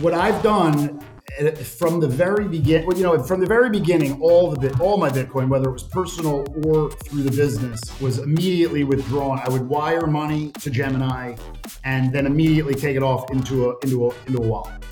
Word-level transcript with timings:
what 0.00 0.14
I've 0.14 0.42
done 0.42 1.00
uh, 1.40 1.50
from 1.52 2.00
the 2.00 2.08
very 2.08 2.46
beginning, 2.46 2.86
well, 2.86 2.96
you 2.96 3.02
know, 3.04 3.22
from 3.22 3.40
the 3.40 3.46
very 3.46 3.70
beginning, 3.70 4.20
all 4.20 4.50
the 4.50 4.58
bit, 4.58 4.80
all 4.80 4.96
my 4.96 5.08
Bitcoin, 5.08 5.48
whether 5.48 5.68
it 5.68 5.72
was 5.72 5.84
personal 5.84 6.46
or 6.66 6.90
through 6.90 7.22
the 7.22 7.30
business, 7.30 7.80
was 8.00 8.18
immediately 8.18 8.84
withdrawn. 8.84 9.40
I 9.44 9.48
would 9.48 9.68
wire 9.68 10.06
money 10.06 10.50
to 10.60 10.70
Gemini, 10.70 11.36
and 11.84 12.12
then 12.12 12.26
immediately 12.26 12.74
take 12.74 12.96
it 12.96 13.02
off 13.02 13.30
into 13.30 13.70
a 13.70 13.78
into 13.80 14.10
a 14.10 14.14
into 14.26 14.42
a 14.42 14.46
wallet 14.46 14.82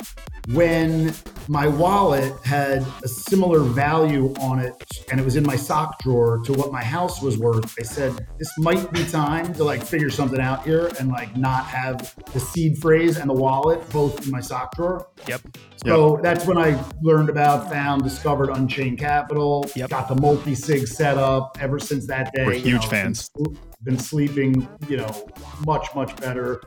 when 0.53 1.15
my 1.51 1.67
wallet 1.67 2.33
had 2.45 2.87
a 3.03 3.09
similar 3.09 3.59
value 3.59 4.33
on 4.35 4.61
it 4.61 4.73
and 5.11 5.19
it 5.19 5.25
was 5.25 5.35
in 5.35 5.43
my 5.43 5.57
sock 5.57 6.01
drawer 6.01 6.39
to 6.45 6.53
what 6.53 6.71
my 6.71 6.83
house 6.83 7.21
was 7.21 7.39
worth 7.39 7.75
i 7.81 7.83
said 7.83 8.25
this 8.39 8.49
might 8.57 8.91
be 8.93 9.05
time 9.07 9.53
to 9.53 9.65
like 9.65 9.83
figure 9.83 10.11
something 10.11 10.39
out 10.41 10.63
here 10.63 10.89
and 11.01 11.09
like 11.09 11.37
not 11.37 11.65
have 11.65 12.15
the 12.33 12.39
seed 12.39 12.79
phrase 12.79 13.17
and 13.17 13.29
the 13.29 13.35
wallet 13.35 13.87
both 13.91 14.25
in 14.25 14.31
my 14.31 14.41
sock 14.41 14.77
drawer 14.77 15.09
yep 15.27 15.41
so 15.75 16.15
yep. 16.15 16.23
that's 16.23 16.47
when 16.47 16.57
i 16.57 16.81
learned 17.03 17.29
about 17.29 17.69
found 17.69 18.05
discovered 18.05 18.49
unchained 18.51 18.97
capital 18.97 19.69
yep. 19.75 19.91
got 19.91 20.07
the 20.07 20.15
multi-sig 20.15 20.87
set 20.87 21.19
up 21.19 21.59
ever 21.61 21.81
since 21.81 22.07
that 22.07 22.33
day 22.33 22.47
we're 22.47 22.53
huge 22.53 22.83
know, 22.83 22.89
fans 22.89 23.29
been, 23.31 23.59
been 23.83 23.99
sleeping 23.99 24.69
you 24.89 24.97
know 24.97 25.29
much 25.67 25.89
much 25.97 26.15
better 26.19 26.63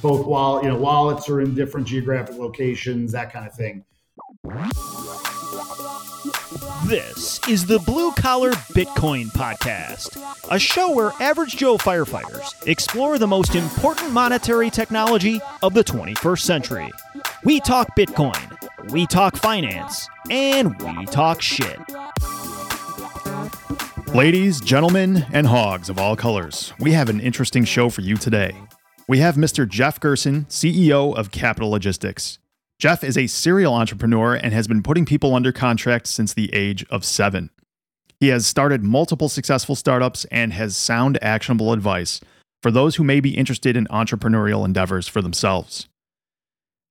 both 0.00 0.26
while 0.26 0.62
you 0.62 0.68
know 0.68 0.76
wallets 0.76 1.28
are 1.28 1.42
in 1.42 1.54
different 1.54 1.86
geographic 1.86 2.36
locations, 2.36 3.12
that 3.12 3.32
kind 3.32 3.46
of 3.46 3.54
thing. 3.54 3.84
This 6.86 7.38
is 7.48 7.64
the 7.64 7.78
Blue 7.86 8.10
Collar 8.12 8.50
Bitcoin 8.74 9.26
Podcast, 9.26 10.18
a 10.50 10.58
show 10.58 10.92
where 10.92 11.12
average 11.20 11.56
Joe 11.56 11.76
firefighters 11.78 12.66
explore 12.66 13.18
the 13.18 13.26
most 13.26 13.54
important 13.54 14.10
monetary 14.12 14.68
technology 14.68 15.40
of 15.62 15.74
the 15.74 15.84
21st 15.84 16.40
century. 16.40 16.90
We 17.44 17.60
talk 17.60 17.94
Bitcoin, 17.96 18.90
we 18.90 19.06
talk 19.06 19.36
finance, 19.36 20.08
and 20.28 20.76
we 20.80 21.06
talk 21.06 21.40
shit. 21.40 21.78
Ladies, 24.12 24.60
gentlemen, 24.60 25.24
and 25.32 25.46
hogs 25.46 25.88
of 25.88 25.98
all 25.98 26.16
colors, 26.16 26.72
we 26.80 26.90
have 26.92 27.08
an 27.08 27.20
interesting 27.20 27.64
show 27.64 27.88
for 27.88 28.00
you 28.00 28.16
today 28.16 28.56
we 29.08 29.18
have 29.18 29.34
Mr. 29.34 29.68
Jeff 29.68 30.00
Gerson, 30.00 30.46
CEO 30.46 31.14
of 31.14 31.30
Capital 31.30 31.70
Logistics. 31.70 32.38
Jeff 32.82 33.04
is 33.04 33.16
a 33.16 33.28
serial 33.28 33.74
entrepreneur 33.74 34.34
and 34.34 34.52
has 34.52 34.66
been 34.66 34.82
putting 34.82 35.06
people 35.06 35.36
under 35.36 35.52
contract 35.52 36.08
since 36.08 36.34
the 36.34 36.52
age 36.52 36.84
of 36.90 37.04
seven. 37.04 37.48
He 38.18 38.26
has 38.26 38.44
started 38.44 38.82
multiple 38.82 39.28
successful 39.28 39.76
startups 39.76 40.24
and 40.32 40.52
has 40.52 40.76
sound, 40.76 41.16
actionable 41.22 41.72
advice 41.72 42.18
for 42.60 42.72
those 42.72 42.96
who 42.96 43.04
may 43.04 43.20
be 43.20 43.36
interested 43.36 43.76
in 43.76 43.86
entrepreneurial 43.86 44.64
endeavors 44.64 45.06
for 45.06 45.22
themselves. 45.22 45.86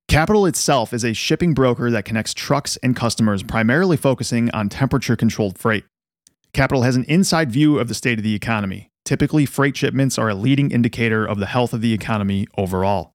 Capital 0.08 0.46
itself 0.46 0.94
is 0.94 1.04
a 1.04 1.12
shipping 1.12 1.52
broker 1.52 1.90
that 1.90 2.06
connects 2.06 2.32
trucks 2.32 2.78
and 2.82 2.96
customers, 2.96 3.42
primarily 3.42 3.98
focusing 3.98 4.50
on 4.52 4.70
temperature 4.70 5.14
controlled 5.14 5.58
freight. 5.58 5.84
Capital 6.54 6.84
has 6.84 6.96
an 6.96 7.04
inside 7.04 7.52
view 7.52 7.78
of 7.78 7.88
the 7.88 7.94
state 7.94 8.16
of 8.18 8.24
the 8.24 8.34
economy, 8.34 8.88
Typically, 9.04 9.44
freight 9.44 9.76
shipments 9.76 10.16
are 10.16 10.30
a 10.30 10.34
leading 10.34 10.70
indicator 10.70 11.26
of 11.26 11.38
the 11.38 11.46
health 11.46 11.72
of 11.72 11.80
the 11.80 11.92
economy 11.92 12.46
overall. 12.56 13.12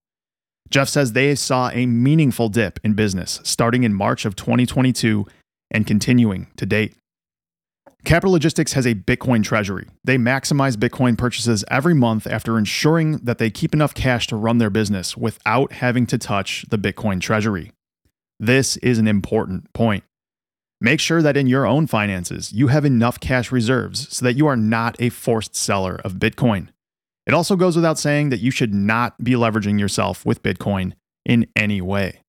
Jeff 0.70 0.90
says 0.90 1.14
they 1.14 1.36
saw 1.36 1.70
a 1.70 1.86
meaningful 1.86 2.50
dip 2.50 2.80
in 2.84 2.94
business 2.94 3.40
starting 3.44 3.84
in 3.84 3.94
March 3.94 4.26
of 4.26 4.36
2022 4.36 5.26
and 5.72 5.88
continuing 5.88 6.48
to 6.58 6.66
date. 6.66 6.96
Capital 8.06 8.32
Logistics 8.32 8.74
has 8.74 8.86
a 8.86 8.96
Bitcoin 8.96 9.44
treasury. 9.44 9.88
They 10.04 10.18
maximize 10.18 10.76
Bitcoin 10.76 11.18
purchases 11.18 11.66
every 11.70 11.94
month 11.94 12.26
after 12.26 12.58
ensuring 12.58 13.18
that 13.18 13.38
they 13.38 13.50
keep 13.50 13.74
enough 13.74 13.94
cash 13.94 14.28
to 14.28 14.38
run 14.38 14.60
their 14.60 14.70
business 14.70 15.18
without 15.18 15.74
having 15.74 16.06
to 16.08 16.18
touch 16.18 16.66
the 16.70 16.78
Bitcoin 16.78 17.20
treasury. 17.20 17.74
This 18.40 18.78
is 18.78 18.98
an 18.98 19.08
important 19.08 19.74
point. 19.74 20.04
Make 20.80 21.00
sure 21.00 21.22
that 21.22 21.36
in 21.36 21.48
your 21.48 21.66
own 21.66 21.88
finances, 21.88 22.54
you 22.54 22.68
have 22.68 22.86
enough 22.86 23.20
cash 23.20 23.52
reserves 23.52 24.16
so 24.16 24.24
that 24.24 24.38
you 24.38 24.48
are 24.48 24.56
not 24.56 24.96
a 25.00 25.10
forced 25.10 25.56
seller 25.56 26.00
of 26.04 26.14
Bitcoin. 26.14 26.70
It 27.28 27.34
also 27.34 27.58
goes 27.58 27.76
without 27.76 28.00
saying 28.00 28.30
that 28.30 28.40
you 28.40 28.52
should 28.52 28.74
not 28.74 29.22
be 29.22 29.34
leveraging 29.34 29.78
yourself 29.80 30.26
with 30.26 30.42
Bitcoin 30.42 30.94
in 31.26 31.46
any 31.58 31.82
way. 31.82 32.22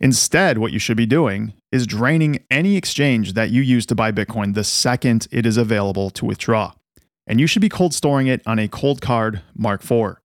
Instead, 0.00 0.56
what 0.56 0.72
you 0.72 0.78
should 0.78 0.96
be 0.96 1.04
doing 1.04 1.52
is 1.70 1.86
draining 1.86 2.42
any 2.50 2.76
exchange 2.76 3.34
that 3.34 3.50
you 3.50 3.60
use 3.60 3.84
to 3.84 3.94
buy 3.94 4.10
Bitcoin 4.10 4.54
the 4.54 4.64
second 4.64 5.28
it 5.30 5.44
is 5.44 5.58
available 5.58 6.08
to 6.08 6.24
withdraw. 6.24 6.72
And 7.26 7.38
you 7.38 7.46
should 7.46 7.60
be 7.60 7.68
cold 7.68 7.92
storing 7.92 8.28
it 8.28 8.40
on 8.46 8.58
a 8.58 8.68
Coldcard 8.68 9.42
Mark 9.54 9.82
IV. 9.82 10.16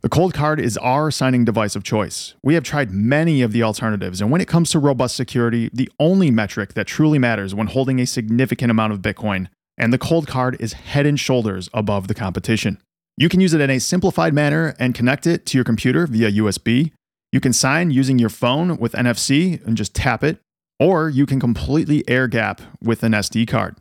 The 0.00 0.08
Coldcard 0.08 0.58
is 0.58 0.78
our 0.78 1.10
signing 1.10 1.44
device 1.44 1.76
of 1.76 1.84
choice. 1.84 2.34
We 2.42 2.54
have 2.54 2.64
tried 2.64 2.90
many 2.90 3.42
of 3.42 3.52
the 3.52 3.62
alternatives, 3.62 4.22
and 4.22 4.30
when 4.30 4.40
it 4.40 4.48
comes 4.48 4.70
to 4.70 4.78
robust 4.78 5.14
security, 5.14 5.68
the 5.74 5.90
only 5.98 6.30
metric 6.30 6.72
that 6.72 6.86
truly 6.86 7.18
matters 7.18 7.54
when 7.54 7.66
holding 7.66 8.00
a 8.00 8.06
significant 8.06 8.70
amount 8.70 8.94
of 8.94 9.00
Bitcoin, 9.00 9.48
and 9.80 9.94
the 9.94 9.98
Coldcard 9.98 10.60
is 10.60 10.74
head 10.74 11.06
and 11.06 11.18
shoulders 11.18 11.70
above 11.72 12.06
the 12.06 12.14
competition. 12.14 12.78
You 13.16 13.30
can 13.30 13.40
use 13.40 13.54
it 13.54 13.62
in 13.62 13.70
a 13.70 13.80
simplified 13.80 14.34
manner 14.34 14.76
and 14.78 14.94
connect 14.94 15.26
it 15.26 15.46
to 15.46 15.58
your 15.58 15.64
computer 15.64 16.06
via 16.06 16.30
USB. 16.30 16.92
You 17.32 17.40
can 17.40 17.54
sign 17.54 17.90
using 17.90 18.18
your 18.18 18.28
phone 18.28 18.76
with 18.76 18.92
NFC 18.92 19.64
and 19.66 19.76
just 19.76 19.94
tap 19.94 20.22
it, 20.22 20.38
or 20.78 21.08
you 21.08 21.24
can 21.24 21.40
completely 21.40 22.06
air 22.08 22.28
gap 22.28 22.60
with 22.82 23.02
an 23.02 23.12
SD 23.12 23.48
card. 23.48 23.76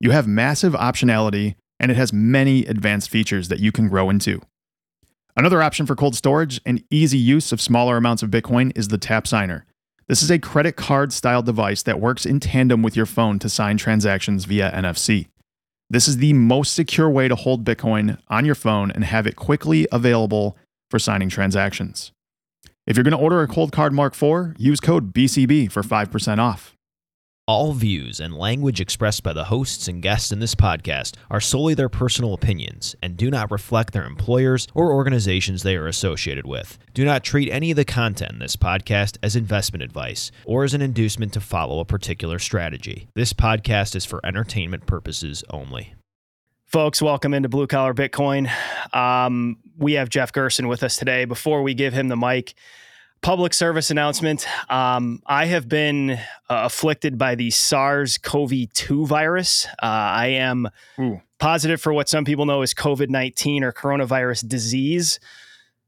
You 0.00 0.10
have 0.10 0.26
massive 0.26 0.74
optionality, 0.74 1.54
and 1.80 1.90
it 1.90 1.96
has 1.96 2.12
many 2.12 2.66
advanced 2.66 3.08
features 3.08 3.48
that 3.48 3.58
you 3.58 3.72
can 3.72 3.88
grow 3.88 4.10
into. 4.10 4.42
Another 5.34 5.62
option 5.62 5.86
for 5.86 5.96
cold 5.96 6.14
storage 6.14 6.60
and 6.66 6.84
easy 6.90 7.18
use 7.18 7.52
of 7.52 7.60
smaller 7.60 7.96
amounts 7.96 8.22
of 8.22 8.30
Bitcoin 8.30 8.76
is 8.76 8.88
the 8.88 8.98
Tap 8.98 9.26
Signer. 9.26 9.64
This 10.08 10.22
is 10.22 10.30
a 10.30 10.38
credit 10.38 10.76
card 10.76 11.12
style 11.12 11.42
device 11.42 11.82
that 11.84 12.00
works 12.00 12.26
in 12.26 12.40
tandem 12.40 12.82
with 12.82 12.96
your 12.96 13.06
phone 13.06 13.38
to 13.38 13.48
sign 13.48 13.78
transactions 13.78 14.44
via 14.44 14.70
NFC. 14.72 15.28
This 15.90 16.06
is 16.06 16.18
the 16.18 16.34
most 16.34 16.74
secure 16.74 17.08
way 17.08 17.28
to 17.28 17.34
hold 17.34 17.64
Bitcoin 17.64 18.18
on 18.28 18.44
your 18.44 18.54
phone 18.54 18.90
and 18.90 19.04
have 19.04 19.26
it 19.26 19.36
quickly 19.36 19.88
available 19.90 20.56
for 20.90 20.98
signing 20.98 21.30
transactions. 21.30 22.12
If 22.86 22.96
you're 22.96 23.04
going 23.04 23.16
to 23.16 23.22
order 23.22 23.42
a 23.42 23.48
Coldcard 23.48 23.92
Mark 23.92 24.14
IV, 24.14 24.54
use 24.58 24.80
code 24.80 25.14
BCB 25.14 25.72
for 25.72 25.82
5% 25.82 26.38
off. 26.38 26.74
All 27.48 27.72
views 27.72 28.20
and 28.20 28.36
language 28.36 28.78
expressed 28.78 29.22
by 29.22 29.32
the 29.32 29.44
hosts 29.44 29.88
and 29.88 30.02
guests 30.02 30.32
in 30.32 30.38
this 30.38 30.54
podcast 30.54 31.14
are 31.30 31.40
solely 31.40 31.72
their 31.72 31.88
personal 31.88 32.34
opinions 32.34 32.94
and 33.02 33.16
do 33.16 33.30
not 33.30 33.50
reflect 33.50 33.94
their 33.94 34.04
employers 34.04 34.66
or 34.74 34.92
organizations 34.92 35.62
they 35.62 35.74
are 35.74 35.86
associated 35.86 36.44
with. 36.44 36.78
Do 36.92 37.06
not 37.06 37.24
treat 37.24 37.50
any 37.50 37.70
of 37.70 37.76
the 37.76 37.86
content 37.86 38.32
in 38.32 38.38
this 38.38 38.56
podcast 38.56 39.16
as 39.22 39.34
investment 39.34 39.82
advice 39.82 40.30
or 40.44 40.62
as 40.62 40.74
an 40.74 40.82
inducement 40.82 41.32
to 41.32 41.40
follow 41.40 41.80
a 41.80 41.86
particular 41.86 42.38
strategy. 42.38 43.08
This 43.14 43.32
podcast 43.32 43.96
is 43.96 44.04
for 44.04 44.20
entertainment 44.26 44.84
purposes 44.84 45.42
only. 45.48 45.94
Folks, 46.66 47.00
welcome 47.00 47.32
into 47.32 47.48
Blue 47.48 47.66
Collar 47.66 47.94
Bitcoin. 47.94 48.50
Um, 48.92 49.56
we 49.78 49.94
have 49.94 50.10
Jeff 50.10 50.32
Gerson 50.32 50.68
with 50.68 50.82
us 50.82 50.98
today. 50.98 51.24
Before 51.24 51.62
we 51.62 51.72
give 51.72 51.94
him 51.94 52.08
the 52.08 52.16
mic, 52.16 52.52
public 53.20 53.54
service 53.54 53.90
announcement. 53.90 54.46
Um, 54.70 55.22
I 55.26 55.46
have 55.46 55.68
been 55.68 56.10
uh, 56.10 56.16
afflicted 56.48 57.18
by 57.18 57.34
the 57.34 57.50
SARS 57.50 58.18
CoV 58.18 58.72
2 58.72 59.06
virus. 59.06 59.66
Uh, 59.82 59.86
I 59.86 60.26
am 60.28 60.68
Ooh. 60.98 61.20
positive 61.38 61.80
for 61.80 61.92
what 61.92 62.08
some 62.08 62.24
people 62.24 62.46
know 62.46 62.62
as 62.62 62.74
COVID 62.74 63.08
19 63.08 63.64
or 63.64 63.72
coronavirus 63.72 64.48
disease. 64.48 65.20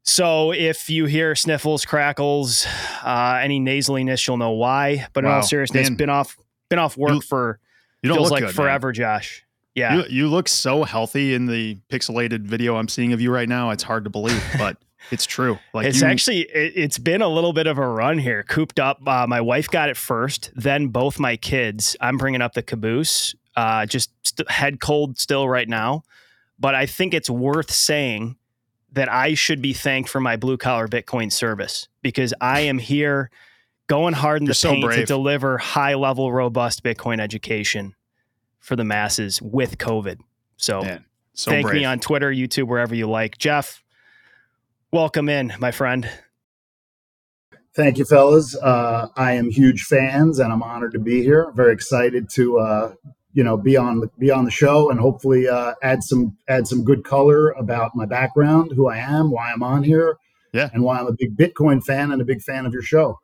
So 0.03 0.51
if 0.51 0.89
you 0.89 1.05
hear 1.05 1.35
sniffles, 1.35 1.85
crackles, 1.85 2.65
uh, 3.03 3.39
any 3.41 3.59
nasaliness, 3.59 4.27
you'll 4.27 4.37
know 4.37 4.51
why. 4.51 5.07
But 5.13 5.23
wow. 5.23 5.29
in 5.29 5.35
all 5.37 5.43
seriousness, 5.43 5.89
Man. 5.89 5.97
been 5.97 6.09
off 6.09 6.37
been 6.69 6.79
off 6.79 6.97
work 6.97 7.13
you, 7.13 7.21
for 7.21 7.59
you 8.01 8.07
don't 8.07 8.17
feels 8.17 8.31
like 8.31 8.45
good, 8.45 8.55
forever, 8.55 8.87
man. 8.87 8.93
Josh. 8.95 9.45
Yeah, 9.75 9.97
you, 9.97 10.03
you 10.09 10.27
look 10.27 10.49
so 10.49 10.83
healthy 10.83 11.33
in 11.33 11.45
the 11.45 11.77
pixelated 11.89 12.41
video 12.41 12.75
I'm 12.75 12.89
seeing 12.89 13.13
of 13.13 13.21
you 13.21 13.31
right 13.31 13.47
now. 13.47 13.69
It's 13.69 13.83
hard 13.83 14.03
to 14.03 14.09
believe, 14.09 14.43
but 14.57 14.77
it's 15.11 15.25
true. 15.25 15.59
Like 15.73 15.87
it's 15.87 16.01
you, 16.01 16.07
actually 16.07 16.39
it, 16.41 16.77
has 16.77 16.97
been 16.97 17.21
a 17.21 17.27
little 17.27 17.53
bit 17.53 17.67
of 17.67 17.77
a 17.77 17.87
run 17.87 18.17
here. 18.17 18.43
Cooped 18.43 18.79
up. 18.79 19.05
Uh, 19.05 19.27
my 19.27 19.41
wife 19.41 19.69
got 19.69 19.89
it 19.89 19.97
first, 19.97 20.51
then 20.55 20.87
both 20.87 21.19
my 21.19 21.35
kids. 21.37 21.95
I'm 21.99 22.17
bringing 22.17 22.41
up 22.41 22.53
the 22.53 22.63
caboose. 22.63 23.35
Uh, 23.55 23.85
just 23.85 24.11
st- 24.23 24.49
head 24.49 24.79
cold 24.79 25.19
still 25.19 25.47
right 25.49 25.67
now, 25.67 26.03
but 26.57 26.73
I 26.73 26.85
think 26.85 27.13
it's 27.13 27.29
worth 27.29 27.69
saying 27.69 28.37
that 28.93 29.11
I 29.11 29.33
should 29.33 29.61
be 29.61 29.73
thanked 29.73 30.09
for 30.09 30.19
my 30.21 30.37
blue 30.37 30.57
collar 30.57 30.87
Bitcoin 30.87 31.31
service 31.31 31.89
because 32.01 32.33
I 32.39 32.61
am 32.61 32.77
here 32.77 33.29
going 33.87 34.13
hard 34.13 34.41
in 34.41 34.45
You're 34.45 34.53
the 34.53 34.67
paint 34.69 34.83
so 34.83 34.97
to 34.99 35.05
deliver 35.05 35.57
high 35.57 35.95
level, 35.95 36.31
robust 36.31 36.81
Bitcoin 36.81 37.19
education 37.19 37.93
for 38.59 38.77
the 38.77 38.85
masses 38.85 39.41
with 39.41 39.77
COVID. 39.77 40.19
So, 40.55 40.81
Man, 40.81 41.05
so 41.33 41.51
thank 41.51 41.67
brave. 41.67 41.81
me 41.81 41.85
on 41.85 41.99
Twitter, 41.99 42.31
YouTube, 42.31 42.67
wherever 42.67 42.95
you 42.95 43.09
like. 43.09 43.37
Jeff, 43.37 43.80
Welcome 44.91 45.29
in, 45.29 45.53
my 45.59 45.71
friend. 45.71 46.09
Thank 47.73 47.97
you, 47.97 48.03
fellas. 48.05 48.55
Uh, 48.57 49.07
I 49.15 49.33
am 49.33 49.49
huge 49.49 49.83
fans, 49.83 50.39
and 50.39 50.51
I'm 50.51 50.61
honored 50.61 50.91
to 50.93 50.99
be 50.99 51.23
here. 51.23 51.51
Very 51.55 51.71
excited 51.73 52.29
to 52.31 52.59
uh, 52.59 52.93
you 53.31 53.43
know 53.43 53.55
be 53.55 53.77
on 53.77 54.01
the 54.01 54.09
be 54.19 54.29
on 54.31 54.43
the 54.43 54.51
show 54.51 54.89
and 54.89 54.99
hopefully 54.99 55.47
uh, 55.47 55.73
add 55.81 56.03
some 56.03 56.35
add 56.49 56.67
some 56.67 56.83
good 56.83 57.05
color 57.05 57.51
about 57.51 57.95
my 57.95 58.05
background, 58.05 58.73
who 58.75 58.89
I 58.89 58.97
am, 58.97 59.31
why 59.31 59.51
I'm 59.51 59.63
on 59.63 59.83
here, 59.83 60.17
Yeah. 60.51 60.69
and 60.73 60.83
why 60.83 60.99
I'm 60.99 61.07
a 61.07 61.13
big 61.13 61.37
Bitcoin 61.37 61.81
fan 61.81 62.11
and 62.11 62.21
a 62.21 62.25
big 62.25 62.41
fan 62.41 62.65
of 62.65 62.73
your 62.73 62.81
show. 62.81 63.19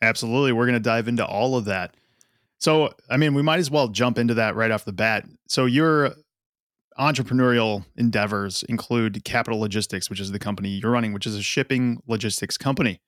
Absolutely. 0.00 0.52
We're 0.52 0.64
going 0.64 0.74
to 0.74 0.80
dive 0.80 1.08
into 1.08 1.26
all 1.26 1.56
of 1.56 1.66
that. 1.66 1.94
So, 2.60 2.92
I 3.10 3.18
mean, 3.18 3.34
we 3.34 3.42
might 3.42 3.58
as 3.58 3.70
well 3.70 3.88
jump 3.88 4.16
into 4.18 4.34
that 4.34 4.56
right 4.56 4.70
off 4.70 4.84
the 4.84 4.92
bat. 4.92 5.26
So, 5.48 5.66
your 5.66 6.14
entrepreneurial 6.98 7.84
endeavors 7.96 8.62
include 8.64 9.24
Capital 9.24 9.60
Logistics, 9.60 10.10
which 10.10 10.20
is 10.20 10.32
the 10.32 10.38
company 10.38 10.70
you're 10.70 10.90
running, 10.90 11.12
which 11.12 11.26
is 11.26 11.36
a 11.36 11.42
shipping 11.42 12.02
logistics 12.06 12.56
company. 12.56 13.00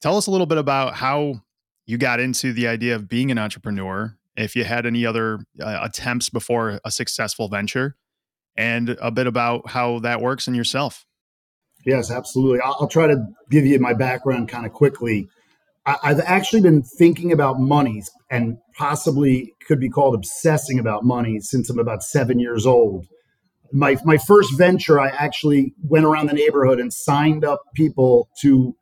Tell 0.00 0.16
us 0.16 0.26
a 0.26 0.30
little 0.30 0.46
bit 0.46 0.58
about 0.58 0.94
how 0.94 1.42
you 1.86 1.98
got 1.98 2.20
into 2.20 2.52
the 2.52 2.68
idea 2.68 2.94
of 2.94 3.08
being 3.08 3.30
an 3.30 3.38
entrepreneur, 3.38 4.16
if 4.36 4.54
you 4.54 4.64
had 4.64 4.86
any 4.86 5.04
other 5.04 5.40
uh, 5.60 5.80
attempts 5.82 6.30
before 6.30 6.80
a 6.84 6.90
successful 6.90 7.48
venture, 7.48 7.96
and 8.56 8.96
a 9.00 9.10
bit 9.10 9.26
about 9.26 9.70
how 9.70 9.98
that 10.00 10.20
works 10.20 10.46
in 10.46 10.54
yourself. 10.54 11.04
Yes, 11.84 12.10
absolutely. 12.10 12.60
I'll, 12.60 12.76
I'll 12.80 12.88
try 12.88 13.06
to 13.06 13.24
give 13.50 13.64
you 13.64 13.78
my 13.78 13.94
background 13.94 14.48
kind 14.48 14.66
of 14.66 14.72
quickly. 14.72 15.28
I, 15.86 15.96
I've 16.02 16.20
actually 16.20 16.60
been 16.60 16.82
thinking 16.82 17.32
about 17.32 17.58
money 17.58 18.02
and 18.30 18.58
possibly 18.78 19.52
could 19.66 19.80
be 19.80 19.90
called 19.90 20.14
obsessing 20.14 20.78
about 20.78 21.04
money 21.04 21.40
since 21.40 21.68
I'm 21.68 21.78
about 21.78 22.02
seven 22.02 22.38
years 22.38 22.64
old. 22.64 23.06
My, 23.72 23.96
my 24.04 24.16
first 24.16 24.56
venture, 24.56 24.98
I 24.98 25.08
actually 25.08 25.74
went 25.82 26.06
around 26.06 26.28
the 26.28 26.32
neighborhood 26.32 26.80
and 26.80 26.90
signed 26.92 27.44
up 27.44 27.60
people 27.74 28.28
to 28.40 28.74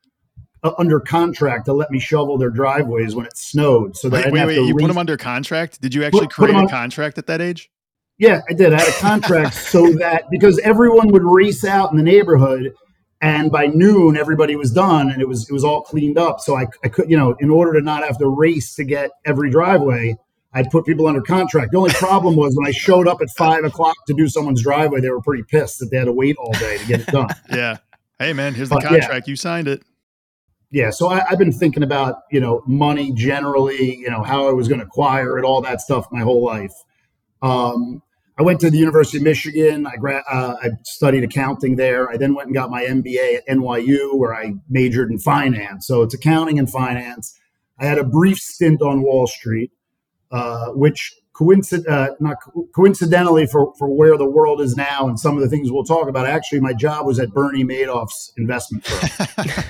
uh, 0.63 0.73
under 0.79 1.01
contract 1.01 1.65
to 1.67 1.73
let 1.73 1.91
me 1.91 1.99
shovel 1.99 2.39
their 2.39 2.51
driveways 2.51 3.17
when 3.17 3.27
it 3.27 3.37
snowed. 3.37 3.97
So 3.97 4.09
that 4.11 4.27
Wait, 4.27 4.33
wait, 4.33 4.59
wait. 4.59 4.67
You 4.69 4.77
put 4.77 4.87
them 4.87 4.99
under 4.99 5.17
contract? 5.17 5.81
Did 5.81 5.95
you 5.95 6.05
actually 6.05 6.21
Put- 6.21 6.31
put 6.31 6.45
create 6.51 6.55
a 6.57 6.59
on- 6.61 6.69
contract 6.69 7.19
at 7.19 7.27
that 7.27 7.41
age? 7.41 7.71
Yeah, 8.19 8.41
I 8.49 8.53
did. 8.55 8.73
I 8.73 8.81
had 8.81 8.89
a 8.89 8.99
contract 8.99 9.55
so 9.73 9.93
that 9.95 10.25
because 10.31 10.59
everyone 10.61 11.09
would 11.09 11.25
race 11.25 11.65
out 11.65 11.91
in 11.91 11.97
the 11.97 12.03
neighborhood, 12.03 12.73
and 13.21 13.51
by 13.51 13.67
noon 13.67 14.17
everybody 14.17 14.57
was 14.57 14.71
done, 14.71 15.11
and 15.11 15.21
it 15.23 15.29
was 15.29 15.49
it 15.49 15.53
was 15.53 15.65
all 15.65 15.83
cleaned 15.83 16.19
up. 16.19 16.41
So 16.41 16.57
I, 16.57 16.67
I 16.85 16.89
could, 16.89 17.11
you 17.11 17.17
know, 17.17 17.35
in 17.41 17.51
order 17.51 17.73
to 17.75 17.81
not 17.81 18.05
have 18.05 18.19
to 18.19 18.29
race 18.29 18.75
to 18.77 18.85
get 18.85 19.11
every 19.25 19.51
driveway, 19.51 20.17
I'd 20.53 20.71
put 20.71 20.85
people 20.87 21.07
under 21.07 21.21
contract. 21.23 21.73
The 21.73 21.79
only 21.79 21.91
problem 21.95 22.37
was 22.37 22.55
when 22.57 22.67
I 22.67 22.73
showed 22.73 23.09
up 23.09 23.21
at 23.23 23.31
five 23.31 23.65
o'clock 23.65 23.97
to 24.07 24.15
do 24.15 24.29
someone's 24.29 24.63
driveway, 24.63 25.01
they 25.01 25.11
were 25.11 25.23
pretty 25.23 25.43
pissed 25.45 25.79
that 25.81 25.91
they 25.91 25.97
had 25.99 26.05
to 26.07 26.13
wait 26.13 26.37
all 26.37 26.53
day 26.55 26.79
to 26.79 26.87
get 26.87 27.01
it 27.01 27.07
done. 27.09 27.29
Yeah. 27.51 27.79
Hey, 28.19 28.33
man, 28.33 28.55
here's 28.55 28.71
the 28.71 28.77
But, 28.77 28.85
yeah. 28.85 28.89
contract. 29.01 29.29
You 29.29 29.37
signed 29.37 29.69
it. 29.69 29.83
yeah 30.71 30.91
so 30.91 31.09
I, 31.09 31.25
i've 31.31 31.39
been 31.39 31.53
thinking 31.53 31.83
about 31.85 32.23
you 32.33 32.41
know 32.41 32.63
money 32.67 33.13
generally 33.13 33.95
you 33.97 34.11
know 34.11 34.23
how 34.25 34.49
i 34.49 34.53
was 34.53 34.67
going 34.69 34.81
to 34.81 34.87
acquire 34.87 35.39
it 35.39 35.45
all 35.45 35.61
that 35.63 35.81
stuff 35.81 36.07
my 36.11 36.21
whole 36.23 36.43
life 36.45 36.73
um, 37.43 38.03
i 38.39 38.43
went 38.43 38.61
to 38.61 38.71
the 38.71 38.79
university 38.79 39.19
of 39.19 39.25
michigan. 39.25 39.87
I 39.87 39.97
gra- 39.97 40.25
uh, 40.31 40.57
i 40.63 40.71
studied 40.85 41.25
accounting 41.25 41.77
there. 41.77 42.09
I 42.11 42.17
then 42.17 42.35
went 42.35 42.47
and 42.49 42.55
got 42.55 42.71
my 42.71 42.85
mba 42.85 43.37
at 43.37 43.47
nyu 43.49 44.15
where 44.19 44.35
i 44.35 44.55
majored 44.69 45.11
in 45.11 45.19
finance. 45.19 45.87
So 45.87 46.03
it's 46.03 46.15
accounting 46.15 46.59
and 46.59 46.71
finance. 46.71 47.39
I 47.79 47.85
had 47.87 47.99
a 47.99 48.05
brief 48.05 48.39
stint 48.39 48.81
on 48.83 49.03
wall 49.03 49.27
street 49.27 49.71
uh, 50.31 50.69
which 50.71 51.15
coincid- 51.35 51.87
uh, 51.89 52.11
not 52.21 52.39
co- 52.43 52.67
coincidentally 52.75 53.47
for, 53.47 53.73
for 53.79 53.89
where 53.95 54.17
the 54.19 54.29
world 54.29 54.61
is 54.61 54.77
now 54.77 55.07
and 55.07 55.21
some 55.21 55.37
of 55.37 55.43
the 55.43 55.49
things 55.49 55.71
we'll 55.71 55.85
talk 55.85 56.09
about 56.09 56.27
actually 56.27 56.61
my 56.61 56.73
job 56.73 57.07
was 57.07 57.19
at 57.19 57.31
bernie 57.31 57.65
madoff's 57.65 58.33
investment 58.37 58.85
firm. 58.87 59.47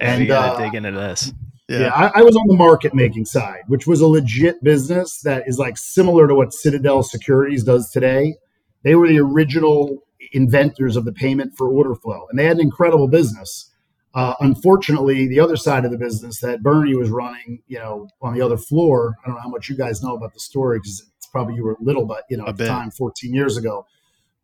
And 0.00 0.18
we 0.18 0.24
And, 0.24 0.28
gotta 0.28 0.52
uh, 0.54 0.58
dig 0.58 0.74
into 0.74 0.90
this. 0.90 1.32
Yeah, 1.68 1.92
I, 1.94 2.20
I 2.20 2.22
was 2.22 2.36
on 2.36 2.46
the 2.46 2.56
market 2.56 2.94
making 2.94 3.24
side, 3.24 3.62
which 3.68 3.86
was 3.86 4.00
a 4.00 4.06
legit 4.06 4.62
business 4.62 5.20
that 5.20 5.44
is 5.48 5.58
like 5.58 5.78
similar 5.78 6.28
to 6.28 6.34
what 6.34 6.52
Citadel 6.52 7.02
Securities 7.02 7.64
does 7.64 7.90
today. 7.90 8.36
They 8.82 8.94
were 8.94 9.08
the 9.08 9.18
original 9.18 10.02
inventors 10.32 10.96
of 10.96 11.06
the 11.06 11.12
payment 11.12 11.56
for 11.56 11.68
order 11.68 11.94
flow, 11.94 12.26
and 12.28 12.38
they 12.38 12.44
had 12.44 12.56
an 12.56 12.62
incredible 12.62 13.08
business. 13.08 13.70
Uh, 14.14 14.34
unfortunately, 14.40 15.26
the 15.26 15.40
other 15.40 15.56
side 15.56 15.84
of 15.84 15.90
the 15.90 15.98
business 15.98 16.40
that 16.40 16.62
Bernie 16.62 16.94
was 16.94 17.10
running, 17.10 17.62
you 17.66 17.78
know, 17.78 18.08
on 18.20 18.34
the 18.34 18.42
other 18.42 18.58
floor. 18.58 19.16
I 19.24 19.28
don't 19.28 19.36
know 19.36 19.42
how 19.42 19.48
much 19.48 19.68
you 19.68 19.76
guys 19.76 20.02
know 20.02 20.14
about 20.14 20.34
the 20.34 20.40
story 20.40 20.78
because 20.78 21.10
it's 21.16 21.26
probably 21.26 21.54
you 21.54 21.64
were 21.64 21.76
little, 21.80 22.04
but 22.04 22.24
you 22.28 22.36
know, 22.36 22.44
A 22.44 22.50
at 22.50 22.56
the 22.58 22.66
time, 22.66 22.90
14 22.90 23.34
years 23.34 23.56
ago. 23.56 23.86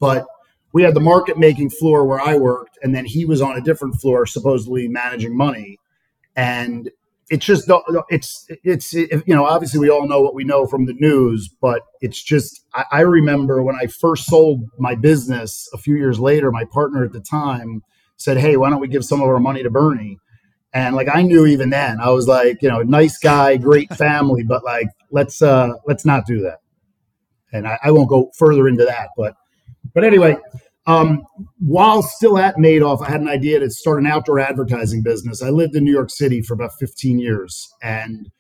But 0.01 0.27
we 0.73 0.83
had 0.83 0.95
the 0.95 1.01
market 1.01 1.39
making 1.39 1.71
floor 1.71 2.05
where 2.05 2.21
I 2.21 2.37
worked, 2.37 2.79
and 2.83 2.95
then 2.95 3.05
he 3.05 3.25
was 3.27 3.41
on 3.41 3.57
a 3.57 3.61
different 3.61 4.01
floor, 4.01 4.27
supposedly 4.27 4.89
managing 4.89 5.37
money. 5.37 5.79
And 6.35 6.91
it's 7.31 7.47
just 7.47 7.67
don't- 7.69 7.85
it's 8.11 8.47
it's 8.65 8.95
it, 8.95 9.23
you 9.27 9.35
know 9.35 9.47
obviously 9.47 9.81
we 9.81 9.91
all 9.91 10.07
know 10.09 10.21
what 10.21 10.35
we 10.35 10.45
know 10.45 10.67
from 10.67 10.87
the 10.87 10.95
news, 10.95 11.49
but 11.63 11.83
it's 12.01 12.23
just 12.23 12.65
I, 12.75 12.85
I 12.93 13.01
remember 13.03 13.63
when 13.63 13.77
I 13.77 13.87
first 13.87 14.27
sold 14.27 14.65
my 14.79 14.95
business 14.97 15.69
a 15.75 15.79
few 15.79 15.97
years 15.97 16.19
later, 16.21 16.51
my 16.53 16.65
partner 16.67 17.05
at 17.05 17.13
the 17.13 17.21
time 17.21 17.83
said, 18.17 18.39
"Hey, 18.39 18.57
why 18.57 18.71
don't 18.71 18.81
we 18.81 18.89
give 18.89 19.05
some 19.05 19.21
of 19.23 19.29
our 19.29 19.41
money 19.41 19.63
to 19.63 19.71
Bernie?" 19.71 20.19
And 20.75 20.97
like 20.97 21.09
I 21.13 21.23
knew 21.23 21.47
even 21.47 21.71
then, 21.71 22.01
I 22.01 22.11
was 22.11 22.29
like, 22.29 22.63
you 22.63 22.69
know, 22.69 22.83
nice 22.83 23.19
guy, 23.19 23.57
great 23.59 23.93
family, 23.97 24.45
but 24.45 24.65
like 24.65 24.89
let's 25.11 25.43
uh 25.43 25.75
let's 25.87 26.05
not 26.07 26.27
do 26.27 26.43
that. 26.43 26.59
And 27.53 27.67
I, 27.69 27.79
I 27.85 27.91
won't 27.93 28.09
go 28.09 28.31
further 28.39 28.69
into 28.69 28.85
that, 28.87 29.11
but 29.17 29.35
but 29.95 30.05
anyway, 30.05 30.37
um, 30.87 31.23
while 31.59 32.03
still 32.03 32.39
at 32.39 32.57
Madoff, 32.57 33.03
I 33.03 33.11
had 33.11 33.21
an 33.21 33.29
idea 33.29 33.61
to 33.61 33.71
start 33.71 34.01
an 34.01 34.07
outdoor 34.07 34.41
advertising 34.41 35.03
business. 35.03 35.43
I 35.43 35.51
lived 35.51 35.77
in 35.77 35.85
New 35.85 35.93
York 35.93 36.11
City 36.11 36.43
for 36.43 36.55
about 36.55 36.73
15 36.79 37.19
years, 37.19 37.69
and 37.83 38.31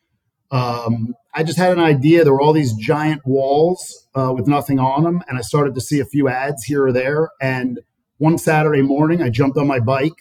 um, 0.51 1.15
I 1.35 1.43
just 1.43 1.59
had 1.59 1.73
an 1.73 1.81
idea. 1.81 2.25
There 2.25 2.33
were 2.33 2.41
all 2.41 2.53
these 2.53 2.75
giant 2.75 3.23
walls 3.25 4.09
uh, 4.15 4.33
with 4.35 4.47
nothing 4.49 4.79
on 4.79 5.05
them, 5.05 5.23
and 5.29 5.39
I 5.39 5.43
started 5.43 5.75
to 5.75 5.81
see 5.81 6.01
a 6.01 6.05
few 6.05 6.29
ads 6.29 6.65
here 6.65 6.87
or 6.87 6.93
there. 6.93 7.31
And 7.41 7.81
one 8.19 8.39
Saturday 8.39 8.83
morning, 8.83 9.23
I 9.23 9.31
jumped 9.31 9.57
on 9.57 9.67
my 9.67 9.81
bike 9.81 10.13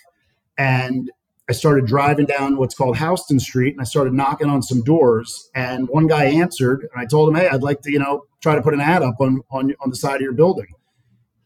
and 0.58 1.10
I 1.50 1.54
started 1.54 1.88
driving 1.88 2.28
down 2.28 2.58
what's 2.58 2.76
called 2.76 2.98
Houston 2.98 3.40
Street, 3.40 3.74
and 3.74 3.82
I 3.82 3.86
started 3.86 4.14
knocking 4.14 4.50
on 4.50 4.62
some 4.62 4.84
doors. 4.84 5.50
And 5.56 5.88
one 5.90 6.06
guy 6.06 6.26
answered, 6.26 6.82
and 6.82 7.02
I 7.02 7.06
told 7.06 7.30
him, 7.30 7.36
"Hey, 7.36 7.48
I'd 7.48 7.64
like 7.64 7.82
to, 7.82 7.92
you 7.92 7.98
know, 7.98 8.26
try 8.40 8.54
to 8.54 8.62
put 8.62 8.76
an 8.76 8.82
ad 8.82 9.02
up 9.02 9.16
on 9.20 9.42
on 9.50 9.74
on 9.80 9.90
the 9.90 9.96
side 9.96 10.18
of 10.18 10.22
your 10.22 10.34
building." 10.34 10.68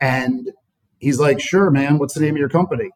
And 0.02 0.52
he's 1.04 1.20
like, 1.20 1.40
"Sure, 1.40 1.70
man. 1.70 1.98
What's 1.98 2.14
the 2.14 2.22
name 2.22 2.36
of 2.36 2.40
your 2.40 2.50
company?" 2.50 2.90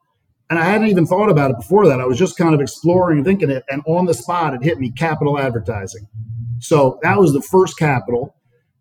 And 0.50 0.58
I 0.58 0.64
hadn't 0.64 0.88
even 0.88 1.06
thought 1.06 1.30
about 1.30 1.52
it 1.52 1.58
before 1.58 1.88
that. 1.88 2.00
I 2.00 2.06
was 2.06 2.18
just 2.18 2.38
kind 2.38 2.56
of 2.56 2.62
exploring 2.62 3.18
and 3.18 3.26
thinking 3.26 3.50
it, 3.50 3.64
and 3.70 3.82
on 3.86 4.06
the 4.06 4.14
spot, 4.14 4.54
it 4.54 4.64
hit 4.64 4.80
me: 4.80 4.92
Capital 4.92 5.38
Advertising. 5.38 6.08
So 6.60 7.00
that 7.04 7.20
was 7.20 7.34
the 7.34 7.42
first 7.42 7.78
Capital, 7.78 8.36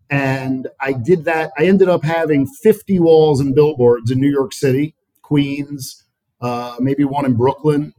and 0.08 0.68
I 0.80 0.92
did 0.92 1.24
that. 1.24 1.50
I 1.58 1.66
ended 1.66 1.88
up 1.88 2.04
having 2.04 2.46
50 2.46 3.00
walls 3.00 3.40
and 3.40 3.54
billboards 3.54 4.10
in 4.10 4.20
New 4.20 4.30
York 4.30 4.52
City, 4.52 4.94
Queens, 5.22 6.04
uh, 6.40 6.76
maybe 6.78 7.04
one 7.04 7.24
in 7.24 7.34
Brooklyn. 7.34 7.92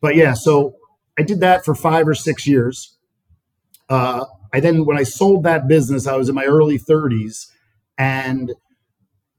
But 0.00 0.16
yeah, 0.16 0.34
so 0.34 0.76
I 1.18 1.22
did 1.22 1.40
that 1.40 1.64
for 1.64 1.74
five 1.74 2.06
or 2.06 2.14
six 2.14 2.46
years. 2.46 2.96
Uh, 3.88 4.24
I 4.52 4.60
then, 4.60 4.84
when 4.84 4.98
I 4.98 5.02
sold 5.02 5.44
that 5.44 5.66
business, 5.66 6.06
I 6.06 6.16
was 6.16 6.28
in 6.28 6.34
my 6.34 6.44
early 6.44 6.78
30s, 6.78 7.46
and 7.98 8.52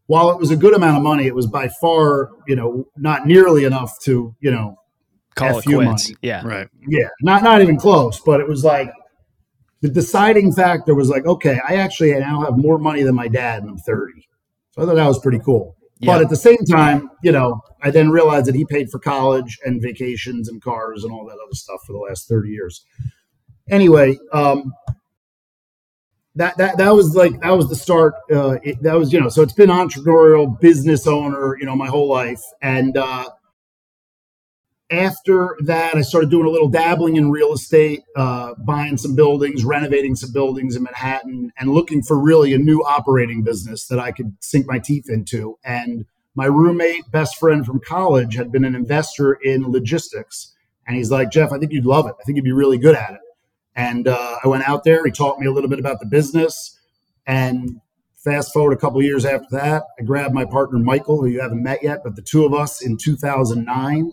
while 0.08 0.32
it 0.32 0.38
was 0.40 0.52
a 0.52 0.56
good 0.56 0.74
amount 0.76 0.98
of 0.98 1.04
money, 1.04 1.26
it 1.26 1.36
was 1.36 1.48
by 1.48 1.70
far, 1.82 2.30
you 2.48 2.56
know, 2.56 2.86
not 2.98 3.26
nearly 3.26 3.64
enough 3.64 3.92
to, 4.04 4.36
you 4.40 4.52
know, 4.52 4.76
Call 5.36 5.58
it 5.58 5.64
FU 5.64 5.76
quits. 5.78 6.10
money. 6.10 6.18
Yeah. 6.22 6.46
Right. 6.48 6.68
yeah, 6.88 7.10
not 7.22 7.44
not 7.44 7.62
even 7.62 7.78
close. 7.78 8.20
But 8.22 8.40
it 8.40 8.48
was 8.48 8.64
like 8.64 8.92
the 9.82 9.90
deciding 9.90 10.54
factor 10.54 10.96
was 10.96 11.10
like, 11.10 11.26
okay, 11.26 11.60
I 11.68 11.76
actually 11.76 12.12
now 12.14 12.42
have 12.42 12.58
more 12.58 12.78
money 12.78 13.04
than 13.04 13.16
my 13.16 13.28
dad, 13.28 13.62
and 13.62 13.70
I'm 13.72 13.78
30. 13.78 14.14
So 14.72 14.82
I 14.82 14.86
thought 14.86 14.96
that 14.96 15.08
was 15.08 15.20
pretty 15.20 15.40
cool. 15.40 15.76
Yeah. 16.00 16.14
But 16.14 16.24
at 16.24 16.30
the 16.30 16.36
same 16.36 16.58
time, 16.70 17.10
you 17.24 17.32
know, 17.32 17.62
I 17.82 17.90
then 17.92 18.10
realized 18.12 18.46
that 18.48 18.56
he 18.56 18.66
paid 18.66 18.90
for 18.90 19.00
college 19.00 19.58
and 19.66 19.82
vacations 19.82 20.50
and 20.50 20.62
cars 20.62 21.04
and 21.04 21.12
all 21.14 21.26
that 21.26 21.34
other 21.34 21.54
stuff 21.54 21.80
for 21.88 21.94
the 21.94 22.00
last 22.00 22.28
30 22.28 22.50
years. 22.50 22.84
Anyway, 23.70 24.18
um, 24.34 24.74
that, 26.36 26.58
that, 26.58 26.78
that 26.78 26.94
was 26.94 27.16
like, 27.16 27.40
that 27.42 27.52
was 27.52 27.70
the 27.70 27.76
start. 27.76 28.16
Uh, 28.32 28.58
it, 28.64 28.82
that 28.84 28.96
was, 28.96 29.14
you 29.14 29.20
know, 29.20 29.30
so 29.30 29.42
it's 29.42 29.54
been 29.54 29.70
entrepreneurial 29.70 30.60
business 30.60 31.08
owner, 31.08 31.58
you 31.60 31.66
know, 31.66 31.76
my 31.76 31.88
whole 31.88 32.10
life. 32.10 32.42
And, 32.62 32.98
uh, 32.98 33.30
after 34.92 35.58
that, 35.62 35.96
I 35.96 36.02
started 36.02 36.30
doing 36.30 36.46
a 36.46 36.50
little 36.52 36.70
dabbling 36.70 37.16
in 37.16 37.32
real 37.32 37.54
estate, 37.54 38.04
uh, 38.16 38.54
buying 38.60 38.98
some 38.98 39.16
buildings, 39.16 39.66
renovating 39.66 40.16
some 40.16 40.32
buildings 40.32 40.76
in 40.76 40.84
Manhattan, 40.84 41.52
and 41.58 41.72
looking 41.72 42.04
for 42.04 42.20
really 42.20 42.54
a 42.54 42.60
new 42.60 42.82
operating 42.82 43.42
business 43.42 43.88
that 43.88 43.98
I 43.98 44.12
could 44.12 44.36
sink 44.42 44.68
my 44.68 44.78
teeth 44.78 45.10
into. 45.10 45.58
And 45.66 46.06
my 46.36 46.46
roommate, 46.46 47.10
best 47.10 47.38
friend 47.38 47.66
from 47.66 47.80
college, 47.80 48.36
had 48.36 48.52
been 48.52 48.64
an 48.64 48.76
investor 48.76 49.34
in 49.34 49.72
logistics. 49.72 50.54
And 50.86 50.96
he's 50.96 51.10
like, 51.10 51.32
Jeff, 51.32 51.52
I 51.52 51.58
think 51.58 51.72
you'd 51.72 51.86
love 51.86 52.06
it. 52.06 52.14
I 52.20 52.24
think 52.24 52.36
you'd 52.36 52.46
be 52.46 52.52
really 52.52 52.78
good 52.78 52.96
at 52.96 53.14
it. 53.14 53.22
And 53.76 54.08
uh, 54.08 54.38
I 54.44 54.48
went 54.48 54.68
out 54.68 54.84
there. 54.84 55.04
He 55.06 55.12
taught 55.12 55.40
me 55.40 55.48
a 55.48 55.52
little 55.52 55.70
bit 55.70 55.80
about 55.80 56.00
the 56.00 56.06
business. 56.06 56.80
And 57.28 57.82
fast 58.26 58.52
forward 58.54 58.74
a 58.74 58.78
couple 58.78 59.02
years 59.02 59.26
after 59.26 59.48
that, 59.52 59.84
I 60.00 60.04
grabbed 60.04 60.34
my 60.34 60.46
partner, 60.46 60.80
Michael, 60.80 61.22
who 61.22 61.28
you 61.28 61.42
haven't 61.42 61.62
met 61.62 61.84
yet, 61.84 62.00
but 62.04 62.16
the 62.16 62.22
two 62.22 62.46
of 62.46 62.54
us 62.54 62.82
in 62.82 62.98
2009 62.98 64.12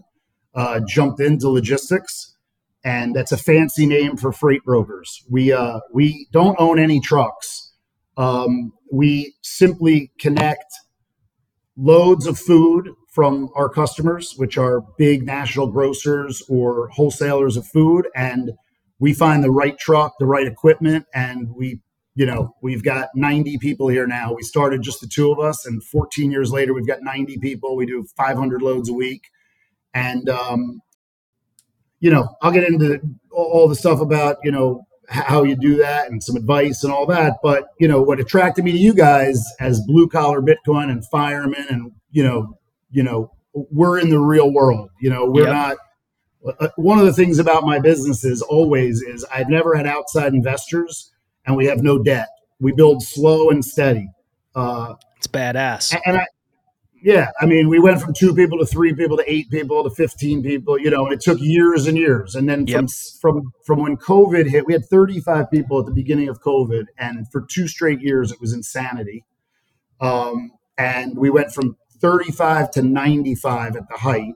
uh, 0.54 0.80
jumped 0.86 1.20
into 1.20 1.48
logistics, 1.48 2.36
and 2.84 3.14
that's 3.14 3.32
a 3.32 3.38
fancy 3.38 3.86
name 3.86 4.16
for 4.16 4.32
freight 4.32 4.64
brokers. 4.64 5.22
We 5.30 5.52
uh, 5.52 5.80
we 5.92 6.28
don't 6.30 6.56
own 6.60 6.78
any 6.78 7.00
trucks. 7.00 7.72
Um, 8.18 8.72
we 8.92 9.34
simply 9.42 10.12
connect 10.18 10.72
loads 11.76 12.26
of 12.26 12.38
food 12.38 12.90
from 13.08 13.48
our 13.54 13.68
customers, 13.68 14.34
which 14.36 14.58
are 14.58 14.82
big 14.98 15.24
national 15.24 15.68
grocers 15.68 16.42
or 16.48 16.88
wholesalers 16.88 17.56
of 17.56 17.66
food, 17.66 18.08
and 18.14 18.52
we 19.02 19.12
find 19.12 19.42
the 19.42 19.50
right 19.50 19.76
truck, 19.80 20.14
the 20.20 20.26
right 20.26 20.46
equipment, 20.46 21.04
and 21.12 21.52
we, 21.56 21.80
you 22.14 22.24
know, 22.24 22.54
we've 22.62 22.84
got 22.84 23.08
90 23.16 23.58
people 23.58 23.88
here 23.88 24.06
now. 24.06 24.32
We 24.32 24.44
started 24.44 24.80
just 24.80 25.00
the 25.00 25.08
two 25.08 25.32
of 25.32 25.40
us, 25.40 25.66
and 25.66 25.82
14 25.82 26.30
years 26.30 26.52
later, 26.52 26.72
we've 26.72 26.86
got 26.86 27.02
90 27.02 27.38
people. 27.38 27.74
We 27.74 27.84
do 27.84 28.06
500 28.16 28.62
loads 28.62 28.88
a 28.88 28.92
week, 28.92 29.24
and 29.92 30.28
um, 30.28 30.80
you 31.98 32.12
know, 32.12 32.28
I'll 32.42 32.52
get 32.52 32.62
into 32.62 33.00
all 33.32 33.66
the 33.66 33.74
stuff 33.74 34.00
about 34.00 34.36
you 34.44 34.52
know 34.52 34.86
how 35.08 35.42
you 35.42 35.56
do 35.56 35.74
that 35.78 36.08
and 36.08 36.22
some 36.22 36.36
advice 36.36 36.84
and 36.84 36.92
all 36.92 37.06
that. 37.06 37.38
But 37.42 37.70
you 37.80 37.88
know, 37.88 38.00
what 38.00 38.20
attracted 38.20 38.64
me 38.64 38.70
to 38.70 38.78
you 38.78 38.94
guys 38.94 39.44
as 39.58 39.80
blue 39.80 40.08
collar 40.08 40.40
Bitcoin 40.40 40.92
and 40.92 41.04
firemen, 41.08 41.66
and 41.68 41.90
you 42.12 42.22
know, 42.22 42.56
you 42.92 43.02
know, 43.02 43.32
we're 43.52 43.98
in 43.98 44.10
the 44.10 44.20
real 44.20 44.52
world. 44.52 44.90
You 45.00 45.10
know, 45.10 45.26
we're 45.26 45.48
yep. 45.48 45.52
not. 45.52 45.76
Uh, 46.44 46.68
one 46.76 46.98
of 46.98 47.06
the 47.06 47.12
things 47.12 47.38
about 47.38 47.64
my 47.64 47.78
business 47.78 48.24
is 48.24 48.42
always 48.42 49.00
is 49.02 49.24
I've 49.32 49.48
never 49.48 49.76
had 49.76 49.86
outside 49.86 50.34
investors, 50.34 51.12
and 51.46 51.56
we 51.56 51.66
have 51.66 51.82
no 51.82 52.02
debt. 52.02 52.28
We 52.60 52.72
build 52.72 53.02
slow 53.02 53.50
and 53.50 53.64
steady. 53.64 54.08
Uh, 54.54 54.94
it's 55.16 55.26
badass. 55.26 55.96
And 56.04 56.16
I, 56.18 56.26
yeah, 57.02 57.30
I 57.40 57.46
mean, 57.46 57.68
we 57.68 57.80
went 57.80 58.00
from 58.00 58.14
two 58.14 58.34
people 58.34 58.58
to 58.58 58.66
three 58.66 58.94
people 58.94 59.16
to 59.16 59.24
eight 59.32 59.50
people 59.50 59.82
to 59.84 59.90
fifteen 59.90 60.42
people. 60.42 60.78
You 60.78 60.90
know, 60.90 61.04
and 61.04 61.12
it 61.12 61.20
took 61.20 61.40
years 61.40 61.86
and 61.86 61.96
years. 61.96 62.34
And 62.34 62.48
then 62.48 62.66
from 62.66 62.86
yep. 62.86 62.90
from 63.20 63.52
from 63.64 63.82
when 63.82 63.96
COVID 63.96 64.48
hit, 64.48 64.66
we 64.66 64.72
had 64.72 64.84
thirty 64.84 65.20
five 65.20 65.50
people 65.50 65.80
at 65.80 65.86
the 65.86 65.92
beginning 65.92 66.28
of 66.28 66.40
COVID, 66.40 66.86
and 66.98 67.26
for 67.30 67.44
two 67.48 67.68
straight 67.68 68.00
years, 68.00 68.32
it 68.32 68.40
was 68.40 68.52
insanity. 68.52 69.24
Um, 70.00 70.52
and 70.78 71.16
we 71.16 71.30
went 71.30 71.52
from 71.52 71.76
thirty 72.00 72.32
five 72.32 72.70
to 72.72 72.82
ninety 72.82 73.34
five 73.34 73.76
at 73.76 73.88
the 73.88 73.98
height. 73.98 74.34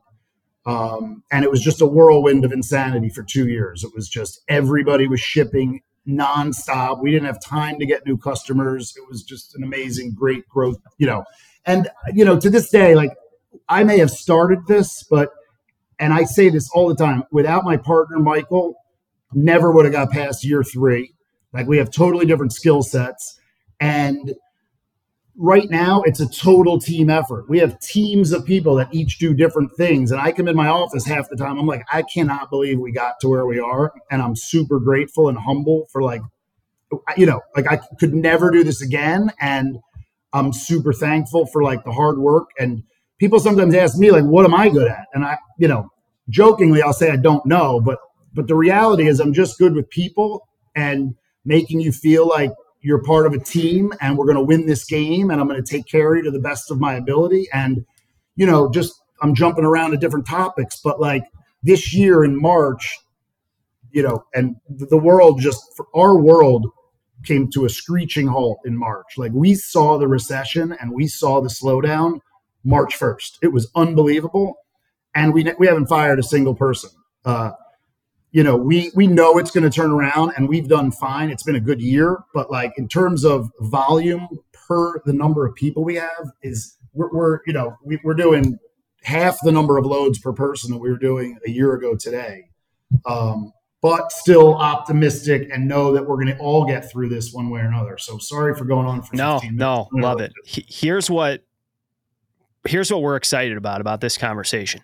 Um, 0.67 1.23
and 1.31 1.45
it 1.45 1.51
was 1.51 1.63
just 1.63 1.81
a 1.81 1.87
whirlwind 1.87 2.45
of 2.45 2.53
insanity 2.53 3.09
for 3.09 3.23
two 3.23 3.49
years. 3.49 3.85
It 3.85 3.95
was 3.95 4.09
just 4.09 4.43
everybody 4.49 5.07
was 5.07 5.21
shipping 5.21 5.81
nonstop. 6.07 7.01
We 7.01 7.13
didn't 7.13 7.27
have 7.27 7.41
time 7.41 7.79
to 7.79 7.87
get 7.87 8.05
new 8.05 8.19
customers. 8.19 8.95
It 8.97 9.09
was 9.09 9.23
just 9.23 9.55
an 9.55 9.63
amazing, 9.63 10.15
great 10.15 10.49
growth. 10.49 10.79
You 10.99 11.07
know, 11.07 11.25
and, 11.65 11.89
you 12.13 12.25
know, 12.25 12.39
to 12.39 12.51
this 12.51 12.69
day, 12.69 12.95
like 12.95 13.13
I 13.69 13.85
may 13.85 13.99
have 13.99 14.11
started 14.11 14.67
this, 14.67 15.05
but, 15.05 15.31
and 15.99 16.13
I 16.13 16.25
say 16.25 16.49
this 16.49 16.69
all 16.75 16.89
the 16.89 16.97
time 16.97 17.23
without 17.31 17.65
my 17.65 17.77
partner, 17.77 18.19
Michael, 18.19 18.75
never 19.33 19.73
would 19.73 19.85
have 19.85 19.93
got 19.93 20.11
past 20.11 20.45
year 20.45 20.63
three. 20.63 21.13
Like 21.53 21.67
we 21.67 21.79
have 21.79 21.91
totally 21.91 22.27
different 22.27 22.53
skill 22.53 22.83
sets. 22.83 23.39
And 23.81 24.35
right 25.39 25.69
now, 25.71 26.03
it's 26.03 26.21
a 26.21 26.29
total 26.29 26.79
team 26.79 27.11
effort. 27.11 27.49
We 27.49 27.59
have 27.59 27.79
teams 27.81 28.33
of 28.33 28.45
people 28.45 28.75
that 28.77 28.93
each 28.93 29.19
do 29.19 29.35
different 29.35 29.73
things. 29.77 30.11
And 30.11 30.21
I 30.21 30.33
come 30.33 30.49
in 30.49 30.57
my 30.57 30.69
office 30.69 31.05
half 31.05 31.29
the 31.29 31.37
time. 31.37 31.59
I'm 31.59 31.67
like, 31.67 31.85
I 31.93 32.03
cannot 32.03 32.51
believe 32.51 32.79
we 32.79 32.93
got 32.93 33.21
to 33.21 33.29
where 33.29 33.47
we 33.47 33.59
are. 33.59 33.93
And 34.11 34.23
I'm 34.23 34.37
super 34.37 34.81
grateful 34.81 35.29
and 35.29 35.39
humble 35.39 35.87
for 35.93 36.03
like, 36.03 36.23
you 37.17 37.27
know, 37.27 37.41
like 37.55 37.71
I 37.71 37.81
could 37.99 38.15
never 38.15 38.51
do 38.51 38.65
this 38.65 38.81
again. 38.81 39.31
And 39.41 39.79
I'm 40.33 40.53
super 40.53 40.93
thankful 40.93 41.47
for 41.47 41.63
like 41.63 41.85
the 41.85 41.93
hard 41.93 42.19
work. 42.19 42.51
And 42.59 42.83
people 43.19 43.39
sometimes 43.39 43.75
ask 43.75 43.99
me 43.99 44.11
like, 44.11 44.25
what 44.25 44.45
am 44.45 44.55
I 44.55 44.69
good 44.69 44.89
at? 44.89 45.07
And 45.13 45.25
I, 45.25 45.39
you 45.59 45.69
know, 45.69 45.91
jokingly, 46.29 46.83
I'll 46.83 46.93
say 46.93 47.11
I 47.11 47.17
don't 47.17 47.45
know, 47.47 47.81
but 47.81 47.99
but 48.33 48.49
the 48.49 48.55
reality 48.55 49.09
is 49.09 49.19
I'm 49.19 49.33
just 49.33 49.59
good 49.59 49.75
with 49.75 49.89
people 49.89 50.47
and 50.75 51.15
making 51.45 51.81
you 51.81 51.91
feel 51.91 52.29
like 52.29 52.53
you're 52.81 53.03
part 53.03 53.27
of 53.27 53.33
a 53.33 53.39
team 53.39 53.93
and 54.01 54.17
we're 54.17 54.27
going 54.27 54.37
to 54.37 54.45
win 54.45 54.67
this 54.67 54.85
game 54.85 55.31
and 55.31 55.41
I'm 55.41 55.49
going 55.49 55.63
to 55.63 55.71
take 55.71 55.87
care 55.87 56.15
of 56.15 56.19
you 56.19 56.23
to 56.25 56.31
the 56.31 56.39
best 56.39 56.71
of 56.71 56.79
my 56.79 56.95
ability. 56.95 57.49
And, 57.53 57.85
you 58.37 58.47
know, 58.47 58.71
just 58.71 58.95
I'm 59.23 59.35
jumping 59.35 59.65
around 59.65 59.93
to 59.93 59.97
different 59.97 60.27
topics, 60.27 60.81
but 60.83 61.01
like 61.01 61.25
this 61.63 61.95
year 61.95 62.25
in 62.25 62.41
March, 62.41 62.97
you 63.91 64.03
know, 64.03 64.25
and 64.35 64.57
the 64.69 64.99
world 64.99 65.41
just, 65.41 65.63
our 65.95 66.17
world 66.17 66.67
came 67.25 67.51
to 67.51 67.65
a 67.65 67.69
screeching 67.69 68.27
halt 68.27 68.61
in 68.65 68.77
March. 68.77 69.17
Like 69.17 69.33
we 69.33 69.55
saw 69.55 69.99
the 69.99 70.09
recession 70.09 70.77
and 70.81 70.93
we 70.93 71.07
saw 71.07 71.41
the 71.41 71.49
slowdown 71.49 72.21
March 72.63 72.99
1st. 72.99 73.39
It 73.43 73.53
was 73.53 73.71
unbelievable. 73.75 74.57
And 75.15 75.33
we, 75.33 75.51
we 75.59 75.67
haven't 75.67 75.87
fired 75.87 76.19
a 76.19 76.23
single 76.23 76.55
person. 76.55 76.91
Uh, 77.25 77.53
you 78.37 78.43
know, 78.43 78.55
we, 78.55 78.91
we 78.95 79.07
know 79.07 79.39
it's 79.39 79.51
going 79.51 79.65
to 79.65 79.71
turn 79.71 79.91
around 79.91 80.35
and 80.37 80.47
we've 80.47 80.69
done 80.69 80.91
fine. 80.91 81.31
It's 81.31 81.43
been 81.43 81.57
a 81.57 81.61
good 81.61 81.81
year, 81.81 82.19
but 82.35 82.51
like 82.51 82.75
in 82.77 82.87
terms 82.87 83.25
of 83.25 83.51
volume 83.61 84.29
per 84.53 85.01
the 85.07 85.15
number 85.15 85.47
of 85.47 85.55
people 85.55 85.83
we 85.83 85.95
have 85.95 86.31
is 86.43 86.77
we're, 86.93 87.09
we're 87.15 87.41
you 87.47 87.55
know, 87.55 87.79
we, 87.83 87.99
we're 88.05 88.13
doing 88.13 88.59
half 89.05 89.39
the 89.43 89.51
number 89.51 89.79
of 89.79 89.87
loads 89.87 90.19
per 90.19 90.35
person 90.35 90.71
that 90.73 90.77
we 90.77 90.91
were 90.91 90.99
doing 90.99 91.39
a 91.47 91.51
year 91.51 91.73
ago 91.73 91.97
today. 91.97 92.51
Um, 93.07 93.55
but 93.81 94.13
still 94.13 94.55
optimistic 94.55 95.49
and 95.51 95.67
know 95.67 95.95
that 95.95 96.07
we're 96.07 96.23
going 96.23 96.27
to 96.27 96.37
all 96.37 96.67
get 96.67 96.91
through 96.91 97.09
this 97.09 97.33
one 97.33 97.49
way 97.49 97.61
or 97.61 97.69
another. 97.69 97.97
So 97.97 98.19
sorry 98.19 98.55
for 98.55 98.67
going 98.67 98.87
on 98.87 99.01
for 99.01 99.17
no, 99.17 99.41
no, 99.51 99.89
love 99.95 100.21
it. 100.21 100.35
Here's 100.45 101.09
what 101.09 101.43
here's 102.67 102.93
what 102.93 103.01
we're 103.01 103.17
excited 103.17 103.57
about 103.57 103.81
about 103.81 104.03
this 104.03 104.19
conversation. 104.19 104.83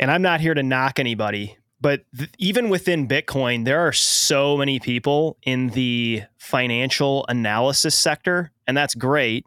And 0.00 0.10
I'm 0.10 0.22
not 0.22 0.40
here 0.40 0.54
to 0.54 0.62
knock 0.62 0.98
anybody, 0.98 1.58
but 1.84 2.00
th- 2.16 2.30
even 2.38 2.70
within 2.70 3.06
Bitcoin, 3.06 3.66
there 3.66 3.80
are 3.80 3.92
so 3.92 4.56
many 4.56 4.80
people 4.80 5.36
in 5.42 5.68
the 5.68 6.22
financial 6.38 7.26
analysis 7.28 7.94
sector, 7.94 8.50
and 8.66 8.74
that's 8.74 8.94
great. 8.94 9.44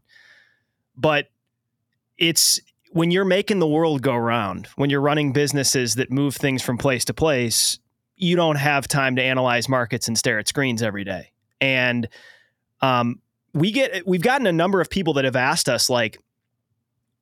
But 0.95 1.29
it's 2.19 2.59
when 2.91 3.09
you're 3.09 3.25
making 3.25 3.57
the 3.57 3.65
world 3.65 4.03
go 4.03 4.15
round, 4.15 4.67
when 4.75 4.91
you're 4.91 5.01
running 5.01 5.33
businesses 5.33 5.95
that 5.95 6.11
move 6.11 6.35
things 6.35 6.61
from 6.61 6.77
place 6.77 7.05
to 7.05 7.13
place, 7.15 7.79
you 8.17 8.35
don't 8.35 8.57
have 8.57 8.87
time 8.87 9.15
to 9.15 9.23
analyze 9.23 9.67
markets 9.67 10.07
and 10.07 10.15
stare 10.15 10.37
at 10.37 10.47
screens 10.47 10.83
every 10.83 11.03
day. 11.03 11.31
And 11.59 12.07
um, 12.81 13.19
we 13.55 13.71
get 13.71 14.05
we've 14.05 14.21
gotten 14.21 14.45
a 14.45 14.53
number 14.53 14.79
of 14.79 14.91
people 14.91 15.13
that 15.13 15.25
have 15.25 15.35
asked 15.35 15.69
us 15.69 15.89
like, 15.89 16.19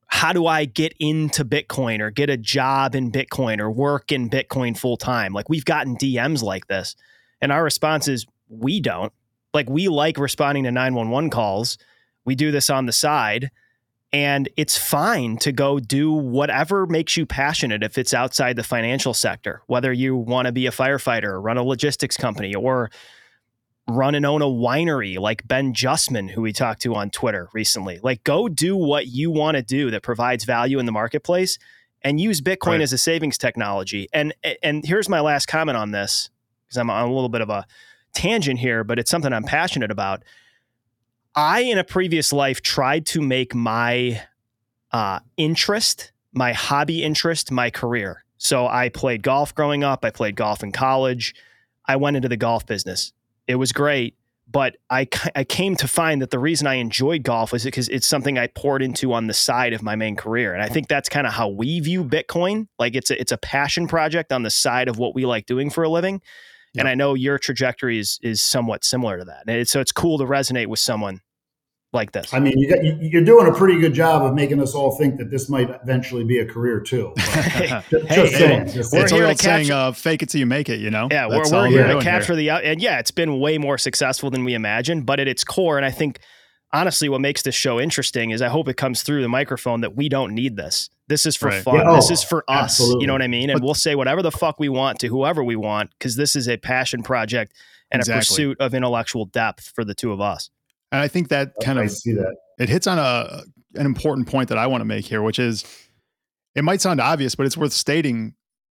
how 0.08 0.34
do 0.34 0.48
I 0.48 0.66
get 0.66 0.94
into 1.00 1.44
Bitcoin 1.44 2.00
or 2.00 2.12
get 2.12 2.30
a 2.30 2.38
job 2.38 2.96
in 2.96 3.12
Bitcoin 3.12 3.60
or 3.60 3.72
work 3.72 4.12
in 4.12 4.30
Bitcoin 4.30 4.78
full 4.78 4.98
time? 4.98 5.34
Like 5.34 5.50
we've 5.50 5.66
gotten 5.66 5.98
DMs 5.98 6.42
like 6.44 6.68
this, 6.68 6.96
and 7.42 7.52
our 7.52 7.64
response 7.64 8.08
is 8.08 8.26
we 8.50 8.80
don't. 8.80 9.14
Like 9.54 9.70
we 9.70 9.88
like 9.88 10.18
responding 10.18 10.66
to 10.66 10.72
911 10.72 11.30
calls. 11.30 11.78
We 12.26 12.36
do 12.36 12.52
this 12.52 12.70
on 12.70 12.86
the 12.86 12.92
side 12.92 13.52
and 14.16 14.48
it's 14.56 14.78
fine 14.78 15.36
to 15.40 15.52
go 15.52 15.78
do 15.78 16.10
whatever 16.10 16.86
makes 16.86 17.18
you 17.18 17.26
passionate 17.26 17.84
if 17.84 17.98
it's 17.98 18.14
outside 18.14 18.56
the 18.56 18.64
financial 18.64 19.14
sector, 19.14 19.62
whether 19.68 19.92
you 19.92 20.16
want 20.16 20.46
to 20.46 20.54
be 20.54 20.68
a 20.68 20.72
firefighter, 20.72 21.44
run 21.44 21.58
a 21.58 21.64
logistics 21.64 22.16
company, 22.16 22.56
or 22.56 22.90
run 23.88 24.16
and 24.16 24.26
own 24.26 24.42
a 24.42 24.46
winery 24.46 25.18
like 25.20 25.48
Ben 25.48 25.74
Justman, 25.74 26.30
who 26.32 26.42
we 26.42 26.52
talked 26.52 26.82
to 26.84 26.96
on 26.96 27.10
Twitter 27.10 27.50
recently. 27.54 28.00
Like, 28.02 28.24
go 28.24 28.48
do 28.48 28.76
what 28.76 29.08
you 29.08 29.30
want 29.32 29.58
to 29.58 29.64
do 29.64 29.92
that 29.92 30.02
provides 30.02 30.44
value 30.44 30.80
in 30.80 30.86
the 30.86 30.92
marketplace 30.92 31.60
and 32.02 32.20
use 32.20 32.42
Bitcoin 32.42 32.74
right. 32.74 32.82
as 32.82 32.94
a 32.94 32.98
savings 32.98 33.38
technology. 33.38 34.08
And 34.14 34.34
and 34.64 34.86
here's 34.86 35.10
my 35.10 35.20
last 35.20 35.48
comment 35.48 35.78
on 35.78 35.92
this 35.92 36.30
because 36.66 36.78
I'm 36.78 36.90
on 36.90 37.08
a 37.10 37.14
little 37.14 37.30
bit 37.30 37.42
of 37.42 37.50
a 37.50 37.66
tangent 38.14 38.60
here, 38.60 38.84
but 38.84 38.98
it's 38.98 39.12
something 39.12 39.32
I'm 39.32 39.44
passionate 39.44 39.92
about 39.92 40.24
I, 41.36 41.62
in 41.62 41.78
a 41.78 41.84
previous 41.84 42.32
life, 42.32 42.62
tried 42.62 43.06
to 43.08 43.22
make 43.22 43.54
my 43.54 44.24
uh, 44.92 45.20
interest, 45.36 46.14
my 46.32 46.54
hobby 46.54 47.04
interest, 47.04 47.52
my 47.52 47.70
career. 47.70 48.24
So 48.38 48.68
I 48.68 48.90
played 48.90 49.22
golf 49.22 49.54
growing 49.54 49.84
up. 49.84 50.06
I 50.06 50.12
played 50.12 50.38
golf 50.38 50.64
in 50.64 50.72
college. 50.72 51.36
I 51.86 51.98
went 51.98 52.16
into 52.16 52.30
the 52.30 52.38
golf 52.38 52.66
business. 52.66 53.12
It 53.48 53.56
was 53.56 53.72
great, 53.72 54.16
but 54.50 54.78
I, 54.90 55.08
I 55.36 55.44
came 55.44 55.76
to 55.78 55.88
find 55.88 56.22
that 56.22 56.32
the 56.32 56.40
reason 56.40 56.68
I 56.68 56.76
enjoyed 56.76 57.24
golf 57.24 57.52
was 57.52 57.64
because 57.64 57.90
it's 57.90 58.08
something 58.08 58.38
I 58.38 58.48
poured 58.48 58.82
into 58.82 59.14
on 59.14 59.28
the 59.28 59.34
side 59.34 59.74
of 59.74 59.84
my 59.84 59.96
main 59.96 60.16
career. 60.16 60.54
And 60.54 60.64
I 60.64 60.70
think 60.70 60.88
that's 60.88 61.10
kind 61.10 61.28
of 61.28 61.34
how 61.34 61.50
we 61.50 61.80
view 61.80 62.04
Bitcoin. 62.04 62.68
Like 62.80 62.96
it's 62.96 63.12
a, 63.12 63.20
it's 63.20 63.32
a 63.32 63.38
passion 63.38 63.88
project 63.88 64.32
on 64.32 64.44
the 64.44 64.50
side 64.50 64.88
of 64.88 64.98
what 64.98 65.16
we 65.16 65.26
like 65.26 65.46
doing 65.46 65.70
for 65.70 65.84
a 65.84 65.90
living. 65.90 66.22
And 66.78 66.88
I 66.88 66.96
know 66.96 67.14
your 67.14 67.38
trajectory 67.38 68.00
is 68.00 68.20
is 68.22 68.42
somewhat 68.42 68.84
similar 68.84 69.18
to 69.20 69.26
that. 69.26 69.44
And 69.48 69.68
so 69.68 69.80
it's 69.80 69.94
cool 69.94 70.18
to 70.18 70.26
resonate 70.26 70.68
with 70.68 70.80
someone 70.80 71.22
like 71.96 72.12
this. 72.12 72.34
I 72.34 72.40
mean, 72.40 72.54
you 72.58 72.70
got, 72.70 72.84
you're 73.02 73.24
doing 73.24 73.48
a 73.48 73.54
pretty 73.54 73.80
good 73.80 73.94
job 73.94 74.22
of 74.22 74.36
making 74.36 74.62
us 74.62 74.76
all 74.76 74.96
think 74.98 75.18
that 75.18 75.32
this 75.32 75.50
might 75.50 75.70
eventually 75.82 76.24
be 76.24 76.38
a 76.40 76.46
career 76.46 76.80
too. 76.80 77.14
just, 77.18 77.48
hey, 77.48 78.28
saying, 78.30 78.68
just 78.68 78.94
it's 78.94 79.12
a 79.12 79.20
real 79.20 79.36
saying, 79.36 79.72
uh, 79.72 79.92
"Fake 79.92 80.22
it 80.22 80.30
till 80.30 80.40
you 80.40 80.46
make 80.46 80.70
it." 80.70 80.80
You 80.80 80.92
know, 80.92 81.08
yeah, 81.10 81.28
That's 81.28 81.52
we're, 81.52 81.62
we're 81.62 81.68
here 81.70 81.88
to 81.88 82.02
capture 82.02 82.36
here. 82.36 82.60
the 82.60 82.70
and 82.70 82.82
yeah, 82.82 83.00
it's 83.00 83.12
been 83.12 83.40
way 83.40 83.58
more 83.58 83.80
successful 83.80 84.30
than 84.30 84.44
we 84.44 84.54
imagined. 84.54 85.08
But 85.08 85.20
at 85.20 85.28
its 85.28 85.44
core, 85.44 85.78
and 85.78 85.86
I 85.86 85.92
think 85.92 86.20
honestly, 86.74 87.10
what 87.10 87.22
makes 87.22 87.42
this 87.42 87.56
show 87.56 87.80
interesting 87.80 88.32
is 88.32 88.42
I 88.42 88.50
hope 88.50 88.68
it 88.68 88.78
comes 88.78 89.02
through 89.02 89.22
the 89.22 89.30
microphone 89.30 89.82
that 89.82 89.96
we 89.96 90.10
don't 90.10 90.36
need 90.36 90.58
this. 90.58 90.90
This 91.08 91.26
is 91.26 91.36
for 91.36 91.50
right. 91.50 91.64
fun. 91.64 91.76
Yeah, 91.76 91.92
oh, 91.92 91.96
this 91.96 92.12
is 92.12 92.24
for 92.24 92.44
us. 92.48 92.64
Absolutely. 92.64 93.04
You 93.04 93.08
know 93.08 93.14
what 93.14 93.22
I 93.22 93.28
mean? 93.28 93.50
And 93.50 93.60
but, 93.60 93.66
we'll 93.66 93.74
say 93.74 93.96
whatever 93.96 94.22
the 94.22 94.32
fuck 94.32 94.60
we 94.60 94.70
want 94.70 95.00
to 95.00 95.08
whoever 95.08 95.44
we 95.44 95.56
want 95.56 95.92
because 95.98 96.16
this 96.16 96.36
is 96.36 96.50
a 96.50 96.58
passion 96.58 97.04
project 97.04 97.54
and 97.92 98.02
exactly. 98.02 98.18
a 98.18 98.20
pursuit 98.20 98.58
of 98.60 98.74
intellectual 98.74 99.26
depth 99.26 99.72
for 99.76 99.86
the 99.86 99.94
two 99.94 100.12
of 100.12 100.20
us. 100.20 100.50
And 100.96 101.02
I 101.04 101.10
think 101.10 101.28
that 101.28 101.52
kind 101.62 101.78
I 101.78 101.84
of 101.84 101.92
see 101.92 102.14
that 102.14 102.36
it 102.58 102.70
hits 102.70 102.88
on 102.88 102.98
a 102.98 103.44
an 103.78 103.86
important 103.86 104.28
point 104.30 104.48
that 104.48 104.58
I 104.58 104.68
want 104.68 104.80
to 104.82 104.86
make 104.86 105.06
here, 105.06 105.22
which 105.22 105.40
is 105.40 105.66
it 106.56 106.64
might 106.64 106.80
sound 106.80 107.02
obvious, 107.02 107.36
but 107.36 107.46
it's 107.46 107.58
worth 107.58 107.74
stating 107.74 108.34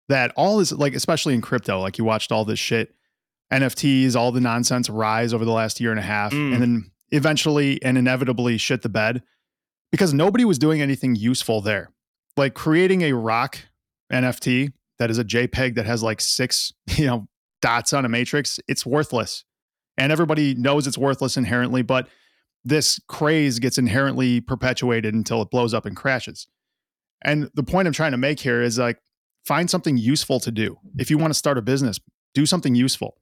that 0.08 0.32
all 0.34 0.60
is 0.60 0.72
like, 0.72 0.94
especially 0.94 1.34
in 1.34 1.42
crypto, 1.42 1.78
like 1.80 1.98
you 1.98 2.04
watched 2.04 2.32
all 2.32 2.46
this 2.46 2.58
shit, 2.58 2.94
NFTs, 3.52 4.16
all 4.16 4.32
the 4.32 4.40
nonsense 4.40 4.88
rise 4.88 5.34
over 5.34 5.44
the 5.44 5.52
last 5.52 5.78
year 5.78 5.90
and 5.90 6.00
a 6.00 6.02
half, 6.02 6.32
Mm. 6.32 6.54
and 6.54 6.62
then 6.62 6.90
eventually 7.10 7.82
and 7.82 7.98
inevitably 7.98 8.56
shit 8.56 8.80
the 8.82 8.88
bed 8.88 9.22
because 9.92 10.14
nobody 10.14 10.44
was 10.44 10.58
doing 10.58 10.80
anything 10.80 11.14
useful 11.14 11.60
there. 11.60 11.90
Like 12.36 12.54
creating 12.54 13.02
a 13.02 13.12
rock 13.12 13.58
NFT 14.12 14.72
that 14.98 15.10
is 15.10 15.18
a 15.18 15.24
JPEG 15.24 15.74
that 15.74 15.84
has 15.84 16.02
like 16.02 16.20
six, 16.22 16.72
you 16.96 17.06
know, 17.06 17.28
dots 17.60 17.92
on 17.92 18.04
a 18.04 18.08
matrix, 18.08 18.58
it's 18.68 18.86
worthless. 18.86 19.44
And 19.98 20.12
everybody 20.12 20.54
knows 20.54 20.86
it's 20.86 20.98
worthless 20.98 21.36
inherently, 21.36 21.82
but 21.82 22.08
this 22.64 23.00
craze 23.08 23.58
gets 23.58 23.78
inherently 23.78 24.40
perpetuated 24.40 25.14
until 25.14 25.40
it 25.42 25.50
blows 25.50 25.72
up 25.72 25.86
and 25.86 25.96
crashes. 25.96 26.48
And 27.22 27.50
the 27.54 27.62
point 27.62 27.86
I'm 27.86 27.94
trying 27.94 28.12
to 28.12 28.18
make 28.18 28.40
here 28.40 28.60
is 28.60 28.78
like 28.78 28.98
find 29.44 29.70
something 29.70 29.96
useful 29.96 30.40
to 30.40 30.50
do. 30.50 30.78
If 30.98 31.10
you 31.10 31.18
want 31.18 31.32
to 31.32 31.38
start 31.38 31.56
a 31.58 31.62
business, 31.62 31.98
do 32.34 32.44
something 32.44 32.74
useful. 32.74 33.16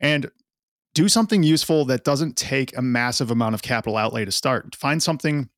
And 0.00 0.30
do 0.94 1.08
something 1.08 1.42
useful 1.42 1.84
that 1.86 2.04
doesn't 2.04 2.36
take 2.36 2.76
a 2.76 2.80
massive 2.80 3.30
amount 3.30 3.54
of 3.54 3.62
capital 3.62 3.96
outlay 3.98 4.24
to 4.24 4.32
start. 4.32 4.74
Find 4.74 5.02
something 5.02 5.50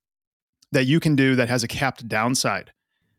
that 0.73 0.87
you 0.87 0.99
can 0.99 1.15
do 1.15 1.37
that 1.37 1.49
has 1.49 1.63
a 1.63 1.69
capped 1.69 2.09
downside. 2.09 2.73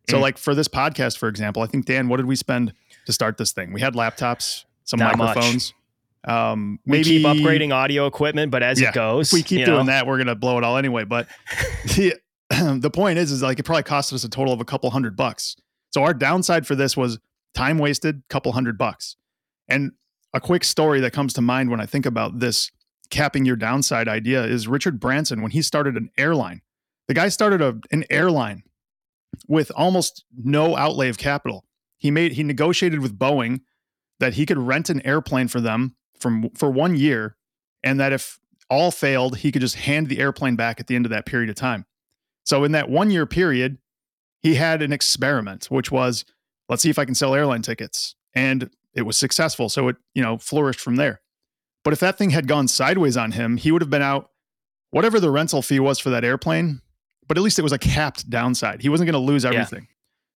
So, 0.10 0.18
Mm. 0.18 0.22
like 0.22 0.38
for 0.38 0.54
this 0.54 0.68
podcast, 0.68 1.18
for 1.18 1.30
example, 1.30 1.62
I 1.64 1.68
think 1.68 1.86
Dan, 1.86 2.10
what 2.10 2.18
did 2.18 2.26
we 2.26 2.36
spend 2.36 2.74
to 3.06 3.14
start 3.14 3.38
this 3.38 3.52
thing? 3.52 3.72
We 3.72 3.80
had 3.80 3.94
laptops, 3.94 4.66
some 4.84 5.00
Not 5.00 5.18
much. 5.18 5.74
Um, 6.28 6.80
We 6.86 6.92
maybe 6.92 7.04
keep 7.04 7.26
upgrading 7.26 7.74
audio 7.74 8.06
equipment, 8.06 8.52
but 8.52 8.62
as 8.62 8.80
Yeah, 8.80 8.90
it 8.90 8.94
goes, 8.96 9.30
If 9.30 9.34
we 9.34 9.44
keep 9.44 9.66
doing 9.66 9.86
know, 9.86 9.92
that, 9.92 10.06
we're 10.06 10.18
gonna 10.18 10.36
blow 10.36 10.58
it 10.58 10.64
all 10.64 10.78
anyway. 10.78 11.06
But 11.06 11.28
the, 11.96 12.16
the 12.50 12.90
point 12.92 13.20
is, 13.20 13.32
is 13.32 13.42
like 13.42 13.60
it 13.60 13.64
probably 13.64 13.84
cost 13.84 14.12
us 14.14 14.24
a 14.24 14.30
total 14.30 14.54
of 14.54 14.62
a 14.62 14.66
couple 14.66 14.90
hundred 14.90 15.16
bucks. 15.16 15.56
So 15.92 16.04
our 16.04 16.14
downside 16.14 16.68
for 16.68 16.76
this 16.76 16.98
was 16.98 17.20
time 17.54 17.78
wasted, 17.78 18.24
couple 18.30 18.52
hundred 18.52 18.78
bucks. 18.78 19.16
And 19.68 19.92
a 20.34 20.40
quick 20.40 20.64
story 20.64 21.00
that 21.02 21.12
comes 21.12 21.34
to 21.34 21.42
mind 21.42 21.70
when 21.70 21.80
I 21.80 21.86
think 21.86 22.06
about 22.06 22.40
this 22.40 22.72
capping 23.10 23.46
your 23.46 23.56
downside 23.56 24.08
idea 24.08 24.44
is 24.44 24.68
Richard 24.68 25.00
Branson 25.00 25.42
when 25.42 25.52
he 25.52 25.62
started 25.62 25.96
an 25.96 26.10
airline. 26.18 26.62
The 27.08 27.14
guy 27.16 27.30
started 27.30 27.62
a, 27.62 27.80
an 27.92 28.06
airline 28.10 28.64
with 29.48 29.72
almost 29.76 30.26
no 30.38 30.76
outlay 30.78 31.10
of 31.10 31.18
capital. 31.18 31.66
He 31.98 32.12
made 32.12 32.34
he 32.34 32.44
negotiated 32.44 33.00
with 33.00 33.18
Boeing 33.18 33.62
that 34.20 34.34
he 34.36 34.46
could 34.46 34.58
rent 34.58 34.90
an 34.90 35.06
airplane 35.06 35.48
for 35.48 35.60
them 35.60 35.96
from 36.20 36.50
for 36.56 36.70
one 36.70 36.96
year, 36.96 37.36
and 37.84 38.00
that 38.00 38.12
if 38.14 38.40
all 38.70 38.92
failed, 38.92 39.38
he 39.38 39.52
could 39.52 39.62
just 39.62 39.76
hand 39.76 40.08
the 40.10 40.20
airplane 40.20 40.56
back 40.56 40.80
at 40.80 40.88
the 40.88 40.96
end 40.96 41.06
of 41.06 41.10
that 41.12 41.26
period 41.26 41.50
of 41.50 41.56
time. 41.56 41.86
So 42.46 42.64
in 42.64 42.72
that 42.74 42.90
one 42.90 43.12
year 43.12 43.26
period, 43.26 43.78
he 44.42 44.56
had 44.56 44.82
an 44.82 44.94
experiment, 44.94 45.66
which 45.66 45.92
was 45.92 46.26
let's 46.68 46.82
see 46.84 46.90
if 46.90 47.00
I 47.00 47.06
can 47.06 47.16
sell 47.16 47.34
airline 47.36 47.62
tickets, 47.62 48.16
and 48.34 48.70
it 48.94 49.04
was 49.04 49.18
successful. 49.18 49.70
So 49.70 49.88
it 49.88 49.96
you 50.14 50.22
know 50.22 50.38
flourished 50.38 50.80
from 50.80 50.96
there. 50.98 51.22
But 51.84 51.94
if 51.94 52.00
that 52.02 52.18
thing 52.18 52.32
had 52.32 52.48
gone 52.48 52.68
sideways 52.68 53.16
on 53.18 53.32
him, 53.32 53.58
he 53.58 53.72
would 53.72 53.82
have 53.82 53.90
been 53.90 54.02
out 54.02 54.30
whatever 54.92 55.20
the 55.20 55.32
rental 55.32 55.62
fee 55.62 55.80
was 55.80 55.98
for 56.00 56.10
that 56.10 56.24
airplane. 56.26 56.82
But 57.28 57.38
at 57.38 57.44
least 57.44 57.60
it 57.60 57.62
was 57.62 57.72
a 57.72 57.78
capped 57.78 58.30
downside. 58.30 58.82
He 58.82 58.90
wasn't 58.90 59.06
going 59.12 59.14
to 59.22 59.26
lose 59.32 59.44
Yeah. 59.44 59.52
everything. 59.52 59.88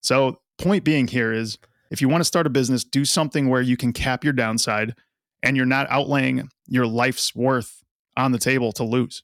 So 0.01 0.39
point 0.59 0.83
being 0.83 1.07
here 1.07 1.33
is 1.33 1.57
if 1.91 2.01
you 2.01 2.07
want 2.07 2.21
to 2.21 2.25
start 2.25 2.45
a 2.47 2.49
business, 2.49 2.83
do 2.83 3.03
something 3.03 3.49
where 3.49 3.61
you 3.61 3.75
can 3.77 3.93
cap 3.93 4.23
your 4.23 4.33
downside 4.33 4.95
and 5.43 5.55
you're 5.57 5.65
not 5.65 5.87
outlaying 5.89 6.47
your 6.67 6.87
life's 6.87 7.35
worth 7.35 7.83
on 8.17 8.31
the 8.31 8.39
table 8.39 8.71
to 8.71 8.83
lose. 8.83 9.21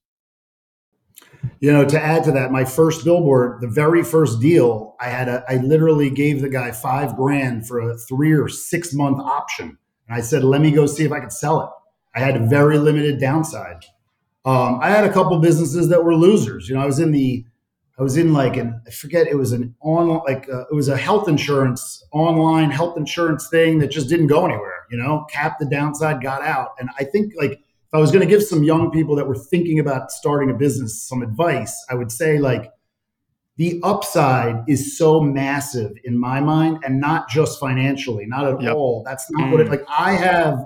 You 1.62 1.72
know, 1.72 1.86
to 1.86 2.02
add 2.02 2.26
to 2.26 2.32
that, 2.34 2.52
my 2.52 2.66
first 2.66 3.06
billboard, 3.06 3.62
the 3.62 3.68
very 3.68 4.04
first 4.04 4.42
deal, 4.42 4.96
I 5.00 5.06
had 5.06 5.30
a, 5.30 5.44
I 5.48 5.56
literally 5.56 6.10
gave 6.10 6.42
the 6.42 6.50
guy 6.50 6.72
five 6.72 7.16
grand 7.16 7.66
for 7.66 7.80
a 7.80 7.98
three 7.98 8.34
or 8.34 8.50
six 8.50 8.94
month 8.94 9.20
option, 9.20 9.78
and 10.08 10.18
I 10.18 10.22
said, 10.22 10.44
"Let 10.44 10.62
me 10.62 10.72
go 10.72 10.86
see 10.86 11.06
if 11.06 11.12
I 11.12 11.22
could 11.22 11.32
sell 11.32 11.62
it." 11.62 11.70
I 12.14 12.20
had 12.20 12.36
a 12.36 12.46
very 12.46 12.78
limited 12.78 13.20
downside. 13.20 13.86
Um, 14.46 14.80
I 14.82 14.90
had 14.90 15.06
a 15.06 15.14
couple 15.14 15.38
businesses 15.40 15.90
that 15.90 16.04
were 16.04 16.16
losers. 16.16 16.68
You 16.68 16.76
know, 16.76 16.82
I 16.82 16.86
was 16.86 17.00
in 17.00 17.12
the, 17.12 17.46
I 17.98 18.04
was 18.04 18.18
in 18.18 18.34
like 18.34 18.58
an, 18.58 18.82
I 18.88 18.92
forget, 18.92 19.28
it 19.28 19.36
was 19.36 19.52
an 19.52 19.76
on 19.82 20.08
like 20.26 20.50
uh, 20.50 20.66
it 20.70 20.74
was 20.74 20.90
a 20.90 20.98
health 20.98 21.30
insurance 21.30 22.04
online 22.12 22.72
health 22.72 22.98
insurance 22.98 23.48
thing 23.50 23.80
that 23.80 23.92
just 23.92 24.10
didn't 24.10 24.28
go 24.28 24.46
anywhere. 24.46 24.79
You 24.90 24.98
know, 24.98 25.26
capped 25.32 25.60
the 25.60 25.66
downside, 25.66 26.22
got 26.22 26.42
out, 26.42 26.72
and 26.80 26.90
I 27.00 27.04
think 27.04 27.34
like 27.38 27.52
if 27.52 27.94
I 27.94 27.98
was 27.98 28.12
going 28.12 28.22
to 28.22 28.28
give 28.28 28.44
some 28.44 28.64
young 28.64 28.92
people 28.92 29.16
that 29.16 29.28
were 29.28 29.38
thinking 29.38 29.80
about 29.80 30.12
starting 30.12 30.50
a 30.50 30.54
business 30.54 31.02
some 31.04 31.22
advice, 31.22 31.86
I 31.90 31.96
would 31.96 32.12
say 32.12 32.38
like 32.38 32.72
the 33.58 33.80
upside 33.84 34.64
is 34.68 34.98
so 34.98 35.20
massive 35.20 35.92
in 36.04 36.18
my 36.18 36.40
mind 36.40 36.80
and 36.84 37.00
not 37.00 37.30
just 37.30 37.60
financially, 37.60 38.26
not 38.26 38.46
at 38.46 38.62
Yep. 38.62 38.76
all. 38.76 39.04
That's 39.06 39.30
not 39.32 39.52
what 39.52 39.60
it 39.60 39.68
mm. 39.68 39.72
like 39.72 39.86
I 39.90 40.14
have 40.14 40.66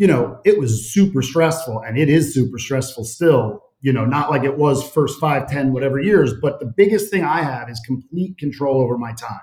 you 0.00 0.06
know, 0.06 0.40
it 0.46 0.58
was 0.58 0.90
super 0.90 1.20
stressful 1.20 1.82
and 1.86 1.98
it 1.98 2.08
is 2.08 2.32
super 2.32 2.58
stressful 2.58 3.04
still, 3.04 3.62
you 3.82 3.92
know, 3.92 4.06
not 4.06 4.30
like 4.30 4.44
it 4.44 4.56
was 4.56 4.82
first 4.88 5.20
five, 5.20 5.46
10, 5.46 5.74
whatever 5.74 6.00
years, 6.00 6.32
but 6.40 6.58
the 6.58 6.64
biggest 6.64 7.10
thing 7.10 7.22
I 7.22 7.42
have 7.42 7.68
is 7.68 7.78
complete 7.86 8.38
control 8.38 8.80
over 8.80 8.96
my 8.96 9.12
time. 9.12 9.40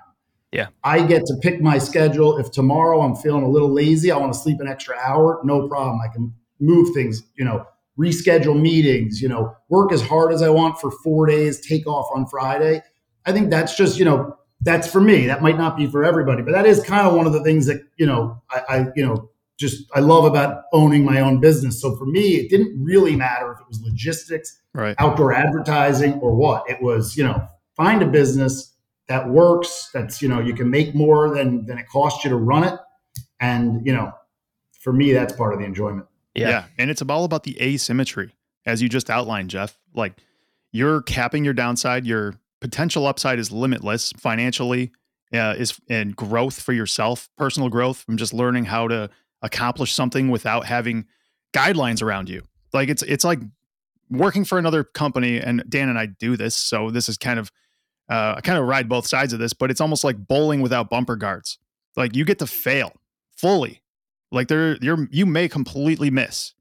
Yeah. 0.51 0.67
I 0.83 1.05
get 1.05 1.25
to 1.25 1.35
pick 1.41 1.61
my 1.61 1.77
schedule. 1.77 2.37
If 2.37 2.51
tomorrow 2.51 3.01
I'm 3.01 3.15
feeling 3.15 3.43
a 3.43 3.49
little 3.49 3.71
lazy, 3.71 4.11
I 4.11 4.17
want 4.17 4.33
to 4.33 4.39
sleep 4.39 4.59
an 4.59 4.67
extra 4.67 4.95
hour, 4.97 5.41
no 5.43 5.67
problem. 5.67 5.99
I 6.01 6.07
can 6.13 6.33
move 6.59 6.93
things, 6.93 7.23
you 7.35 7.45
know, 7.45 7.65
reschedule 7.99 8.59
meetings, 8.59 9.21
you 9.21 9.27
know, 9.27 9.55
work 9.69 9.91
as 9.91 10.01
hard 10.01 10.31
as 10.31 10.41
I 10.41 10.49
want 10.49 10.79
for 10.79 10.91
four 10.91 11.25
days, 11.25 11.59
take 11.65 11.87
off 11.87 12.07
on 12.15 12.27
Friday. 12.27 12.81
I 13.25 13.31
think 13.33 13.49
that's 13.49 13.75
just, 13.75 13.99
you 13.99 14.05
know, 14.05 14.37
that's 14.61 14.89
for 14.89 15.01
me. 15.01 15.27
That 15.27 15.41
might 15.41 15.57
not 15.57 15.75
be 15.75 15.87
for 15.87 16.03
everybody, 16.03 16.41
but 16.41 16.51
that 16.51 16.65
is 16.65 16.81
kind 16.83 17.07
of 17.07 17.13
one 17.13 17.27
of 17.27 17.33
the 17.33 17.43
things 17.43 17.65
that, 17.65 17.81
you 17.97 18.05
know, 18.05 18.41
I, 18.49 18.61
I 18.69 18.85
you 18.95 19.05
know, 19.05 19.29
just 19.57 19.85
I 19.95 19.99
love 19.99 20.23
about 20.25 20.63
owning 20.71 21.03
my 21.03 21.19
own 21.19 21.39
business. 21.39 21.81
So 21.81 21.95
for 21.95 22.05
me, 22.05 22.35
it 22.35 22.49
didn't 22.49 22.81
really 22.81 23.15
matter 23.15 23.51
if 23.51 23.59
it 23.59 23.67
was 23.67 23.81
logistics, 23.81 24.61
Right. 24.73 24.95
outdoor 24.99 25.33
advertising, 25.33 26.13
or 26.13 26.35
what. 26.35 26.69
It 26.69 26.81
was, 26.81 27.17
you 27.17 27.23
know, 27.23 27.47
find 27.75 28.03
a 28.03 28.07
business 28.07 28.75
that 29.07 29.29
works, 29.29 29.89
that's, 29.93 30.21
you 30.21 30.27
know, 30.27 30.39
you 30.39 30.53
can 30.53 30.69
make 30.69 30.93
more 30.93 31.33
than 31.33 31.65
than 31.65 31.77
it 31.77 31.87
costs 31.89 32.23
you 32.23 32.29
to 32.29 32.35
run 32.35 32.63
it. 32.63 32.79
And, 33.39 33.85
you 33.85 33.93
know, 33.93 34.11
for 34.81 34.93
me, 34.93 35.13
that's 35.13 35.33
part 35.33 35.53
of 35.53 35.59
the 35.59 35.65
enjoyment. 35.65 36.05
Yeah. 36.35 36.65
And 36.77 36.91
it's 36.91 37.01
all 37.01 37.23
about 37.23 37.43
the 37.43 37.61
asymmetry, 37.61 38.33
as 38.65 38.81
you 38.81 38.89
just 38.89 39.09
outlined, 39.09 39.49
Jeff. 39.49 39.77
Like 39.93 40.13
you're 40.71 41.01
capping 41.01 41.43
your 41.43 41.53
downside, 41.53 42.05
your 42.05 42.35
potential 42.61 43.07
upside 43.07 43.39
is 43.39 43.51
limitless 43.51 44.11
financially, 44.17 44.91
uh, 45.33 45.55
is 45.57 45.79
and 45.89 46.15
growth 46.15 46.61
for 46.61 46.73
yourself, 46.73 47.29
personal 47.37 47.69
growth 47.69 47.97
from 47.97 48.17
just 48.17 48.33
learning 48.33 48.65
how 48.65 48.87
to 48.87 49.09
accomplish 49.41 49.93
something 49.93 50.29
without 50.29 50.65
having 50.65 51.05
guidelines 51.53 52.01
around 52.01 52.29
you. 52.29 52.43
Like 52.73 52.89
it's 52.89 53.03
it's 53.03 53.23
like 53.23 53.39
working 54.09 54.45
for 54.45 54.57
another 54.57 54.83
company, 54.83 55.39
and 55.39 55.63
Dan 55.67 55.89
and 55.89 55.97
I 55.97 56.05
do 56.05 56.37
this, 56.37 56.55
so 56.55 56.91
this 56.91 57.09
is 57.09 57.17
kind 57.17 57.39
of 57.39 57.51
uh, 58.09 58.35
I 58.37 58.41
kind 58.41 58.57
of 58.57 58.65
ride 58.65 58.87
both 58.89 59.05
sides 59.07 59.33
of 59.33 59.39
this, 59.39 59.53
but 59.53 59.69
it's 59.71 59.81
almost 59.81 60.03
like 60.03 60.17
bowling 60.17 60.61
without 60.61 60.89
bumper 60.89 61.15
guards. 61.15 61.57
Like 61.95 62.15
you 62.15 62.25
get 62.25 62.39
to 62.39 62.47
fail 62.47 62.93
fully. 63.35 63.81
Like 64.31 64.47
there, 64.49 64.77
you're 64.81 65.07
you 65.11 65.25
may 65.25 65.47
completely 65.47 66.09
miss, 66.09 66.53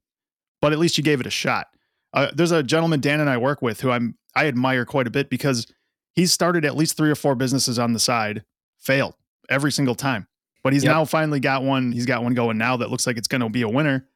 but 0.61 0.71
at 0.73 0.79
least 0.79 0.97
you 0.97 1.03
gave 1.03 1.19
it 1.19 1.25
a 1.27 1.31
shot. 1.31 1.67
Uh, 2.13 2.31
there's 2.33 2.51
a 2.51 2.63
gentleman 2.63 3.01
Dan 3.01 3.19
and 3.19 3.29
I 3.29 3.37
work 3.37 3.61
with 3.61 3.81
who 3.81 3.91
I'm 3.91 4.17
I 4.35 4.47
admire 4.47 4.85
quite 4.85 5.07
a 5.07 5.11
bit 5.11 5.29
because 5.29 5.67
he's 6.13 6.31
started 6.31 6.63
at 6.63 6.75
least 6.77 6.95
three 6.95 7.09
or 7.11 7.15
four 7.15 7.35
businesses 7.35 7.77
on 7.77 7.91
the 7.93 7.99
side, 7.99 8.43
failed 8.79 9.15
every 9.49 9.71
single 9.71 9.95
time, 9.95 10.27
but 10.63 10.71
he's 10.73 10.83
Yep. 10.85 10.93
now 10.93 11.05
finally 11.05 11.39
got 11.41 11.63
one. 11.63 11.91
He's 11.91 12.05
got 12.05 12.23
one 12.23 12.33
going 12.33 12.57
now 12.57 12.77
that 12.77 12.89
looks 12.89 13.05
like 13.05 13.17
it's 13.17 13.27
going 13.27 13.41
to 13.41 13.49
be 13.49 13.61
a 13.63 13.69
winner, 13.69 14.07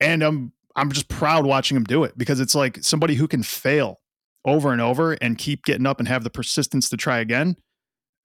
and 0.00 0.22
I'm 0.22 0.52
I'm 0.76 0.92
just 0.92 1.08
proud 1.08 1.46
watching 1.46 1.76
him 1.76 1.84
do 1.84 2.04
it 2.04 2.16
because 2.18 2.40
it's 2.40 2.54
like 2.54 2.78
somebody 2.82 3.14
who 3.14 3.26
can 3.26 3.42
fail 3.42 4.00
over 4.44 4.72
and 4.72 4.80
over 4.80 5.12
and 5.14 5.38
keep 5.38 5.64
getting 5.64 5.86
up 5.86 5.98
and 5.98 6.08
have 6.08 6.24
the 6.24 6.30
persistence 6.30 6.88
to 6.90 6.96
try 6.96 7.18
again. 7.18 7.56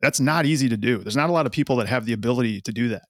That's 0.01 0.19
not 0.19 0.45
easy 0.45 0.69
to 0.69 0.77
do. 0.77 0.99
There's 0.99 1.15
not 1.15 1.29
a 1.29 1.33
lot 1.33 1.45
of 1.45 1.51
people 1.51 1.75
that 1.77 1.87
have 1.87 2.05
the 2.05 2.13
ability 2.13 2.61
to 2.61 2.71
do 2.71 2.89
that. 2.89 3.03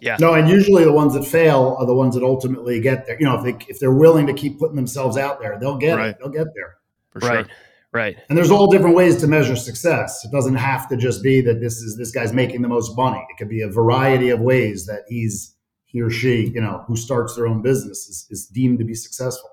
Yeah. 0.00 0.16
No, 0.18 0.32
and 0.34 0.48
usually 0.48 0.84
the 0.84 0.92
ones 0.92 1.12
that 1.14 1.24
fail 1.26 1.76
are 1.78 1.86
the 1.86 1.94
ones 1.94 2.14
that 2.14 2.22
ultimately 2.22 2.80
get 2.80 3.06
there. 3.06 3.18
You 3.18 3.26
know, 3.26 3.36
if 3.36 3.44
they 3.44 3.66
if 3.70 3.78
they're 3.78 3.92
willing 3.92 4.26
to 4.26 4.32
keep 4.32 4.58
putting 4.58 4.76
themselves 4.76 5.16
out 5.16 5.40
there, 5.40 5.58
they'll 5.60 5.76
get 5.76 5.96
Right. 5.96 6.10
it. 6.10 6.16
They'll 6.18 6.30
get 6.32 6.46
there. 6.54 6.76
For 7.10 7.18
Right. 7.18 7.46
sure. 7.46 7.54
Right. 7.92 8.16
And 8.28 8.38
there's 8.38 8.50
all 8.50 8.70
different 8.70 8.94
ways 8.94 9.16
to 9.20 9.26
measure 9.26 9.56
success. 9.56 10.24
It 10.24 10.30
doesn't 10.30 10.54
have 10.54 10.88
to 10.90 10.96
just 10.96 11.22
be 11.22 11.40
that 11.42 11.60
this 11.60 11.82
is 11.82 11.96
this 11.98 12.12
guy's 12.12 12.32
making 12.32 12.62
the 12.62 12.68
most 12.68 12.96
money. 12.96 13.20
It 13.30 13.36
could 13.36 13.48
be 13.48 13.62
a 13.62 13.68
variety 13.68 14.30
of 14.30 14.40
ways 14.40 14.86
that 14.86 15.02
he's 15.08 15.54
he 15.84 16.00
or 16.00 16.08
she, 16.08 16.50
you 16.54 16.60
know, 16.60 16.84
who 16.86 16.96
starts 16.96 17.34
their 17.34 17.48
own 17.48 17.62
business 17.62 18.08
is, 18.08 18.26
is 18.30 18.46
deemed 18.46 18.78
to 18.78 18.84
be 18.84 18.94
successful. 18.94 19.50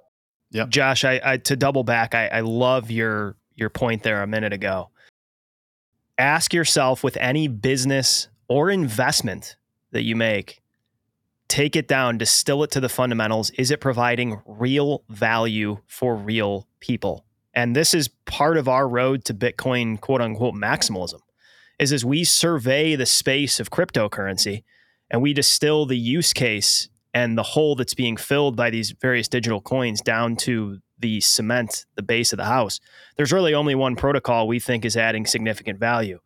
Josh, 0.66 1.04
I, 1.04 1.20
I 1.24 1.38
to 1.38 1.56
double 1.56 1.84
back, 1.84 2.16
I, 2.16 2.28
I 2.28 2.40
love 2.42 2.90
your 2.90 3.36
your 3.56 3.70
point 3.70 4.04
there 4.04 4.22
a 4.22 4.28
minute 4.28 4.54
ago. 4.54 4.90
Ask 6.18 6.54
yourself 6.54 7.04
with 7.04 7.18
any 7.18 7.48
business 7.48 8.28
or 8.48 8.70
investment 8.70 9.58
that 9.92 10.04
you 10.04 10.16
make, 10.16 10.62
take 11.48 11.76
it 11.76 11.88
down, 11.88 12.18
distill 12.18 12.64
it 12.64 12.72
to 12.72 12.80
the 12.80 12.90
fundamentals. 12.90 13.50
Is 13.52 13.72
it 13.72 13.82
providing 13.82 14.42
real 14.46 15.04
value 15.10 15.80
for 15.86 16.16
real 16.16 16.68
people? 16.80 17.26
And 17.54 17.76
this 17.76 17.94
is 17.94 18.10
part 18.26 18.58
of 18.58 18.68
our 18.68 18.88
road 18.88 19.26
to 19.26 19.34
Bitcoin, 19.34 20.00
quote 20.00 20.22
unquote, 20.22 20.54
maximalism. 20.54 21.22
is 21.80 21.92
as 21.92 22.06
we 22.06 22.24
survey 22.24 22.96
the 22.96 23.06
space 23.06 23.60
of 23.60 23.72
cryptocurrency 23.72 24.64
and 25.10 25.22
we 25.22 25.34
distill 25.34 25.86
the 25.86 25.98
use 25.98 26.34
case 26.34 26.90
and 27.18 27.36
the 27.36 27.42
hole 27.42 27.74
that's 27.74 27.96
being 27.96 28.16
filled 28.16 28.56
by 28.56 28.70
these 28.70 28.92
various 28.92 29.28
digital 29.28 29.60
coins 29.60 30.02
down 30.02 30.36
to 30.36 30.78
the 31.00 31.20
cement, 31.20 31.88
the 31.96 32.04
base 32.04 32.32
of 32.32 32.38
the 32.38 32.46
house, 32.46 32.80
there's 33.16 33.34
really 33.34 33.56
only 33.56 33.74
one 33.74 33.96
protocol 33.96 34.48
we 34.48 34.60
think 34.60 34.86
is 34.86 34.96
adding 34.96 35.26
significant 35.26 35.80
value, 35.80 36.20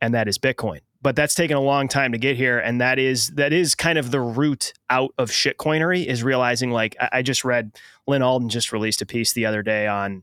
and 0.00 0.14
that 0.14 0.28
is 0.28 0.38
Bitcoin. 0.38 0.80
But 1.02 1.16
that's 1.16 1.34
taken 1.34 1.58
a 1.58 1.60
long 1.60 1.86
time 1.86 2.12
to 2.12 2.18
get 2.18 2.38
here, 2.38 2.58
and 2.58 2.80
that 2.80 2.98
is 2.98 3.28
that 3.34 3.52
is 3.52 3.74
kind 3.74 3.98
of 3.98 4.10
the 4.10 4.22
root 4.22 4.72
out 4.88 5.10
of 5.18 5.28
shitcoinery 5.28 6.06
is 6.06 6.22
realizing. 6.22 6.70
Like 6.70 6.96
I, 6.98 7.08
I 7.18 7.22
just 7.22 7.44
read 7.44 7.72
Lyn 8.06 8.22
Alden 8.22 8.48
just 8.48 8.72
released 8.72 9.02
a 9.02 9.06
piece 9.06 9.34
the 9.34 9.44
other 9.44 9.62
day 9.62 9.86
on 9.86 10.22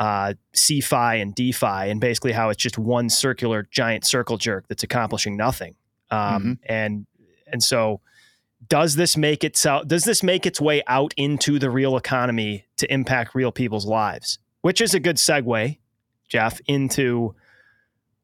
uh, 0.00 0.32
CeFi 0.54 1.20
and 1.20 1.34
DeFi, 1.34 1.90
and 1.90 2.00
basically 2.00 2.32
how 2.32 2.48
it's 2.48 2.62
just 2.62 2.78
one 2.78 3.10
circular 3.10 3.68
giant 3.70 4.06
circle 4.06 4.38
jerk 4.38 4.68
that's 4.68 4.84
accomplishing 4.84 5.36
nothing. 5.36 5.74
Um, 6.10 6.18
mm-hmm. 6.18 6.52
And 6.64 7.06
and 7.46 7.62
so 7.62 8.00
does 8.68 8.96
this 8.96 9.16
make 9.16 9.44
itself 9.44 9.86
does 9.86 10.04
this 10.04 10.22
make 10.22 10.46
its 10.46 10.60
way 10.60 10.82
out 10.86 11.12
into 11.16 11.58
the 11.58 11.70
real 11.70 11.96
economy 11.96 12.64
to 12.76 12.92
impact 12.92 13.34
real 13.34 13.52
people's 13.52 13.86
lives? 13.86 14.38
Which 14.62 14.80
is 14.80 14.94
a 14.94 15.00
good 15.00 15.16
segue 15.16 15.78
jeff 16.28 16.60
into 16.66 17.34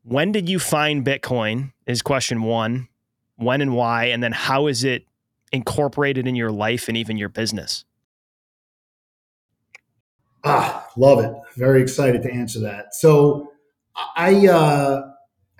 when 0.02 0.32
did 0.32 0.48
you 0.48 0.58
find 0.58 1.04
bitcoin 1.04 1.72
is 1.86 2.00
question 2.00 2.42
one 2.42 2.88
when 3.36 3.60
and 3.60 3.74
why 3.74 4.06
and 4.06 4.22
then 4.22 4.32
how 4.32 4.66
is 4.66 4.84
it 4.84 5.04
incorporated 5.52 6.26
in 6.26 6.34
your 6.34 6.50
life 6.50 6.88
and 6.88 6.96
even 6.96 7.18
your 7.18 7.28
business? 7.28 7.84
Ah 10.44 10.88
love 10.96 11.18
it. 11.18 11.32
Very 11.56 11.82
excited 11.82 12.22
to 12.22 12.32
answer 12.32 12.60
that. 12.60 12.94
So 12.94 13.52
i 14.16 14.46
uh 14.46 15.09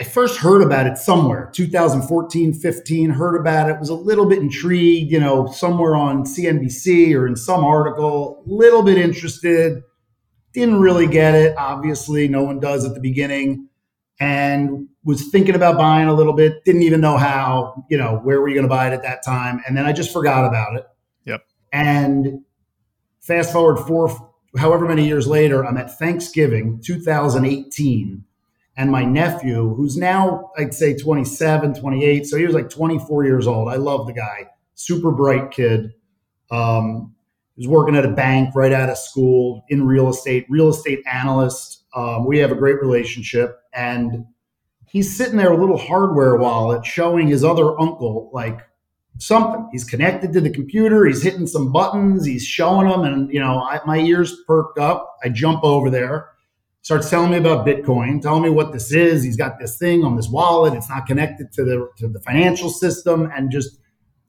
I 0.00 0.04
first 0.04 0.38
heard 0.38 0.62
about 0.62 0.86
it 0.86 0.96
somewhere, 0.96 1.50
2014, 1.52 2.54
15, 2.54 3.10
heard 3.10 3.38
about 3.38 3.68
it, 3.68 3.78
was 3.78 3.90
a 3.90 3.94
little 3.94 4.24
bit 4.24 4.38
intrigued, 4.38 5.12
you 5.12 5.20
know, 5.20 5.46
somewhere 5.48 5.94
on 5.94 6.24
CNBC 6.24 7.14
or 7.14 7.26
in 7.26 7.36
some 7.36 7.62
article, 7.62 8.42
little 8.46 8.82
bit 8.82 8.96
interested, 8.96 9.82
didn't 10.54 10.80
really 10.80 11.06
get 11.06 11.34
it. 11.34 11.54
Obviously, 11.58 12.28
no 12.28 12.42
one 12.42 12.58
does 12.58 12.86
at 12.86 12.94
the 12.94 13.00
beginning. 13.00 13.68
And 14.18 14.88
was 15.04 15.28
thinking 15.28 15.54
about 15.54 15.76
buying 15.76 16.08
a 16.08 16.14
little 16.14 16.32
bit, 16.32 16.64
didn't 16.64 16.82
even 16.82 17.02
know 17.02 17.18
how, 17.18 17.84
you 17.90 17.98
know, 17.98 18.20
where 18.22 18.40
were 18.40 18.48
you 18.48 18.54
going 18.54 18.64
to 18.64 18.70
buy 18.70 18.88
it 18.88 18.94
at 18.94 19.02
that 19.02 19.22
time? 19.22 19.60
And 19.68 19.76
then 19.76 19.84
I 19.84 19.92
just 19.92 20.14
forgot 20.14 20.46
about 20.46 20.76
it. 20.76 20.86
Yep. 21.26 21.42
And 21.72 22.40
fast 23.20 23.52
forward 23.52 23.84
four, 23.86 24.32
however 24.56 24.86
many 24.86 25.06
years 25.06 25.26
later, 25.26 25.64
I'm 25.64 25.76
at 25.76 25.98
Thanksgiving 25.98 26.80
2018 26.82 28.24
and 28.80 28.90
my 28.90 29.04
nephew, 29.04 29.74
who's 29.74 29.98
now, 29.98 30.50
I'd 30.56 30.72
say 30.72 30.96
27, 30.96 31.74
28. 31.74 32.26
So 32.26 32.38
he 32.38 32.46
was 32.46 32.54
like 32.54 32.70
24 32.70 33.26
years 33.26 33.46
old. 33.46 33.68
I 33.68 33.76
love 33.76 34.06
the 34.06 34.14
guy, 34.14 34.46
super 34.74 35.10
bright 35.10 35.50
kid. 35.50 35.92
Um, 36.50 37.14
he 37.56 37.60
was 37.60 37.68
working 37.68 37.94
at 37.94 38.06
a 38.06 38.10
bank 38.10 38.54
right 38.54 38.72
out 38.72 38.88
of 38.88 38.96
school 38.96 39.66
in 39.68 39.86
real 39.86 40.08
estate, 40.08 40.46
real 40.48 40.70
estate 40.70 41.00
analyst. 41.06 41.84
Um, 41.94 42.24
we 42.24 42.38
have 42.38 42.52
a 42.52 42.54
great 42.54 42.80
relationship. 42.80 43.58
And 43.74 44.24
he's 44.86 45.14
sitting 45.14 45.36
there, 45.36 45.52
a 45.52 45.60
little 45.60 45.76
hardware 45.76 46.36
wallet, 46.36 46.86
showing 46.86 47.28
his 47.28 47.44
other 47.44 47.78
uncle, 47.78 48.30
like, 48.32 48.62
something. 49.18 49.68
He's 49.72 49.84
connected 49.84 50.32
to 50.32 50.40
the 50.40 50.48
computer. 50.48 51.04
He's 51.04 51.22
hitting 51.22 51.46
some 51.46 51.70
buttons. 51.70 52.24
He's 52.24 52.46
showing 52.46 52.88
them, 52.88 53.02
and 53.02 53.30
you 53.30 53.40
know, 53.40 53.60
I, 53.60 53.80
my 53.84 53.98
ears 53.98 54.34
perked 54.46 54.78
up. 54.78 55.18
I 55.22 55.28
jump 55.28 55.64
over 55.64 55.90
there 55.90 56.29
starts 56.82 57.10
telling 57.10 57.30
me 57.30 57.36
about 57.36 57.66
Bitcoin, 57.66 58.22
telling 58.22 58.42
me 58.42 58.50
what 58.50 58.72
this 58.72 58.92
is. 58.92 59.22
He's 59.22 59.36
got 59.36 59.58
this 59.58 59.78
thing 59.78 60.04
on 60.04 60.16
this 60.16 60.28
wallet. 60.28 60.74
It's 60.74 60.88
not 60.88 61.06
connected 61.06 61.52
to 61.52 61.64
the 61.64 61.88
to 61.98 62.08
the 62.08 62.20
financial 62.20 62.70
system, 62.70 63.30
and 63.34 63.50
just 63.50 63.78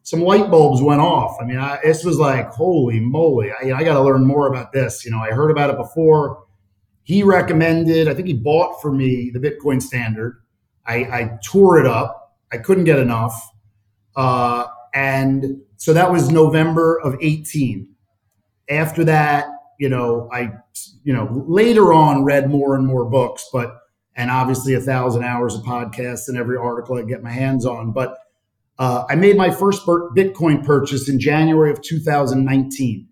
some 0.03 0.21
light 0.21 0.49
bulbs 0.49 0.81
went 0.81 1.01
off. 1.01 1.37
I 1.39 1.45
mean, 1.45 1.57
I, 1.57 1.79
this 1.83 2.03
was 2.03 2.17
like, 2.17 2.49
holy 2.49 2.99
moly! 2.99 3.51
I, 3.51 3.71
I 3.73 3.83
got 3.83 3.93
to 3.93 4.01
learn 4.01 4.25
more 4.25 4.47
about 4.47 4.71
this. 4.73 5.05
You 5.05 5.11
know, 5.11 5.19
I 5.19 5.31
heard 5.31 5.51
about 5.51 5.69
it 5.69 5.77
before. 5.77 6.45
He 7.03 7.23
recommended. 7.23 8.07
I 8.07 8.13
think 8.13 8.27
he 8.27 8.33
bought 8.33 8.81
for 8.81 8.91
me 8.91 9.31
the 9.33 9.39
Bitcoin 9.39 9.81
Standard. 9.81 10.41
I, 10.85 10.95
I 10.95 11.39
tore 11.43 11.79
it 11.79 11.85
up. 11.85 12.37
I 12.51 12.57
couldn't 12.57 12.83
get 12.83 12.99
enough, 12.99 13.33
uh, 14.15 14.65
and 14.93 15.61
so 15.77 15.93
that 15.93 16.11
was 16.11 16.29
November 16.29 16.99
of 17.01 17.15
eighteen. 17.21 17.87
After 18.69 19.03
that, 19.05 19.47
you 19.81 19.89
know, 19.89 20.29
I, 20.31 20.51
you 21.03 21.11
know, 21.11 21.43
later 21.47 21.91
on 21.91 22.23
read 22.23 22.51
more 22.51 22.75
and 22.75 22.85
more 22.85 23.03
books, 23.03 23.49
but, 23.51 23.79
and 24.15 24.29
obviously 24.29 24.75
a 24.75 24.79
thousand 24.79 25.23
hours 25.23 25.55
of 25.55 25.63
podcasts 25.63 26.27
and 26.27 26.37
every 26.37 26.55
article 26.55 26.99
I 26.99 27.01
get 27.01 27.23
my 27.23 27.31
hands 27.31 27.65
on. 27.65 27.91
But 27.91 28.15
uh, 28.77 29.05
I 29.09 29.15
made 29.15 29.37
my 29.37 29.49
first 29.49 29.83
Bitcoin 29.87 30.63
purchase 30.63 31.09
in 31.09 31.19
January 31.19 31.71
of 31.71 31.81
2019. 31.81 33.07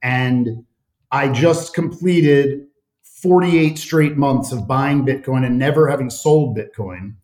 And 0.00 0.64
I 1.10 1.28
just 1.28 1.74
completed 1.74 2.68
48 3.02 3.76
straight 3.76 4.16
months 4.16 4.52
of 4.52 4.68
buying 4.68 5.04
Bitcoin 5.04 5.44
and 5.44 5.58
never 5.58 5.88
having 5.88 6.08
sold 6.08 6.56
Bitcoin. 6.56 7.14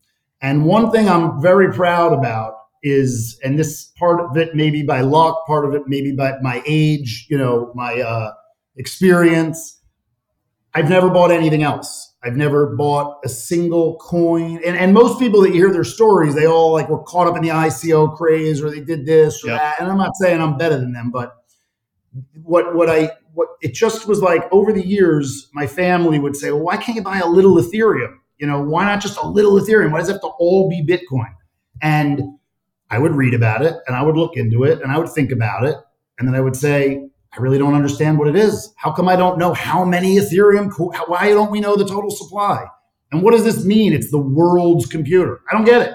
And 0.41 0.65
one 0.65 0.91
thing 0.91 1.07
I'm 1.07 1.41
very 1.41 1.71
proud 1.71 2.11
about 2.11 2.55
is, 2.83 3.39
and 3.45 3.57
this 3.57 3.93
part 3.97 4.19
of 4.19 4.35
it 4.35 4.55
maybe 4.55 4.83
by 4.83 4.99
luck, 4.99 5.47
part 5.47 5.63
of 5.63 5.73
it 5.73 5.83
maybe 5.87 6.11
by 6.11 6.33
my 6.41 6.61
age, 6.65 7.27
you 7.29 7.37
know, 7.37 7.71
my 7.75 8.01
uh, 8.01 8.31
experience. 8.75 9.81
I've 10.73 10.89
never 10.89 11.09
bought 11.09 11.31
anything 11.31 11.63
else. 11.63 12.13
I've 12.23 12.35
never 12.35 12.75
bought 12.75 13.19
a 13.23 13.29
single 13.29 13.97
coin. 13.97 14.59
And, 14.65 14.77
and 14.77 14.93
most 14.93 15.19
people 15.19 15.41
that 15.41 15.49
you 15.49 15.55
hear 15.55 15.71
their 15.71 15.85
stories, 15.85 16.35
they 16.35 16.45
all 16.45 16.73
like 16.73 16.89
were 16.89 17.01
caught 17.03 17.27
up 17.27 17.37
in 17.37 17.41
the 17.41 17.49
ICO 17.49 18.15
craze 18.15 18.61
or 18.61 18.69
they 18.69 18.81
did 18.81 19.05
this 19.05 19.43
or 19.43 19.47
yep. 19.47 19.59
that. 19.59 19.79
And 19.79 19.89
I'm 19.89 19.97
not 19.97 20.11
saying 20.15 20.41
I'm 20.41 20.57
better 20.57 20.77
than 20.77 20.91
them, 20.91 21.11
but 21.11 21.33
what 22.43 22.75
what 22.75 22.89
I 22.89 23.11
what 23.33 23.49
it 23.61 23.73
just 23.73 24.07
was 24.07 24.21
like 24.21 24.43
over 24.51 24.73
the 24.73 24.85
years, 24.85 25.49
my 25.53 25.65
family 25.65 26.19
would 26.19 26.35
say, 26.35 26.51
Well, 26.51 26.63
why 26.63 26.77
can't 26.77 26.97
you 26.97 27.03
buy 27.03 27.19
a 27.19 27.27
little 27.27 27.55
Ethereum? 27.55 28.15
You 28.37 28.47
know, 28.47 28.61
why 28.61 28.85
not 28.85 29.01
just 29.01 29.17
a 29.17 29.27
little 29.27 29.53
Ethereum? 29.53 29.91
Why 29.91 29.99
does 29.99 30.09
it 30.09 30.13
have 30.13 30.21
to 30.21 30.27
all 30.39 30.69
be 30.69 30.85
Bitcoin? 30.85 31.33
And 31.81 32.21
I 32.89 32.99
would 32.99 33.15
read 33.15 33.33
about 33.33 33.61
it 33.61 33.75
and 33.87 33.95
I 33.95 34.01
would 34.01 34.17
look 34.17 34.35
into 34.35 34.63
it 34.63 34.81
and 34.81 34.91
I 34.91 34.97
would 34.97 35.09
think 35.09 35.31
about 35.31 35.65
it. 35.65 35.75
And 36.17 36.27
then 36.27 36.35
I 36.35 36.41
would 36.41 36.55
say, 36.55 37.08
I 37.31 37.41
really 37.41 37.57
don't 37.57 37.75
understand 37.75 38.17
what 38.17 38.27
it 38.27 38.35
is. 38.35 38.73
How 38.77 38.91
come 38.91 39.07
I 39.07 39.15
don't 39.15 39.37
know 39.37 39.53
how 39.53 39.85
many 39.85 40.15
Ethereum? 40.15 40.71
Why 41.07 41.29
don't 41.29 41.51
we 41.51 41.59
know 41.59 41.75
the 41.75 41.85
total 41.85 42.09
supply? 42.09 42.65
And 43.11 43.21
what 43.21 43.31
does 43.31 43.43
this 43.43 43.65
mean? 43.65 43.93
It's 43.93 44.11
the 44.11 44.19
world's 44.19 44.85
computer. 44.85 45.41
I 45.49 45.55
don't 45.55 45.65
get 45.65 45.81
it. 45.81 45.93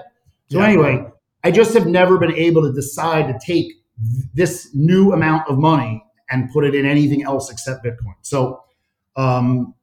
So 0.51 0.59
yeah. 0.59 0.67
anyway, 0.67 1.07
I 1.43 1.51
just 1.51 1.75
have 1.75 1.87
never 1.87 2.19
been 2.19 2.35
able 2.35 2.63
to 2.63 2.73
decide 2.73 3.27
to 3.29 3.39
take 3.45 3.73
this 4.33 4.71
new 4.75 5.13
amount 5.13 5.49
of 5.49 5.59
money 5.59 6.05
and 6.31 6.51
put 6.53 6.65
it 6.65 6.75
in 6.75 6.87
anything 6.87 7.23
else 7.23 7.51
except 7.51 7.85
Bitcoin. 7.85 8.15
So, 8.23 8.63
um, 9.17 9.75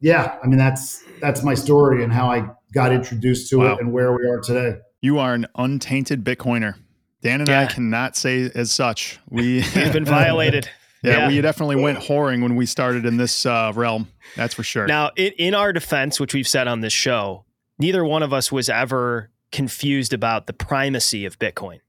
yeah, 0.00 0.38
I 0.42 0.46
mean 0.46 0.58
that's 0.58 1.02
that's 1.20 1.42
my 1.42 1.54
story 1.54 2.04
and 2.04 2.12
how 2.12 2.30
I 2.30 2.48
got 2.72 2.92
introduced 2.92 3.48
to 3.50 3.58
wow. 3.58 3.74
it 3.74 3.80
and 3.80 3.92
where 3.92 4.12
we 4.12 4.28
are 4.28 4.40
today. 4.40 4.78
You 5.00 5.18
are 5.18 5.34
an 5.34 5.46
untainted 5.56 6.24
Bitcoiner. 6.24 6.74
Dan 7.22 7.40
and 7.40 7.48
yeah. 7.48 7.62
I 7.62 7.66
cannot 7.66 8.14
say 8.14 8.50
as 8.54 8.70
such. 8.70 9.18
We 9.30 9.60
have 9.72 9.92
been 9.92 10.04
violated. 10.04 10.68
Yeah, 11.02 11.18
yeah, 11.18 11.28
we 11.28 11.40
definitely 11.40 11.76
went 11.76 11.98
whoring 11.98 12.42
when 12.42 12.56
we 12.56 12.66
started 12.66 13.04
in 13.06 13.16
this 13.16 13.46
uh, 13.46 13.72
realm. 13.74 14.08
That's 14.34 14.54
for 14.54 14.62
sure. 14.62 14.86
Now, 14.86 15.10
in, 15.16 15.32
in 15.38 15.54
our 15.54 15.72
defense, 15.72 16.18
which 16.18 16.34
we've 16.34 16.48
said 16.48 16.68
on 16.68 16.80
this 16.80 16.92
show, 16.92 17.44
neither 17.78 18.04
one 18.04 18.22
of 18.22 18.32
us 18.32 18.50
was 18.50 18.68
ever 18.68 19.30
confused 19.52 20.12
about 20.12 20.46
the 20.46 20.52
primacy 20.52 21.24
of 21.26 21.38
Bitcoin. 21.38 21.80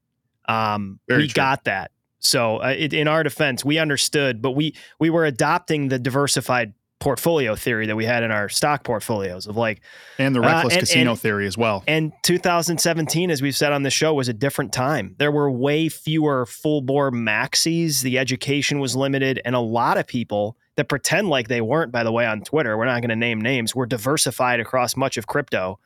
Um, 0.48 1.00
we 1.08 1.16
true. 1.16 1.28
got 1.30 1.64
that. 1.66 1.92
So, 2.20 2.58
uh, 2.58 2.76
it, 2.78 2.94
in 2.94 3.08
our 3.08 3.24
defense, 3.24 3.64
we 3.64 3.78
understood, 3.78 4.42
but 4.42 4.52
we 4.52 4.76
we 5.00 5.10
were 5.10 5.26
adopting 5.26 5.90
the 5.90 6.00
diversified 6.00 6.74
portfolio 7.00 7.56
theory 7.56 7.86
that 7.86 7.96
we 7.96 8.06
had 8.06 8.24
in 8.24 8.32
our 8.32 8.50
stock 8.50 8.84
portfolios 8.84 9.46
of 9.46 9.56
like 9.56 9.82
and 10.18 10.36
the 10.36 10.42
reckless 10.42 10.74
uh, 10.74 10.78
and, 10.78 10.80
casino 10.80 11.12
and, 11.12 11.20
theory 11.20 11.46
as 11.46 11.58
well. 11.58 11.84
And 11.88 12.12
2017 12.24 13.30
as 13.30 13.42
we've 13.42 13.56
said 13.56 13.72
on 13.72 13.84
the 13.84 13.92
show 13.92 14.14
was 14.16 14.28
a 14.28 14.34
different 14.34 14.74
time. 14.74 15.16
There 15.20 15.32
were 15.32 15.52
way 15.52 15.90
fewer 15.90 16.46
full 16.48 16.82
bore 16.82 17.12
maxis, 17.12 18.02
the 18.02 18.18
education 18.18 18.80
was 18.80 18.96
limited 18.96 19.40
and 19.46 19.56
a 19.56 19.60
lot 19.60 19.98
of 19.98 20.08
people 20.08 20.58
that 20.76 20.90
pretend 20.90 21.30
like 21.30 21.48
they 21.48 21.62
weren't 21.62 21.92
by 21.92 22.04
the 22.04 22.12
way 22.12 22.26
on 22.26 22.42
Twitter, 22.42 22.78
we're 22.78 22.86
not 22.86 23.02
going 23.02 23.10
to 23.10 23.16
name 23.16 23.42
names, 23.42 23.76
were 23.76 23.86
diversified 23.86 24.60
across 24.60 24.96
much 24.96 25.18
of 25.18 25.28
crypto 25.28 25.80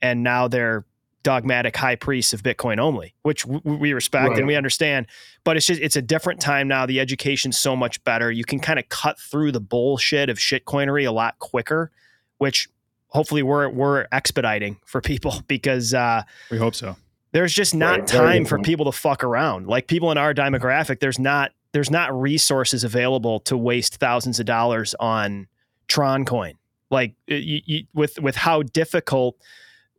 and 0.00 0.22
now 0.22 0.46
they're 0.46 0.84
dogmatic 1.26 1.76
high 1.76 1.96
priests 1.96 2.32
of 2.32 2.44
Bitcoin 2.44 2.78
only, 2.78 3.12
which 3.22 3.42
w- 3.42 3.60
we 3.64 3.92
respect 3.92 4.28
right. 4.28 4.38
and 4.38 4.46
we 4.46 4.54
understand. 4.54 5.08
But 5.42 5.56
it's 5.56 5.66
just 5.66 5.82
it's 5.82 5.96
a 5.96 6.02
different 6.02 6.40
time 6.40 6.68
now. 6.68 6.86
The 6.86 7.00
education's 7.00 7.58
so 7.58 7.74
much 7.74 8.02
better. 8.04 8.30
You 8.30 8.44
can 8.44 8.60
kind 8.60 8.78
of 8.78 8.88
cut 8.90 9.18
through 9.18 9.50
the 9.50 9.60
bullshit 9.60 10.30
of 10.30 10.38
shitcoinery 10.38 11.04
a 11.04 11.10
lot 11.10 11.36
quicker, 11.40 11.90
which 12.38 12.68
hopefully 13.08 13.42
we're 13.42 13.68
we're 13.68 14.06
expediting 14.12 14.78
for 14.86 15.00
people 15.00 15.42
because 15.48 15.92
uh, 15.92 16.22
we 16.48 16.58
hope 16.58 16.76
so. 16.76 16.94
There's 17.32 17.52
just 17.52 17.74
not 17.74 17.98
right, 17.98 18.06
time 18.06 18.44
for 18.44 18.60
people 18.60 18.84
to 18.84 18.92
fuck 18.92 19.24
around. 19.24 19.66
Like 19.66 19.88
people 19.88 20.12
in 20.12 20.18
our 20.18 20.32
demographic, 20.32 21.00
there's 21.00 21.18
not 21.18 21.50
there's 21.72 21.90
not 21.90 22.16
resources 22.18 22.84
available 22.84 23.40
to 23.40 23.56
waste 23.56 23.96
thousands 23.96 24.38
of 24.38 24.46
dollars 24.46 24.94
on 25.00 25.48
Tron 25.88 26.24
coin. 26.24 26.54
Like 26.88 27.16
you, 27.26 27.62
you, 27.64 27.84
with 27.94 28.20
with 28.20 28.36
how 28.36 28.62
difficult 28.62 29.36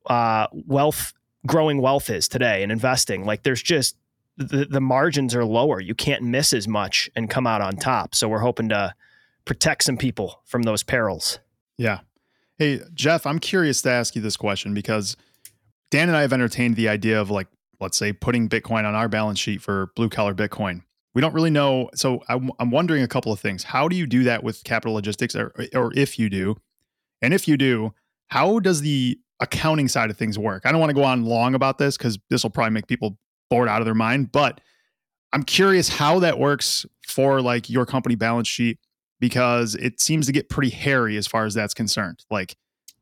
uh, 0.09 0.47
wealth, 0.51 1.13
growing 1.45 1.81
wealth 1.81 2.09
is 2.09 2.27
today 2.27 2.63
and 2.63 2.71
investing. 2.71 3.25
Like 3.25 3.43
there's 3.43 3.61
just 3.61 3.95
the, 4.37 4.65
the 4.65 4.81
margins 4.81 5.35
are 5.35 5.45
lower. 5.45 5.79
You 5.79 5.95
can't 5.95 6.23
miss 6.23 6.53
as 6.53 6.67
much 6.67 7.09
and 7.15 7.29
come 7.29 7.47
out 7.47 7.61
on 7.61 7.75
top. 7.75 8.15
So 8.15 8.27
we're 8.27 8.39
hoping 8.39 8.69
to 8.69 8.93
protect 9.45 9.83
some 9.83 9.97
people 9.97 10.41
from 10.45 10.63
those 10.63 10.83
perils. 10.83 11.39
Yeah. 11.77 11.99
Hey, 12.57 12.81
Jeff, 12.93 13.25
I'm 13.25 13.39
curious 13.39 13.81
to 13.83 13.91
ask 13.91 14.15
you 14.15 14.21
this 14.21 14.37
question 14.37 14.73
because 14.73 15.15
Dan 15.91 16.09
and 16.09 16.17
I 16.17 16.21
have 16.21 16.33
entertained 16.33 16.75
the 16.75 16.89
idea 16.89 17.19
of 17.19 17.29
like, 17.29 17.47
let's 17.79 17.97
say, 17.97 18.13
putting 18.13 18.49
Bitcoin 18.49 18.85
on 18.85 18.95
our 18.95 19.07
balance 19.07 19.39
sheet 19.39 19.61
for 19.61 19.91
blue 19.95 20.09
collar 20.09 20.33
Bitcoin. 20.33 20.81
We 21.13 21.21
don't 21.21 21.33
really 21.33 21.49
know. 21.49 21.89
So 21.95 22.23
I'm, 22.27 22.51
I'm 22.59 22.71
wondering 22.71 23.03
a 23.03 23.07
couple 23.07 23.31
of 23.31 23.39
things. 23.39 23.63
How 23.63 23.87
do 23.87 23.95
you 23.95 24.05
do 24.05 24.23
that 24.25 24.43
with 24.43 24.63
capital 24.63 24.93
logistics, 24.93 25.35
or, 25.35 25.53
or 25.73 25.91
if 25.95 26.19
you 26.19 26.29
do? 26.29 26.57
And 27.21 27.33
if 27.33 27.47
you 27.47 27.57
do, 27.57 27.93
how 28.27 28.59
does 28.59 28.81
the 28.81 29.19
accounting 29.39 29.87
side 29.87 30.09
of 30.09 30.17
things 30.17 30.37
work? 30.37 30.63
I 30.65 30.71
don't 30.71 30.79
want 30.79 30.89
to 30.89 30.95
go 30.95 31.03
on 31.03 31.25
long 31.25 31.55
about 31.55 31.77
this 31.77 31.97
because 31.97 32.17
this 32.29 32.43
will 32.43 32.49
probably 32.49 32.71
make 32.71 32.87
people 32.87 33.17
bored 33.49 33.69
out 33.69 33.81
of 33.81 33.85
their 33.85 33.95
mind, 33.95 34.31
but 34.31 34.61
I'm 35.33 35.43
curious 35.43 35.89
how 35.89 36.19
that 36.19 36.39
works 36.39 36.85
for 37.07 37.41
like 37.41 37.69
your 37.69 37.85
company 37.85 38.15
balance 38.15 38.47
sheet 38.47 38.79
because 39.19 39.75
it 39.75 39.99
seems 39.99 40.25
to 40.27 40.31
get 40.31 40.49
pretty 40.49 40.69
hairy 40.69 41.17
as 41.17 41.27
far 41.27 41.45
as 41.45 41.53
that's 41.53 41.73
concerned. 41.73 42.23
Like, 42.29 42.55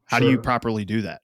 how 0.05 0.17
sure. 0.17 0.27
do 0.27 0.31
you 0.31 0.39
properly 0.39 0.85
do 0.85 1.01
that? 1.01 1.21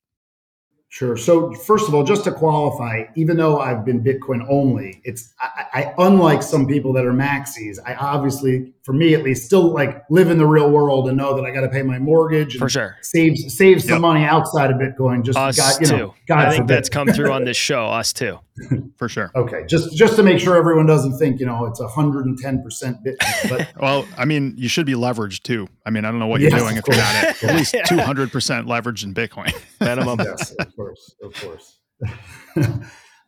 Sure. 0.89 1.15
So 1.15 1.53
first 1.53 1.87
of 1.87 1.95
all, 1.95 2.03
just 2.03 2.25
to 2.25 2.33
qualify, 2.33 3.05
even 3.15 3.37
though 3.37 3.59
I've 3.59 3.85
been 3.85 4.03
Bitcoin 4.03 4.45
only, 4.49 5.01
it's 5.05 5.33
I, 5.39 5.65
I, 5.73 5.93
unlike 5.97 6.43
some 6.43 6.67
people 6.67 6.91
that 6.93 7.05
are 7.05 7.13
maxis. 7.13 7.77
I 7.85 7.95
obviously, 7.95 8.73
for 8.83 8.93
me 8.93 9.13
at 9.13 9.21
least, 9.21 9.45
still 9.45 9.71
like 9.73 10.03
live 10.09 10.29
in 10.31 10.37
the 10.37 10.45
real 10.45 10.71
world 10.71 11.07
and 11.07 11.17
know 11.17 11.35
that 11.35 11.45
I 11.45 11.51
got 11.51 11.61
to 11.61 11.69
pay 11.69 11.83
my 11.83 11.99
mortgage. 11.99 12.57
for 12.57 12.67
sure. 12.67 12.97
Save 13.01 13.37
save 13.37 13.81
some 13.81 13.91
yep. 13.91 14.01
money 14.01 14.23
outside 14.23 14.71
of 14.71 14.77
Bitcoin. 14.77 15.23
Just 15.23 15.37
us 15.37 15.57
God, 15.57 15.81
you 15.81 15.87
know, 15.87 15.97
too. 16.07 16.13
God 16.27 16.39
I 16.39 16.49
think 16.49 16.63
forbid. 16.63 16.75
that's 16.75 16.89
come 16.89 17.07
through 17.07 17.31
on 17.31 17.43
this 17.45 17.57
show. 17.71 17.85
Us 17.85 18.11
too. 18.11 18.39
for 18.97 19.07
sure. 19.07 19.31
Okay. 19.35 19.63
Just 19.67 19.95
just 19.95 20.15
to 20.15 20.23
make 20.23 20.39
sure 20.39 20.57
everyone 20.57 20.87
doesn't 20.87 21.17
think 21.19 21.39
you 21.39 21.45
know 21.45 21.65
it's 21.65 21.81
hundred 21.81 22.25
and 22.25 22.37
ten 22.37 22.63
percent 22.63 22.97
Bitcoin. 23.05 23.49
But 23.49 23.73
well, 23.79 24.05
I 24.17 24.25
mean, 24.25 24.55
you 24.57 24.67
should 24.67 24.85
be 24.85 24.93
leveraged 24.93 25.43
too. 25.43 25.67
I 25.85 25.91
mean, 25.91 26.05
I 26.05 26.11
don't 26.11 26.19
know 26.19 26.27
what 26.27 26.41
yes, 26.41 26.51
you're 26.51 26.59
doing 26.61 26.77
if 26.77 26.87
you're 26.87 26.97
not 26.97 27.15
at, 27.15 27.43
at 27.43 27.55
least 27.55 27.75
two 27.87 27.99
hundred 27.99 28.31
percent 28.31 28.67
leveraged 28.67 29.03
in 29.03 29.13
Bitcoin 29.13 29.53
minimum. 29.79 30.19
yes, 30.19 30.51
of 30.53 30.75
course, 30.75 31.15
of 31.21 31.33
course. 31.33 31.79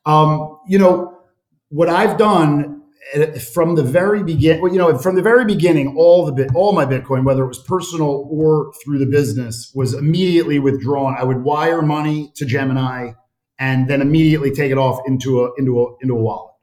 um, 0.06 0.60
you 0.68 0.80
know 0.80 1.20
what 1.70 1.90
I've 1.90 2.18
done 2.18 2.83
from 3.54 3.76
the 3.76 3.84
very 3.84 4.24
beginning. 4.24 4.64
You 4.74 4.78
know, 4.78 4.98
from 4.98 5.16
the 5.16 5.22
very 5.22 5.46
beginning, 5.46 5.96
all 5.98 6.26
the 6.26 6.32
bit, 6.32 6.52
all 6.56 6.74
my 6.74 6.86
Bitcoin, 6.86 7.26
whether 7.26 7.44
it 7.44 7.48
was 7.48 7.62
personal 7.64 8.28
or 8.30 8.74
through 8.84 9.00
the 9.00 9.06
business, 9.06 9.72
was 9.76 9.94
immediately 9.94 10.60
withdrawn. 10.60 11.16
I 11.18 11.24
would 11.24 11.44
wire 11.44 11.82
money 11.82 12.32
to 12.36 12.46
Gemini 12.46 13.12
and 13.60 13.88
then 13.88 14.02
immediately 14.02 14.52
take 14.52 14.72
it 14.72 14.78
off 14.78 15.02
into 15.08 15.44
a 15.44 15.52
into 15.58 15.82
a 15.82 15.96
into 16.02 16.16
a 16.16 16.22
wallet. 16.22 16.54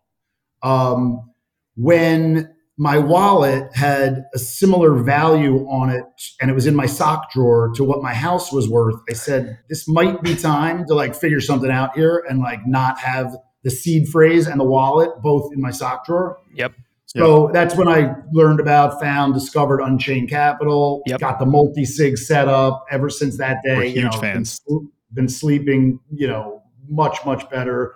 Um, 0.63 1.31
when 1.77 2.55
my 2.81 2.97
wallet 2.97 3.69
had 3.75 4.25
a 4.35 4.39
similar 4.39 4.95
value 4.95 5.67
on 5.69 5.91
it 5.91 6.05
and 6.41 6.51
it 6.51 6.55
was 6.55 6.67
in 6.67 6.75
my 6.75 6.87
sock 6.87 7.31
drawer 7.31 7.71
to 7.75 7.85
what 7.85 8.03
my 8.03 8.15
house 8.15 8.51
was 8.51 8.71
worth 8.71 8.95
i 9.11 9.13
said 9.13 9.59
this 9.69 9.87
might 9.87 10.23
be 10.23 10.35
time 10.35 10.87
to 10.87 10.95
like 10.95 11.15
figure 11.15 11.43
something 11.43 11.71
out 11.71 11.95
here 11.95 12.25
and 12.27 12.41
like 12.41 12.67
not 12.67 12.99
have 12.99 13.37
the 13.63 13.71
seed 13.71 14.09
phrase 14.09 14.47
and 14.47 14.59
the 14.59 14.65
wallet 14.65 15.11
both 15.23 15.53
in 15.53 15.61
my 15.61 15.71
sock 15.71 16.07
drawer. 16.07 16.39
Yep. 16.55 16.73
So 17.07 17.47
yep. 17.47 17.55
that's 17.55 17.75
when 17.75 17.89
i 17.89 18.15
learned 18.33 18.61
about 18.61 19.01
found 19.01 19.35
discovered 19.35 19.81
unchained 19.81 20.29
capital. 20.29 21.03
Yep. 21.07 21.21
got 21.21 21.39
the 21.39 21.47
multi-sig 21.47 22.19
set 22.19 22.49
up 22.49 22.85
ever 22.91 23.11
since 23.11 23.37
that 23.39 23.59
day 23.65 23.77
We're 23.77 23.83
huge 23.85 23.97
you 23.97 24.03
know, 24.05 24.11
fans. 24.13 24.61
been, 24.67 24.91
been 25.13 25.29
sleeping 25.29 25.99
you 26.13 26.29
know 26.29 26.63
much 26.89 27.19
much 27.27 27.49
better. 27.51 27.95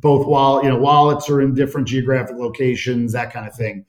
Both 0.00 0.26
while 0.26 0.62
you 0.62 0.68
know 0.68 0.78
wallets 0.78 1.28
are 1.28 1.40
in 1.40 1.54
different 1.54 1.88
geographic 1.88 2.36
locations 2.36 3.12
that 3.12 3.32
kind 3.32 3.46
of 3.46 3.54
thing 3.54 3.84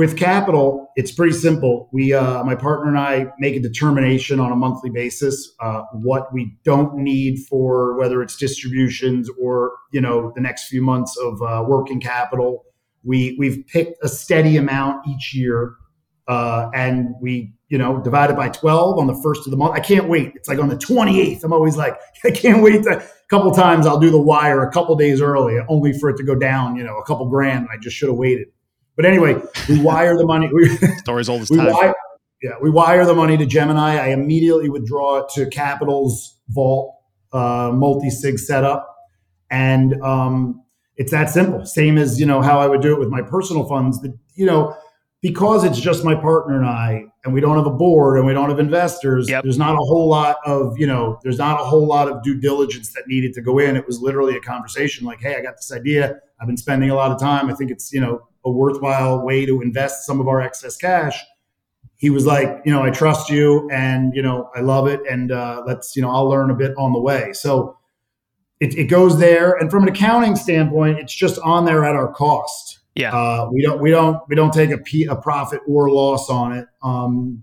with 0.00 0.16
capital, 0.16 0.90
it's 0.96 1.12
pretty 1.12 1.34
simple. 1.34 1.90
We, 1.92 2.14
uh, 2.14 2.42
my 2.42 2.54
partner 2.54 2.88
and 2.88 2.98
I, 2.98 3.26
make 3.38 3.54
a 3.54 3.60
determination 3.60 4.40
on 4.40 4.50
a 4.50 4.56
monthly 4.56 4.88
basis 4.88 5.52
uh, 5.60 5.82
what 5.92 6.32
we 6.32 6.56
don't 6.64 6.94
need 6.94 7.40
for 7.50 7.98
whether 7.98 8.22
it's 8.22 8.34
distributions 8.38 9.28
or 9.38 9.72
you 9.92 10.00
know 10.00 10.32
the 10.34 10.40
next 10.40 10.68
few 10.68 10.80
months 10.80 11.18
of 11.18 11.42
uh, 11.42 11.64
working 11.68 12.00
capital. 12.00 12.64
We 13.04 13.36
we've 13.38 13.62
picked 13.66 14.02
a 14.02 14.08
steady 14.08 14.56
amount 14.56 15.06
each 15.06 15.34
year, 15.34 15.74
uh, 16.28 16.70
and 16.72 17.14
we 17.20 17.52
you 17.68 17.76
know 17.76 18.00
divide 18.00 18.30
it 18.30 18.36
by 18.36 18.48
twelve 18.48 18.98
on 18.98 19.06
the 19.06 19.20
first 19.22 19.46
of 19.46 19.50
the 19.50 19.58
month. 19.58 19.74
I 19.74 19.80
can't 19.80 20.08
wait. 20.08 20.32
It's 20.34 20.48
like 20.48 20.58
on 20.58 20.70
the 20.70 20.78
twenty 20.78 21.20
eighth. 21.20 21.44
I'm 21.44 21.52
always 21.52 21.76
like, 21.76 21.98
I 22.24 22.30
can't 22.30 22.62
wait. 22.62 22.84
To, 22.84 23.00
a 23.00 23.02
couple 23.28 23.50
times 23.50 23.86
I'll 23.86 24.00
do 24.00 24.10
the 24.10 24.18
wire 24.32 24.62
a 24.62 24.72
couple 24.72 24.96
days 24.96 25.20
early, 25.20 25.58
only 25.68 25.92
for 25.92 26.08
it 26.08 26.16
to 26.16 26.24
go 26.24 26.34
down, 26.34 26.76
you 26.76 26.84
know, 26.84 26.96
a 26.96 27.04
couple 27.04 27.28
grand. 27.28 27.68
I 27.70 27.76
just 27.76 27.96
should 27.96 28.08
have 28.08 28.16
waited. 28.16 28.48
But 29.00 29.08
anyway, 29.08 29.34
we 29.66 29.80
wire 29.80 30.14
the 30.14 30.26
money. 30.26 30.50
We, 30.52 30.68
Stories 30.98 31.30
all 31.30 31.38
as 31.38 31.48
time. 31.48 31.72
Wire, 31.72 31.94
yeah, 32.42 32.50
we 32.60 32.68
wire 32.68 33.06
the 33.06 33.14
money 33.14 33.38
to 33.38 33.46
Gemini. 33.46 33.96
I 33.96 34.08
immediately 34.08 34.68
withdraw 34.68 35.20
it 35.20 35.30
to 35.36 35.48
Capital's 35.48 36.36
Vault 36.50 36.96
uh, 37.32 37.70
multi-sig 37.72 38.38
setup, 38.38 38.94
and 39.50 39.98
um, 40.02 40.62
it's 40.96 41.12
that 41.12 41.30
simple. 41.30 41.64
Same 41.64 41.96
as 41.96 42.20
you 42.20 42.26
know 42.26 42.42
how 42.42 42.60
I 42.60 42.66
would 42.66 42.82
do 42.82 42.92
it 42.92 42.98
with 42.98 43.08
my 43.08 43.22
personal 43.22 43.66
funds. 43.66 44.02
That 44.02 44.14
you 44.34 44.44
know 44.44 44.76
because 45.22 45.64
it's 45.64 45.80
just 45.80 46.04
my 46.04 46.14
partner 46.14 46.58
and 46.58 46.66
I, 46.66 47.04
and 47.24 47.32
we 47.32 47.40
don't 47.40 47.56
have 47.56 47.66
a 47.66 47.72
board 47.72 48.18
and 48.18 48.26
we 48.26 48.34
don't 48.34 48.50
have 48.50 48.58
investors. 48.58 49.30
Yep. 49.30 49.44
There's 49.44 49.58
not 49.58 49.76
a 49.76 49.84
whole 49.84 50.10
lot 50.10 50.36
of 50.44 50.78
you 50.78 50.86
know. 50.86 51.18
There's 51.22 51.38
not 51.38 51.58
a 51.58 51.64
whole 51.64 51.86
lot 51.86 52.06
of 52.06 52.22
due 52.22 52.38
diligence 52.38 52.92
that 52.92 53.04
needed 53.06 53.32
to 53.32 53.40
go 53.40 53.60
in. 53.60 53.76
It 53.76 53.86
was 53.86 54.02
literally 54.02 54.36
a 54.36 54.40
conversation 54.40 55.06
like, 55.06 55.22
"Hey, 55.22 55.36
I 55.36 55.40
got 55.40 55.56
this 55.56 55.72
idea. 55.72 56.16
I've 56.38 56.46
been 56.46 56.58
spending 56.58 56.90
a 56.90 56.94
lot 56.94 57.10
of 57.10 57.18
time. 57.18 57.48
I 57.48 57.54
think 57.54 57.70
it's 57.70 57.94
you 57.94 58.00
know 58.02 58.26
a 58.44 58.50
worthwhile 58.50 59.22
way 59.22 59.44
to 59.46 59.60
invest 59.60 60.06
some 60.06 60.20
of 60.20 60.28
our 60.28 60.40
excess 60.40 60.76
cash. 60.76 61.18
He 61.96 62.08
was 62.08 62.24
like 62.24 62.62
you 62.64 62.72
know 62.72 62.82
i 62.82 62.90
trust 62.90 63.28
you 63.28 63.68
and 63.70 64.14
you 64.14 64.22
know 64.22 64.50
i 64.54 64.60
love 64.60 64.86
it. 64.86 65.00
And 65.08 65.32
uh, 65.32 65.62
let's 65.66 65.94
you 65.96 66.02
know 66.02 66.10
i'll 66.10 66.28
learn 66.28 66.50
a 66.50 66.54
bit 66.54 66.74
on 66.78 66.92
the 66.92 67.00
way. 67.00 67.32
So 67.32 67.76
it, 68.58 68.76
it 68.76 68.84
goes 68.84 69.18
there. 69.18 69.52
And 69.52 69.70
from 69.70 69.82
an 69.84 69.88
accounting 69.90 70.36
standpoint 70.36 70.98
it's 70.98 71.14
just 71.14 71.38
on 71.40 71.64
there 71.64 71.84
at 71.84 71.94
our 71.94 72.12
cost. 72.12 72.78
Yeah. 72.94 73.14
Uh, 73.14 73.48
we 73.52 73.62
don't 73.62 73.80
we 73.80 73.90
don't 73.90 74.20
we 74.28 74.34
don't 74.34 74.52
take 74.52 74.70
a, 74.70 74.78
p- 74.78 75.06
a 75.06 75.16
profit 75.16 75.60
or 75.66 75.90
loss 75.90 76.30
on 76.30 76.52
it. 76.52 76.66
Um 76.82 77.42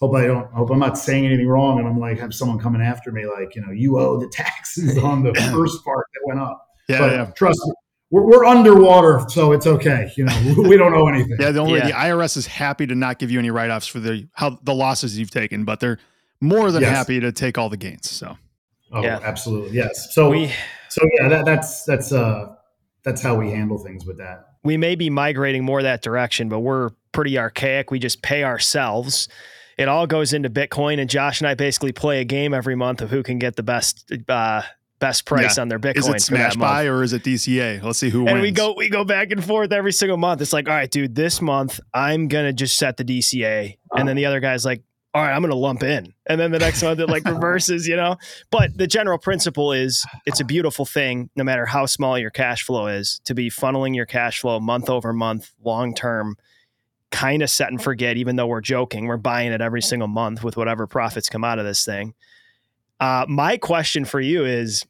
hope 0.00 0.16
i 0.16 0.26
don't 0.26 0.50
hope 0.52 0.70
i'm 0.70 0.80
not 0.80 0.98
saying 0.98 1.24
anything 1.24 1.46
wrong 1.46 1.78
and 1.78 1.86
i'm 1.86 1.98
like 1.98 2.18
have 2.18 2.34
someone 2.34 2.58
coming 2.58 2.82
after 2.82 3.12
me 3.12 3.24
like 3.26 3.54
you 3.54 3.62
know 3.62 3.70
you 3.70 3.98
owe 3.98 4.18
the 4.18 4.26
taxes 4.28 4.98
on 4.98 5.22
the 5.22 5.32
first 5.52 5.82
part 5.84 6.04
that 6.12 6.20
went 6.26 6.40
up. 6.40 6.66
Yeah, 6.88 6.98
but 6.98 7.12
yeah. 7.12 7.24
trust 7.36 7.60
me 7.64 7.72
we're, 8.14 8.22
we're 8.22 8.44
underwater, 8.44 9.24
so 9.28 9.50
it's 9.50 9.66
okay. 9.66 10.12
You 10.16 10.24
know, 10.24 10.54
we 10.68 10.76
don't 10.76 10.94
owe 10.94 11.08
anything. 11.08 11.36
yeah, 11.40 11.50
the 11.50 11.58
only 11.58 11.80
yeah. 11.80 11.88
the 11.88 11.92
IRS 11.92 12.36
is 12.36 12.46
happy 12.46 12.86
to 12.86 12.94
not 12.94 13.18
give 13.18 13.30
you 13.32 13.40
any 13.40 13.50
write 13.50 13.70
offs 13.70 13.88
for 13.88 13.98
the 13.98 14.28
how 14.34 14.58
the 14.62 14.74
losses 14.74 15.18
you've 15.18 15.32
taken, 15.32 15.64
but 15.64 15.80
they're 15.80 15.98
more 16.40 16.70
than 16.70 16.82
yes. 16.82 16.96
happy 16.96 17.18
to 17.18 17.32
take 17.32 17.58
all 17.58 17.68
the 17.68 17.76
gains. 17.76 18.08
So, 18.08 18.38
oh, 18.92 19.02
yeah, 19.02 19.18
absolutely, 19.20 19.76
yes. 19.76 20.14
So 20.14 20.30
we, 20.30 20.52
so 20.88 21.02
yeah, 21.18 21.28
that, 21.28 21.44
that's 21.44 21.82
that's 21.84 22.12
uh 22.12 22.54
that's 23.02 23.20
how 23.20 23.34
we 23.34 23.50
handle 23.50 23.78
things 23.78 24.06
with 24.06 24.18
that. 24.18 24.46
We 24.62 24.76
may 24.76 24.94
be 24.94 25.10
migrating 25.10 25.64
more 25.64 25.82
that 25.82 26.00
direction, 26.00 26.48
but 26.48 26.60
we're 26.60 26.90
pretty 27.10 27.36
archaic. 27.36 27.90
We 27.90 27.98
just 27.98 28.22
pay 28.22 28.44
ourselves. 28.44 29.28
It 29.76 29.88
all 29.88 30.06
goes 30.06 30.32
into 30.32 30.48
Bitcoin, 30.48 31.00
and 31.00 31.10
Josh 31.10 31.40
and 31.40 31.48
I 31.48 31.54
basically 31.54 31.90
play 31.90 32.20
a 32.20 32.24
game 32.24 32.54
every 32.54 32.76
month 32.76 33.02
of 33.02 33.10
who 33.10 33.24
can 33.24 33.40
get 33.40 33.56
the 33.56 33.64
best 33.64 34.12
uh, 34.28 34.62
best 34.98 35.26
price 35.26 35.56
yeah. 35.56 35.62
on 35.62 35.68
their 35.68 35.78
Bitcoin. 35.78 35.96
Is 35.96 36.08
it 36.08 36.22
smash 36.22 36.56
buy 36.56 36.86
or 36.86 37.02
is 37.02 37.12
it 37.12 37.22
DCA? 37.22 37.82
Let's 37.82 37.98
see 37.98 38.10
who 38.10 38.26
and 38.26 38.36
wins. 38.36 38.42
we 38.42 38.50
go 38.50 38.74
we 38.76 38.88
go 38.88 39.04
back 39.04 39.30
and 39.30 39.44
forth 39.44 39.72
every 39.72 39.92
single 39.92 40.16
month. 40.16 40.40
It's 40.40 40.52
like, 40.52 40.68
all 40.68 40.74
right, 40.74 40.90
dude, 40.90 41.14
this 41.14 41.40
month 41.40 41.80
I'm 41.92 42.28
gonna 42.28 42.52
just 42.52 42.76
set 42.76 42.96
the 42.96 43.04
DCA, 43.04 43.76
and 43.92 44.08
then 44.08 44.16
oh. 44.16 44.20
the 44.20 44.26
other 44.26 44.40
guy's 44.40 44.64
like, 44.64 44.82
all 45.12 45.22
right, 45.22 45.32
I'm 45.32 45.42
gonna 45.42 45.54
lump 45.54 45.82
in, 45.82 46.12
and 46.26 46.40
then 46.40 46.50
the 46.50 46.58
next 46.58 46.82
month 46.82 47.00
it 47.00 47.08
like 47.08 47.24
reverses, 47.26 47.86
you 47.86 47.96
know. 47.96 48.16
But 48.50 48.76
the 48.76 48.86
general 48.86 49.18
principle 49.18 49.72
is 49.72 50.04
it's 50.26 50.40
a 50.40 50.44
beautiful 50.44 50.84
thing, 50.84 51.30
no 51.36 51.44
matter 51.44 51.66
how 51.66 51.86
small 51.86 52.18
your 52.18 52.30
cash 52.30 52.64
flow 52.64 52.86
is, 52.86 53.20
to 53.24 53.34
be 53.34 53.50
funneling 53.50 53.94
your 53.94 54.06
cash 54.06 54.40
flow 54.40 54.60
month 54.60 54.88
over 54.88 55.12
month, 55.12 55.52
long 55.62 55.94
term. 55.94 56.36
Kind 57.10 57.44
of 57.44 57.50
set 57.50 57.68
and 57.68 57.80
forget, 57.80 58.16
even 58.16 58.34
though 58.34 58.48
we're 58.48 58.60
joking, 58.60 59.06
we're 59.06 59.16
buying 59.16 59.52
it 59.52 59.60
every 59.60 59.82
single 59.82 60.08
month 60.08 60.42
with 60.42 60.56
whatever 60.56 60.88
profits 60.88 61.28
come 61.28 61.44
out 61.44 61.60
of 61.60 61.64
this 61.64 61.84
thing. 61.84 62.12
Uh, 63.00 63.26
my 63.28 63.56
question 63.56 64.04
for 64.04 64.20
you 64.20 64.44
is 64.44 64.84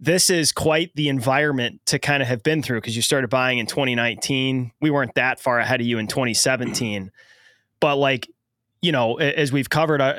this 0.00 0.30
is 0.30 0.50
quite 0.50 0.90
the 0.94 1.08
environment 1.08 1.80
to 1.86 1.98
kind 1.98 2.22
of 2.22 2.28
have 2.28 2.42
been 2.42 2.62
through 2.62 2.80
because 2.80 2.96
you 2.96 3.02
started 3.02 3.28
buying 3.28 3.58
in 3.58 3.66
2019. 3.66 4.72
We 4.80 4.90
weren't 4.90 5.14
that 5.14 5.38
far 5.38 5.58
ahead 5.58 5.80
of 5.80 5.86
you 5.86 5.98
in 5.98 6.06
2017. 6.06 7.10
But 7.80 7.96
like, 7.96 8.28
you 8.80 8.92
know, 8.92 9.18
as 9.18 9.52
we've 9.52 9.68
covered, 9.68 10.00
uh, 10.00 10.14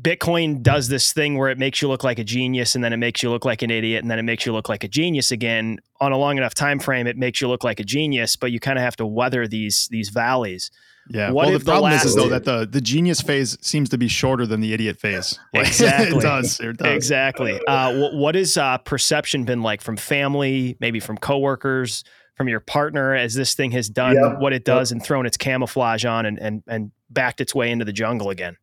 Bitcoin 0.00 0.62
does 0.62 0.88
this 0.88 1.12
thing 1.12 1.36
where 1.36 1.50
it 1.50 1.58
makes 1.58 1.80
you 1.80 1.88
look 1.88 2.02
like 2.02 2.18
a 2.18 2.24
genius 2.24 2.74
and 2.74 2.82
then 2.82 2.92
it 2.92 2.96
makes 2.96 3.22
you 3.22 3.30
look 3.30 3.44
like 3.44 3.62
an 3.62 3.70
idiot 3.70 4.02
and 4.02 4.10
then 4.10 4.18
it 4.18 4.24
makes 4.24 4.44
you 4.44 4.52
look 4.52 4.68
like 4.68 4.82
a 4.82 4.88
genius 4.88 5.30
again. 5.30 5.78
On 6.00 6.12
a 6.12 6.16
long 6.16 6.36
enough 6.36 6.54
time 6.54 6.80
frame, 6.80 7.06
it 7.06 7.16
makes 7.16 7.40
you 7.40 7.48
look 7.48 7.62
like 7.62 7.78
a 7.78 7.84
genius, 7.84 8.34
but 8.36 8.50
you 8.50 8.58
kind 8.58 8.78
of 8.78 8.82
have 8.82 8.96
to 8.96 9.06
weather 9.06 9.46
these 9.46 9.88
these 9.90 10.08
valleys. 10.08 10.70
Yeah. 11.08 11.30
What 11.30 11.46
well, 11.46 11.56
if 11.56 11.64
the 11.64 11.70
problem 11.70 11.92
last, 11.92 12.04
is, 12.04 12.10
is 12.10 12.16
though 12.16 12.28
that 12.28 12.44
the 12.44 12.66
the 12.70 12.80
genius 12.80 13.20
phase 13.20 13.58
seems 13.60 13.88
to 13.88 13.98
be 13.98 14.08
shorter 14.08 14.46
than 14.46 14.60
the 14.60 14.72
idiot 14.72 14.98
phase. 14.98 15.38
Like, 15.54 15.66
exactly. 15.66 16.18
it 16.18 16.22
does. 16.22 16.60
It 16.60 16.76
does. 16.76 16.94
Exactly. 16.94 17.60
Uh, 17.66 17.98
what, 17.98 18.14
what 18.14 18.34
has 18.36 18.56
uh, 18.56 18.78
perception 18.78 19.44
been 19.44 19.62
like 19.62 19.80
from 19.80 19.96
family, 19.96 20.76
maybe 20.80 21.00
from 21.00 21.18
coworkers, 21.18 22.04
from 22.36 22.48
your 22.48 22.60
partner, 22.60 23.14
as 23.14 23.34
this 23.34 23.54
thing 23.54 23.72
has 23.72 23.88
done 23.88 24.14
yep. 24.14 24.38
what 24.38 24.52
it 24.52 24.64
does 24.64 24.90
yep. 24.90 24.96
and 24.96 25.04
thrown 25.04 25.26
its 25.26 25.36
camouflage 25.36 26.04
on 26.04 26.26
and 26.26 26.38
and 26.38 26.62
and 26.68 26.92
backed 27.10 27.40
its 27.40 27.54
way 27.54 27.70
into 27.70 27.84
the 27.84 27.92
jungle 27.92 28.30
again? 28.30 28.56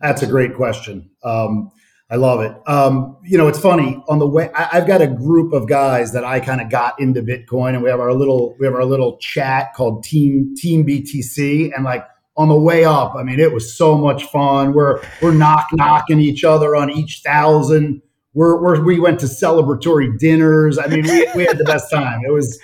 That's 0.00 0.22
a 0.22 0.26
great 0.26 0.54
question. 0.54 1.10
Um, 1.24 1.70
I 2.08 2.16
love 2.16 2.40
it. 2.40 2.56
Um, 2.68 3.16
you 3.24 3.36
know, 3.36 3.48
it's 3.48 3.58
funny 3.58 4.00
on 4.08 4.20
the 4.20 4.28
way. 4.28 4.48
I, 4.54 4.76
have 4.76 4.86
got 4.86 5.02
a 5.02 5.08
group 5.08 5.52
of 5.52 5.68
guys 5.68 6.12
that 6.12 6.24
I 6.24 6.38
kind 6.38 6.60
of 6.60 6.70
got 6.70 7.00
into 7.00 7.20
Bitcoin, 7.20 7.70
and 7.70 7.82
we 7.82 7.90
have 7.90 7.98
our 7.98 8.14
little 8.14 8.54
we 8.60 8.66
have 8.66 8.76
our 8.76 8.84
little 8.84 9.16
chat 9.18 9.74
called 9.74 10.04
Team 10.04 10.54
Team 10.56 10.86
BTC, 10.86 11.74
and 11.74 11.84
like 11.84 12.06
on 12.36 12.48
the 12.48 12.58
way 12.58 12.84
up, 12.84 13.14
I 13.16 13.24
mean, 13.24 13.40
it 13.40 13.52
was 13.52 13.76
so 13.76 13.98
much 13.98 14.24
fun. 14.26 14.72
We're 14.72 15.02
we're 15.20 15.34
knock 15.34 15.66
knocking 15.72 16.20
each 16.20 16.44
other 16.44 16.76
on 16.76 16.90
each 16.90 17.22
thousand. 17.24 18.02
We're, 18.34 18.60
we're 18.62 18.84
we 18.84 19.00
went 19.00 19.18
to 19.20 19.26
celebratory 19.26 20.16
dinners. 20.16 20.78
I 20.78 20.86
mean, 20.86 21.02
we, 21.02 21.26
we 21.34 21.44
had 21.44 21.58
the 21.58 21.64
best 21.64 21.90
time. 21.90 22.20
It 22.24 22.32
was. 22.32 22.60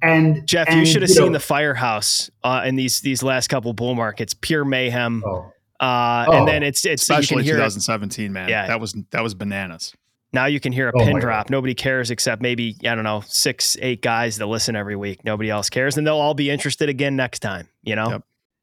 And 0.00 0.46
Jeff, 0.46 0.68
and, 0.68 0.80
you 0.80 0.86
should 0.86 1.00
have 1.00 1.10
seen 1.10 1.28
know, 1.28 1.32
the 1.32 1.40
firehouse 1.40 2.30
uh, 2.44 2.62
in 2.66 2.76
these 2.76 3.00
these 3.00 3.22
last 3.22 3.48
couple 3.48 3.72
bull 3.72 3.94
markets. 3.94 4.34
Pure 4.34 4.66
mayhem. 4.66 5.24
Oh 5.26 5.53
uh, 5.80 6.26
oh, 6.28 6.32
and 6.38 6.48
then 6.48 6.62
it's 6.62 6.84
it's 6.84 7.02
especially 7.02 7.44
you 7.44 7.50
can 7.50 7.58
2017, 7.58 8.32
man. 8.32 8.48
Yeah, 8.48 8.66
that 8.66 8.80
was 8.80 8.94
that 9.10 9.22
was 9.22 9.34
bananas. 9.34 9.94
Now 10.32 10.46
you 10.46 10.58
can 10.58 10.72
hear 10.72 10.88
a 10.88 10.92
oh 10.94 11.04
pin 11.04 11.18
drop. 11.20 11.46
God. 11.46 11.50
Nobody 11.50 11.74
cares 11.74 12.10
except 12.10 12.42
maybe 12.42 12.76
I 12.82 12.94
don't 12.94 13.04
know 13.04 13.22
six, 13.26 13.76
eight 13.80 14.02
guys 14.02 14.36
that 14.38 14.46
listen 14.46 14.76
every 14.76 14.96
week. 14.96 15.24
Nobody 15.24 15.50
else 15.50 15.70
cares, 15.70 15.96
and 15.96 16.06
they'll 16.06 16.16
all 16.16 16.34
be 16.34 16.50
interested 16.50 16.88
again 16.88 17.16
next 17.16 17.40
time. 17.40 17.68
You 17.82 17.96
know. 17.96 18.10
Yep. 18.10 18.22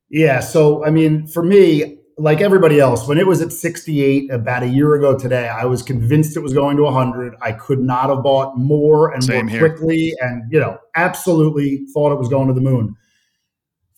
Yeah. 0.10 0.39
So 0.41 0.86
I 0.86 0.89
mean, 0.89 1.28
for 1.28 1.43
me, 1.43 1.97
like 2.17 2.41
everybody 2.41 2.80
else, 2.80 3.08
when 3.08 3.17
it 3.17 3.26
was 3.26 3.41
at 3.41 3.52
68 3.52 4.32
about 4.32 4.63
a 4.63 4.67
year 4.67 4.95
ago 4.95 5.17
today, 5.17 5.47
I 5.47 5.65
was 5.65 5.82
convinced 5.82 6.36
it 6.36 6.41
was 6.41 6.54
going 6.54 6.78
to 6.78 6.84
100. 6.84 7.36
I 7.41 7.54
could 7.54 7.80
not 7.80 8.10
have 8.10 8.21
bought 8.21 8.58
more 8.58 9.12
and 9.13 9.24
Same 9.24 9.45
more 9.45 9.50
here. 9.50 9.69
quickly, 9.69 10.13
and 10.19 10.43
you 10.52 10.60
know, 10.60 10.78
absolutely 10.95 11.86
thought 11.93 12.12
it 12.12 12.19
was 12.19 12.28
going 12.28 12.47
to 12.47 12.54
the 12.54 12.62
moon. 12.62 12.95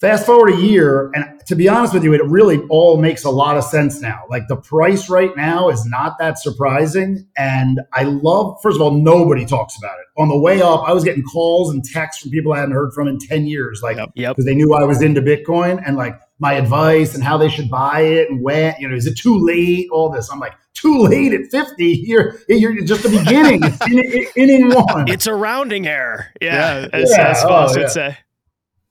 Fast 0.03 0.25
forward 0.25 0.49
a 0.49 0.57
year, 0.57 1.09
and 1.13 1.39
to 1.47 1.55
be 1.55 1.69
honest 1.69 1.93
with 1.93 2.03
you, 2.03 2.13
it 2.13 2.21
really 2.25 2.59
all 2.69 2.97
makes 2.97 3.23
a 3.23 3.29
lot 3.29 3.55
of 3.55 3.63
sense 3.63 4.01
now. 4.01 4.23
Like 4.29 4.49
the 4.49 4.57
price 4.57 5.09
right 5.09 5.33
now 5.37 5.69
is 5.69 5.85
not 5.85 6.17
that 6.19 6.37
surprising. 6.37 7.25
And 7.37 7.79
I 7.93 8.03
love, 8.03 8.57
first 8.61 8.75
of 8.75 8.81
all, 8.81 8.91
nobody 8.91 9.45
talks 9.45 9.77
about 9.77 9.93
it. 9.99 10.21
On 10.21 10.27
the 10.27 10.37
way 10.37 10.61
up, 10.61 10.83
I 10.85 10.91
was 10.91 11.05
getting 11.05 11.23
calls 11.23 11.73
and 11.73 11.85
texts 11.85 12.21
from 12.21 12.31
people 12.31 12.51
I 12.51 12.59
hadn't 12.59 12.75
heard 12.75 12.91
from 12.91 13.07
in 13.07 13.17
10 13.17 13.45
years, 13.45 13.81
like, 13.81 13.95
because 13.95 14.11
yep. 14.17 14.35
they 14.35 14.53
knew 14.53 14.73
I 14.73 14.83
was 14.83 15.01
into 15.01 15.21
Bitcoin 15.21 15.81
and 15.87 15.95
like 15.95 16.19
my 16.37 16.55
advice 16.55 17.15
and 17.15 17.23
how 17.23 17.37
they 17.37 17.47
should 17.47 17.69
buy 17.69 18.01
it 18.01 18.29
and 18.29 18.43
when, 18.43 18.75
you 18.79 18.89
know, 18.89 18.97
is 18.97 19.07
it 19.07 19.17
too 19.17 19.39
late? 19.39 19.87
All 19.89 20.09
this. 20.09 20.29
I'm 20.29 20.39
like, 20.39 20.53
too 20.73 20.97
late 21.03 21.33
at 21.33 21.49
50. 21.49 21.85
You're, 22.03 22.35
you're 22.49 22.83
just 22.83 23.03
the 23.03 23.09
beginning. 23.09 23.61
it's 23.63 24.35
in, 24.35 24.49
inning 24.49 24.69
one. 24.75 25.07
It's 25.07 25.27
a 25.27 25.33
rounding 25.33 25.87
error. 25.87 26.27
Yeah. 26.41 26.81
yeah. 26.81 26.87
As, 26.91 27.09
yeah. 27.09 27.27
as 27.29 27.43
Foss 27.43 27.71
oh, 27.71 27.73
would 27.75 27.81
yeah. 27.83 27.87
say. 27.87 28.17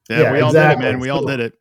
Yeah, 0.08 0.22
yeah 0.22 0.32
we 0.32 0.40
all 0.40 0.50
exactly. 0.50 0.82
did 0.82 0.88
it, 0.88 0.92
man. 0.92 1.00
We 1.00 1.08
all 1.08 1.24
did 1.24 1.40
it. 1.40 1.54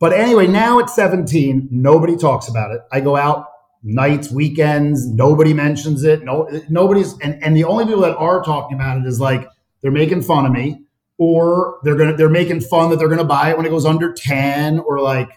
But 0.00 0.12
anyway, 0.12 0.46
now 0.46 0.78
at 0.78 0.90
17, 0.90 1.68
nobody 1.70 2.16
talks 2.16 2.48
about 2.48 2.70
it. 2.70 2.80
I 2.92 3.00
go 3.00 3.16
out 3.16 3.46
nights, 3.82 4.30
weekends, 4.30 5.06
nobody 5.06 5.52
mentions 5.52 6.04
it. 6.04 6.24
No, 6.24 6.48
nobody's, 6.68 7.18
and, 7.20 7.42
and 7.42 7.56
the 7.56 7.64
only 7.64 7.84
people 7.84 8.02
that 8.02 8.16
are 8.16 8.42
talking 8.42 8.76
about 8.76 8.98
it 8.98 9.06
is 9.06 9.20
like 9.20 9.48
they're 9.82 9.90
making 9.90 10.22
fun 10.22 10.46
of 10.46 10.52
me, 10.52 10.84
or 11.18 11.78
they're 11.82 11.96
gonna 11.96 12.16
they're 12.16 12.28
making 12.28 12.60
fun 12.60 12.90
that 12.90 12.98
they're 12.98 13.08
gonna 13.08 13.24
buy 13.24 13.50
it 13.50 13.56
when 13.56 13.66
it 13.66 13.70
goes 13.70 13.84
under 13.84 14.12
10, 14.12 14.80
or 14.80 15.00
like, 15.00 15.30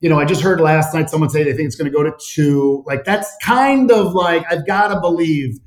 you 0.00 0.08
know, 0.08 0.18
I 0.18 0.24
just 0.24 0.42
heard 0.42 0.60
last 0.60 0.94
night 0.94 1.10
someone 1.10 1.30
say 1.30 1.44
they 1.44 1.52
think 1.52 1.66
it's 1.66 1.76
gonna 1.76 1.90
go 1.90 2.02
to 2.02 2.12
two. 2.20 2.82
Like 2.86 3.04
that's 3.04 3.34
kind 3.42 3.90
of 3.90 4.14
like 4.14 4.44
I've 4.50 4.66
got 4.66 4.88
to 4.88 5.00
believe, 5.00 5.58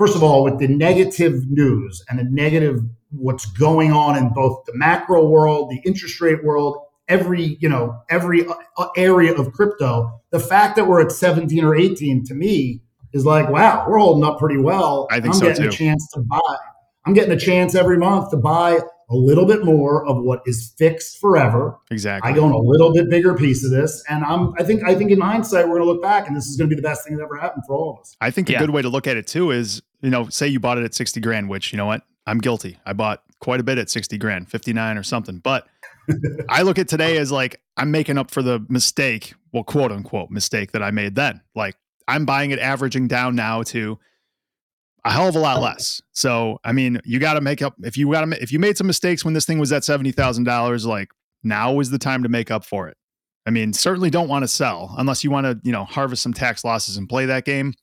first 0.00 0.16
of 0.16 0.22
all, 0.22 0.42
with 0.42 0.58
the 0.58 0.66
negative 0.66 1.46
news 1.50 2.02
and 2.08 2.18
the 2.18 2.24
negative 2.24 2.80
what's 3.10 3.44
going 3.44 3.92
on 3.92 4.16
in 4.16 4.32
both 4.32 4.64
the 4.64 4.72
macro 4.74 5.28
world, 5.28 5.68
the 5.68 5.82
interest 5.86 6.22
rate 6.22 6.42
world, 6.42 6.78
every 7.06 7.58
you 7.60 7.68
know 7.68 8.00
every 8.08 8.46
uh, 8.46 8.54
uh, 8.78 8.88
area 8.96 9.34
of 9.34 9.52
crypto. 9.52 10.10
The 10.30 10.40
fact 10.40 10.76
that 10.76 10.86
we're 10.86 11.02
at 11.02 11.12
17 11.12 11.62
or 11.62 11.76
18 11.76 12.24
to 12.24 12.34
me 12.34 12.80
is 13.12 13.26
like, 13.26 13.50
wow, 13.50 13.84
we're 13.86 13.98
holding 13.98 14.24
up 14.24 14.38
pretty 14.38 14.56
well. 14.56 15.06
I 15.10 15.20
think 15.20 15.34
I'm 15.34 15.40
so 15.40 15.46
getting 15.48 15.64
too. 15.64 15.68
a 15.68 15.72
chance 15.72 16.08
to 16.14 16.20
buy. 16.20 16.56
I'm 17.04 17.12
getting 17.12 17.32
a 17.32 17.38
chance 17.38 17.74
every 17.74 17.98
month 17.98 18.30
to 18.30 18.38
buy 18.38 18.78
a 19.10 19.16
little 19.16 19.44
bit 19.44 19.64
more 19.64 20.06
of 20.06 20.22
what 20.22 20.40
is 20.46 20.72
fixed 20.78 21.18
forever. 21.18 21.76
Exactly. 21.90 22.30
I 22.30 22.34
go 22.34 22.46
in 22.46 22.52
a 22.52 22.58
little 22.58 22.92
bit 22.92 23.10
bigger 23.10 23.34
piece 23.34 23.64
of 23.64 23.70
this, 23.70 24.02
and 24.08 24.24
I'm. 24.24 24.54
I 24.58 24.62
think. 24.62 24.82
I 24.84 24.94
think 24.94 25.10
in 25.10 25.20
hindsight, 25.20 25.66
we're 25.66 25.78
going 25.78 25.88
to 25.88 25.92
look 25.92 26.02
back, 26.02 26.26
and 26.26 26.36
this 26.36 26.46
is 26.46 26.56
going 26.56 26.70
to 26.70 26.74
be 26.74 26.80
the 26.80 26.86
best 26.86 27.06
thing 27.06 27.16
that 27.16 27.24
ever 27.24 27.36
happened 27.36 27.64
for 27.66 27.74
all 27.74 27.94
of 27.94 28.00
us. 28.00 28.16
I 28.20 28.30
think 28.30 28.48
yeah. 28.48 28.58
a 28.58 28.60
good 28.60 28.70
way 28.70 28.82
to 28.82 28.88
look 28.88 29.06
at 29.06 29.16
it 29.16 29.26
too 29.26 29.50
is, 29.50 29.82
you 30.02 30.10
know, 30.10 30.28
say 30.28 30.46
you 30.48 30.60
bought 30.60 30.78
it 30.78 30.84
at 30.84 30.94
sixty 30.94 31.20
grand, 31.20 31.48
which 31.48 31.72
you 31.72 31.76
know 31.76 31.86
what, 31.86 32.02
I'm 32.26 32.38
guilty. 32.38 32.78
I 32.86 32.92
bought 32.92 33.22
quite 33.40 33.60
a 33.60 33.62
bit 33.62 33.78
at 33.78 33.90
sixty 33.90 34.18
grand, 34.18 34.50
fifty 34.50 34.72
nine 34.72 34.96
or 34.96 35.02
something, 35.02 35.38
but 35.38 35.66
I 36.48 36.62
look 36.62 36.78
at 36.78 36.88
today 36.88 37.16
as 37.18 37.32
like 37.32 37.60
I'm 37.76 37.90
making 37.90 38.18
up 38.18 38.30
for 38.30 38.42
the 38.42 38.64
mistake, 38.68 39.34
well, 39.52 39.64
quote 39.64 39.92
unquote 39.92 40.30
mistake 40.30 40.72
that 40.72 40.82
I 40.82 40.90
made 40.90 41.14
then. 41.14 41.40
Like 41.54 41.76
I'm 42.08 42.24
buying 42.24 42.50
it 42.50 42.58
averaging 42.58 43.08
down 43.08 43.34
now 43.34 43.62
to 43.64 43.98
a 45.04 45.12
hell 45.12 45.28
of 45.28 45.36
a 45.36 45.38
lot 45.38 45.60
less. 45.60 46.00
So 46.12 46.58
I 46.64 46.72
mean, 46.72 47.00
you 47.04 47.18
got 47.18 47.34
to 47.34 47.40
make 47.40 47.62
up 47.62 47.74
if 47.82 47.96
you 47.96 48.10
got 48.12 48.24
to 48.24 48.42
if 48.42 48.52
you 48.52 48.58
made 48.58 48.76
some 48.76 48.86
mistakes 48.86 49.24
when 49.24 49.34
this 49.34 49.46
thing 49.46 49.58
was 49.58 49.72
at 49.72 49.84
seventy 49.84 50.12
thousand 50.12 50.44
dollars. 50.44 50.86
Like 50.86 51.10
now 51.42 51.80
is 51.80 51.90
the 51.90 51.98
time 51.98 52.22
to 52.22 52.28
make 52.28 52.50
up 52.50 52.64
for 52.64 52.88
it. 52.88 52.96
I 53.46 53.50
mean, 53.50 53.72
certainly 53.72 54.10
don't 54.10 54.28
want 54.28 54.42
to 54.42 54.48
sell 54.48 54.94
unless 54.98 55.24
you 55.24 55.30
want 55.30 55.46
to 55.46 55.58
you 55.62 55.72
know 55.72 55.84
harvest 55.84 56.22
some 56.22 56.34
tax 56.34 56.64
losses 56.64 56.96
and 56.96 57.08
play 57.08 57.26
that 57.26 57.44
game. 57.44 57.74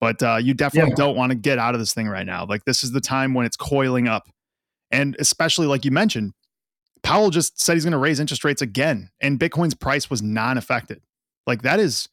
But 0.00 0.22
uh, 0.22 0.38
you 0.40 0.54
definitely 0.54 0.92
yeah. 0.92 0.96
don't 0.96 1.16
want 1.16 1.30
to 1.30 1.36
get 1.36 1.58
out 1.58 1.74
of 1.74 1.80
this 1.80 1.92
thing 1.92 2.08
right 2.08 2.26
now. 2.26 2.46
Like 2.46 2.64
this 2.64 2.82
is 2.82 2.92
the 2.92 3.02
time 3.02 3.34
when 3.34 3.44
it's 3.44 3.56
coiling 3.56 4.08
up, 4.08 4.28
and 4.90 5.14
especially 5.18 5.66
like 5.66 5.84
you 5.84 5.90
mentioned, 5.90 6.32
Powell 7.02 7.30
just 7.30 7.60
said 7.60 7.74
he's 7.74 7.84
going 7.84 7.92
to 7.92 7.98
raise 7.98 8.18
interest 8.18 8.44
rates 8.44 8.62
again, 8.62 9.10
and 9.20 9.38
Bitcoin's 9.38 9.74
price 9.74 10.08
was 10.08 10.22
non-affected. 10.22 11.02
Like 11.46 11.62
that 11.62 11.80
is 11.80 12.08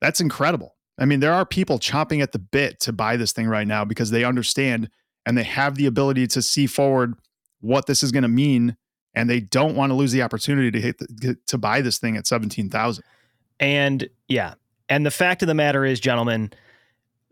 that's 0.00 0.20
incredible. 0.20 0.76
I 0.96 1.06
mean, 1.06 1.18
there 1.18 1.32
are 1.32 1.44
people 1.44 1.80
chomping 1.80 2.22
at 2.22 2.30
the 2.30 2.38
bit 2.38 2.78
to 2.80 2.92
buy 2.92 3.16
this 3.16 3.32
thing 3.32 3.48
right 3.48 3.66
now 3.66 3.84
because 3.84 4.10
they 4.10 4.22
understand 4.22 4.90
and 5.26 5.36
they 5.36 5.42
have 5.42 5.74
the 5.74 5.86
ability 5.86 6.28
to 6.28 6.42
see 6.42 6.66
forward 6.66 7.14
what 7.60 7.86
this 7.86 8.02
is 8.02 8.12
going 8.12 8.22
to 8.22 8.28
mean, 8.28 8.76
and 9.14 9.28
they 9.28 9.40
don't 9.40 9.74
want 9.74 9.90
to 9.90 9.94
lose 9.94 10.12
the 10.12 10.22
opportunity 10.22 10.70
to 10.70 10.80
hit 10.80 10.98
the, 10.98 11.36
to 11.46 11.58
buy 11.58 11.80
this 11.80 11.98
thing 11.98 12.16
at 12.16 12.26
seventeen 12.26 12.70
thousand. 12.70 13.02
And 13.58 14.08
yeah, 14.28 14.54
and 14.88 15.04
the 15.04 15.10
fact 15.10 15.42
of 15.42 15.48
the 15.48 15.54
matter 15.54 15.84
is, 15.84 15.98
gentlemen, 15.98 16.52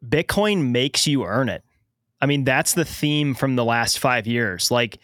Bitcoin 0.07 0.71
makes 0.71 1.07
you 1.07 1.25
earn 1.25 1.49
it. 1.49 1.65
I 2.21 2.27
mean, 2.27 2.45
that's 2.45 2.75
the 2.75 2.85
theme 2.85 3.35
from 3.35 3.57
the 3.57 3.65
last 3.65 3.99
five 3.99 4.27
years. 4.27 4.71
Like 4.71 4.99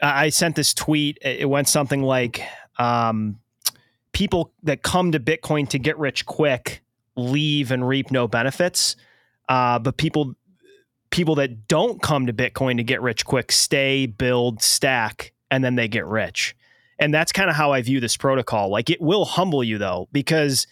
I 0.00 0.28
sent 0.28 0.56
this 0.56 0.74
tweet. 0.74 1.18
It 1.22 1.48
went 1.48 1.68
something 1.68 2.02
like, 2.02 2.42
um, 2.78 3.40
"People 4.12 4.52
that 4.62 4.82
come 4.82 5.12
to 5.12 5.20
Bitcoin 5.20 5.68
to 5.70 5.78
get 5.78 5.98
rich 5.98 6.26
quick 6.26 6.82
leave 7.16 7.72
and 7.72 7.86
reap 7.86 8.10
no 8.12 8.28
benefits, 8.28 8.94
uh, 9.48 9.78
but 9.78 9.96
people 9.96 10.34
people 11.10 11.34
that 11.36 11.66
don't 11.66 12.00
come 12.02 12.26
to 12.26 12.32
Bitcoin 12.32 12.76
to 12.76 12.84
get 12.84 13.00
rich 13.00 13.24
quick 13.24 13.50
stay, 13.50 14.06
build, 14.06 14.62
stack, 14.62 15.32
and 15.50 15.64
then 15.64 15.74
they 15.74 15.88
get 15.88 16.06
rich." 16.06 16.54
And 17.00 17.14
that's 17.14 17.32
kind 17.32 17.48
of 17.48 17.56
how 17.56 17.72
I 17.72 17.82
view 17.82 18.00
this 18.00 18.16
protocol. 18.16 18.70
Like 18.70 18.90
it 18.90 19.00
will 19.00 19.24
humble 19.24 19.64
you 19.64 19.78
though, 19.78 20.08
because 20.12 20.66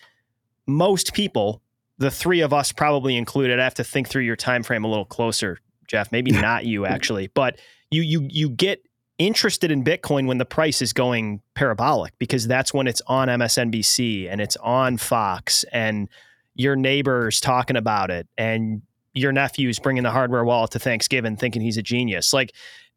most 0.66 1.14
people, 1.14 1.62
the 1.98 2.10
three 2.10 2.40
of 2.40 2.52
us 2.52 2.72
probably 2.72 3.16
included, 3.16 3.58
I 3.58 3.64
have 3.64 3.74
to 3.74 3.84
think 3.84 4.08
through 4.08 4.22
your 4.22 4.36
time 4.36 4.62
frame 4.62 4.84
a 4.84 4.88
little 4.88 5.04
closer, 5.04 5.58
Jeff. 5.86 6.12
Maybe 6.12 6.30
not 6.32 6.64
you 6.64 6.86
actually, 6.86 7.28
but 7.28 7.58
you 7.90 8.02
you 8.02 8.26
you 8.30 8.50
get 8.50 8.82
interested 9.18 9.70
in 9.70 9.82
Bitcoin 9.82 10.26
when 10.26 10.38
the 10.38 10.44
price 10.44 10.82
is 10.82 10.92
going 10.92 11.40
parabolic 11.54 12.12
because 12.18 12.46
that's 12.46 12.74
when 12.74 12.86
it's 12.86 13.00
on 13.06 13.28
MSNBC 13.28 14.30
and 14.30 14.40
it's 14.40 14.56
on 14.56 14.98
Fox 14.98 15.64
and 15.72 16.08
your 16.54 16.76
neighbors 16.76 17.40
talking 17.40 17.76
about 17.76 18.10
it 18.10 18.26
and 18.36 18.82
your 19.14 19.32
nephew's 19.32 19.78
bringing 19.78 20.02
the 20.02 20.10
hardware 20.10 20.44
wallet 20.44 20.70
to 20.72 20.78
Thanksgiving 20.78 21.36
thinking 21.36 21.62
he's 21.62 21.78
a 21.78 21.82
genius. 21.82 22.34
Like 22.34 22.52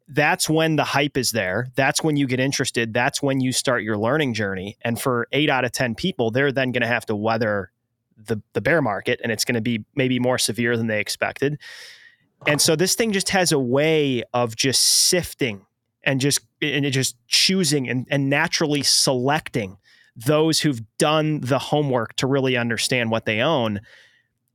that's 0.08 0.50
when 0.50 0.76
the 0.76 0.84
hype 0.84 1.16
is 1.16 1.30
there. 1.30 1.68
That's 1.74 2.02
when 2.02 2.16
you 2.16 2.26
get 2.26 2.40
interested. 2.40 2.92
That's 2.92 3.22
when 3.22 3.40
you 3.40 3.52
start 3.52 3.82
your 3.82 3.96
learning 3.96 4.34
journey. 4.34 4.76
And 4.82 5.00
for 5.00 5.28
8 5.32 5.48
out 5.48 5.64
of 5.64 5.72
10 5.72 5.94
people, 5.94 6.30
they're 6.30 6.52
then 6.52 6.72
going 6.72 6.82
to 6.82 6.88
have 6.88 7.06
to 7.06 7.16
weather 7.16 7.70
the 8.26 8.40
the 8.52 8.60
bear 8.60 8.82
market 8.82 9.20
and 9.22 9.32
it's 9.32 9.44
going 9.44 9.54
to 9.54 9.60
be 9.60 9.84
maybe 9.94 10.18
more 10.18 10.38
severe 10.38 10.76
than 10.76 10.86
they 10.86 11.00
expected. 11.00 11.58
And 12.46 12.60
so 12.60 12.74
this 12.74 12.94
thing 12.94 13.12
just 13.12 13.28
has 13.30 13.52
a 13.52 13.58
way 13.58 14.22
of 14.32 14.56
just 14.56 14.82
sifting 14.82 15.66
and 16.04 16.20
just 16.20 16.40
and 16.62 16.84
just 16.92 17.16
choosing 17.28 17.88
and, 17.88 18.06
and 18.10 18.30
naturally 18.30 18.82
selecting 18.82 19.76
those 20.16 20.60
who've 20.60 20.80
done 20.98 21.40
the 21.40 21.58
homework 21.58 22.14
to 22.16 22.26
really 22.26 22.56
understand 22.56 23.10
what 23.10 23.26
they 23.26 23.40
own 23.40 23.80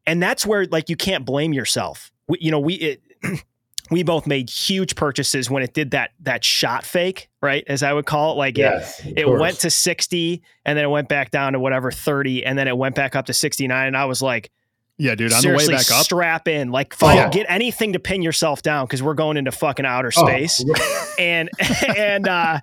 and 0.05 0.21
that's 0.21 0.45
where 0.45 0.65
like 0.65 0.89
you 0.89 0.95
can't 0.95 1.25
blame 1.25 1.53
yourself 1.53 2.11
we, 2.27 2.37
you 2.41 2.51
know 2.51 2.59
we 2.59 2.75
it, 2.75 3.01
we 3.91 4.03
both 4.03 4.25
made 4.25 4.49
huge 4.49 4.95
purchases 4.95 5.49
when 5.49 5.63
it 5.63 5.73
did 5.73 5.91
that 5.91 6.11
that 6.21 6.43
shot 6.43 6.85
fake, 6.85 7.29
right? 7.41 7.63
As 7.67 7.83
I 7.83 7.93
would 7.93 8.05
call 8.05 8.33
it. 8.33 8.35
Like 8.35 8.57
yes, 8.57 8.99
it, 9.05 9.19
it 9.19 9.29
went 9.29 9.59
to 9.59 9.69
60 9.69 10.41
and 10.65 10.77
then 10.77 10.85
it 10.85 10.89
went 10.89 11.07
back 11.07 11.31
down 11.31 11.53
to 11.53 11.59
whatever 11.59 11.91
30 11.91 12.45
and 12.45 12.57
then 12.57 12.67
it 12.67 12.77
went 12.77 12.95
back 12.95 13.15
up 13.15 13.27
to 13.27 13.33
69. 13.33 13.87
And 13.87 13.95
I 13.95 14.05
was 14.05 14.21
like, 14.21 14.51
yeah, 14.97 15.15
dude, 15.15 15.33
on 15.33 15.41
the 15.41 15.49
way 15.49 15.67
back 15.67 15.91
up, 15.91 16.05
strap 16.05 16.47
in, 16.47 16.71
like, 16.71 16.93
find, 16.93 17.19
oh. 17.19 17.29
get 17.29 17.45
anything 17.49 17.93
to 17.93 17.99
pin 17.99 18.21
yourself 18.21 18.61
down 18.61 18.85
because 18.85 19.03
we're 19.03 19.13
going 19.13 19.35
into 19.35 19.51
fucking 19.51 19.85
outer 19.85 20.11
oh. 20.15 20.25
space, 20.25 20.63
oh. 20.65 21.15
and 21.19 21.49
and 21.97 22.27
uh, 22.27 22.61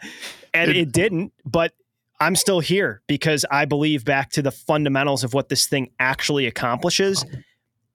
and 0.54 0.70
it, 0.70 0.76
it 0.76 0.92
didn't, 0.92 1.32
but 1.44 1.74
I'm 2.20 2.36
still 2.36 2.60
here 2.60 3.02
because 3.06 3.44
I 3.50 3.66
believe 3.66 4.04
back 4.04 4.30
to 4.30 4.42
the 4.42 4.50
fundamentals 4.50 5.24
of 5.24 5.34
what 5.34 5.50
this 5.50 5.66
thing 5.66 5.90
actually 5.98 6.46
accomplishes, 6.46 7.24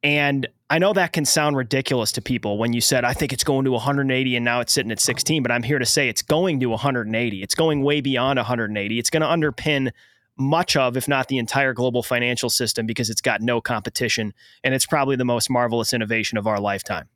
and 0.04 0.48
I 0.70 0.80
know 0.80 0.94
that 0.94 1.14
can 1.14 1.26
sound 1.26 1.56
ridiculous 1.56 2.12
to 2.14 2.22
people 2.22 2.58
when 2.58 2.74
you 2.74 2.82
said, 2.82 3.06
I 3.06 3.14
think 3.14 3.32
it's 3.32 3.44
going 3.44 3.66
to 3.66 3.72
180 3.72 4.36
and 4.36 4.46
now 4.46 4.60
it's 4.60 4.74
sitting 4.74 4.92
at 4.92 5.00
16, 5.00 5.42
but 5.42 5.52
I'm 5.52 5.64
here 5.64 5.80
to 5.80 5.86
say 5.86 6.10
it's 6.10 6.22
going 6.22 6.60
to 6.60 6.68
180. 6.68 7.42
It's 7.42 7.56
going 7.56 7.84
way 7.84 8.02
beyond 8.02 8.38
180. 8.38 9.00
It's 9.00 9.10
going 9.10 9.22
to 9.22 9.28
underpin 9.28 9.92
much 10.38 10.76
of, 10.76 10.98
if 10.98 11.08
not 11.08 11.30
the 11.30 11.38
entire 11.38 11.74
global 11.74 12.04
financial 12.04 12.50
system, 12.50 12.86
because 12.86 13.10
it's 13.10 13.22
got 13.22 13.42
no 13.42 13.62
competition. 13.62 14.34
And 14.64 14.74
it's 14.74 14.86
probably 14.86 15.16
the 15.16 15.26
most 15.26 15.50
marvelous 15.50 15.94
innovation 15.94 16.38
of 16.38 16.48
our 16.48 16.60
lifetime. 16.60 17.08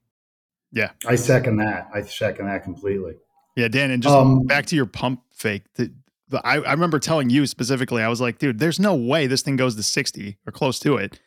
Yeah. 0.72 0.92
I 1.06 1.16
second 1.16 1.58
that. 1.58 1.90
I 1.94 2.02
second 2.02 2.48
that 2.48 2.64
completely. 2.64 3.14
Yeah, 3.58 3.68
Dan, 3.68 3.92
and 3.92 4.02
just 4.02 4.16
um, 4.16 4.44
back 4.44 4.66
to 4.68 4.76
your 4.78 4.86
pump 4.86 5.22
fake. 5.34 5.64
The, 5.76 5.92
the, 6.30 6.46
I, 6.48 6.60
I 6.60 6.72
remember 6.72 7.00
telling 7.00 7.30
you 7.30 7.46
specifically, 7.46 8.02
I 8.02 8.08
was 8.08 8.22
like, 8.22 8.40
dude, 8.40 8.60
there's 8.60 8.80
no 8.80 8.96
way 8.96 9.28
this 9.28 9.42
thing 9.42 9.58
goes 9.58 9.76
to 9.76 9.84
60 9.84 10.38
or 10.48 10.52
close 10.54 10.80
to 10.80 10.96
it, 10.96 11.20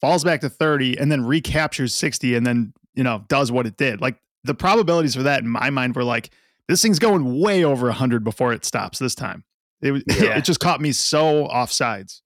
falls 0.00 0.24
back 0.24 0.40
to 0.42 0.48
30, 0.48 0.98
and 0.98 1.10
then 1.10 1.24
recaptures 1.24 1.94
60 1.94 2.34
and 2.34 2.46
then, 2.46 2.72
you 2.94 3.02
know, 3.02 3.24
does 3.28 3.50
what 3.50 3.66
it 3.66 3.76
did. 3.76 4.00
Like 4.00 4.16
the 4.44 4.54
probabilities 4.54 5.14
for 5.14 5.22
that 5.24 5.42
in 5.42 5.48
my 5.48 5.70
mind 5.70 5.96
were 5.96 6.04
like, 6.04 6.30
this 6.68 6.82
thing's 6.82 6.98
going 6.98 7.40
way 7.40 7.64
over 7.64 7.86
100 7.86 8.24
before 8.24 8.52
it 8.52 8.64
stops 8.64 8.98
this 8.98 9.14
time. 9.14 9.44
It 9.80 9.92
was 9.92 10.02
yeah. 10.06 10.36
it 10.36 10.44
just 10.44 10.60
caught 10.60 10.80
me 10.80 10.92
so 10.92 11.46
offsides. 11.48 12.20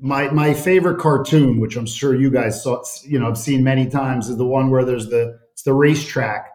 My 0.00 0.30
my 0.30 0.54
favorite 0.54 0.98
cartoon, 1.00 1.60
which 1.60 1.76
I'm 1.76 1.86
sure 1.86 2.14
you 2.14 2.30
guys 2.30 2.62
saw, 2.62 2.82
you 3.04 3.18
know, 3.18 3.26
have 3.26 3.38
seen 3.38 3.64
many 3.64 3.88
times, 3.88 4.28
is 4.28 4.36
the 4.36 4.46
one 4.46 4.70
where 4.70 4.84
there's 4.84 5.08
the 5.08 5.38
it's 5.52 5.62
the 5.62 5.74
racetrack 5.74 6.48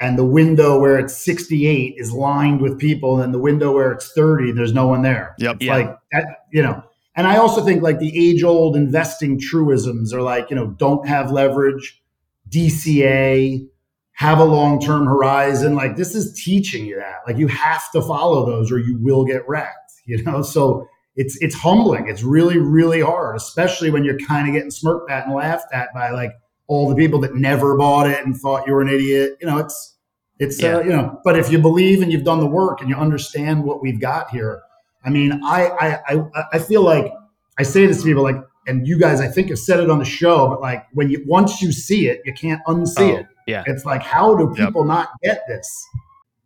and 0.00 0.18
the 0.18 0.24
window 0.24 0.80
where 0.80 0.98
it's 0.98 1.14
68 1.16 1.94
is 1.98 2.12
lined 2.12 2.60
with 2.60 2.78
people, 2.78 3.20
and 3.20 3.34
the 3.34 3.38
window 3.38 3.72
where 3.72 3.92
it's 3.92 4.12
30, 4.12 4.52
there's 4.52 4.72
no 4.72 4.86
one 4.86 5.02
there. 5.02 5.34
Yep. 5.38 5.56
It's 5.56 5.64
yeah. 5.64 5.76
Like 5.76 5.98
that, 6.12 6.24
you 6.52 6.62
know. 6.62 6.82
And 7.16 7.26
I 7.26 7.36
also 7.36 7.64
think 7.64 7.82
like 7.82 7.98
the 7.98 8.16
age 8.16 8.42
old 8.42 8.76
investing 8.76 9.38
truisms 9.38 10.12
are 10.12 10.22
like, 10.22 10.48
you 10.50 10.56
know, 10.56 10.68
don't 10.78 11.06
have 11.06 11.30
leverage, 11.30 12.00
DCA, 12.48 13.66
have 14.12 14.38
a 14.38 14.44
long 14.44 14.80
term 14.80 15.06
horizon. 15.06 15.74
Like 15.74 15.96
this 15.96 16.14
is 16.14 16.32
teaching 16.32 16.86
you 16.86 16.96
that. 16.96 17.18
Like 17.26 17.36
you 17.36 17.48
have 17.48 17.90
to 17.92 18.02
follow 18.02 18.46
those 18.46 18.70
or 18.70 18.78
you 18.78 18.98
will 19.00 19.24
get 19.24 19.48
wrecked 19.48 19.80
you 20.10 20.22
know 20.24 20.42
so 20.56 20.86
it's 21.16 21.36
it's 21.40 21.54
humbling 21.54 22.08
it's 22.08 22.22
really 22.22 22.58
really 22.58 23.00
hard 23.00 23.36
especially 23.36 23.90
when 23.90 24.04
you're 24.04 24.18
kind 24.18 24.48
of 24.48 24.54
getting 24.54 24.70
smirked 24.70 25.10
at 25.10 25.26
and 25.26 25.34
laughed 25.34 25.72
at 25.72 25.88
by 25.94 26.10
like 26.10 26.32
all 26.66 26.88
the 26.88 26.94
people 26.94 27.20
that 27.20 27.34
never 27.34 27.76
bought 27.76 28.08
it 28.08 28.24
and 28.24 28.36
thought 28.36 28.66
you 28.66 28.72
were 28.72 28.82
an 28.82 28.88
idiot 28.88 29.36
you 29.40 29.46
know 29.46 29.58
it's 29.58 29.96
it's 30.38 30.62
uh, 30.62 30.66
yeah. 30.66 30.76
uh, 30.76 30.80
you 30.80 30.90
know 30.90 31.20
but 31.24 31.38
if 31.38 31.50
you 31.50 31.58
believe 31.58 32.02
and 32.02 32.12
you've 32.12 32.24
done 32.24 32.40
the 32.40 32.46
work 32.46 32.80
and 32.80 32.88
you 32.88 32.96
understand 32.96 33.64
what 33.64 33.82
we've 33.82 34.00
got 34.00 34.30
here 34.30 34.62
i 35.04 35.10
mean 35.10 35.40
i 35.44 35.66
i 35.66 36.14
i, 36.14 36.44
I 36.54 36.58
feel 36.58 36.82
like 36.82 37.12
i 37.58 37.62
say 37.62 37.86
this 37.86 37.98
to 37.98 38.04
people 38.04 38.22
like 38.22 38.36
and 38.66 38.86
you 38.86 38.98
guys 38.98 39.20
i 39.20 39.26
think 39.26 39.48
have 39.48 39.58
said 39.58 39.80
it 39.80 39.90
on 39.90 39.98
the 39.98 40.04
show 40.04 40.48
but 40.48 40.60
like 40.60 40.86
when 40.92 41.10
you 41.10 41.22
once 41.26 41.60
you 41.60 41.72
see 41.72 42.08
it 42.08 42.20
you 42.24 42.32
can't 42.32 42.60
unsee 42.66 43.14
oh, 43.14 43.16
it. 43.18 43.26
yeah. 43.46 43.64
It's 43.66 43.84
like 43.84 44.02
how 44.02 44.36
do 44.36 44.48
people 44.54 44.82
yep. 44.82 44.88
not 44.88 45.08
get 45.22 45.42
this? 45.48 45.86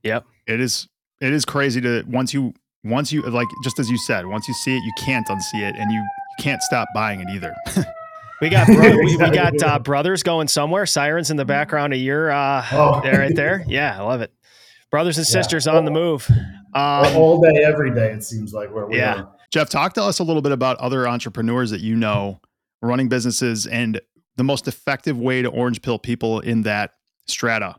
Yep. 0.03 0.25
It 0.47 0.61
is 0.61 0.89
it 1.21 1.33
is 1.33 1.45
crazy 1.45 1.81
to 1.81 2.05
once 2.07 2.33
you 2.33 2.55
once 2.83 3.13
you 3.13 3.23
like 3.23 3.49
just 3.63 3.79
as 3.79 3.91
you 3.91 3.99
said 3.99 4.27
once 4.27 4.49
you 4.49 4.55
see 4.55 4.77
it 4.77 4.83
you 4.83 4.93
can't 4.99 5.27
unsee 5.29 5.63
it 5.63 5.75
and 5.77 5.91
you, 5.91 5.99
you 5.99 6.43
can't 6.43 6.63
stop 6.63 6.89
buying 6.95 7.21
it 7.21 7.29
either. 7.31 7.55
We 8.41 8.51
got 8.51 8.67
bro- 8.67 8.97
we, 8.97 9.17
we, 9.17 9.31
got 9.31 9.63
uh, 9.63 9.79
brothers 9.79 10.23
going 10.23 10.49
somewhere 10.49 10.85
sirens 10.87 11.31
in 11.31 11.37
the 11.39 11.45
background 11.45 11.95
of 11.95 12.01
your 12.01 12.31
uh 12.31 12.67
oh. 12.73 13.01
there 13.01 13.21
right 13.21 13.35
there. 13.35 13.65
Yeah 13.67 13.97
i 13.99 14.03
love 14.03 14.21
it 14.21 14.35
brothers 14.95 15.19
and 15.19 15.27
sisters 15.27 15.67
yeah. 15.67 15.73
on 15.73 15.85
the 15.85 15.91
move 15.91 16.31
um, 16.75 17.17
all 17.17 17.41
day 17.41 17.65
every 17.65 17.93
day 17.93 18.13
it 18.13 18.23
seems 18.23 18.55
like 18.55 18.73
where 18.73 18.87
we 18.87 18.97
yeah 18.97 19.23
are. 19.23 19.33
jeff 19.51 19.69
talk 19.69 19.93
to 19.93 20.01
us 20.01 20.21
a 20.21 20.23
little 20.23 20.41
bit 20.41 20.53
about 20.53 20.77
other 20.77 21.09
entrepreneurs 21.09 21.73
that 21.73 21.81
you 21.81 21.97
know 21.97 22.41
running 22.81 23.09
businesses 23.09 23.67
and 23.67 24.01
the 24.37 24.45
most 24.45 24.69
effective 24.69 25.19
way 25.19 25.43
to 25.43 25.49
orange 25.49 25.83
pill 25.83 25.99
people 25.99 26.39
in 26.39 26.63
that 26.63 26.93
strata 27.27 27.75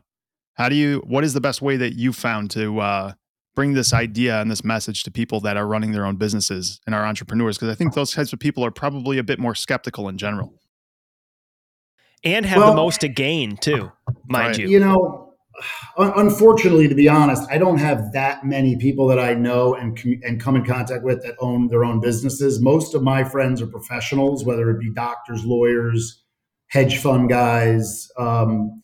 how 0.56 0.68
do 0.68 0.74
you 0.74 1.02
what 1.06 1.24
is 1.24 1.32
the 1.32 1.40
best 1.40 1.62
way 1.62 1.78
that 1.78 1.94
you 1.94 2.12
found 2.12 2.50
to 2.50 2.80
uh 2.80 3.10
bring 3.54 3.72
this 3.72 3.94
idea 3.94 4.38
and 4.42 4.50
this 4.50 4.62
message 4.62 5.02
to 5.02 5.10
people 5.10 5.40
that 5.40 5.56
are 5.56 5.66
running 5.66 5.92
their 5.92 6.04
own 6.04 6.16
businesses 6.16 6.82
and 6.84 6.94
are 6.94 7.06
entrepreneurs 7.06 7.56
because 7.56 7.72
i 7.72 7.74
think 7.74 7.94
those 7.94 8.12
types 8.12 8.34
of 8.34 8.38
people 8.38 8.62
are 8.62 8.70
probably 8.70 9.16
a 9.16 9.24
bit 9.24 9.38
more 9.38 9.54
skeptical 9.54 10.10
in 10.10 10.18
general 10.18 10.52
and 12.22 12.44
have 12.44 12.58
well, 12.58 12.72
the 12.72 12.76
most 12.76 13.00
to 13.00 13.08
gain 13.08 13.56
too 13.56 13.90
mind 14.28 14.48
right. 14.48 14.58
you 14.58 14.68
you 14.68 14.78
know 14.78 15.25
unfortunately 15.96 16.88
to 16.88 16.94
be 16.94 17.08
honest 17.08 17.48
i 17.50 17.58
don't 17.58 17.78
have 17.78 18.12
that 18.12 18.44
many 18.44 18.76
people 18.76 19.06
that 19.06 19.18
i 19.18 19.34
know 19.34 19.74
and 19.74 19.98
and 20.22 20.40
come 20.40 20.56
in 20.56 20.64
contact 20.64 21.02
with 21.02 21.22
that 21.22 21.34
own 21.40 21.68
their 21.68 21.84
own 21.84 22.00
businesses 22.00 22.60
most 22.60 22.94
of 22.94 23.02
my 23.02 23.24
friends 23.24 23.62
are 23.62 23.66
professionals 23.66 24.44
whether 24.44 24.70
it 24.70 24.78
be 24.78 24.90
doctors 24.90 25.44
lawyers 25.44 26.22
hedge 26.68 26.98
fund 26.98 27.28
guys 27.28 28.10
um, 28.18 28.82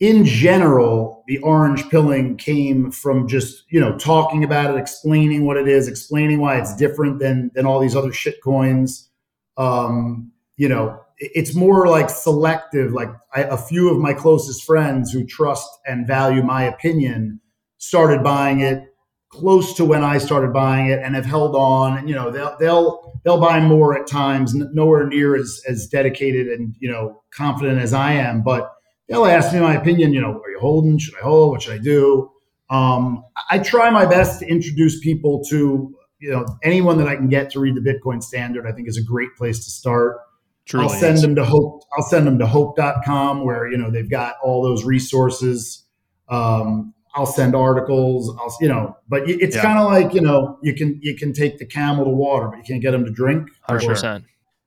in 0.00 0.24
general, 0.26 1.24
the 1.26 1.38
orange 1.38 1.88
pilling 1.88 2.36
came 2.36 2.90
from 2.90 3.26
just, 3.26 3.64
you 3.70 3.80
know, 3.80 3.96
talking 3.96 4.44
about 4.44 4.74
it, 4.74 4.78
explaining 4.78 5.46
what 5.46 5.56
it 5.56 5.66
is, 5.66 5.88
explaining 5.88 6.40
why 6.40 6.58
it's 6.58 6.76
different 6.76 7.18
than 7.18 7.50
than 7.54 7.64
all 7.64 7.80
these 7.80 7.96
other 7.96 8.12
shit 8.12 8.42
coins. 8.42 9.08
Um, 9.56 10.32
you 10.56 10.68
know, 10.68 11.00
it's 11.18 11.54
more 11.54 11.88
like 11.88 12.10
selective. 12.10 12.92
Like 12.92 13.08
I, 13.34 13.42
a 13.42 13.56
few 13.56 13.90
of 13.90 13.98
my 13.98 14.12
closest 14.12 14.64
friends 14.64 15.12
who 15.12 15.24
trust 15.24 15.68
and 15.86 16.06
value 16.06 16.42
my 16.42 16.64
opinion 16.64 17.40
started 17.78 18.22
buying 18.22 18.60
it 18.60 18.84
close 19.30 19.74
to 19.74 19.84
when 19.84 20.02
I 20.04 20.18
started 20.18 20.52
buying 20.52 20.90
it 20.90 21.00
and 21.02 21.14
have 21.14 21.26
held 21.26 21.54
on. 21.54 21.98
And, 21.98 22.08
you 22.08 22.14
know, 22.14 22.30
they'll 22.30 22.56
they'll 22.58 23.20
they'll 23.24 23.40
buy 23.40 23.60
more 23.60 23.98
at 23.98 24.06
times, 24.06 24.54
nowhere 24.54 25.06
near 25.06 25.36
as 25.36 25.60
as 25.68 25.86
dedicated 25.86 26.48
and 26.48 26.74
you 26.78 26.90
know 26.90 27.22
confident 27.34 27.80
as 27.80 27.92
I 27.92 28.12
am, 28.12 28.42
but 28.42 28.72
they'll 29.08 29.26
ask 29.26 29.52
me 29.52 29.60
my 29.60 29.74
opinion. 29.74 30.12
You 30.12 30.20
know, 30.20 30.40
are 30.40 30.50
you 30.50 30.58
holding? 30.60 30.98
Should 30.98 31.16
I 31.16 31.22
hold? 31.22 31.50
What 31.50 31.62
should 31.62 31.74
I 31.74 31.82
do? 31.82 32.30
Um, 32.68 33.24
I 33.50 33.60
try 33.60 33.90
my 33.90 34.06
best 34.06 34.40
to 34.40 34.46
introduce 34.46 34.98
people 35.00 35.44
to 35.50 35.94
you 36.18 36.30
know 36.30 36.46
anyone 36.62 36.98
that 36.98 37.08
I 37.08 37.16
can 37.16 37.28
get 37.28 37.50
to 37.50 37.60
read 37.60 37.74
the 37.74 37.80
Bitcoin 37.80 38.22
Standard. 38.22 38.66
I 38.66 38.72
think 38.72 38.88
is 38.88 38.96
a 38.96 39.02
great 39.02 39.34
place 39.36 39.64
to 39.64 39.70
start. 39.70 40.18
Truly 40.66 40.84
I'll 40.84 40.90
send 40.90 41.14
is. 41.14 41.22
them 41.22 41.34
to 41.36 41.44
hope. 41.44 41.82
I'll 41.96 42.04
send 42.04 42.26
them 42.26 42.38
to 42.38 42.46
hope.com 42.46 43.44
where 43.44 43.70
you 43.70 43.78
know 43.78 43.90
they've 43.90 44.10
got 44.10 44.36
all 44.42 44.62
those 44.62 44.84
resources. 44.84 45.84
Um, 46.28 46.92
I'll 47.14 47.26
send 47.26 47.54
articles. 47.54 48.36
I'll 48.38 48.54
you 48.60 48.68
know, 48.68 48.96
but 49.08 49.28
it's 49.28 49.56
yeah. 49.56 49.62
kind 49.62 49.78
of 49.78 49.86
like 49.86 50.12
you 50.12 50.20
know 50.20 50.58
you 50.62 50.74
can 50.74 50.98
you 51.02 51.16
can 51.16 51.32
take 51.32 51.58
the 51.58 51.66
camel 51.66 52.04
to 52.04 52.10
water, 52.10 52.48
but 52.48 52.58
you 52.58 52.64
can't 52.64 52.82
get 52.82 52.90
them 52.90 53.04
to 53.04 53.10
drink. 53.10 53.48
Hundred 53.62 53.86
percent. 53.86 54.24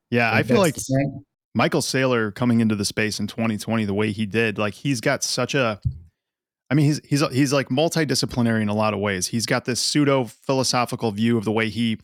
Yeah, 0.10 0.32
I, 0.32 0.40
I 0.40 0.44
feel 0.44 0.58
like 0.58 0.76
Michael 1.54 1.82
Saylor 1.82 2.34
coming 2.34 2.62
into 2.62 2.76
the 2.76 2.86
space 2.86 3.20
in 3.20 3.28
2020 3.28 3.86
the 3.86 3.94
way 3.94 4.12
he 4.12 4.26
did, 4.26 4.58
like 4.58 4.74
he's 4.74 5.02
got 5.02 5.24
such 5.24 5.54
a 5.54 5.80
I 6.70 6.76
mean, 6.76 6.86
he's 6.86 7.02
he's 7.06 7.28
he's 7.30 7.54
like 7.54 7.70
multidisciplinary 7.70 8.62
in 8.62 8.70
a 8.70 8.76
lot 8.76 8.94
of 8.94 9.00
ways. 9.00 9.28
He's 9.28 9.46
got 9.46 9.66
this 9.66 9.80
pseudo 9.80 10.26
philosophical 10.26 11.12
view 11.12 11.38
of 11.38 11.44
the 11.44 11.52
way 11.52 11.70
he 11.70 11.98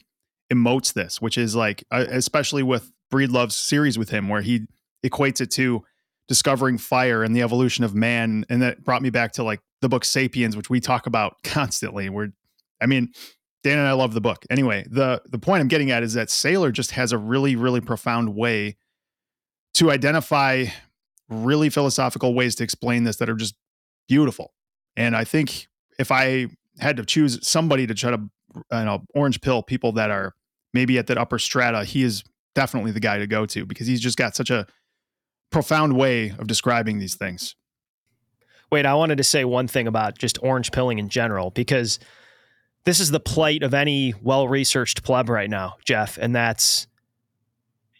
emotes 0.51 0.93
this, 0.93 1.21
which 1.21 1.37
is 1.37 1.55
like, 1.55 1.83
uh, 1.91 2.05
especially 2.09 2.63
with 2.63 2.91
Breedlove's 3.09 3.55
series 3.55 3.97
with 3.97 4.09
him, 4.09 4.29
where 4.29 4.41
he 4.41 4.67
equates 5.05 5.41
it 5.41 5.51
to 5.51 5.83
discovering 6.27 6.77
fire 6.77 7.23
and 7.23 7.35
the 7.35 7.41
evolution 7.41 7.83
of 7.83 7.93
man, 7.93 8.45
and 8.49 8.61
that 8.61 8.83
brought 8.83 9.01
me 9.01 9.09
back 9.09 9.33
to 9.33 9.43
like 9.43 9.61
the 9.81 9.89
book 9.89 10.03
*Sapiens*, 10.03 10.57
which 10.57 10.69
we 10.69 10.79
talk 10.79 11.07
about 11.07 11.35
constantly. 11.43 12.09
Where, 12.09 12.33
I 12.81 12.85
mean, 12.85 13.11
Dan 13.63 13.79
and 13.79 13.87
I 13.87 13.93
love 13.93 14.13
the 14.13 14.21
book. 14.21 14.45
Anyway, 14.49 14.85
the 14.89 15.21
the 15.25 15.39
point 15.39 15.61
I'm 15.61 15.67
getting 15.67 15.91
at 15.91 16.03
is 16.03 16.13
that 16.13 16.29
Saylor 16.29 16.71
just 16.71 16.91
has 16.91 17.11
a 17.11 17.17
really 17.17 17.55
really 17.55 17.81
profound 17.81 18.35
way 18.35 18.77
to 19.75 19.91
identify 19.91 20.65
really 21.29 21.69
philosophical 21.69 22.33
ways 22.33 22.55
to 22.55 22.63
explain 22.63 23.03
this 23.03 23.17
that 23.17 23.29
are 23.29 23.35
just 23.35 23.55
beautiful. 24.07 24.53
And 24.95 25.15
I 25.15 25.23
think 25.23 25.67
if 25.99 26.11
I 26.11 26.47
had 26.79 26.97
to 26.97 27.05
choose 27.05 27.45
somebody 27.45 27.87
to 27.87 27.93
try 27.93 28.11
to, 28.11 28.29
you 28.55 28.85
know, 28.85 29.03
orange 29.13 29.41
pill 29.41 29.63
people 29.63 29.91
that 29.93 30.11
are 30.11 30.33
maybe 30.73 30.97
at 30.97 31.07
that 31.07 31.17
upper 31.17 31.39
strata, 31.39 31.83
he 31.83 32.03
is 32.03 32.23
definitely 32.55 32.91
the 32.91 32.99
guy 32.99 33.19
to 33.19 33.27
go 33.27 33.45
to 33.45 33.65
because 33.65 33.85
he's 33.85 34.01
just 34.01 34.17
got 34.17 34.35
such 34.35 34.49
a 34.49 34.65
profound 35.51 35.95
way 35.95 36.31
of 36.31 36.47
describing 36.47 36.97
these 36.99 37.15
things. 37.15 37.55
Wait, 38.71 38.85
I 38.85 38.95
wanted 38.95 39.17
to 39.19 39.23
say 39.23 39.45
one 39.45 39.67
thing 39.67 39.87
about 39.87 40.17
just 40.17 40.39
orange 40.41 40.71
pilling 40.71 40.97
in 40.97 41.07
general 41.07 41.51
because 41.51 41.99
this 42.85 42.99
is 42.99 43.11
the 43.11 43.19
plight 43.19 43.61
of 43.61 43.73
any 43.73 44.13
well 44.21 44.47
researched 44.47 45.03
pleb 45.03 45.29
right 45.29 45.49
now, 45.49 45.75
Jeff. 45.85 46.17
And 46.17 46.35
that's 46.35 46.87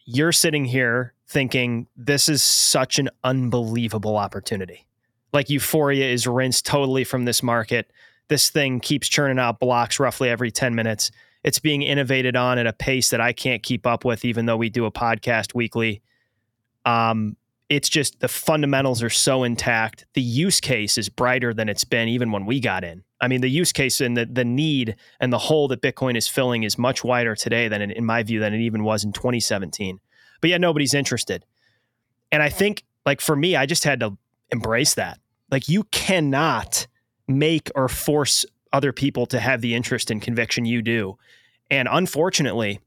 you're 0.06 0.32
sitting 0.32 0.66
here 0.66 1.14
thinking 1.28 1.88
this 1.96 2.30
is 2.30 2.44
such 2.44 3.00
an 3.00 3.10
unbelievable 3.24 4.18
opportunity. 4.18 4.88
like 5.34 5.50
euphoria 5.50 6.06
is 6.06 6.26
rinsed 6.28 6.66
totally 6.66 7.04
from 7.04 7.26
this 7.26 7.44
market. 7.44 7.92
This 8.30 8.50
thing 8.50 8.80
keeps 8.80 9.08
churning 9.08 9.38
out 9.38 9.60
blocks 9.60 10.00
roughly 10.00 10.30
every 10.30 10.50
10 10.50 10.74
minutes. 10.76 11.12
It's 11.46 11.60
being 11.60 11.84
innovated 11.84 12.36
on 12.36 12.58
at 12.58 12.66
a 12.66 12.74
pace 12.74 13.12
that 13.12 13.22
I 13.22 13.32
can't 13.32 13.62
keep 13.62 13.86
up 13.86 14.04
with, 14.04 14.26
even 14.26 14.48
though 14.48 14.58
we 14.58 14.68
do 14.68 14.86
a 14.86 14.92
podcast 14.92 15.54
weekly. 15.54 16.02
Um, 16.86 17.38
it's 17.70 17.88
just 17.88 18.20
the 18.20 18.28
fundamentals 18.28 19.04
are 19.04 19.12
so 19.12 19.44
intact. 19.44 20.08
The 20.16 20.24
use 20.24 20.60
case 20.60 20.98
is 20.98 21.08
brighter 21.08 21.54
than 21.54 21.70
it's 21.70 21.84
been 21.84 22.08
even 22.08 22.32
when 22.32 22.48
we 22.48 22.60
got 22.60 22.84
in. 22.84 23.04
I 23.22 23.28
mean, 23.28 23.42
the 23.42 23.50
use 23.50 23.72
case 23.72 24.02
and 24.02 24.18
the, 24.18 24.26
the 24.26 24.44
need 24.44 24.96
and 25.20 25.32
the 25.32 25.38
hole 25.38 25.68
that 25.68 25.84
Bitcoin 25.84 26.18
is 26.18 26.28
filling 26.28 26.64
is 26.64 26.80
much 26.80 27.04
wider 27.04 27.36
today 27.36 27.68
than, 27.68 27.80
in, 27.80 27.92
in 27.92 28.06
my 28.06 28.24
view, 28.24 28.40
than 28.40 28.56
it 28.56 28.62
even 28.62 28.84
was 28.84 29.04
in 29.04 29.14
2017. 29.14 30.00
But 30.42 30.50
yet 30.50 30.60
nobody's 30.60 30.96
interested. 30.96 31.46
And 32.32 32.42
I 32.42 32.50
think, 32.50 32.84
like 33.06 33.22
for 33.22 33.36
me, 33.36 33.56
I 33.56 33.68
just 33.68 33.84
had 33.84 34.00
to 34.00 34.18
embrace 34.52 34.96
that. 34.96 35.20
Like 35.52 35.70
you 35.70 35.84
cannot 35.92 36.88
make 37.28 37.70
or 37.76 37.88
force 37.88 38.46
other 38.76 38.92
people 38.92 39.26
to 39.28 39.40
have 39.40 39.62
the 39.62 39.74
interest 39.74 40.12
and 40.12 40.22
conviction 40.22 40.66
you 40.66 40.82
do. 40.82 41.18
And 41.72 41.88
unfortunately, 41.90 42.82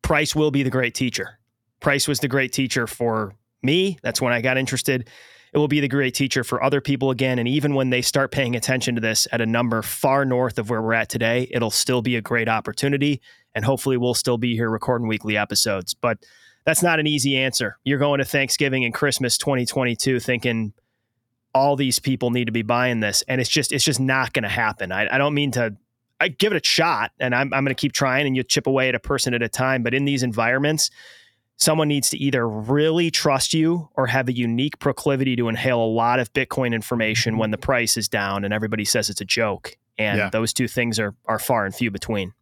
price 0.00 0.32
will 0.32 0.52
be 0.52 0.62
the 0.62 0.70
great 0.70 0.94
teacher. 0.94 1.40
Price 1.80 2.06
was 2.06 2.20
the 2.20 2.28
great 2.28 2.52
teacher 2.52 2.86
for 2.86 3.34
me. 3.64 3.98
That's 4.04 4.20
when 4.20 4.32
I 4.32 4.40
got 4.40 4.56
interested. 4.56 5.10
It 5.52 5.58
will 5.58 5.66
be 5.66 5.80
the 5.80 5.88
great 5.88 6.14
teacher 6.14 6.44
for 6.44 6.62
other 6.62 6.80
people 6.80 7.10
again. 7.10 7.40
And 7.40 7.48
even 7.48 7.74
when 7.74 7.90
they 7.90 8.00
start 8.00 8.30
paying 8.30 8.54
attention 8.54 8.94
to 8.94 9.00
this 9.00 9.26
at 9.32 9.40
a 9.40 9.46
number 9.46 9.82
far 9.82 10.24
north 10.24 10.56
of 10.56 10.70
where 10.70 10.80
we're 10.80 10.94
at 10.94 11.08
today, 11.08 11.48
it'll 11.50 11.72
still 11.72 12.00
be 12.00 12.14
a 12.14 12.22
great 12.22 12.48
opportunity. 12.48 13.20
And 13.56 13.64
hopefully, 13.64 13.96
we'll 13.96 14.14
still 14.14 14.38
be 14.38 14.54
here 14.54 14.70
recording 14.70 15.08
weekly 15.08 15.36
episodes. 15.36 15.94
But 15.94 16.18
that's 16.64 16.84
not 16.84 17.00
an 17.00 17.08
easy 17.08 17.36
answer. 17.36 17.76
You're 17.82 17.98
going 17.98 18.18
to 18.18 18.24
Thanksgiving 18.24 18.84
and 18.84 18.94
Christmas 18.94 19.36
2022 19.36 20.20
thinking 20.20 20.74
all 21.54 21.76
these 21.76 21.98
people 21.98 22.30
need 22.30 22.46
to 22.46 22.52
be 22.52 22.62
buying 22.62 23.00
this, 23.00 23.22
and 23.28 23.40
it's 23.40 23.50
just 23.50 23.72
it's 23.72 23.84
just 23.84 24.00
not 24.00 24.32
going 24.32 24.42
to 24.44 24.48
happen. 24.48 24.92
I, 24.92 25.14
I 25.14 25.18
don't 25.18 25.34
mean 25.34 25.50
to. 25.52 25.76
I 26.22 26.28
give 26.28 26.52
it 26.52 26.64
a 26.64 26.68
shot, 26.68 27.12
and 27.18 27.34
I'm 27.34 27.52
I'm 27.54 27.64
going 27.64 27.74
to 27.74 27.80
keep 27.80 27.92
trying, 27.92 28.26
and 28.26 28.36
you 28.36 28.42
chip 28.42 28.66
away 28.66 28.88
at 28.88 28.94
a 28.94 29.00
person 29.00 29.34
at 29.34 29.42
a 29.42 29.48
time. 29.48 29.82
But 29.82 29.94
in 29.94 30.04
these 30.04 30.22
environments, 30.22 30.90
someone 31.60 31.88
needs 31.88 32.10
to 32.10 32.18
either 32.18 32.48
really 32.48 33.10
trust 33.10 33.54
you 33.54 33.88
or 33.94 34.06
have 34.06 34.28
a 34.28 34.32
unique 34.32 34.78
proclivity 34.78 35.36
to 35.36 35.48
inhale 35.48 35.80
a 35.80 35.86
lot 35.86 36.18
of 36.18 36.32
Bitcoin 36.32 36.74
information 36.74 37.36
when 37.36 37.50
the 37.50 37.58
price 37.58 37.96
is 37.96 38.08
down 38.08 38.44
and 38.44 38.54
everybody 38.54 38.84
says 38.84 39.10
it's 39.10 39.20
a 39.20 39.26
joke. 39.26 39.76
And 39.98 40.18
yeah. 40.18 40.30
those 40.30 40.52
two 40.52 40.68
things 40.68 40.98
are 40.98 41.14
are 41.26 41.38
far 41.38 41.66
and 41.66 41.74
few 41.74 41.90
between. 41.90 42.32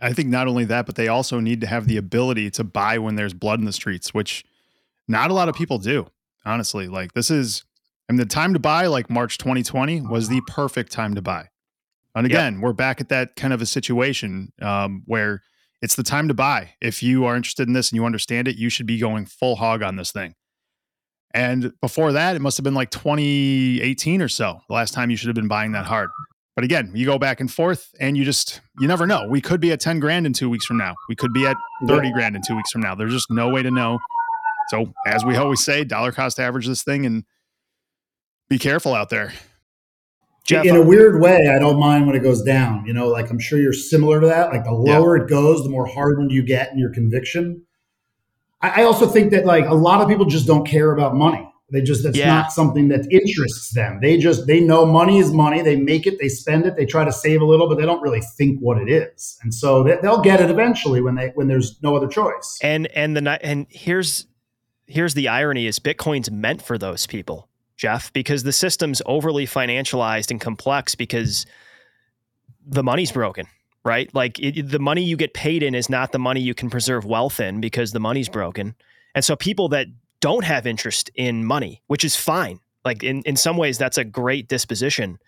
I 0.00 0.12
think 0.12 0.28
not 0.28 0.46
only 0.46 0.64
that, 0.64 0.86
but 0.86 0.96
they 0.96 1.08
also 1.08 1.40
need 1.40 1.60
to 1.62 1.66
have 1.66 1.86
the 1.86 1.96
ability 1.96 2.50
to 2.52 2.64
buy 2.64 2.98
when 2.98 3.16
there's 3.16 3.32
blood 3.32 3.60
in 3.60 3.64
the 3.64 3.72
streets, 3.72 4.12
which 4.12 4.44
not 5.08 5.30
a 5.30 5.34
lot 5.34 5.48
of 5.48 5.54
people 5.54 5.78
do. 5.78 6.06
Honestly, 6.44 6.86
like 6.86 7.14
this 7.14 7.30
is, 7.30 7.64
Mean, 8.08 8.18
the 8.18 8.26
time 8.26 8.52
to 8.52 8.58
buy, 8.58 8.86
like 8.86 9.10
March 9.10 9.38
2020, 9.38 10.02
was 10.02 10.28
the 10.28 10.40
perfect 10.46 10.92
time 10.92 11.14
to 11.14 11.22
buy. 11.22 11.48
And 12.14 12.24
again, 12.24 12.54
yep. 12.54 12.62
we're 12.62 12.72
back 12.72 13.00
at 13.00 13.08
that 13.10 13.36
kind 13.36 13.52
of 13.52 13.60
a 13.60 13.66
situation 13.66 14.52
um, 14.62 15.02
where 15.06 15.42
it's 15.82 15.96
the 15.96 16.02
time 16.02 16.28
to 16.28 16.34
buy. 16.34 16.74
If 16.80 17.02
you 17.02 17.26
are 17.26 17.36
interested 17.36 17.68
in 17.68 17.74
this 17.74 17.90
and 17.90 17.96
you 17.96 18.06
understand 18.06 18.48
it, 18.48 18.56
you 18.56 18.70
should 18.70 18.86
be 18.86 18.98
going 18.98 19.26
full 19.26 19.56
hog 19.56 19.82
on 19.82 19.96
this 19.96 20.12
thing. 20.12 20.34
And 21.34 21.72
before 21.82 22.12
that, 22.12 22.34
it 22.34 22.40
must 22.40 22.56
have 22.56 22.64
been 22.64 22.74
like 22.74 22.90
2018 22.90 24.22
or 24.22 24.28
so, 24.28 24.60
the 24.68 24.74
last 24.74 24.94
time 24.94 25.10
you 25.10 25.16
should 25.16 25.28
have 25.28 25.34
been 25.34 25.48
buying 25.48 25.72
that 25.72 25.84
hard. 25.84 26.08
But 26.54 26.64
again, 26.64 26.92
you 26.94 27.04
go 27.04 27.18
back 27.18 27.40
and 27.40 27.52
forth 27.52 27.90
and 28.00 28.16
you 28.16 28.24
just, 28.24 28.62
you 28.80 28.88
never 28.88 29.06
know. 29.06 29.26
We 29.28 29.42
could 29.42 29.60
be 29.60 29.72
at 29.72 29.80
10 29.80 30.00
grand 30.00 30.24
in 30.24 30.32
two 30.32 30.48
weeks 30.48 30.64
from 30.64 30.78
now. 30.78 30.94
We 31.10 31.14
could 31.14 31.34
be 31.34 31.46
at 31.46 31.56
30 31.86 32.12
grand 32.12 32.34
in 32.34 32.40
two 32.40 32.56
weeks 32.56 32.70
from 32.70 32.80
now. 32.80 32.94
There's 32.94 33.12
just 33.12 33.30
no 33.30 33.50
way 33.50 33.62
to 33.62 33.70
know. 33.70 33.98
So, 34.70 34.92
as 35.06 35.24
we 35.24 35.36
always 35.36 35.62
say, 35.62 35.84
dollar 35.84 36.10
cost 36.10 36.40
average 36.40 36.66
this 36.66 36.82
thing 36.82 37.04
and 37.04 37.24
be 38.48 38.58
careful 38.58 38.94
out 38.94 39.10
there. 39.10 39.32
Jeff, 40.46 40.64
in 40.64 40.76
a 40.76 40.82
weird 40.82 41.20
way, 41.20 41.48
I 41.48 41.58
don't 41.58 41.80
mind 41.80 42.06
when 42.06 42.14
it 42.14 42.20
goes 42.20 42.40
down. 42.42 42.86
You 42.86 42.92
know, 42.92 43.08
like 43.08 43.30
I'm 43.30 43.38
sure 43.40 43.58
you're 43.58 43.72
similar 43.72 44.20
to 44.20 44.28
that. 44.28 44.52
Like 44.52 44.64
the 44.64 44.72
lower 44.72 45.16
yeah. 45.16 45.24
it 45.24 45.28
goes, 45.28 45.64
the 45.64 45.68
more 45.68 45.86
hardened 45.86 46.30
you 46.30 46.42
get 46.42 46.70
in 46.70 46.78
your 46.78 46.92
conviction. 46.92 47.62
I, 48.62 48.82
I, 48.82 48.84
also 48.84 49.08
think 49.08 49.32
that 49.32 49.44
like 49.44 49.66
a 49.66 49.74
lot 49.74 50.00
of 50.00 50.08
people 50.08 50.24
just 50.24 50.46
don't 50.46 50.64
care 50.64 50.92
about 50.92 51.16
money. 51.16 51.52
They 51.72 51.82
just 51.82 52.04
that's 52.04 52.16
yeah. 52.16 52.26
not 52.26 52.52
something 52.52 52.88
that 52.88 53.10
interests 53.10 53.74
them. 53.74 53.98
They 54.00 54.18
just 54.18 54.46
they 54.46 54.60
know 54.60 54.86
money 54.86 55.18
is 55.18 55.32
money. 55.32 55.62
They 55.62 55.74
make 55.74 56.06
it, 56.06 56.20
they 56.20 56.28
spend 56.28 56.64
it, 56.64 56.76
they 56.76 56.86
try 56.86 57.04
to 57.04 57.10
save 57.10 57.42
a 57.42 57.44
little, 57.44 57.68
but 57.68 57.76
they 57.76 57.84
don't 57.84 58.00
really 58.00 58.20
think 58.20 58.60
what 58.60 58.78
it 58.78 58.88
is. 58.88 59.36
And 59.42 59.52
so 59.52 59.82
they, 59.82 59.98
they'll 60.00 60.20
get 60.20 60.40
it 60.40 60.48
eventually 60.48 61.00
when 61.00 61.16
they 61.16 61.32
when 61.34 61.48
there's 61.48 61.82
no 61.82 61.96
other 61.96 62.06
choice. 62.06 62.56
And 62.62 62.86
and 62.94 63.16
the 63.16 63.44
and 63.44 63.66
here's 63.68 64.28
here's 64.86 65.14
the 65.14 65.26
irony: 65.26 65.66
is 65.66 65.80
Bitcoin's 65.80 66.30
meant 66.30 66.62
for 66.62 66.78
those 66.78 67.08
people 67.08 67.48
Jeff, 67.76 68.12
because 68.12 68.42
the 68.42 68.52
system's 68.52 69.02
overly 69.06 69.46
financialized 69.46 70.30
and 70.30 70.40
complex 70.40 70.94
because 70.94 71.46
the 72.66 72.82
money's 72.82 73.12
broken, 73.12 73.46
right? 73.84 74.12
Like 74.14 74.38
it, 74.38 74.68
the 74.68 74.78
money 74.78 75.02
you 75.02 75.16
get 75.16 75.34
paid 75.34 75.62
in 75.62 75.74
is 75.74 75.90
not 75.90 76.12
the 76.12 76.18
money 76.18 76.40
you 76.40 76.54
can 76.54 76.70
preserve 76.70 77.04
wealth 77.04 77.38
in 77.38 77.60
because 77.60 77.92
the 77.92 78.00
money's 78.00 78.28
broken. 78.28 78.74
And 79.14 79.24
so 79.24 79.36
people 79.36 79.68
that 79.68 79.86
don't 80.20 80.44
have 80.44 80.66
interest 80.66 81.10
in 81.14 81.44
money, 81.44 81.82
which 81.86 82.04
is 82.04 82.16
fine, 82.16 82.60
like 82.84 83.02
in, 83.02 83.22
in 83.22 83.36
some 83.36 83.56
ways, 83.56 83.78
that's 83.78 83.98
a 83.98 84.04
great 84.04 84.48
disposition. 84.48 85.18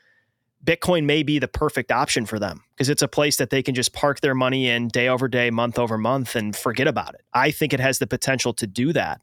Bitcoin 0.64 1.04
may 1.04 1.22
be 1.22 1.38
the 1.38 1.48
perfect 1.48 1.92
option 1.92 2.26
for 2.26 2.38
them 2.38 2.64
because 2.70 2.88
it's 2.88 3.02
a 3.02 3.08
place 3.08 3.36
that 3.36 3.50
they 3.50 3.62
can 3.62 3.74
just 3.74 3.92
park 3.92 4.20
their 4.20 4.34
money 4.34 4.68
in 4.68 4.88
day 4.88 5.06
over 5.06 5.28
day, 5.28 5.50
month 5.50 5.78
over 5.78 5.96
month, 5.96 6.34
and 6.34 6.56
forget 6.56 6.88
about 6.88 7.14
it. 7.14 7.20
I 7.32 7.50
think 7.50 7.72
it 7.72 7.80
has 7.80 7.98
the 7.98 8.06
potential 8.06 8.52
to 8.54 8.66
do 8.66 8.92
that 8.92 9.20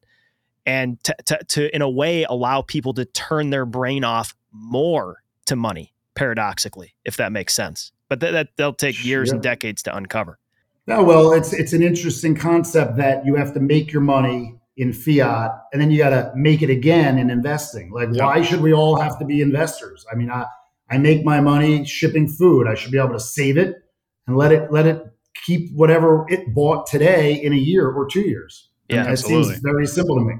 and 0.65 1.03
to, 1.03 1.15
to, 1.25 1.43
to, 1.47 1.75
in 1.75 1.81
a 1.81 1.89
way 1.89 2.23
allow 2.23 2.61
people 2.61 2.93
to 2.93 3.05
turn 3.05 3.49
their 3.49 3.65
brain 3.65 4.03
off 4.03 4.35
more 4.51 5.23
to 5.45 5.55
money 5.55 5.93
paradoxically 6.15 6.95
if 7.03 7.17
that 7.17 7.31
makes 7.31 7.53
sense. 7.53 7.91
But 8.09 8.19
th- 8.19 8.33
that 8.33 8.49
they'll 8.55 8.73
take 8.73 9.03
years 9.03 9.31
and 9.31 9.41
decades 9.41 9.83
to 9.83 9.95
uncover. 9.95 10.39
No 10.87 11.03
well 11.03 11.31
it's 11.31 11.53
it's 11.53 11.73
an 11.73 11.81
interesting 11.81 12.35
concept 12.35 12.97
that 12.97 13.25
you 13.25 13.35
have 13.35 13.53
to 13.53 13.59
make 13.59 13.91
your 13.91 14.01
money 14.01 14.55
in 14.77 14.93
fiat 14.93 15.51
and 15.71 15.81
then 15.81 15.89
you 15.89 15.97
got 15.97 16.09
to 16.09 16.31
make 16.35 16.61
it 16.61 16.69
again 16.69 17.17
in 17.17 17.29
investing. 17.29 17.91
Like 17.91 18.09
yep. 18.11 18.23
why 18.23 18.41
should 18.41 18.61
we 18.61 18.73
all 18.73 18.99
have 18.99 19.17
to 19.19 19.25
be 19.25 19.41
investors? 19.41 20.05
I 20.11 20.15
mean 20.15 20.29
i 20.29 20.45
i 20.89 20.97
make 20.97 21.25
my 21.25 21.41
money 21.41 21.85
shipping 21.85 22.27
food. 22.27 22.67
I 22.67 22.75
should 22.75 22.91
be 22.91 22.99
able 22.99 23.13
to 23.13 23.19
save 23.19 23.57
it 23.57 23.75
and 24.27 24.37
let 24.37 24.51
it 24.51 24.71
let 24.71 24.85
it 24.85 25.03
keep 25.43 25.71
whatever 25.73 26.25
it 26.29 26.53
bought 26.53 26.87
today 26.87 27.33
in 27.33 27.53
a 27.53 27.57
year 27.57 27.89
or 27.89 28.07
two 28.07 28.21
years. 28.21 28.69
Yeah, 28.89 29.11
it 29.11 29.17
seems 29.17 29.49
very 29.59 29.87
simple 29.87 30.15
to 30.17 30.21
me. 30.21 30.35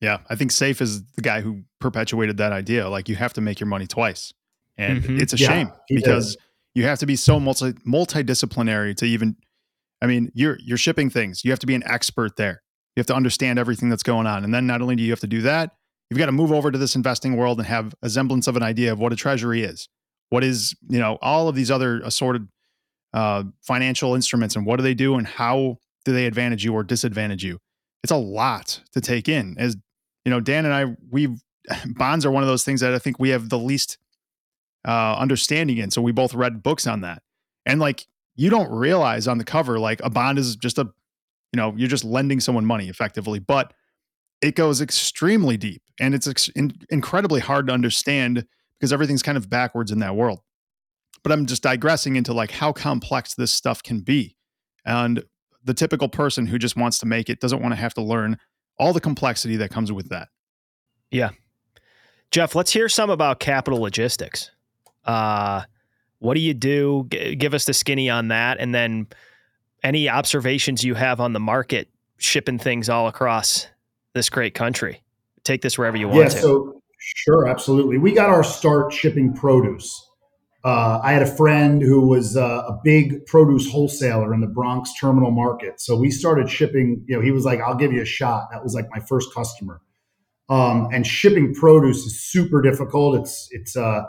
Yeah, 0.00 0.18
I 0.30 0.34
think 0.34 0.50
Saif 0.50 0.80
is 0.80 1.02
the 1.12 1.22
guy 1.22 1.42
who 1.42 1.62
perpetuated 1.78 2.38
that 2.38 2.52
idea. 2.52 2.88
Like 2.88 3.08
you 3.08 3.16
have 3.16 3.34
to 3.34 3.40
make 3.40 3.60
your 3.60 3.66
money 3.66 3.86
twice, 3.86 4.32
and 4.78 5.02
mm-hmm. 5.02 5.20
it's 5.20 5.34
a 5.34 5.36
yeah, 5.36 5.48
shame 5.48 5.72
because 5.88 6.36
did. 6.36 6.42
you 6.74 6.84
have 6.84 6.98
to 7.00 7.06
be 7.06 7.16
so 7.16 7.38
multi 7.38 7.72
multidisciplinary 7.86 8.96
to 8.96 9.04
even. 9.04 9.36
I 10.02 10.06
mean, 10.06 10.30
you're 10.34 10.56
you're 10.64 10.78
shipping 10.78 11.10
things. 11.10 11.44
You 11.44 11.50
have 11.50 11.60
to 11.60 11.66
be 11.66 11.74
an 11.74 11.82
expert 11.84 12.36
there. 12.36 12.62
You 12.96 13.00
have 13.00 13.06
to 13.08 13.14
understand 13.14 13.58
everything 13.58 13.90
that's 13.90 14.02
going 14.02 14.26
on, 14.26 14.42
and 14.42 14.54
then 14.54 14.66
not 14.66 14.80
only 14.80 14.96
do 14.96 15.02
you 15.02 15.10
have 15.10 15.20
to 15.20 15.26
do 15.26 15.42
that, 15.42 15.72
you've 16.08 16.18
got 16.18 16.26
to 16.26 16.32
move 16.32 16.50
over 16.50 16.70
to 16.70 16.78
this 16.78 16.96
investing 16.96 17.36
world 17.36 17.58
and 17.58 17.66
have 17.66 17.94
a 18.02 18.08
semblance 18.08 18.46
of 18.46 18.56
an 18.56 18.62
idea 18.62 18.92
of 18.92 18.98
what 18.98 19.12
a 19.12 19.16
treasury 19.16 19.62
is, 19.62 19.88
what 20.30 20.42
is 20.42 20.74
you 20.88 20.98
know 20.98 21.18
all 21.20 21.48
of 21.48 21.54
these 21.54 21.70
other 21.70 22.00
assorted 22.00 22.48
uh, 23.12 23.44
financial 23.60 24.14
instruments, 24.14 24.56
and 24.56 24.64
what 24.64 24.76
do 24.76 24.82
they 24.82 24.94
do, 24.94 25.16
and 25.16 25.26
how 25.26 25.76
do 26.06 26.14
they 26.14 26.24
advantage 26.24 26.64
you 26.64 26.72
or 26.72 26.82
disadvantage 26.82 27.44
you. 27.44 27.58
It's 28.02 28.12
a 28.12 28.16
lot 28.16 28.80
to 28.92 29.02
take 29.02 29.28
in. 29.28 29.56
As 29.58 29.76
you 30.24 30.30
know, 30.30 30.40
Dan 30.40 30.64
and 30.64 30.74
I, 30.74 30.96
we 31.10 31.36
bonds 31.86 32.24
are 32.26 32.30
one 32.30 32.42
of 32.42 32.48
those 32.48 32.64
things 32.64 32.80
that 32.80 32.94
I 32.94 32.98
think 32.98 33.18
we 33.18 33.30
have 33.30 33.48
the 33.48 33.58
least 33.58 33.98
uh, 34.86 35.16
understanding 35.16 35.78
in. 35.78 35.90
So 35.90 36.02
we 36.02 36.12
both 36.12 36.34
read 36.34 36.62
books 36.62 36.86
on 36.86 37.02
that, 37.02 37.22
and 37.66 37.80
like 37.80 38.06
you 38.36 38.48
don't 38.48 38.70
realize 38.70 39.28
on 39.28 39.38
the 39.38 39.44
cover, 39.44 39.78
like 39.78 40.00
a 40.02 40.10
bond 40.10 40.38
is 40.38 40.56
just 40.56 40.78
a, 40.78 40.84
you 41.52 41.56
know, 41.56 41.74
you're 41.76 41.88
just 41.88 42.04
lending 42.04 42.40
someone 42.40 42.64
money 42.64 42.88
effectively, 42.88 43.38
but 43.38 43.74
it 44.40 44.54
goes 44.54 44.80
extremely 44.80 45.56
deep 45.56 45.82
and 46.00 46.14
it's 46.14 46.26
ex- 46.26 46.48
in- 46.48 46.78
incredibly 46.88 47.40
hard 47.40 47.66
to 47.66 47.72
understand 47.74 48.46
because 48.78 48.92
everything's 48.92 49.22
kind 49.22 49.36
of 49.36 49.50
backwards 49.50 49.90
in 49.90 49.98
that 49.98 50.16
world. 50.16 50.40
But 51.22 51.32
I'm 51.32 51.44
just 51.44 51.62
digressing 51.62 52.16
into 52.16 52.32
like 52.32 52.50
how 52.50 52.72
complex 52.72 53.34
this 53.34 53.52
stuff 53.52 53.82
can 53.82 54.00
be. 54.00 54.36
And 54.86 55.22
the 55.62 55.74
typical 55.74 56.08
person 56.08 56.46
who 56.46 56.58
just 56.58 56.76
wants 56.76 56.98
to 57.00 57.06
make 57.06 57.28
it 57.28 57.40
doesn't 57.40 57.60
want 57.60 57.72
to 57.72 57.80
have 57.80 57.92
to 57.94 58.02
learn 58.02 58.38
all 58.80 58.94
the 58.94 59.00
complexity 59.00 59.56
that 59.56 59.70
comes 59.70 59.92
with 59.92 60.08
that. 60.08 60.28
Yeah. 61.10 61.30
Jeff, 62.30 62.54
let's 62.54 62.72
hear 62.72 62.88
some 62.88 63.10
about 63.10 63.38
capital 63.38 63.80
logistics. 63.80 64.50
Uh, 65.04 65.62
what 66.18 66.34
do 66.34 66.40
you 66.40 66.54
do? 66.54 67.06
G- 67.10 67.34
give 67.36 67.52
us 67.52 67.66
the 67.66 67.74
skinny 67.74 68.08
on 68.08 68.28
that. 68.28 68.58
And 68.58 68.74
then 68.74 69.06
any 69.82 70.08
observations 70.08 70.82
you 70.82 70.94
have 70.94 71.20
on 71.20 71.34
the 71.34 71.40
market 71.40 71.88
shipping 72.16 72.58
things 72.58 72.88
all 72.88 73.06
across 73.06 73.66
this 74.14 74.30
great 74.30 74.54
country. 74.54 75.02
Take 75.44 75.60
this 75.60 75.76
wherever 75.76 75.96
you 75.96 76.08
want 76.08 76.20
yeah, 76.20 76.28
to. 76.28 76.40
So, 76.40 76.82
sure, 76.98 77.48
absolutely. 77.48 77.98
We 77.98 78.12
got 78.12 78.30
our 78.30 78.44
start 78.44 78.92
shipping 78.92 79.34
produce 79.34 80.09
uh, 80.62 81.00
I 81.02 81.12
had 81.12 81.22
a 81.22 81.36
friend 81.36 81.80
who 81.80 82.06
was 82.06 82.36
uh, 82.36 82.64
a 82.68 82.78
big 82.84 83.24
produce 83.26 83.70
wholesaler 83.70 84.34
in 84.34 84.40
the 84.40 84.46
Bronx 84.46 84.92
terminal 85.00 85.30
market. 85.30 85.80
So 85.80 85.96
we 85.96 86.10
started 86.10 86.50
shipping, 86.50 87.02
you 87.06 87.16
know, 87.16 87.22
he 87.22 87.30
was 87.30 87.44
like, 87.44 87.60
I'll 87.60 87.76
give 87.76 87.92
you 87.92 88.02
a 88.02 88.06
shot. 88.06 88.48
That 88.52 88.62
was 88.62 88.74
like 88.74 88.86
my 88.90 89.00
first 89.00 89.32
customer. 89.34 89.80
Um, 90.50 90.88
and 90.92 91.06
shipping 91.06 91.54
produce 91.54 91.98
is 91.98 92.20
super 92.20 92.60
difficult. 92.60 93.20
It's 93.20 93.48
it's 93.52 93.76
uh, 93.76 94.02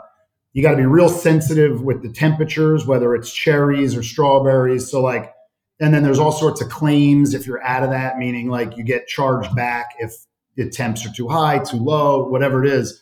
you 0.52 0.62
got 0.62 0.72
to 0.72 0.76
be 0.76 0.86
real 0.86 1.08
sensitive 1.08 1.82
with 1.82 2.02
the 2.02 2.12
temperatures, 2.12 2.84
whether 2.84 3.14
it's 3.14 3.32
cherries 3.32 3.96
or 3.96 4.02
strawberries. 4.02 4.90
So 4.90 5.00
like, 5.00 5.32
and 5.80 5.94
then 5.94 6.02
there's 6.02 6.18
all 6.18 6.32
sorts 6.32 6.60
of 6.60 6.68
claims 6.68 7.32
if 7.32 7.46
you're 7.46 7.62
out 7.62 7.84
of 7.84 7.90
that, 7.90 8.18
meaning 8.18 8.48
like 8.48 8.76
you 8.76 8.84
get 8.84 9.06
charged 9.06 9.54
back 9.54 9.90
if 10.00 10.12
the 10.56 10.68
temps 10.68 11.06
are 11.06 11.12
too 11.12 11.28
high, 11.28 11.60
too 11.60 11.78
low, 11.78 12.28
whatever 12.28 12.62
it 12.64 12.70
is. 12.70 13.01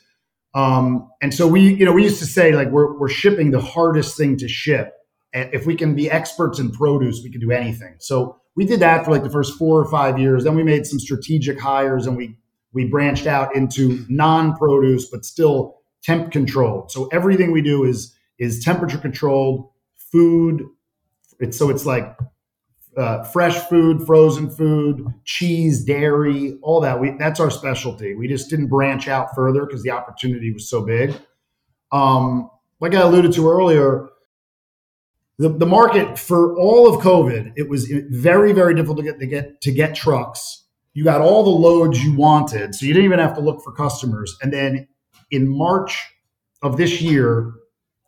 Um, 0.55 1.09
and 1.23 1.33
so 1.33 1.47
we, 1.47 1.75
you 1.75 1.85
know, 1.85 1.93
we 1.93 2.03
used 2.03 2.19
to 2.19 2.27
say 2.27 2.53
like 2.53 2.69
we're 2.69 2.99
we're 2.99 3.09
shipping 3.09 3.51
the 3.51 3.61
hardest 3.61 4.17
thing 4.17 4.37
to 4.39 4.49
ship. 4.49 4.95
If 5.33 5.65
we 5.65 5.77
can 5.77 5.95
be 5.95 6.11
experts 6.11 6.59
in 6.59 6.73
produce, 6.73 7.23
we 7.23 7.31
can 7.31 7.41
do 7.41 7.53
anything. 7.53 7.95
So 7.99 8.41
we 8.57 8.65
did 8.67 8.81
that 8.81 9.05
for 9.05 9.13
like 9.13 9.23
the 9.23 9.31
first 9.31 9.57
four 9.57 9.81
or 9.81 9.89
five 9.89 10.19
years. 10.19 10.43
Then 10.45 10.57
we 10.57 10.65
made 10.65 10.87
some 10.87 10.99
strategic 10.99 11.61
hires 11.61 12.07
and 12.07 12.17
we 12.17 12.37
we 12.73 12.85
branched 12.85 13.27
out 13.27 13.55
into 13.55 14.05
non-produce, 14.09 15.07
but 15.07 15.25
still 15.25 15.77
temp 16.03 16.33
controlled. 16.33 16.91
So 16.91 17.07
everything 17.13 17.53
we 17.53 17.63
do 17.63 17.85
is 17.85 18.15
is 18.39 18.65
temperature 18.65 18.99
controlled 18.99 19.71
food. 19.97 20.67
It's 21.39 21.57
so 21.57 21.71
it's 21.71 21.87
like 21.87 22.17
uh, 22.97 23.23
fresh 23.25 23.57
food, 23.69 24.05
frozen 24.07 24.51
food, 24.51 25.07
cheese, 25.25 25.85
dairy, 25.85 26.59
all 26.63 26.81
that. 26.81 27.01
We 27.01 27.13
that's 27.19 27.41
our 27.41 27.51
specialty. 27.51 28.15
We 28.15 28.29
just 28.29 28.51
didn't 28.51 28.67
branch 28.67 29.09
out 29.09 29.35
further 29.35 29.65
because 29.65 29.83
the 29.83 29.91
opportunity 29.91 30.53
was 30.53 30.69
so 30.69 30.85
big. 30.85 31.15
Um, 31.93 32.51
like 32.81 32.95
I 32.95 33.01
alluded 33.01 33.33
to 33.35 33.49
earlier, 33.49 34.09
the, 35.39 35.49
the 35.49 35.67
market 35.67 36.19
for 36.19 36.59
all 36.59 36.93
of 36.93 37.01
COVID, 37.01 37.53
it 37.57 37.69
was 37.69 37.91
very, 38.11 38.53
very 38.53 38.75
difficult 38.75 38.99
to 38.99 39.05
get 39.05 39.19
to 39.21 39.27
get 39.27 39.61
to 39.63 39.73
get 39.73 39.95
trucks. 39.95 40.65
You 40.93 41.05
got 41.05 41.21
all 41.21 41.45
the 41.45 41.51
loads 41.51 42.03
you 42.03 42.15
wanted, 42.15 42.75
so 42.75 42.85
you 42.85 42.93
didn't 42.93 43.07
even 43.07 43.21
have 43.21 43.35
to 43.37 43.41
look 43.41 43.63
for 43.63 43.73
customers. 43.73 44.37
And 44.43 44.53
then 44.53 44.89
in 45.31 45.49
March 45.49 46.13
of 46.63 46.77
this 46.77 47.01
year, 47.01 47.53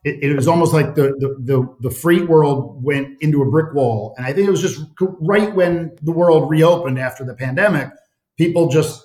it, 0.05 0.22
it 0.22 0.34
was 0.34 0.48
almost 0.48 0.72
like 0.72 0.94
the, 0.94 1.14
the, 1.18 1.36
the 1.40 1.88
the 1.88 1.90
freight 1.90 2.28
world 2.28 2.82
went 2.82 3.20
into 3.20 3.42
a 3.42 3.50
brick 3.50 3.72
wall, 3.74 4.14
and 4.16 4.26
I 4.26 4.32
think 4.32 4.48
it 4.48 4.50
was 4.50 4.62
just 4.62 4.80
right 4.98 5.55
when 5.55 5.96
the 6.03 6.12
world 6.12 6.50
reopened 6.50 6.98
after 6.98 7.24
the 7.24 7.34
pandemic. 7.34 7.88
People 8.36 8.68
just 8.68 9.05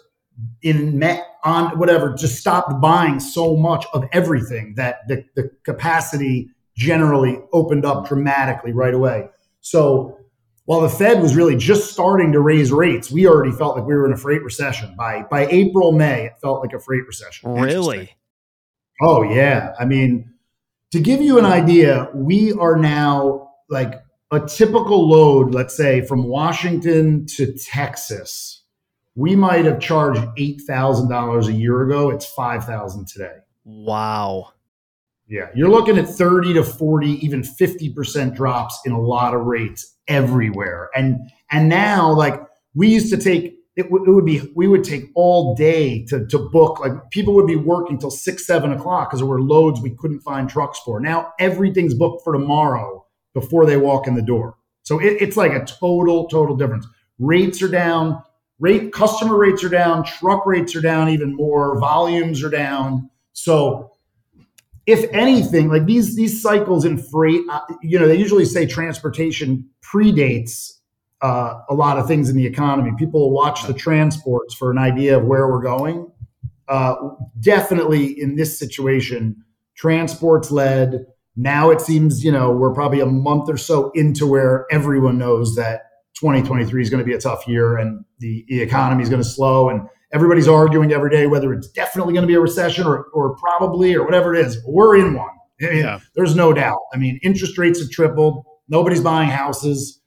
in 0.61 0.97
met 0.97 1.25
on 1.43 1.77
whatever 1.77 2.13
just 2.13 2.39
stopped 2.39 2.81
buying 2.81 3.19
so 3.19 3.55
much 3.55 3.85
of 3.93 4.05
everything 4.11 4.73
that 4.75 5.07
the, 5.07 5.23
the 5.35 5.49
capacity 5.63 6.49
generally 6.75 7.39
opened 7.53 7.85
up 7.85 8.07
dramatically 8.07 8.71
right 8.71 8.93
away. 8.93 9.27
So 9.61 10.17
while 10.65 10.81
the 10.81 10.89
Fed 10.89 11.21
was 11.21 11.35
really 11.35 11.55
just 11.55 11.91
starting 11.91 12.31
to 12.33 12.39
raise 12.39 12.71
rates, 12.71 13.09
we 13.09 13.27
already 13.27 13.51
felt 13.51 13.77
like 13.77 13.85
we 13.85 13.95
were 13.95 14.05
in 14.05 14.13
a 14.13 14.17
freight 14.17 14.43
recession. 14.43 14.95
By 14.95 15.23
by 15.29 15.47
April, 15.47 15.91
May, 15.91 16.25
it 16.25 16.33
felt 16.41 16.61
like 16.61 16.73
a 16.73 16.79
freight 16.79 17.05
recession. 17.07 17.51
Really? 17.51 18.15
Oh 19.01 19.23
yeah. 19.23 19.73
I 19.79 19.85
mean, 19.85 20.33
to 20.91 20.99
give 20.99 21.21
you 21.21 21.37
an 21.37 21.45
idea, 21.45 22.09
we 22.13 22.53
are 22.53 22.77
now 22.77 23.51
like 23.69 24.01
a 24.31 24.39
typical 24.39 25.07
load, 25.07 25.53
let's 25.53 25.75
say 25.75 26.01
from 26.01 26.23
Washington 26.23 27.25
to 27.27 27.53
Texas, 27.57 28.63
we 29.15 29.35
might 29.35 29.65
have 29.65 29.79
charged 29.79 30.21
eight 30.37 30.61
thousand 30.67 31.09
dollars 31.09 31.47
a 31.47 31.53
year 31.53 31.81
ago. 31.81 32.09
It's 32.09 32.25
five 32.25 32.65
thousand 32.65 33.07
today. 33.07 33.37
Wow. 33.65 34.53
Yeah, 35.29 35.49
you're 35.53 35.69
looking 35.69 35.97
at 35.97 36.07
30 36.07 36.53
to 36.53 36.63
40, 36.63 37.25
even 37.25 37.41
50% 37.41 38.33
drops 38.33 38.79
in 38.85 38.93
a 38.93 39.01
lot 39.01 39.33
of 39.33 39.41
rates 39.41 39.97
everywhere. 40.07 40.89
And 40.95 41.29
and 41.51 41.67
now 41.67 42.13
like 42.13 42.41
we 42.75 42.87
used 42.87 43.11
to 43.11 43.17
take 43.17 43.56
it, 43.77 43.83
w- 43.83 44.03
it 44.05 44.13
would 44.13 44.25
be 44.25 44.41
we 44.55 44.67
would 44.67 44.83
take 44.83 45.05
all 45.15 45.55
day 45.55 46.03
to, 46.05 46.25
to 46.27 46.39
book 46.39 46.79
like 46.79 47.11
people 47.11 47.33
would 47.35 47.47
be 47.47 47.55
working 47.55 47.97
till 47.97 48.11
six 48.11 48.45
seven 48.45 48.71
o'clock 48.71 49.09
because 49.09 49.19
there 49.19 49.27
were 49.27 49.41
loads 49.41 49.79
we 49.79 49.95
couldn't 49.95 50.21
find 50.21 50.49
trucks 50.49 50.79
for. 50.79 50.99
Now 50.99 51.33
everything's 51.39 51.93
booked 51.93 52.23
for 52.23 52.33
tomorrow 52.33 53.05
before 53.33 53.65
they 53.65 53.77
walk 53.77 54.07
in 54.07 54.15
the 54.15 54.21
door. 54.21 54.57
So 54.83 54.99
it, 54.99 55.21
it's 55.21 55.37
like 55.37 55.53
a 55.53 55.63
total 55.63 56.27
total 56.27 56.57
difference. 56.57 56.87
Rates 57.19 57.61
are 57.61 57.69
down 57.69 58.21
rate 58.59 58.91
customer 58.91 59.37
rates 59.37 59.63
are 59.63 59.69
down 59.69 60.03
truck 60.03 60.45
rates 60.45 60.75
are 60.75 60.81
down 60.81 61.09
even 61.09 61.35
more 61.35 61.79
volumes 61.79 62.43
are 62.43 62.49
down. 62.49 63.09
So 63.33 63.91
if 64.87 65.07
anything, 65.13 65.67
like 65.67 65.85
these 65.85 66.15
these 66.15 66.41
cycles 66.41 66.85
in 66.85 66.97
freight, 66.97 67.41
uh, 67.49 67.59
you 67.83 67.99
know, 67.99 68.07
they 68.07 68.15
usually 68.17 68.45
say 68.45 68.65
transportation 68.65 69.69
predates 69.83 70.76
uh, 71.21 71.61
a 71.69 71.73
lot 71.73 71.97
of 71.97 72.07
things 72.07 72.29
in 72.29 72.35
the 72.35 72.45
economy. 72.45 72.91
People 72.97 73.31
watch 73.31 73.65
the 73.65 73.73
transports 73.73 74.53
for 74.53 74.71
an 74.71 74.77
idea 74.77 75.17
of 75.17 75.25
where 75.25 75.47
we're 75.47 75.61
going. 75.61 76.11
Uh, 76.67 76.95
definitely 77.39 78.19
in 78.19 78.35
this 78.35 78.59
situation, 78.59 79.35
transports 79.75 80.51
led. 80.51 81.05
Now 81.35 81.69
it 81.69 81.81
seems, 81.81 82.23
you 82.23 82.31
know, 82.31 82.51
we're 82.51 82.73
probably 82.73 82.99
a 82.99 83.05
month 83.05 83.49
or 83.49 83.57
so 83.57 83.91
into 83.91 84.27
where 84.27 84.65
everyone 84.71 85.17
knows 85.17 85.55
that 85.55 85.81
2023 86.19 86.81
is 86.81 86.89
going 86.89 86.99
to 86.99 87.05
be 87.05 87.13
a 87.13 87.19
tough 87.19 87.47
year 87.47 87.77
and 87.77 88.03
the, 88.19 88.43
the 88.47 88.61
economy 88.61 89.03
is 89.03 89.09
going 89.09 89.21
to 89.21 89.27
slow 89.27 89.69
and 89.69 89.81
everybody's 90.13 90.47
arguing 90.47 90.91
every 90.91 91.11
day 91.11 91.27
whether 91.27 91.53
it's 91.53 91.67
definitely 91.69 92.13
going 92.13 92.23
to 92.23 92.27
be 92.27 92.33
a 92.33 92.39
recession 92.39 92.85
or, 92.85 93.05
or 93.13 93.35
probably 93.37 93.93
or 93.93 94.03
whatever 94.03 94.33
it 94.33 94.45
is. 94.45 94.57
We're 94.65 94.97
in 94.97 95.13
one. 95.13 95.29
yeah. 95.59 95.99
There's 96.15 96.35
no 96.35 96.53
doubt. 96.53 96.79
I 96.93 96.97
mean, 96.97 97.19
interest 97.23 97.57
rates 97.57 97.79
have 97.79 97.89
tripled. 97.91 98.43
Nobody's 98.67 99.01
buying 99.01 99.29
houses. 99.29 100.01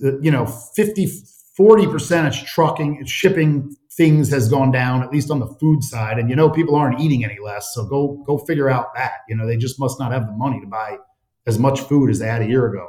You 0.00 0.30
know, 0.30 0.46
50, 0.46 1.06
40% 1.58 2.26
of 2.26 2.46
trucking, 2.46 3.04
shipping 3.06 3.74
things 3.92 4.30
has 4.30 4.48
gone 4.48 4.70
down, 4.70 5.02
at 5.02 5.10
least 5.10 5.30
on 5.30 5.40
the 5.40 5.46
food 5.46 5.82
side. 5.82 6.18
And, 6.18 6.28
you 6.28 6.36
know, 6.36 6.50
people 6.50 6.74
aren't 6.74 7.00
eating 7.00 7.24
any 7.24 7.38
less. 7.42 7.72
So 7.74 7.86
go, 7.86 8.22
go 8.26 8.38
figure 8.38 8.68
out 8.68 8.94
that. 8.94 9.20
You 9.28 9.36
know, 9.36 9.46
they 9.46 9.56
just 9.56 9.80
must 9.80 9.98
not 9.98 10.12
have 10.12 10.26
the 10.26 10.32
money 10.32 10.60
to 10.60 10.66
buy 10.66 10.98
as 11.46 11.58
much 11.58 11.80
food 11.80 12.10
as 12.10 12.18
they 12.18 12.26
had 12.26 12.42
a 12.42 12.46
year 12.46 12.66
ago. 12.66 12.88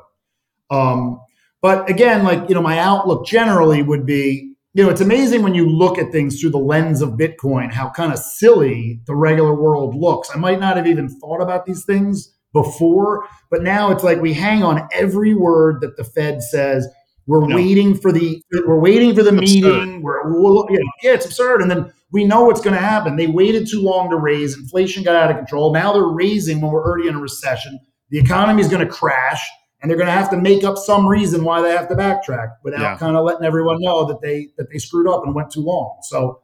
Um, 0.70 1.22
but 1.62 1.90
again, 1.90 2.24
like, 2.24 2.50
you 2.50 2.56
know, 2.56 2.62
my 2.62 2.78
outlook 2.80 3.26
generally 3.26 3.82
would 3.82 4.06
be 4.06 4.54
you 4.78 4.84
know, 4.84 4.92
it's 4.92 5.02
amazing 5.02 5.42
when 5.42 5.56
you 5.56 5.68
look 5.68 5.98
at 5.98 6.12
things 6.12 6.40
through 6.40 6.52
the 6.52 6.60
lens 6.60 7.02
of 7.02 7.14
Bitcoin, 7.14 7.72
how 7.72 7.90
kind 7.90 8.14
of 8.14 8.20
silly 8.20 9.02
the 9.08 9.16
regular 9.16 9.60
world 9.60 9.96
looks. 9.96 10.30
I 10.32 10.38
might 10.38 10.60
not 10.60 10.78
have 10.78 10.86
even 10.86 11.10
thought 11.10 11.42
about 11.42 11.66
these 11.66 11.84
things 11.84 12.37
before, 12.64 13.28
but 13.50 13.64
now 13.64 13.92
it's 13.92 14.04
like 14.04 14.20
we 14.22 14.34
hang 14.34 14.64
on 14.64 14.88
every 14.92 15.34
word 15.34 15.82
that 15.82 15.98
the 15.98 16.04
Fed 16.04 16.42
says. 16.42 16.88
We're 17.26 17.46
no. 17.46 17.56
waiting 17.56 17.94
for 17.96 18.12
the 18.12 18.42
we're 18.66 18.80
waiting 18.80 19.14
for 19.14 19.22
the 19.22 19.34
it's 19.38 19.54
meeting. 19.54 20.02
We're, 20.02 20.26
you 20.30 20.80
know, 20.80 20.92
yeah, 21.04 21.12
it's 21.12 21.26
absurd. 21.26 21.62
And 21.62 21.70
then 21.70 21.92
we 22.12 22.24
know 22.24 22.46
what's 22.46 22.62
going 22.62 22.76
to 22.76 22.82
happen. 22.82 23.18
They 23.18 23.28
waited 23.28 23.68
too 23.70 23.82
long 23.82 24.10
to 24.10 24.16
raise. 24.16 24.58
Inflation 24.58 25.04
got 25.04 25.16
out 25.16 25.30
of 25.30 25.38
control. 25.38 25.74
Now 25.74 25.92
they're 25.92 26.04
raising 26.04 26.62
when 26.62 26.72
we're 26.72 26.86
already 26.86 27.10
in 27.10 27.16
a 27.16 27.20
recession. 27.20 27.80
The 28.10 28.18
economy 28.18 28.62
is 28.62 28.70
going 28.70 28.86
to 28.86 28.92
crash 28.92 29.46
and 29.82 29.90
they're 29.90 29.98
going 29.98 30.08
to 30.08 30.14
have 30.14 30.30
to 30.32 30.38
make 30.38 30.64
up 30.64 30.78
some 30.78 31.06
reason 31.06 31.44
why 31.44 31.62
they 31.62 31.72
have 31.72 31.90
to 31.90 31.96
backtrack 31.96 32.56
without 32.64 32.82
yeah. 32.82 32.98
kind 32.98 33.18
of 33.18 33.26
letting 33.26 33.46
everyone 33.46 33.78
know 33.80 34.06
that 34.06 34.22
they 34.22 34.50
that 34.58 34.72
they 34.72 34.78
screwed 34.78 35.08
up 35.08 35.24
and 35.26 35.36
went 35.36 35.52
too 35.52 35.62
long. 35.62 36.00
So 36.04 36.42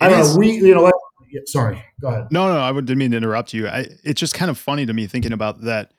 I 0.00 0.08
don't 0.08 0.18
know. 0.18 0.36
We 0.38 0.52
you 0.52 0.74
know. 0.74 0.89
Let, 1.32 1.48
sorry, 1.48 1.84
go 2.00 2.08
ahead. 2.08 2.28
No, 2.30 2.52
no, 2.52 2.60
I 2.60 2.72
didn't 2.72 2.98
mean 2.98 3.10
to 3.12 3.16
interrupt 3.16 3.52
you. 3.52 3.68
I, 3.68 3.86
it's 4.04 4.20
just 4.20 4.34
kind 4.34 4.50
of 4.50 4.58
funny 4.58 4.86
to 4.86 4.92
me 4.92 5.06
thinking 5.06 5.32
about 5.32 5.62
that. 5.62 5.92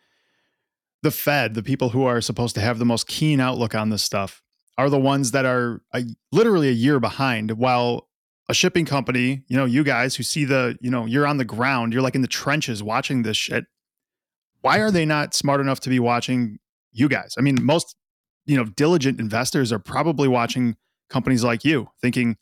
The 1.04 1.12
Fed, 1.12 1.56
the 1.56 1.64
people 1.64 1.90
who 1.90 2.06
are 2.06 2.22
supposed 2.22 2.54
to 2.56 2.62
have 2.62 2.78
the 2.78 2.86
most 2.86 3.08
keen 3.08 3.40
outlook 3.40 3.74
on 3.74 3.90
this 3.90 4.04
stuff, 4.04 4.44
are 4.78 4.90
the 4.90 5.00
ones 5.00 5.32
that 5.32 5.46
are 5.46 5.82
a, 5.94 6.04
literally 6.32 6.70
a 6.70 6.74
year 6.74 7.00
behind. 7.00 7.52
While 7.52 8.08
a 8.48 8.54
shipping 8.54 8.86
company, 8.86 9.44
you 9.48 9.58
know, 9.58 9.66
you 9.66 9.84
guys 9.84 10.16
who 10.16 10.24
see 10.24 10.46
the, 10.46 10.78
you 10.80 10.92
know, 10.92 11.06
you're 11.08 11.26
on 11.26 11.38
the 11.38 11.46
ground, 11.46 11.92
you're 11.92 12.04
like 12.04 12.14
in 12.14 12.22
the 12.22 12.28
trenches 12.28 12.84
watching 12.84 13.24
this 13.24 13.38
shit 13.38 13.66
why 14.62 14.80
are 14.80 14.92
they 14.92 15.06
not 15.06 15.34
smart 15.34 15.60
enough 15.60 15.80
to 15.82 15.90
be 15.90 16.00
watching 16.00 16.60
you 16.92 17.10
guys? 17.10 17.34
I 17.38 17.42
mean, 17.42 17.64
most 17.64 17.96
you 18.46 18.56
know 18.56 18.66
diligent 18.66 19.20
investors 19.20 19.72
are 19.72 19.80
probably 19.80 20.28
watching 20.28 20.78
companies 21.10 21.44
like 21.44 21.66
you, 21.66 21.90
thinking, 22.02 22.38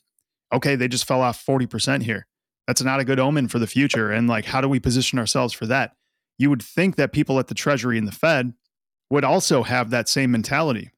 okay, 0.54 0.76
they 0.76 0.88
just 0.88 1.06
fell 1.06 1.22
off 1.22 1.40
forty 1.40 1.66
percent 1.66 2.04
here. 2.04 2.28
That's 2.70 2.84
not 2.84 3.00
a 3.00 3.04
good 3.04 3.20
omen 3.20 3.48
for 3.48 3.58
the 3.58 3.66
future. 3.66 4.12
And 4.12 4.28
like, 4.28 4.46
how 4.46 4.62
do 4.62 4.70
we 4.70 4.80
position 4.80 5.18
ourselves 5.18 5.54
for 5.54 5.66
that? 5.66 5.94
You 6.38 6.52
would 6.52 6.62
think 6.62 6.98
that 6.98 7.12
people 7.12 7.40
at 7.40 7.48
the 7.48 7.56
Treasury 7.56 7.98
and 7.98 8.08
the 8.08 8.12
Fed 8.12 8.54
would 9.10 9.24
also 9.24 9.64
have 9.64 9.90
that 9.90 10.08
same 10.08 10.30
mentality, 10.30 10.92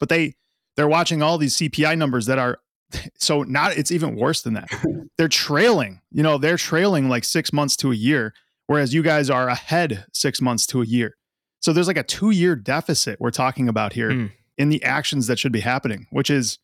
but 0.00 0.08
they 0.08 0.36
they're 0.76 0.88
watching 0.88 1.20
all 1.20 1.36
these 1.36 1.56
CPI 1.56 1.98
numbers 1.98 2.24
that 2.26 2.38
are 2.38 2.58
so 3.18 3.42
not 3.42 3.76
it's 3.76 3.92
even 3.92 4.16
worse 4.16 4.40
than 4.40 4.54
that. 4.54 4.70
They're 5.18 5.28
trailing, 5.28 6.02
you 6.10 6.22
know, 6.22 6.36
they're 6.36 6.58
trailing 6.58 7.08
like 7.08 7.24
6 7.24 7.50
months 7.50 7.74
to 7.76 7.90
a 7.90 7.94
year 7.94 8.34
whereas 8.66 8.92
you 8.92 9.02
guys 9.02 9.30
are 9.30 9.48
ahead 9.48 10.04
six 10.12 10.40
months 10.40 10.66
to 10.66 10.82
a 10.82 10.84
year. 10.84 11.16
So 11.60 11.72
there's 11.72 11.88
like 11.88 11.96
a 11.96 12.02
two 12.02 12.30
year 12.30 12.54
deficit 12.54 13.20
we're 13.20 13.30
talking 13.30 13.68
about 13.68 13.92
here 13.92 14.10
mm. 14.10 14.32
in 14.58 14.68
the 14.68 14.82
actions 14.84 15.26
that 15.26 15.38
should 15.38 15.52
be 15.52 15.60
happening, 15.60 16.06
which 16.10 16.30
is 16.30 16.58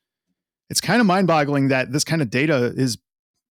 it's 0.71 0.81
kind 0.81 1.01
of 1.01 1.07
mind 1.07 1.27
boggling 1.27 1.69
that 1.69 1.93
this 1.93 2.05
kind 2.05 2.23
of 2.23 2.31
data 2.31 2.73
is 2.77 2.99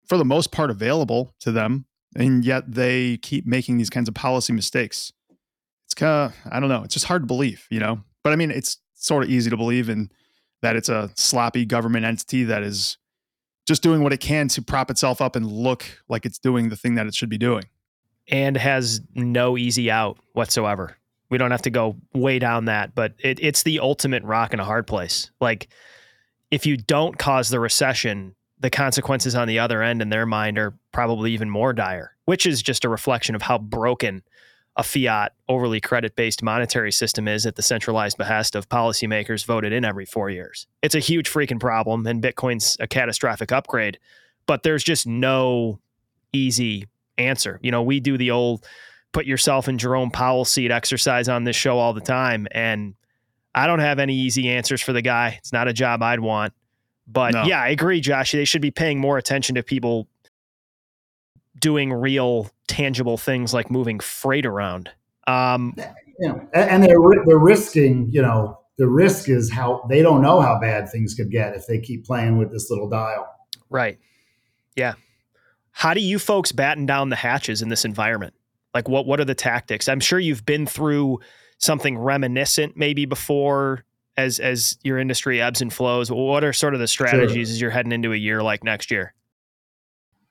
for 0.08 0.18
the 0.18 0.24
most 0.24 0.52
part 0.52 0.70
available 0.70 1.34
to 1.40 1.52
them. 1.52 1.86
And 2.14 2.44
yet 2.44 2.72
they 2.72 3.18
keep 3.18 3.46
making 3.46 3.76
these 3.76 3.90
kinds 3.90 4.08
of 4.08 4.14
policy 4.14 4.52
mistakes. 4.52 5.12
It's 5.84 5.94
kind 5.94 6.32
of, 6.32 6.52
I 6.52 6.60
don't 6.60 6.68
know, 6.68 6.82
it's 6.82 6.94
just 6.94 7.06
hard 7.06 7.22
to 7.22 7.26
believe, 7.26 7.66
you 7.70 7.78
know? 7.78 8.00
But 8.24 8.32
I 8.32 8.36
mean, 8.36 8.50
it's 8.50 8.78
sort 8.94 9.24
of 9.24 9.30
easy 9.30 9.50
to 9.50 9.56
believe 9.56 9.88
in 9.88 10.10
that 10.62 10.76
it's 10.76 10.88
a 10.88 11.10
sloppy 11.14 11.64
government 11.64 12.06
entity 12.06 12.44
that 12.44 12.62
is 12.62 12.96
just 13.66 13.82
doing 13.82 14.02
what 14.02 14.12
it 14.12 14.20
can 14.20 14.48
to 14.48 14.62
prop 14.62 14.90
itself 14.90 15.20
up 15.20 15.36
and 15.36 15.46
look 15.46 15.84
like 16.08 16.24
it's 16.24 16.38
doing 16.38 16.68
the 16.68 16.76
thing 16.76 16.94
that 16.94 17.06
it 17.06 17.14
should 17.14 17.28
be 17.28 17.38
doing. 17.38 17.64
And 18.28 18.56
has 18.56 19.00
no 19.14 19.56
easy 19.56 19.90
out 19.90 20.18
whatsoever. 20.32 20.96
We 21.28 21.38
don't 21.38 21.50
have 21.50 21.62
to 21.62 21.70
go 21.70 21.96
way 22.14 22.38
down 22.38 22.66
that, 22.66 22.94
but 22.94 23.14
it, 23.18 23.38
it's 23.40 23.62
the 23.62 23.80
ultimate 23.80 24.22
rock 24.22 24.52
in 24.52 24.60
a 24.60 24.64
hard 24.64 24.86
place. 24.86 25.30
Like, 25.40 25.68
if 26.50 26.66
you 26.66 26.76
don't 26.76 27.18
cause 27.18 27.48
the 27.48 27.60
recession, 27.60 28.34
the 28.66 28.70
consequences 28.70 29.36
on 29.36 29.46
the 29.46 29.60
other 29.60 29.80
end 29.80 30.02
in 30.02 30.08
their 30.08 30.26
mind 30.26 30.58
are 30.58 30.74
probably 30.90 31.30
even 31.30 31.48
more 31.48 31.72
dire, 31.72 32.16
which 32.24 32.44
is 32.46 32.60
just 32.60 32.84
a 32.84 32.88
reflection 32.88 33.36
of 33.36 33.42
how 33.42 33.56
broken 33.56 34.24
a 34.74 34.82
fiat, 34.82 35.34
overly 35.48 35.80
credit 35.80 36.16
based 36.16 36.42
monetary 36.42 36.90
system 36.90 37.28
is 37.28 37.46
at 37.46 37.54
the 37.54 37.62
centralized 37.62 38.18
behest 38.18 38.56
of 38.56 38.68
policymakers 38.68 39.46
voted 39.46 39.72
in 39.72 39.84
every 39.84 40.04
four 40.04 40.30
years. 40.30 40.66
It's 40.82 40.96
a 40.96 40.98
huge 40.98 41.30
freaking 41.30 41.60
problem, 41.60 42.08
and 42.08 42.20
Bitcoin's 42.20 42.76
a 42.80 42.88
catastrophic 42.88 43.52
upgrade, 43.52 44.00
but 44.46 44.64
there's 44.64 44.82
just 44.82 45.06
no 45.06 45.78
easy 46.32 46.88
answer. 47.18 47.60
You 47.62 47.70
know, 47.70 47.84
we 47.84 48.00
do 48.00 48.18
the 48.18 48.32
old 48.32 48.66
put 49.12 49.26
yourself 49.26 49.68
in 49.68 49.78
Jerome 49.78 50.10
Powell's 50.10 50.50
seat 50.50 50.72
exercise 50.72 51.28
on 51.28 51.44
this 51.44 51.54
show 51.54 51.78
all 51.78 51.92
the 51.92 52.00
time, 52.00 52.48
and 52.50 52.96
I 53.54 53.68
don't 53.68 53.78
have 53.78 54.00
any 54.00 54.16
easy 54.16 54.48
answers 54.48 54.82
for 54.82 54.92
the 54.92 55.02
guy. 55.02 55.36
It's 55.38 55.52
not 55.52 55.68
a 55.68 55.72
job 55.72 56.02
I'd 56.02 56.18
want. 56.18 56.52
But 57.06 57.34
no. 57.34 57.44
yeah, 57.44 57.62
I 57.62 57.68
agree, 57.68 58.00
Josh. 58.00 58.32
They 58.32 58.44
should 58.44 58.62
be 58.62 58.70
paying 58.70 58.98
more 58.98 59.16
attention 59.18 59.54
to 59.54 59.62
people 59.62 60.08
doing 61.60 61.92
real, 61.92 62.50
tangible 62.66 63.16
things 63.16 63.54
like 63.54 63.70
moving 63.70 64.00
freight 64.00 64.44
around. 64.44 64.90
Um, 65.26 65.74
you 66.18 66.28
know, 66.28 66.48
and 66.52 66.82
they're 66.82 66.98
they're 67.26 67.38
risking. 67.38 68.08
You 68.10 68.22
know, 68.22 68.58
the 68.78 68.88
risk 68.88 69.28
is 69.28 69.52
how 69.52 69.84
they 69.88 70.02
don't 70.02 70.20
know 70.20 70.40
how 70.40 70.60
bad 70.60 70.88
things 70.90 71.14
could 71.14 71.30
get 71.30 71.54
if 71.54 71.66
they 71.66 71.78
keep 71.78 72.04
playing 72.04 72.38
with 72.38 72.50
this 72.50 72.70
little 72.70 72.88
dial. 72.88 73.26
Right. 73.70 73.98
Yeah. 74.74 74.94
How 75.70 75.94
do 75.94 76.00
you 76.00 76.18
folks 76.18 76.52
batten 76.52 76.86
down 76.86 77.10
the 77.10 77.16
hatches 77.16 77.62
in 77.62 77.68
this 77.68 77.84
environment? 77.84 78.34
Like, 78.74 78.88
what 78.88 79.06
what 79.06 79.20
are 79.20 79.24
the 79.24 79.34
tactics? 79.34 79.88
I'm 79.88 80.00
sure 80.00 80.18
you've 80.18 80.44
been 80.44 80.66
through 80.66 81.20
something 81.58 81.96
reminiscent 81.98 82.76
maybe 82.76 83.06
before 83.06 83.85
as 84.16 84.38
as 84.38 84.78
your 84.82 84.98
industry 84.98 85.40
ebbs 85.40 85.60
and 85.60 85.72
flows 85.72 86.10
what 86.10 86.42
are 86.42 86.52
sort 86.52 86.74
of 86.74 86.80
the 86.80 86.88
strategies 86.88 87.48
sure. 87.48 87.54
as 87.54 87.60
you're 87.60 87.70
heading 87.70 87.92
into 87.92 88.12
a 88.12 88.16
year 88.16 88.42
like 88.42 88.64
next 88.64 88.90
year? 88.90 89.14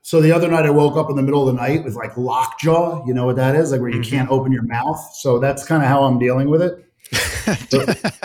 So 0.02 0.22
the 0.22 0.32
other 0.32 0.48
night 0.48 0.66
i 0.66 0.70
woke 0.70 0.98
up 0.98 1.10
in 1.10 1.16
the 1.16 1.22
middle 1.22 1.48
of 1.48 1.56
the 1.56 1.62
night 1.62 1.84
with 1.84 1.96
like 1.96 2.16
lockjaw 2.18 3.06
you 3.06 3.14
know 3.14 3.26
what 3.26 3.36
that 3.38 3.56
is? 3.56 3.72
Like 3.72 3.82
where 3.82 3.90
you 3.90 4.00
mm-hmm. 4.00 4.10
can't 4.10 4.30
open 4.30 4.52
your 4.52 4.64
mouth. 4.64 5.00
So 5.16 5.40
that's 5.40 5.66
kind 5.66 5.84
of 5.84 5.90
how 5.90 6.04
i'm 6.04 6.20
dealing 6.20 6.50
with 6.50 6.62
it. 6.62 6.82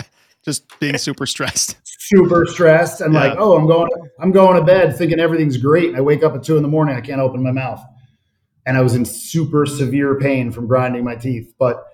Just 0.45 0.81
being 0.81 0.97
super 0.97 1.27
stressed. 1.27 1.77
Super 1.85 2.47
stressed 2.47 3.03
and 3.03 3.13
yeah. 3.13 3.21
like 3.27 3.39
oh 3.39 3.57
i'm 3.57 3.67
going 3.67 3.91
i'm 4.19 4.33
going 4.33 4.57
to 4.57 4.65
bed 4.65 4.97
thinking 4.97 5.21
everything's 5.21 5.57
great. 5.57 5.95
I 5.95 6.01
wake 6.01 6.23
up 6.23 6.35
at 6.35 6.43
two 6.43 6.57
in 6.57 6.63
the 6.63 6.69
morning 6.69 6.97
i 6.97 7.01
can't 7.01 7.21
open 7.21 7.43
my 7.43 7.53
mouth. 7.53 7.83
And 8.67 8.77
i 8.77 8.81
was 8.81 8.95
in 8.95 9.05
super 9.05 9.67
severe 9.67 10.19
pain 10.19 10.51
from 10.51 10.67
grinding 10.67 11.05
my 11.05 11.17
teeth. 11.17 11.55
But 11.59 11.85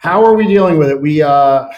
how 0.00 0.24
are 0.24 0.34
we 0.34 0.46
dealing 0.46 0.78
with 0.78 0.88
it? 0.88 1.00
We 1.00 1.20
uh 1.20 1.68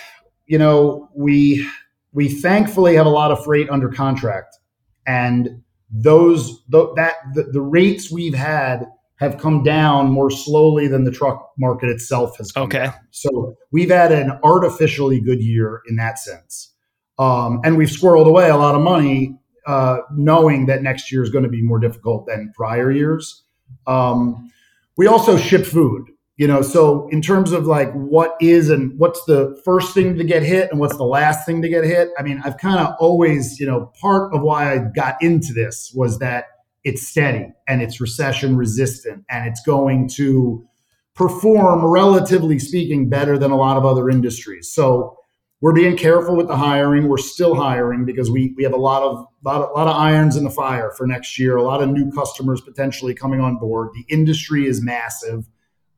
you 0.52 0.58
know, 0.58 1.08
we 1.14 1.66
we 2.12 2.28
thankfully 2.28 2.94
have 2.96 3.06
a 3.06 3.08
lot 3.08 3.32
of 3.32 3.42
freight 3.42 3.70
under 3.70 3.88
contract, 3.88 4.58
and 5.06 5.62
those 5.90 6.62
the, 6.68 6.92
that 6.92 7.14
the, 7.32 7.44
the 7.44 7.62
rates 7.62 8.10
we've 8.10 8.34
had 8.34 8.86
have 9.16 9.38
come 9.38 9.62
down 9.62 10.12
more 10.12 10.30
slowly 10.30 10.88
than 10.88 11.04
the 11.04 11.10
truck 11.10 11.52
market 11.56 11.88
itself 11.88 12.36
has 12.36 12.52
come 12.52 12.64
okay. 12.64 12.84
down. 12.84 12.94
So 13.12 13.56
we've 13.70 13.88
had 13.88 14.12
an 14.12 14.38
artificially 14.44 15.20
good 15.20 15.40
year 15.40 15.80
in 15.88 15.96
that 15.96 16.18
sense. 16.18 16.74
Um, 17.18 17.62
and 17.64 17.78
we've 17.78 17.88
squirreled 17.88 18.26
away 18.26 18.50
a 18.50 18.56
lot 18.56 18.74
of 18.74 18.82
money, 18.82 19.38
uh, 19.66 20.00
knowing 20.14 20.66
that 20.66 20.82
next 20.82 21.10
year 21.10 21.22
is 21.22 21.30
going 21.30 21.44
to 21.44 21.50
be 21.50 21.62
more 21.62 21.78
difficult 21.78 22.26
than 22.26 22.52
prior 22.54 22.90
years. 22.90 23.42
Um, 23.86 24.52
we 24.98 25.06
also 25.06 25.38
ship 25.38 25.64
food 25.64 26.11
you 26.36 26.46
know 26.46 26.62
so 26.62 27.08
in 27.10 27.20
terms 27.20 27.52
of 27.52 27.66
like 27.66 27.92
what 27.92 28.36
is 28.40 28.70
and 28.70 28.98
what's 28.98 29.24
the 29.24 29.60
first 29.64 29.94
thing 29.94 30.16
to 30.16 30.24
get 30.24 30.42
hit 30.42 30.70
and 30.70 30.80
what's 30.80 30.96
the 30.96 31.04
last 31.04 31.44
thing 31.44 31.62
to 31.62 31.68
get 31.68 31.84
hit 31.84 32.08
i 32.18 32.22
mean 32.22 32.40
i've 32.44 32.56
kind 32.58 32.80
of 32.80 32.94
always 32.98 33.60
you 33.60 33.66
know 33.66 33.92
part 34.00 34.32
of 34.34 34.40
why 34.42 34.74
i 34.74 34.78
got 34.94 35.16
into 35.20 35.52
this 35.52 35.92
was 35.94 36.18
that 36.18 36.46
it's 36.84 37.06
steady 37.06 37.46
and 37.68 37.82
it's 37.82 38.00
recession 38.00 38.56
resistant 38.56 39.24
and 39.30 39.46
it's 39.46 39.62
going 39.64 40.08
to 40.08 40.66
perform 41.14 41.84
relatively 41.84 42.58
speaking 42.58 43.08
better 43.08 43.38
than 43.38 43.50
a 43.50 43.56
lot 43.56 43.76
of 43.76 43.84
other 43.84 44.08
industries. 44.08 44.72
So 44.72 45.16
we're 45.60 45.72
being 45.72 45.96
careful 45.96 46.34
with 46.34 46.48
the 46.48 46.56
hiring. 46.56 47.08
We're 47.08 47.18
still 47.18 47.54
hiring 47.54 48.04
because 48.04 48.30
we 48.30 48.52
we 48.56 48.64
have 48.64 48.72
a 48.72 48.78
lot 48.78 49.02
of 49.02 49.26
lot 49.44 49.72
lot 49.74 49.86
of 49.86 49.96
irons 49.96 50.36
in 50.36 50.44
the 50.44 50.50
fire 50.50 50.92
for 50.96 51.06
next 51.06 51.38
year 51.38 51.56
a 51.56 51.62
lot 51.62 51.82
of 51.82 51.90
new 51.90 52.10
customers 52.10 52.60
potentially 52.60 53.14
coming 53.14 53.40
on 53.40 53.58
board. 53.58 53.90
The 53.94 54.04
industry 54.12 54.66
is 54.66 54.82
massive 54.82 55.48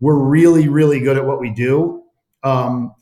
we're 0.01 0.19
really, 0.19 0.69
really 0.69 1.01
good 1.01 1.17
at 1.17 1.25
what 1.25 1.41
we 1.41 1.51
do. 1.51 2.03
Um, 2.43 2.95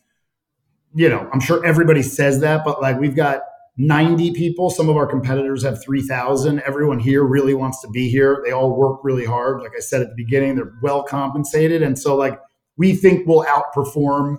you 0.94 1.08
know, 1.08 1.28
I'm 1.32 1.40
sure 1.40 1.64
everybody 1.64 2.02
says 2.02 2.40
that, 2.40 2.64
but 2.64 2.80
like 2.80 2.98
we've 3.00 3.16
got 3.16 3.42
90 3.76 4.32
people. 4.32 4.70
Some 4.70 4.88
of 4.88 4.96
our 4.96 5.06
competitors 5.06 5.62
have 5.64 5.82
3,000. 5.82 6.60
Everyone 6.60 6.98
here 6.98 7.24
really 7.24 7.54
wants 7.54 7.80
to 7.82 7.88
be 7.88 8.08
here. 8.08 8.42
They 8.44 8.52
all 8.52 8.76
work 8.76 9.00
really 9.02 9.24
hard. 9.24 9.62
Like 9.62 9.72
I 9.76 9.80
said 9.80 10.02
at 10.02 10.08
the 10.08 10.14
beginning, 10.14 10.56
they're 10.56 10.72
well 10.82 11.02
compensated. 11.02 11.82
And 11.82 11.98
so 11.98 12.14
like 12.14 12.38
we 12.76 12.94
think 12.94 13.26
we'll 13.26 13.44
outperform 13.44 14.38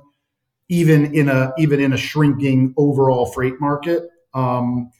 even 0.69 1.13
in 1.13 1.29
a 1.29 1.51
even 1.57 1.79
in 1.79 1.93
a 1.93 1.97
shrinking 1.97 2.73
overall 2.77 3.25
freight 3.25 3.59
market. 3.59 4.03
Um, 4.33 4.91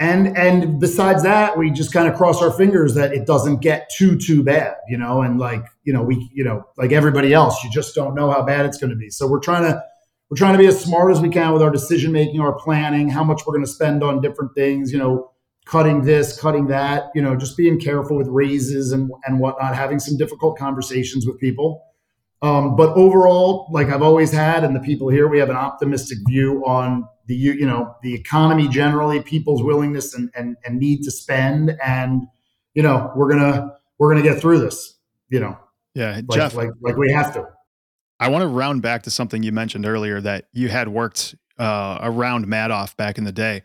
and 0.00 0.36
and 0.36 0.80
besides 0.80 1.22
that 1.22 1.56
we 1.56 1.70
just 1.70 1.92
kind 1.92 2.08
of 2.08 2.16
cross 2.16 2.42
our 2.42 2.50
fingers 2.50 2.94
that 2.94 3.12
it 3.12 3.26
doesn't 3.26 3.60
get 3.60 3.88
too 3.96 4.18
too 4.18 4.42
bad 4.42 4.74
you 4.88 4.96
know 4.96 5.20
and 5.20 5.38
like 5.38 5.64
you 5.84 5.92
know 5.92 6.02
we 6.02 6.28
you 6.32 6.42
know 6.42 6.64
like 6.78 6.90
everybody 6.90 7.32
else 7.32 7.62
you 7.62 7.70
just 7.70 7.94
don't 7.94 8.14
know 8.14 8.30
how 8.30 8.42
bad 8.42 8.66
it's 8.66 8.78
going 8.78 8.90
to 8.90 8.96
be. 8.96 9.10
So 9.10 9.28
we're 9.28 9.40
trying 9.40 9.62
to 9.64 9.84
we're 10.30 10.36
trying 10.36 10.54
to 10.54 10.58
be 10.58 10.66
as 10.66 10.82
smart 10.82 11.12
as 11.12 11.20
we 11.20 11.28
can 11.28 11.52
with 11.52 11.62
our 11.62 11.70
decision 11.70 12.10
making 12.12 12.40
our 12.40 12.54
planning 12.54 13.08
how 13.10 13.22
much 13.22 13.42
we're 13.46 13.52
going 13.52 13.64
to 13.64 13.70
spend 13.70 14.02
on 14.02 14.20
different 14.20 14.54
things 14.54 14.90
you 14.90 14.98
know 14.98 15.30
cutting 15.66 16.02
this 16.02 16.40
cutting 16.40 16.66
that 16.68 17.10
you 17.14 17.20
know 17.20 17.36
just 17.36 17.56
being 17.56 17.78
careful 17.78 18.16
with 18.16 18.26
raises 18.28 18.92
and 18.92 19.10
and 19.26 19.38
whatnot 19.38 19.76
having 19.76 20.00
some 20.00 20.16
difficult 20.16 20.58
conversations 20.58 21.26
with 21.26 21.38
people. 21.38 21.84
Um, 22.42 22.74
but 22.74 22.96
overall 22.96 23.68
like 23.70 23.88
i've 23.88 24.00
always 24.00 24.32
had 24.32 24.64
and 24.64 24.74
the 24.74 24.80
people 24.80 25.10
here 25.10 25.28
we 25.28 25.38
have 25.40 25.50
an 25.50 25.56
optimistic 25.56 26.16
view 26.26 26.64
on 26.64 27.06
the 27.30 27.36
you 27.36 27.64
know 27.64 27.94
the 28.02 28.12
economy 28.12 28.66
generally, 28.66 29.22
people's 29.22 29.62
willingness 29.62 30.14
and, 30.14 30.30
and 30.34 30.56
and 30.64 30.80
need 30.80 31.04
to 31.04 31.12
spend, 31.12 31.78
and 31.82 32.24
you 32.74 32.82
know 32.82 33.12
we're 33.14 33.30
gonna 33.30 33.76
we're 33.98 34.12
gonna 34.12 34.26
get 34.26 34.40
through 34.40 34.58
this. 34.58 34.98
You 35.28 35.38
know, 35.38 35.56
yeah, 35.94 36.20
like, 36.26 36.36
Jeff, 36.36 36.54
like 36.54 36.70
like 36.80 36.96
we 36.96 37.12
have 37.12 37.32
to. 37.34 37.46
I 38.18 38.28
want 38.28 38.42
to 38.42 38.48
round 38.48 38.82
back 38.82 39.04
to 39.04 39.10
something 39.10 39.44
you 39.44 39.52
mentioned 39.52 39.86
earlier 39.86 40.20
that 40.20 40.46
you 40.52 40.68
had 40.68 40.88
worked 40.88 41.36
uh, 41.56 41.98
around 42.02 42.48
Madoff 42.48 42.96
back 42.96 43.16
in 43.16 43.22
the 43.22 43.32
day, 43.32 43.62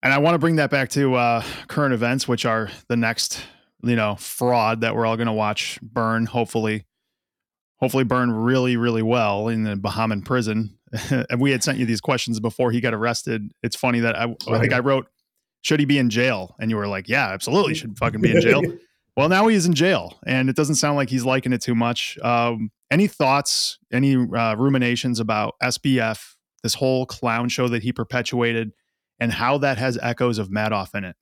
and 0.00 0.12
I 0.12 0.18
want 0.18 0.34
to 0.34 0.38
bring 0.38 0.56
that 0.56 0.70
back 0.70 0.90
to 0.90 1.16
uh, 1.16 1.42
current 1.66 1.92
events, 1.92 2.28
which 2.28 2.46
are 2.46 2.70
the 2.86 2.96
next 2.96 3.42
you 3.82 3.96
know 3.96 4.14
fraud 4.14 4.82
that 4.82 4.94
we're 4.94 5.06
all 5.06 5.16
going 5.16 5.26
to 5.26 5.32
watch 5.32 5.80
burn. 5.82 6.26
Hopefully, 6.26 6.84
hopefully 7.80 8.04
burn 8.04 8.30
really 8.30 8.76
really 8.76 9.02
well 9.02 9.48
in 9.48 9.64
the 9.64 9.74
Bahamian 9.74 10.24
prison 10.24 10.78
and 11.30 11.40
we 11.40 11.50
had 11.50 11.62
sent 11.62 11.78
you 11.78 11.86
these 11.86 12.00
questions 12.00 12.40
before 12.40 12.70
he 12.70 12.80
got 12.80 12.94
arrested. 12.94 13.52
It's 13.62 13.76
funny 13.76 14.00
that 14.00 14.18
I, 14.18 14.26
right. 14.26 14.36
I 14.48 14.60
think 14.60 14.72
I 14.72 14.80
wrote, 14.80 15.06
should 15.62 15.80
he 15.80 15.86
be 15.86 15.98
in 15.98 16.10
jail? 16.10 16.56
And 16.58 16.70
you 16.70 16.76
were 16.76 16.86
like, 16.86 17.08
yeah, 17.08 17.28
absolutely, 17.28 17.74
should 17.74 17.98
fucking 17.98 18.20
be 18.20 18.32
in 18.32 18.40
jail. 18.40 18.62
well, 19.16 19.28
now 19.28 19.46
he 19.48 19.56
is 19.56 19.66
in 19.66 19.74
jail, 19.74 20.18
and 20.26 20.48
it 20.48 20.56
doesn't 20.56 20.76
sound 20.76 20.96
like 20.96 21.10
he's 21.10 21.24
liking 21.24 21.52
it 21.52 21.60
too 21.60 21.74
much. 21.74 22.18
Um, 22.22 22.70
any 22.90 23.06
thoughts, 23.06 23.78
any 23.92 24.14
uh, 24.16 24.54
ruminations 24.56 25.20
about 25.20 25.54
SBF, 25.62 26.34
this 26.62 26.74
whole 26.74 27.06
clown 27.06 27.48
show 27.48 27.68
that 27.68 27.82
he 27.82 27.92
perpetuated, 27.92 28.72
and 29.18 29.32
how 29.32 29.58
that 29.58 29.78
has 29.78 29.98
echoes 30.02 30.38
of 30.38 30.48
Madoff 30.48 30.94
in 30.94 31.04
it? 31.04 31.16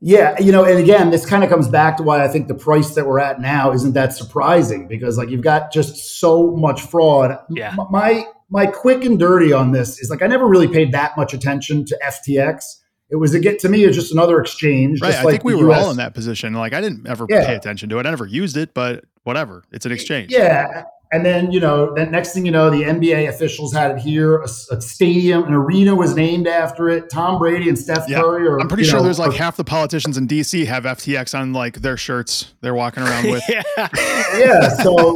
Yeah, 0.00 0.38
you 0.38 0.52
know, 0.52 0.64
and 0.64 0.78
again, 0.78 1.10
this 1.10 1.24
kind 1.24 1.42
of 1.42 1.48
comes 1.48 1.68
back 1.68 1.96
to 1.96 2.02
why 2.02 2.22
I 2.22 2.28
think 2.28 2.48
the 2.48 2.54
price 2.54 2.94
that 2.94 3.06
we're 3.06 3.18
at 3.18 3.40
now 3.40 3.72
isn't 3.72 3.94
that 3.94 4.12
surprising 4.12 4.86
because 4.88 5.16
like 5.16 5.30
you've 5.30 5.42
got 5.42 5.72
just 5.72 6.20
so 6.20 6.50
much 6.52 6.82
fraud. 6.82 7.38
Yeah. 7.48 7.74
My 7.90 8.26
my 8.50 8.66
quick 8.66 9.04
and 9.04 9.18
dirty 9.18 9.52
on 9.52 9.72
this 9.72 9.98
is 9.98 10.10
like 10.10 10.22
I 10.22 10.26
never 10.26 10.46
really 10.46 10.68
paid 10.68 10.92
that 10.92 11.16
much 11.16 11.32
attention 11.32 11.84
to 11.86 11.98
FTX. 12.04 12.76
It 13.08 13.16
was 13.16 13.34
a 13.34 13.40
get 13.40 13.58
to 13.60 13.68
me 13.68 13.84
it's 13.84 13.96
just 13.96 14.12
another 14.12 14.38
exchange. 14.38 15.00
Right. 15.00 15.14
I 15.14 15.22
like 15.22 15.32
think 15.32 15.44
we 15.44 15.54
were 15.54 15.70
US. 15.72 15.84
all 15.84 15.90
in 15.90 15.96
that 15.96 16.12
position. 16.12 16.52
Like 16.52 16.74
I 16.74 16.82
didn't 16.82 17.06
ever 17.06 17.26
yeah. 17.28 17.46
pay 17.46 17.54
attention 17.54 17.88
to 17.88 17.98
it. 17.98 18.06
I 18.06 18.10
never 18.10 18.26
used 18.26 18.58
it, 18.58 18.74
but 18.74 19.04
whatever. 19.24 19.64
It's 19.72 19.86
an 19.86 19.92
exchange. 19.92 20.30
Yeah. 20.30 20.84
And 21.12 21.24
then, 21.24 21.52
you 21.52 21.60
know, 21.60 21.94
then 21.94 22.10
next 22.10 22.34
thing 22.34 22.44
you 22.44 22.50
know, 22.50 22.68
the 22.68 22.82
NBA 22.82 23.28
officials 23.28 23.72
had 23.72 23.92
it 23.92 23.98
here. 23.98 24.38
A, 24.38 24.48
a 24.72 24.80
stadium, 24.80 25.44
an 25.44 25.54
arena 25.54 25.94
was 25.94 26.16
named 26.16 26.48
after 26.48 26.88
it. 26.88 27.08
Tom 27.10 27.38
Brady 27.38 27.68
and 27.68 27.78
Steph 27.78 28.08
yeah. 28.08 28.20
Curry. 28.20 28.48
Are, 28.48 28.60
I'm 28.60 28.66
pretty 28.66 28.82
sure 28.82 28.98
know, 28.98 29.04
there's 29.04 29.18
like 29.18 29.30
are, 29.30 29.36
half 29.36 29.56
the 29.56 29.64
politicians 29.64 30.18
in 30.18 30.26
DC 30.26 30.66
have 30.66 30.82
FTX 30.84 31.38
on 31.38 31.52
like 31.52 31.76
their 31.76 31.96
shirts 31.96 32.54
they're 32.60 32.74
walking 32.74 33.04
around 33.04 33.26
with. 33.30 33.42
yeah. 33.48 33.62
yeah. 34.36 34.68
So, 34.68 35.14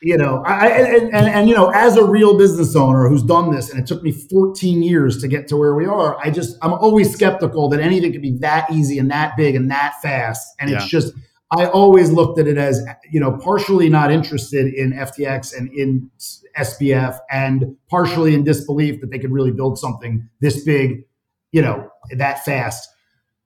you 0.00 0.16
know, 0.16 0.42
I 0.44 0.66
and, 0.66 1.14
and, 1.14 1.28
and 1.28 1.48
you 1.48 1.54
know, 1.54 1.70
as 1.70 1.96
a 1.96 2.04
real 2.04 2.36
business 2.36 2.74
owner 2.74 3.08
who's 3.08 3.22
done 3.22 3.54
this, 3.54 3.70
and 3.70 3.80
it 3.80 3.86
took 3.86 4.02
me 4.02 4.10
14 4.10 4.82
years 4.82 5.20
to 5.20 5.28
get 5.28 5.46
to 5.48 5.56
where 5.56 5.76
we 5.76 5.86
are. 5.86 6.18
I 6.18 6.30
just 6.30 6.56
I'm 6.60 6.72
always 6.72 7.12
skeptical 7.12 7.68
that 7.68 7.78
anything 7.78 8.12
could 8.12 8.22
be 8.22 8.36
that 8.38 8.68
easy 8.70 8.98
and 8.98 9.10
that 9.12 9.36
big 9.36 9.54
and 9.54 9.70
that 9.70 9.94
fast. 10.02 10.56
And 10.58 10.70
yeah. 10.70 10.78
it's 10.78 10.88
just 10.88 11.14
I 11.54 11.66
always 11.66 12.10
looked 12.10 12.38
at 12.38 12.48
it 12.48 12.56
as, 12.56 12.82
you 13.10 13.20
know, 13.20 13.36
partially 13.36 13.90
not 13.90 14.10
interested 14.10 14.72
in 14.72 14.92
FTX 14.92 15.54
and 15.54 15.70
in 15.74 16.10
SBF 16.58 17.18
and 17.30 17.76
partially 17.90 18.34
in 18.34 18.42
disbelief 18.42 19.02
that 19.02 19.10
they 19.10 19.18
could 19.18 19.32
really 19.32 19.50
build 19.50 19.78
something 19.78 20.26
this 20.40 20.64
big, 20.64 21.04
you 21.50 21.60
know, 21.60 21.90
that 22.16 22.42
fast. 22.46 22.88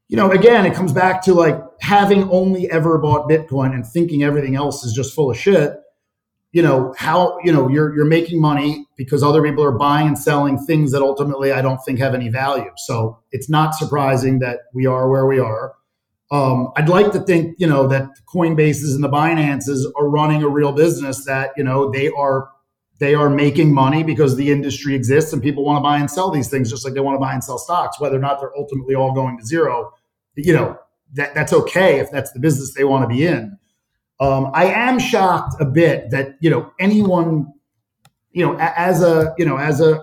You 0.07 0.17
know, 0.17 0.31
again, 0.31 0.67
it 0.67 0.75
comes 0.75 0.93
back 0.93 1.21
to 1.23 1.35
like 1.35 1.61
having 1.81 2.31
only 2.31 2.71
ever 2.71 2.97
bought 2.97 3.29
Bitcoin 3.29 3.75
and 3.75 3.85
thinking 3.85 4.23
everything 4.23 4.55
else 4.55 4.85
is 4.85 4.93
just 4.93 5.13
full 5.13 5.33
of 5.33 5.37
shit. 5.37 5.73
You 6.53 6.63
know, 6.63 6.95
how, 6.97 7.39
you 7.43 7.53
know, 7.53 7.69
you're 7.69 7.93
you're 7.97 8.05
making 8.05 8.41
money 8.41 8.87
because 8.97 9.25
other 9.25 9.43
people 9.43 9.65
are 9.65 9.77
buying 9.77 10.07
and 10.07 10.19
selling 10.19 10.59
things 10.59 10.93
that 10.93 11.03
ultimately 11.03 11.51
I 11.51 11.61
don't 11.61 11.81
think 11.85 11.99
have 11.99 12.15
any 12.15 12.29
value. 12.29 12.71
So 12.77 13.19
it's 13.33 13.51
not 13.51 13.75
surprising 13.75 14.39
that 14.39 14.61
we 14.73 14.87
are 14.87 15.11
where 15.11 15.27
we 15.27 15.41
are 15.41 15.75
um, 16.31 16.73
I'd 16.77 16.89
like 16.89 17.13
to 17.13 17.21
think, 17.21 17.55
you 17.59 17.67
know, 17.67 17.87
that 17.87 18.09
Coinbases 18.27 18.95
and 18.95 19.05
the 19.05 19.09
Binances 19.09 19.85
are 19.97 20.09
running 20.09 20.43
a 20.43 20.49
real 20.49 20.73
business 20.73 21.25
that, 21.25 21.51
you 21.57 21.63
know, 21.63 21.91
they 21.91 22.11
are 22.11 22.51
they 22.99 23.15
are 23.15 23.29
making 23.29 23.75
money 23.75 24.03
because 24.03 24.37
the 24.37 24.51
industry 24.51 24.95
exists 24.95 25.33
and 25.33 25.43
people 25.43 25.65
want 25.65 25.77
to 25.77 25.83
buy 25.83 25.99
and 25.99 26.11
sell 26.11 26.31
these 26.31 26.49
things 26.49 26.71
just 26.71 26.85
like 26.85 26.95
they 26.95 27.01
want 27.01 27.15
to 27.15 27.21
buy 27.21 27.35
and 27.35 27.45
sell 27.45 27.59
stocks, 27.59 28.01
whether 28.01 28.17
or 28.17 28.21
not 28.21 28.41
they're 28.41 28.57
ultimately 28.57 28.95
all 28.95 29.13
going 29.13 29.39
to 29.39 29.45
zero. 29.45 29.93
You 30.35 30.55
know, 30.55 30.79
that 31.15 31.35
that's 31.35 31.53
okay 31.53 32.01
if 32.01 32.11
that's 32.11 32.33
the 32.33 32.41
business 32.41 32.75
they 32.75 32.85
want 32.85 33.05
to 33.05 33.09
be 33.15 33.27
in. 33.27 33.59
Um, 34.19 34.51
I 34.55 34.67
am 34.67 34.99
shocked 34.99 35.61
a 35.61 35.67
bit 35.67 36.11
that 36.11 36.37
you 36.41 36.49
know 36.49 36.73
anyone, 36.81 37.53
you 38.33 38.47
know, 38.47 38.57
as 38.59 39.03
a 39.03 39.35
you 39.39 39.45
know 39.45 39.59
as 39.59 39.81
a 39.81 40.03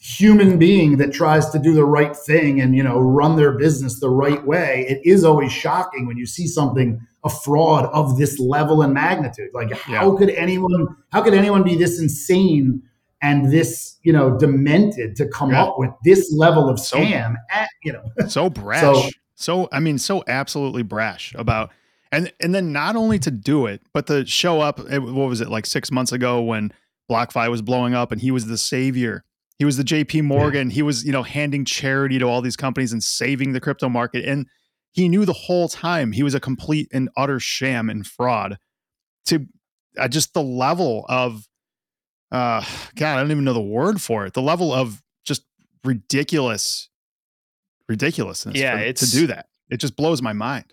human 0.00 0.58
being 0.58 0.96
that 0.98 1.12
tries 1.12 1.50
to 1.50 1.58
do 1.58 1.74
the 1.74 1.84
right 1.84 2.16
thing 2.16 2.60
and 2.60 2.76
you 2.76 2.82
know 2.82 3.00
run 3.00 3.34
their 3.34 3.52
business 3.52 3.98
the 3.98 4.08
right 4.08 4.46
way 4.46 4.86
it 4.88 5.00
is 5.04 5.24
always 5.24 5.50
shocking 5.50 6.06
when 6.06 6.16
you 6.16 6.24
see 6.24 6.46
something 6.46 7.00
a 7.24 7.28
fraud 7.28 7.86
of 7.86 8.16
this 8.16 8.38
level 8.38 8.80
and 8.80 8.94
magnitude 8.94 9.50
like 9.54 9.72
how 9.72 10.12
yeah. 10.12 10.18
could 10.18 10.30
anyone 10.30 10.86
how 11.10 11.20
could 11.20 11.34
anyone 11.34 11.64
be 11.64 11.74
this 11.74 12.00
insane 12.00 12.80
and 13.22 13.50
this 13.50 13.96
you 14.04 14.12
know 14.12 14.38
demented 14.38 15.16
to 15.16 15.26
come 15.26 15.50
yeah. 15.50 15.64
up 15.64 15.74
with 15.78 15.90
this 16.04 16.32
level 16.32 16.68
of 16.68 16.78
scam 16.78 17.32
so, 17.32 17.36
at, 17.50 17.68
you 17.82 17.92
know 17.92 18.04
so 18.28 18.48
brash 18.48 18.80
so, 18.80 19.10
so 19.34 19.68
i 19.72 19.80
mean 19.80 19.98
so 19.98 20.22
absolutely 20.28 20.84
brash 20.84 21.34
about 21.34 21.72
and 22.12 22.32
and 22.38 22.54
then 22.54 22.72
not 22.72 22.94
only 22.94 23.18
to 23.18 23.32
do 23.32 23.66
it 23.66 23.82
but 23.92 24.06
to 24.06 24.24
show 24.24 24.60
up 24.60 24.78
eh, 24.90 24.98
what 24.98 25.28
was 25.28 25.40
it 25.40 25.48
like 25.48 25.66
six 25.66 25.90
months 25.90 26.12
ago 26.12 26.40
when 26.40 26.72
BlockFi 27.10 27.50
was 27.50 27.62
blowing 27.62 27.94
up 27.94 28.12
and 28.12 28.20
he 28.20 28.30
was 28.30 28.46
the 28.46 28.58
savior 28.58 29.24
he 29.58 29.64
was 29.64 29.76
the 29.76 29.82
JP 29.82 30.22
Morgan. 30.24 30.70
Yeah. 30.70 30.74
He 30.74 30.82
was, 30.82 31.04
you 31.04 31.12
know, 31.12 31.24
handing 31.24 31.64
charity 31.64 32.18
to 32.18 32.24
all 32.24 32.40
these 32.40 32.56
companies 32.56 32.92
and 32.92 33.02
saving 33.02 33.52
the 33.52 33.60
crypto 33.60 33.88
market. 33.88 34.24
And 34.24 34.46
he 34.92 35.08
knew 35.08 35.24
the 35.24 35.32
whole 35.32 35.68
time 35.68 36.12
he 36.12 36.22
was 36.22 36.34
a 36.34 36.40
complete 36.40 36.88
and 36.92 37.08
utter 37.16 37.40
sham 37.40 37.90
and 37.90 38.06
fraud. 38.06 38.58
To 39.26 39.46
uh, 39.98 40.08
just 40.08 40.32
the 40.32 40.42
level 40.42 41.04
of, 41.08 41.46
uh, 42.30 42.64
God, 42.94 43.16
I 43.18 43.20
don't 43.20 43.30
even 43.32 43.44
know 43.44 43.52
the 43.52 43.60
word 43.60 44.00
for 44.00 44.26
it. 44.26 44.32
The 44.32 44.42
level 44.42 44.72
of 44.72 45.02
just 45.24 45.42
ridiculous, 45.84 46.88
ridiculousness. 47.88 48.56
Yeah, 48.56 48.78
for, 48.78 48.84
it's 48.84 49.10
to 49.10 49.16
do 49.16 49.26
that. 49.26 49.46
It 49.70 49.78
just 49.78 49.96
blows 49.96 50.22
my 50.22 50.32
mind. 50.32 50.72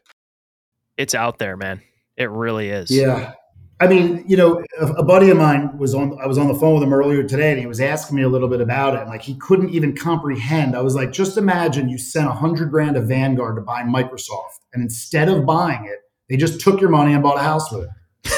It's 0.96 1.16
out 1.16 1.40
there, 1.40 1.58
man. 1.58 1.82
It 2.16 2.30
really 2.30 2.70
is. 2.70 2.92
Yeah. 2.92 3.34
I 3.80 3.88
mean, 3.88 4.24
you 4.26 4.38
know, 4.38 4.64
a, 4.80 4.86
a, 4.86 5.04
buddy 5.04 5.30
of 5.30 5.38
mine 5.38 5.78
was 5.78 5.94
on. 5.94 6.18
I 6.22 6.28
was 6.28 6.38
on 6.38 6.48
the 6.48 6.54
phone 6.54 6.76
with 6.76 6.84
him 6.84 6.94
earlier 6.94 7.24
today, 7.24 7.52
and 7.52 7.60
he 7.60 7.66
was 7.66 7.82
asking 7.82 8.16
me 8.16 8.24
a 8.24 8.30
little 8.30 8.48
bit 8.48 8.62
about 8.62 8.96
it. 8.96 9.02
And 9.02 9.10
like, 9.10 9.22
he 9.22 9.36
couldn't 9.36 9.72
even 9.72 9.94
comprehend. 9.94 10.78
I 10.78 10.82
was 10.82 10.96
like, 10.96 11.12
just 11.12 11.38
imagine 11.38 11.90
you 11.90 11.98
sent 11.98 12.28
a 12.28 12.32
hundred 12.32 12.72
grand 12.72 12.96
to 12.96 13.02
Vanguard 13.02 13.58
to 13.58 13.62
buy 13.62 13.82
Microsoft, 13.82 14.62
and 14.74 14.82
instead 14.82 15.28
of 15.28 15.46
buying 15.46 15.86
it, 15.86 16.00
they 16.30 16.38
just 16.38 16.62
took 16.62 16.80
your 16.80 16.90
money 16.90 17.14
and 17.14 17.22
bought 17.22 17.38
a 17.38 17.42
house 17.42 17.70
with 17.72 17.84
it. 17.84 17.90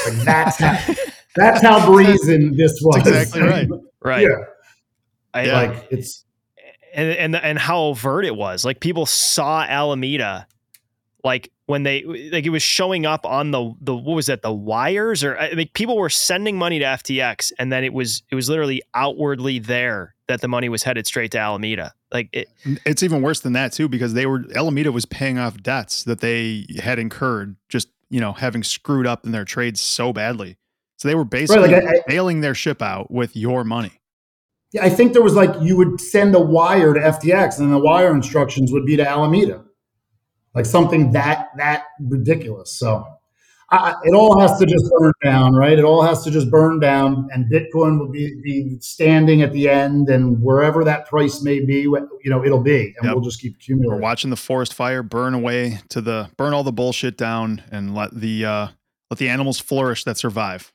Like 0.05 0.25
that's 0.25 0.57
how 0.57 0.95
that's 1.35 1.61
how 1.61 1.85
brazen 1.85 2.57
this 2.57 2.79
was. 2.81 3.03
That's 3.03 3.35
exactly 3.35 3.41
right. 3.41 3.67
right. 4.03 4.23
Yeah. 4.23 4.43
I, 5.33 5.45
like 5.45 5.69
uh, 5.69 5.81
it's 5.91 6.25
and 6.93 7.11
and 7.11 7.35
and 7.35 7.59
how 7.59 7.79
overt 7.81 8.25
it 8.25 8.35
was. 8.35 8.65
Like 8.65 8.79
people 8.79 9.05
saw 9.05 9.61
Alameda 9.61 10.47
like 11.23 11.51
when 11.65 11.83
they 11.83 12.03
like 12.31 12.45
it 12.45 12.49
was 12.49 12.63
showing 12.63 13.05
up 13.05 13.25
on 13.25 13.51
the 13.51 13.73
the 13.81 13.95
what 13.95 14.15
was 14.15 14.27
that 14.27 14.41
the 14.41 14.53
wires 14.53 15.23
or 15.23 15.37
I 15.37 15.53
mean 15.53 15.69
people 15.73 15.97
were 15.97 16.09
sending 16.09 16.57
money 16.57 16.79
to 16.79 16.85
FTX 16.85 17.51
and 17.59 17.71
then 17.71 17.83
it 17.83 17.93
was 17.93 18.23
it 18.31 18.35
was 18.35 18.49
literally 18.49 18.81
outwardly 18.93 19.59
there 19.59 20.15
that 20.27 20.41
the 20.41 20.47
money 20.47 20.69
was 20.69 20.83
headed 20.83 21.07
straight 21.07 21.31
to 21.31 21.39
Alameda. 21.39 21.93
Like 22.11 22.29
it, 22.31 22.47
it's 22.85 23.03
even 23.03 23.21
worse 23.21 23.41
than 23.41 23.53
that 23.53 23.73
too 23.73 23.89
because 23.89 24.13
they 24.13 24.25
were 24.25 24.45
Alameda 24.55 24.91
was 24.91 25.05
paying 25.05 25.37
off 25.37 25.61
debts 25.61 26.03
that 26.05 26.21
they 26.21 26.65
had 26.81 26.99
incurred 26.99 27.55
just 27.69 27.89
you 28.09 28.21
know 28.21 28.33
having 28.33 28.63
screwed 28.63 29.07
up 29.07 29.25
in 29.25 29.31
their 29.31 29.45
trades 29.45 29.81
so 29.81 30.13
badly. 30.13 30.57
So 30.97 31.07
they 31.07 31.15
were 31.15 31.25
basically 31.25 31.73
right, 31.73 31.83
like 31.83 31.95
I, 31.95 32.01
bailing 32.07 32.41
their 32.41 32.55
ship 32.55 32.81
out 32.81 33.11
with 33.11 33.35
your 33.35 33.63
money. 33.63 34.01
Yeah, 34.71 34.83
I 34.83 34.89
think 34.89 35.13
there 35.13 35.21
was 35.21 35.35
like 35.35 35.53
you 35.61 35.77
would 35.77 35.99
send 35.99 36.33
a 36.33 36.39
wire 36.39 36.93
to 36.93 36.99
FTX 36.99 37.59
and 37.59 37.71
the 37.71 37.77
wire 37.77 38.13
instructions 38.13 38.71
would 38.71 38.85
be 38.85 38.95
to 38.97 39.07
Alameda 39.07 39.63
like 40.55 40.65
something 40.65 41.11
that 41.11 41.49
that 41.57 41.83
ridiculous. 41.99 42.71
So 42.71 43.05
I, 43.69 43.95
it 44.03 44.13
all 44.13 44.39
has 44.39 44.57
to 44.59 44.65
just 44.65 44.89
burn 44.97 45.11
down, 45.23 45.53
right? 45.53 45.77
It 45.77 45.83
all 45.83 46.01
has 46.01 46.23
to 46.23 46.31
just 46.31 46.49
burn 46.49 46.79
down, 46.79 47.27
and 47.33 47.51
Bitcoin 47.51 47.99
will 47.99 48.09
be, 48.09 48.39
be 48.41 48.77
standing 48.79 49.41
at 49.41 49.51
the 49.51 49.67
end, 49.67 50.07
and 50.09 50.41
wherever 50.41 50.85
that 50.85 51.05
price 51.07 51.41
may 51.41 51.59
be, 51.59 51.81
you 51.81 52.07
know, 52.25 52.45
it'll 52.45 52.61
be, 52.61 52.93
and 52.97 53.03
yep. 53.03 53.13
we'll 53.13 53.23
just 53.23 53.41
keep 53.41 53.55
accumulating. 53.55 53.93
We're 53.93 54.01
watching 54.01 54.29
the 54.29 54.37
forest 54.37 54.73
fire 54.73 55.03
burn 55.03 55.33
away 55.33 55.79
to 55.89 55.99
the 55.99 56.29
burn 56.37 56.53
all 56.53 56.63
the 56.63 56.71
bullshit 56.71 57.17
down, 57.17 57.61
and 57.69 57.93
let 57.93 58.17
the 58.17 58.45
uh, 58.45 58.67
let 59.11 59.17
the 59.17 59.27
animals 59.27 59.59
flourish 59.59 60.05
that 60.05 60.17
survive. 60.17 60.71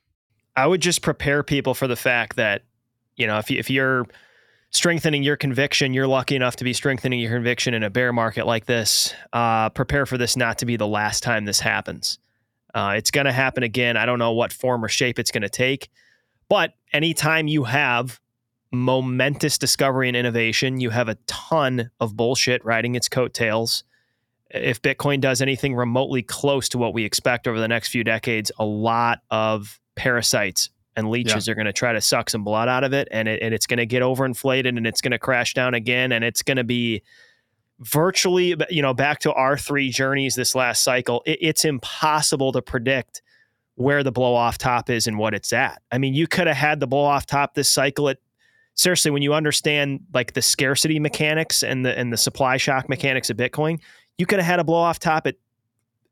I 0.55 0.67
would 0.67 0.81
just 0.81 1.01
prepare 1.01 1.41
people 1.41 1.73
for 1.73 1.87
the 1.87 1.95
fact 1.95 2.35
that 2.35 2.61
you 3.15 3.25
know 3.25 3.39
if 3.39 3.49
you, 3.49 3.57
if 3.57 3.71
you're 3.71 4.05
strengthening 4.73 5.23
your 5.23 5.37
conviction. 5.37 5.93
You're 5.93 6.07
lucky 6.07 6.35
enough 6.35 6.55
to 6.57 6.63
be 6.63 6.73
strengthening 6.73 7.19
your 7.19 7.31
conviction 7.31 7.73
in 7.73 7.83
a 7.83 7.89
bear 7.89 8.11
market 8.11 8.45
like 8.45 8.65
this. 8.65 9.13
Uh, 9.31 9.69
prepare 9.69 10.05
for 10.05 10.17
this 10.17 10.35
not 10.35 10.57
to 10.59 10.65
be 10.65 10.75
the 10.75 10.87
last 10.87 11.23
time 11.23 11.45
this 11.45 11.59
happens. 11.59 12.19
Uh, 12.73 12.95
it's 12.97 13.11
going 13.11 13.25
to 13.25 13.31
happen 13.31 13.61
again. 13.61 13.95
I 13.97 14.05
don't 14.05 14.17
know 14.17 14.31
what 14.31 14.51
form 14.51 14.83
or 14.83 14.89
shape 14.89 15.19
it's 15.19 15.29
going 15.29 15.43
to 15.43 15.49
take, 15.49 15.89
but 16.49 16.73
anytime 16.91 17.47
you 17.47 17.65
have 17.65 18.19
momentous 18.71 19.59
discovery 19.59 20.07
and 20.07 20.17
innovation, 20.17 20.79
you 20.79 20.89
have 20.89 21.07
a 21.07 21.15
ton 21.27 21.91
of 21.99 22.17
bullshit 22.17 22.65
riding 22.65 22.95
its 22.95 23.07
coattails. 23.07 23.83
If 24.49 24.81
Bitcoin 24.81 25.21
does 25.21 25.41
anything 25.41 25.75
remotely 25.75 26.23
close 26.23 26.67
to 26.69 26.79
what 26.79 26.95
we 26.95 27.05
expect 27.05 27.47
over 27.47 27.59
the 27.59 27.67
next 27.67 27.89
few 27.89 28.03
decades, 28.03 28.51
a 28.57 28.65
lot 28.65 29.19
of 29.29 29.79
parasites 29.95 30.71
and 30.95 31.09
leeches 31.09 31.47
yeah. 31.47 31.51
are 31.51 31.55
going 31.55 31.65
to 31.65 31.73
try 31.73 31.93
to 31.93 32.01
suck 32.01 32.29
some 32.29 32.43
blood 32.43 32.67
out 32.67 32.83
of 32.83 32.93
it 32.93 33.07
and, 33.11 33.27
it, 33.27 33.41
and 33.41 33.53
it's 33.53 33.67
going 33.67 33.77
to 33.77 33.85
get 33.85 34.01
overinflated 34.01 34.69
and 34.69 34.85
it's 34.85 35.01
going 35.01 35.11
to 35.11 35.19
crash 35.19 35.53
down 35.53 35.73
again 35.73 36.11
and 36.11 36.23
it's 36.23 36.41
going 36.41 36.57
to 36.57 36.63
be 36.63 37.01
virtually 37.79 38.55
you 38.69 38.81
know 38.81 38.93
back 38.93 39.19
to 39.19 39.33
our 39.33 39.57
three 39.57 39.89
journeys 39.89 40.35
this 40.35 40.55
last 40.55 40.83
cycle. 40.83 41.23
It, 41.25 41.39
it's 41.41 41.65
impossible 41.65 42.51
to 42.51 42.61
predict 42.61 43.21
where 43.75 44.03
the 44.03 44.11
blow 44.11 44.35
off 44.35 44.57
top 44.57 44.89
is 44.89 45.07
and 45.07 45.17
what 45.17 45.33
it's 45.33 45.51
at. 45.51 45.81
I 45.91 45.97
mean 45.97 46.13
you 46.13 46.27
could 46.27 46.47
have 46.47 46.57
had 46.57 46.79
the 46.79 46.87
blow 46.87 47.03
off 47.03 47.25
top 47.25 47.55
this 47.55 47.69
cycle 47.69 48.09
at 48.09 48.17
seriously 48.75 49.11
when 49.11 49.21
you 49.21 49.33
understand 49.33 50.01
like 50.13 50.33
the 50.33 50.41
scarcity 50.41 50.99
mechanics 50.99 51.63
and 51.63 51.85
the 51.85 51.97
and 51.97 52.11
the 52.11 52.17
supply 52.17 52.57
shock 52.57 52.89
mechanics 52.89 53.29
of 53.29 53.37
bitcoin 53.37 53.79
you 54.17 54.25
could 54.25 54.39
have 54.39 54.45
had 54.45 54.59
a 54.59 54.63
blow 54.63 54.79
off 54.79 54.99
top 54.99 55.27
at 55.27 55.35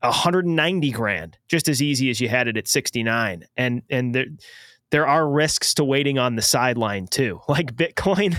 190 0.02 0.92
grand 0.92 1.38
just 1.48 1.68
as 1.68 1.82
easy 1.82 2.10
as 2.10 2.20
you 2.22 2.30
had 2.30 2.48
it 2.48 2.58
at 2.58 2.68
69 2.68 3.46
and 3.58 3.82
and 3.90 4.16
there 4.16 4.26
there 4.92 5.08
are 5.08 5.28
risks 5.28 5.74
to 5.76 5.84
waiting 5.84 6.20
on 6.20 6.36
the 6.36 6.42
sideline 6.42 7.08
too. 7.08 7.42
Like 7.50 7.76
Bitcoin, 7.76 8.38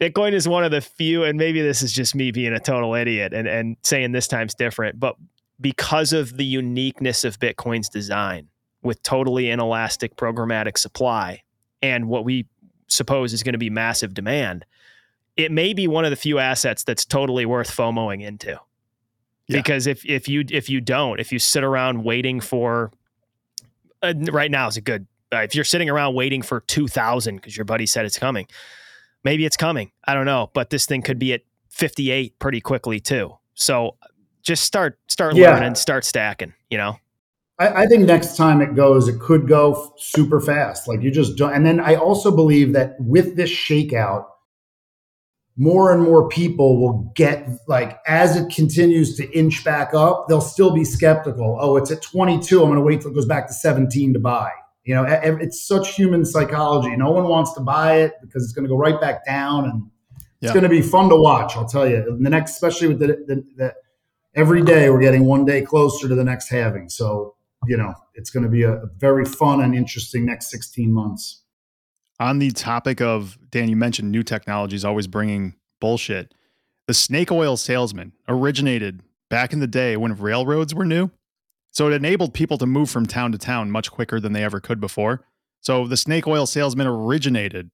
Bitcoin 0.00 0.32
is 0.32 0.48
one 0.48 0.64
of 0.64 0.70
the 0.70 0.80
few, 0.80 1.24
and 1.24 1.36
maybe 1.36 1.60
this 1.60 1.82
is 1.82 1.92
just 1.92 2.14
me 2.14 2.30
being 2.30 2.52
a 2.52 2.60
total 2.60 2.94
idiot 2.94 3.32
and, 3.32 3.48
and 3.48 3.76
saying 3.82 4.12
this 4.12 4.28
time's 4.28 4.54
different, 4.54 4.98
but 5.00 5.16
because 5.60 6.12
of 6.12 6.36
the 6.36 6.44
uniqueness 6.44 7.24
of 7.24 7.38
Bitcoin's 7.38 7.88
design 7.88 8.48
with 8.82 9.02
totally 9.02 9.50
inelastic 9.50 10.16
programmatic 10.16 10.76
supply 10.76 11.42
and 11.82 12.08
what 12.08 12.24
we 12.24 12.46
suppose 12.88 13.32
is 13.32 13.42
going 13.42 13.52
to 13.52 13.58
be 13.58 13.70
massive 13.70 14.12
demand, 14.12 14.64
it 15.36 15.52
may 15.52 15.72
be 15.72 15.86
one 15.86 16.04
of 16.04 16.10
the 16.10 16.16
few 16.16 16.38
assets 16.38 16.84
that's 16.84 17.04
totally 17.04 17.46
worth 17.46 17.74
FOMOing 17.74 18.22
into. 18.22 18.58
Yeah. 19.46 19.56
Because 19.58 19.86
if 19.86 20.04
if 20.04 20.28
you 20.28 20.44
if 20.50 20.68
you 20.68 20.80
don't, 20.80 21.20
if 21.20 21.32
you 21.32 21.38
sit 21.38 21.64
around 21.64 22.04
waiting 22.04 22.40
for 22.40 22.92
uh, 24.02 24.14
right 24.30 24.50
now 24.50 24.68
is 24.68 24.76
a 24.76 24.80
good 24.80 25.06
Uh, 25.32 25.38
if 25.38 25.54
you're 25.54 25.64
sitting 25.64 25.88
around 25.88 26.14
waiting 26.14 26.42
for 26.42 26.60
2000 26.60 27.36
because 27.36 27.56
your 27.56 27.64
buddy 27.64 27.86
said 27.86 28.04
it's 28.04 28.18
coming, 28.18 28.46
maybe 29.24 29.46
it's 29.46 29.56
coming. 29.56 29.90
I 30.04 30.14
don't 30.14 30.26
know, 30.26 30.50
but 30.52 30.70
this 30.70 30.86
thing 30.86 31.02
could 31.02 31.18
be 31.18 31.32
at 31.32 31.42
58 31.70 32.38
pretty 32.38 32.60
quickly 32.60 33.00
too. 33.00 33.36
So 33.54 33.96
just 34.42 34.64
start 34.64 34.98
start 35.08 35.34
Yeah. 35.36 35.52
learning, 35.54 35.76
start 35.76 36.04
stacking. 36.04 36.52
You 36.70 36.78
know, 36.78 36.96
I, 37.58 37.82
I 37.82 37.86
think 37.86 38.04
next 38.06 38.36
time 38.36 38.60
it 38.60 38.74
goes, 38.74 39.08
it 39.08 39.20
could 39.20 39.48
go 39.48 39.94
super 39.96 40.40
fast. 40.40 40.86
Like 40.86 41.00
you 41.02 41.10
just 41.10 41.36
don't. 41.36 41.54
And 41.54 41.64
then 41.64 41.80
I 41.80 41.94
also 41.94 42.34
believe 42.34 42.72
that 42.74 42.96
with 42.98 43.36
this 43.36 43.50
shakeout, 43.50 44.24
more 45.56 45.92
and 45.92 46.02
more 46.02 46.28
people 46.28 46.80
will 46.80 47.12
get 47.14 47.48
like 47.68 47.98
as 48.06 48.36
it 48.36 48.52
continues 48.54 49.16
to 49.16 49.30
inch 49.30 49.64
back 49.64 49.94
up, 49.94 50.26
they'll 50.28 50.40
still 50.40 50.74
be 50.74 50.84
skeptical. 50.84 51.56
Oh, 51.60 51.76
it's 51.76 51.90
at 51.90 52.02
22. 52.02 52.60
I'm 52.60 52.66
going 52.68 52.76
to 52.78 52.82
wait 52.84 53.00
till 53.02 53.10
it 53.10 53.14
goes 53.14 53.26
back 53.26 53.46
to 53.48 53.54
17 53.54 54.14
to 54.14 54.18
buy. 54.18 54.50
You 54.84 54.94
know, 54.96 55.04
it's 55.04 55.66
such 55.66 55.94
human 55.94 56.24
psychology. 56.24 56.96
No 56.96 57.10
one 57.12 57.28
wants 57.28 57.52
to 57.54 57.60
buy 57.60 57.98
it 57.98 58.14
because 58.20 58.42
it's 58.42 58.52
going 58.52 58.64
to 58.64 58.68
go 58.68 58.76
right 58.76 59.00
back 59.00 59.24
down, 59.24 59.64
and 59.64 59.90
it's 60.16 60.26
Yeah. 60.40 60.52
going 60.52 60.64
to 60.64 60.68
be 60.68 60.82
fun 60.82 61.08
to 61.10 61.16
watch. 61.16 61.56
I'll 61.56 61.68
tell 61.68 61.88
you. 61.88 62.18
The 62.20 62.30
next, 62.30 62.52
especially 62.52 62.88
with 62.88 62.98
the, 62.98 63.06
the, 63.26 63.44
the 63.56 63.74
every 64.34 64.62
day, 64.62 64.90
we're 64.90 65.00
getting 65.00 65.24
one 65.24 65.44
day 65.44 65.62
closer 65.62 66.08
to 66.08 66.14
the 66.14 66.24
next 66.24 66.48
halving. 66.48 66.88
So 66.88 67.36
you 67.68 67.76
know, 67.76 67.94
it's 68.14 68.30
going 68.30 68.42
to 68.42 68.48
be 68.48 68.64
a, 68.64 68.72
a 68.72 68.86
very 68.98 69.24
fun 69.24 69.60
and 69.60 69.72
interesting 69.74 70.26
next 70.26 70.50
16 70.50 70.92
months. 70.92 71.42
On 72.18 72.40
the 72.40 72.50
topic 72.50 73.00
of 73.00 73.38
Dan, 73.50 73.68
you 73.68 73.76
mentioned 73.76 74.10
new 74.10 74.22
technologies 74.24 74.84
always 74.84 75.06
bringing 75.06 75.54
bullshit. 75.80 76.34
The 76.88 76.94
snake 76.94 77.30
oil 77.30 77.56
salesman 77.56 78.12
originated 78.28 79.02
back 79.30 79.52
in 79.52 79.60
the 79.60 79.66
day 79.68 79.96
when 79.96 80.14
railroads 80.16 80.74
were 80.74 80.84
new. 80.84 81.10
So 81.72 81.88
it 81.88 81.94
enabled 81.94 82.34
people 82.34 82.58
to 82.58 82.66
move 82.66 82.90
from 82.90 83.06
town 83.06 83.32
to 83.32 83.38
town 83.38 83.70
much 83.70 83.90
quicker 83.90 84.20
than 84.20 84.32
they 84.32 84.44
ever 84.44 84.60
could 84.60 84.80
before. 84.80 85.24
So 85.60 85.86
the 85.86 85.96
snake 85.96 86.26
oil 86.26 86.46
salesman 86.46 86.86
originated 86.86 87.70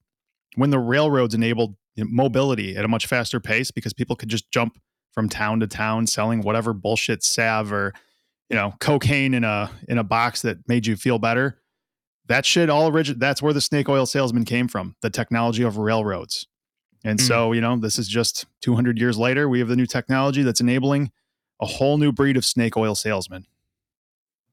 when 0.54 0.70
the 0.70 0.78
railroads 0.78 1.34
enabled 1.34 1.76
mobility 1.96 2.76
at 2.76 2.84
a 2.84 2.88
much 2.88 3.06
faster 3.06 3.40
pace 3.40 3.70
because 3.70 3.92
people 3.92 4.14
could 4.14 4.28
just 4.28 4.50
jump 4.50 4.78
from 5.12 5.28
town 5.28 5.58
to 5.60 5.66
town 5.66 6.06
selling 6.06 6.42
whatever 6.42 6.72
bullshit 6.72 7.24
salve 7.24 7.72
or 7.72 7.92
you 8.48 8.54
know 8.56 8.72
cocaine 8.78 9.34
in 9.34 9.42
a 9.42 9.68
in 9.88 9.98
a 9.98 10.04
box 10.04 10.42
that 10.42 10.58
made 10.68 10.86
you 10.86 10.94
feel 10.96 11.18
better 11.18 11.60
that 12.28 12.46
shit 12.46 12.70
all 12.70 12.86
origin 12.86 13.18
that's 13.18 13.42
where 13.42 13.52
the 13.52 13.60
snake 13.60 13.88
oil 13.88 14.06
salesman 14.06 14.44
came 14.44 14.68
from 14.68 14.94
the 15.02 15.10
technology 15.10 15.64
of 15.64 15.76
railroads 15.76 16.46
and 17.04 17.18
Mm. 17.18 17.26
so 17.26 17.52
you 17.52 17.60
know 17.60 17.76
this 17.76 17.98
is 17.98 18.06
just 18.06 18.46
200 18.62 18.96
years 18.96 19.18
later 19.18 19.48
we 19.48 19.58
have 19.58 19.66
the 19.68 19.74
new 19.76 19.86
technology 19.86 20.42
that's 20.44 20.60
enabling 20.60 21.10
a 21.60 21.66
whole 21.66 21.98
new 21.98 22.12
breed 22.12 22.36
of 22.36 22.44
snake 22.44 22.76
oil 22.76 22.94
salesmen 22.94 23.44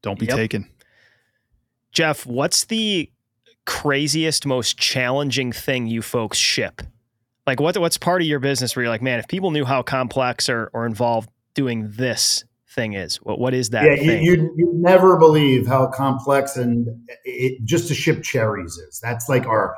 don't 0.06 0.20
be 0.20 0.28
Yep. 0.28 0.36
taken 0.38 0.70
Jeff, 1.96 2.26
what's 2.26 2.66
the 2.66 3.10
craziest, 3.66 4.46
most 4.46 4.78
challenging 4.78 5.52
thing 5.52 5.88
you 5.88 6.02
folks 6.02 6.38
ship? 6.38 6.82
Like 7.48 7.60
what 7.60 7.78
what's 7.78 7.98
part 7.98 8.22
of 8.22 8.28
your 8.28 8.40
business 8.40 8.76
where 8.76 8.84
you're 8.84 8.92
like, 8.92 9.02
man, 9.02 9.18
if 9.18 9.28
people 9.28 9.52
knew 9.52 9.66
how 9.66 9.82
complex 9.82 10.50
or, 10.50 10.70
or 10.74 10.86
involved 10.86 11.30
doing 11.54 11.90
this 11.96 12.44
thing 12.68 12.94
is, 12.94 13.18
what 13.18 13.40
what 13.40 13.54
is 13.54 13.70
that 13.70 13.86
yeah, 13.86 13.92
you, 13.92 13.98
thing? 13.98 14.24
you'd, 14.24 14.50
you'd 14.58 14.76
never 14.76 15.18
believe 15.18 15.68
how 15.68 15.88
complex 15.88 16.58
and 16.58 16.88
it, 17.24 17.64
just 17.64 17.88
to 17.88 17.96
ship 17.96 18.24
cherries 18.24 18.74
is. 18.78 19.00
That's 19.02 19.30
like 19.30 19.46
our 19.46 19.76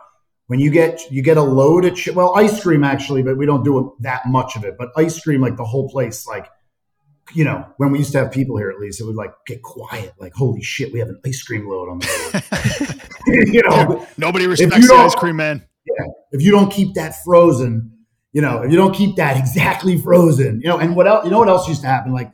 when 0.48 0.60
you 0.60 0.72
get 0.72 1.12
you 1.12 1.22
get 1.22 1.38
a 1.38 1.44
load 1.44 1.86
of 1.86 1.96
ch- 1.96 2.10
well 2.10 2.34
ice 2.36 2.64
cream 2.64 2.84
actually, 2.84 3.22
but 3.22 3.38
we 3.38 3.46
don't 3.46 3.64
do 3.64 3.96
that 4.00 4.26
much 4.26 4.56
of 4.56 4.64
it. 4.64 4.76
But 4.76 4.90
ice 4.98 5.22
cream, 5.22 5.42
like 5.42 5.58
the 5.58 5.66
whole 5.66 5.88
place, 5.90 6.26
like 6.26 6.48
you 7.34 7.44
know, 7.44 7.66
when 7.78 7.92
we 7.92 8.00
used 8.00 8.12
to 8.14 8.20
have 8.20 8.32
people 8.32 8.58
here, 8.58 8.70
at 8.70 8.80
least 8.80 9.02
it 9.02 9.06
would 9.06 9.16
like 9.16 9.32
get 9.46 9.62
quiet. 9.62 10.14
Like 10.20 10.34
holy 10.34 10.62
shit, 10.62 10.94
we 10.94 11.00
have 11.00 11.10
an 11.10 11.20
ice 11.26 11.42
cream 11.44 11.68
load 11.70 11.90
on 11.90 12.00
the 12.00 13.02
road. 13.28 13.48
you 13.54 13.62
know, 13.64 14.08
nobody 14.18 14.48
respects 14.48 14.88
the 14.88 14.94
ice 14.94 15.16
cream 15.16 15.36
man 15.36 15.66
Yeah, 15.86 16.06
if 16.32 16.42
you 16.42 16.52
don't 16.52 16.72
keep 16.72 16.96
that 16.96 17.16
frozen, 17.24 17.92
you 18.32 18.42
know, 18.42 18.62
if 18.62 18.72
you 18.72 18.78
don't 18.78 18.94
keep 18.94 19.16
that 19.18 19.38
exactly 19.42 19.98
frozen, 19.98 20.62
you 20.62 20.70
know, 20.70 20.78
and 20.78 20.96
what 20.96 21.08
else, 21.08 21.26
you 21.26 21.32
know, 21.32 21.40
what 21.40 21.50
else 21.50 21.68
used 21.68 21.82
to 21.82 21.88
happen? 21.88 22.14
Like 22.14 22.32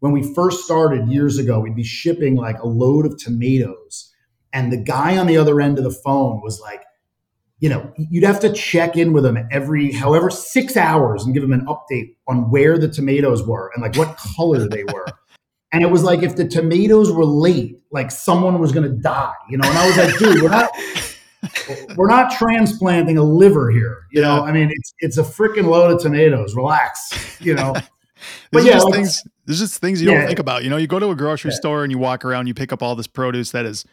when 0.00 0.12
we 0.12 0.34
first 0.34 0.64
started 0.64 1.08
years 1.08 1.38
ago, 1.38 1.60
we'd 1.60 1.76
be 1.76 1.84
shipping 1.84 2.36
like 2.36 2.58
a 2.58 2.66
load 2.66 3.06
of 3.06 3.16
tomatoes, 3.18 4.12
and 4.52 4.72
the 4.72 4.76
guy 4.76 5.16
on 5.16 5.26
the 5.26 5.36
other 5.36 5.60
end 5.60 5.78
of 5.78 5.84
the 5.84 5.90
phone 5.90 6.40
was 6.42 6.60
like, 6.60 6.82
you 7.60 7.68
know, 7.68 7.92
you'd 7.96 8.24
have 8.24 8.40
to 8.40 8.52
check 8.52 8.96
in 8.96 9.12
with 9.12 9.24
them 9.24 9.38
every, 9.50 9.92
however, 9.92 10.28
six 10.30 10.76
hours 10.76 11.24
and 11.24 11.32
give 11.34 11.42
them 11.42 11.52
an 11.52 11.64
update 11.66 12.14
on 12.26 12.50
where 12.50 12.76
the 12.78 12.88
tomatoes 12.88 13.46
were 13.46 13.70
and 13.74 13.82
like 13.82 13.96
what 13.96 14.16
color 14.16 14.68
they 14.68 14.84
were. 14.84 15.06
And 15.72 15.82
it 15.82 15.90
was 15.90 16.04
like 16.04 16.22
if 16.22 16.36
the 16.36 16.46
tomatoes 16.46 17.10
were 17.10 17.24
late, 17.24 17.80
like 17.90 18.12
someone 18.12 18.60
was 18.60 18.70
going 18.70 18.88
to 18.88 18.96
die, 18.96 19.32
you 19.50 19.58
know. 19.58 19.68
And 19.68 19.76
I 19.76 19.86
was 19.88 19.96
like, 19.96 20.18
dude, 20.18 20.40
we're 20.40 20.48
not, 20.48 20.70
we're 21.96 22.06
not 22.08 22.30
transplanting 22.30 23.18
a 23.18 23.24
liver 23.24 23.70
here. 23.72 24.06
You 24.12 24.22
know, 24.22 24.36
Yeah. 24.36 24.42
I 24.42 24.52
mean, 24.52 24.70
it's 24.70 24.94
it's 25.00 25.18
a 25.18 25.24
freaking 25.24 25.64
load 25.66 25.92
of 25.92 26.00
tomatoes. 26.00 26.54
Relax. 26.54 27.40
You 27.40 27.54
know, 27.54 27.72
But 28.52 28.62
There's 28.62 28.66
yeah, 28.66 28.72
just 28.74 28.84
like- 28.84 28.94
things. 28.94 29.22
There's 29.46 29.58
just 29.58 29.80
things 29.80 30.00
you 30.00 30.12
Yeah. 30.12 30.18
don't 30.18 30.26
think 30.28 30.38
about. 30.38 30.62
You 30.62 30.70
know, 30.70 30.76
you 30.76 30.86
go 30.86 31.00
to 31.00 31.10
a 31.10 31.16
grocery 31.16 31.50
Yeah. 31.50 31.56
store 31.56 31.82
and 31.82 31.90
you 31.90 31.98
walk 31.98 32.24
around, 32.24 32.46
you 32.46 32.54
pick 32.54 32.72
up 32.72 32.80
all 32.80 32.94
this 32.94 33.08
produce 33.08 33.50
that 33.50 33.66
is 33.66 33.84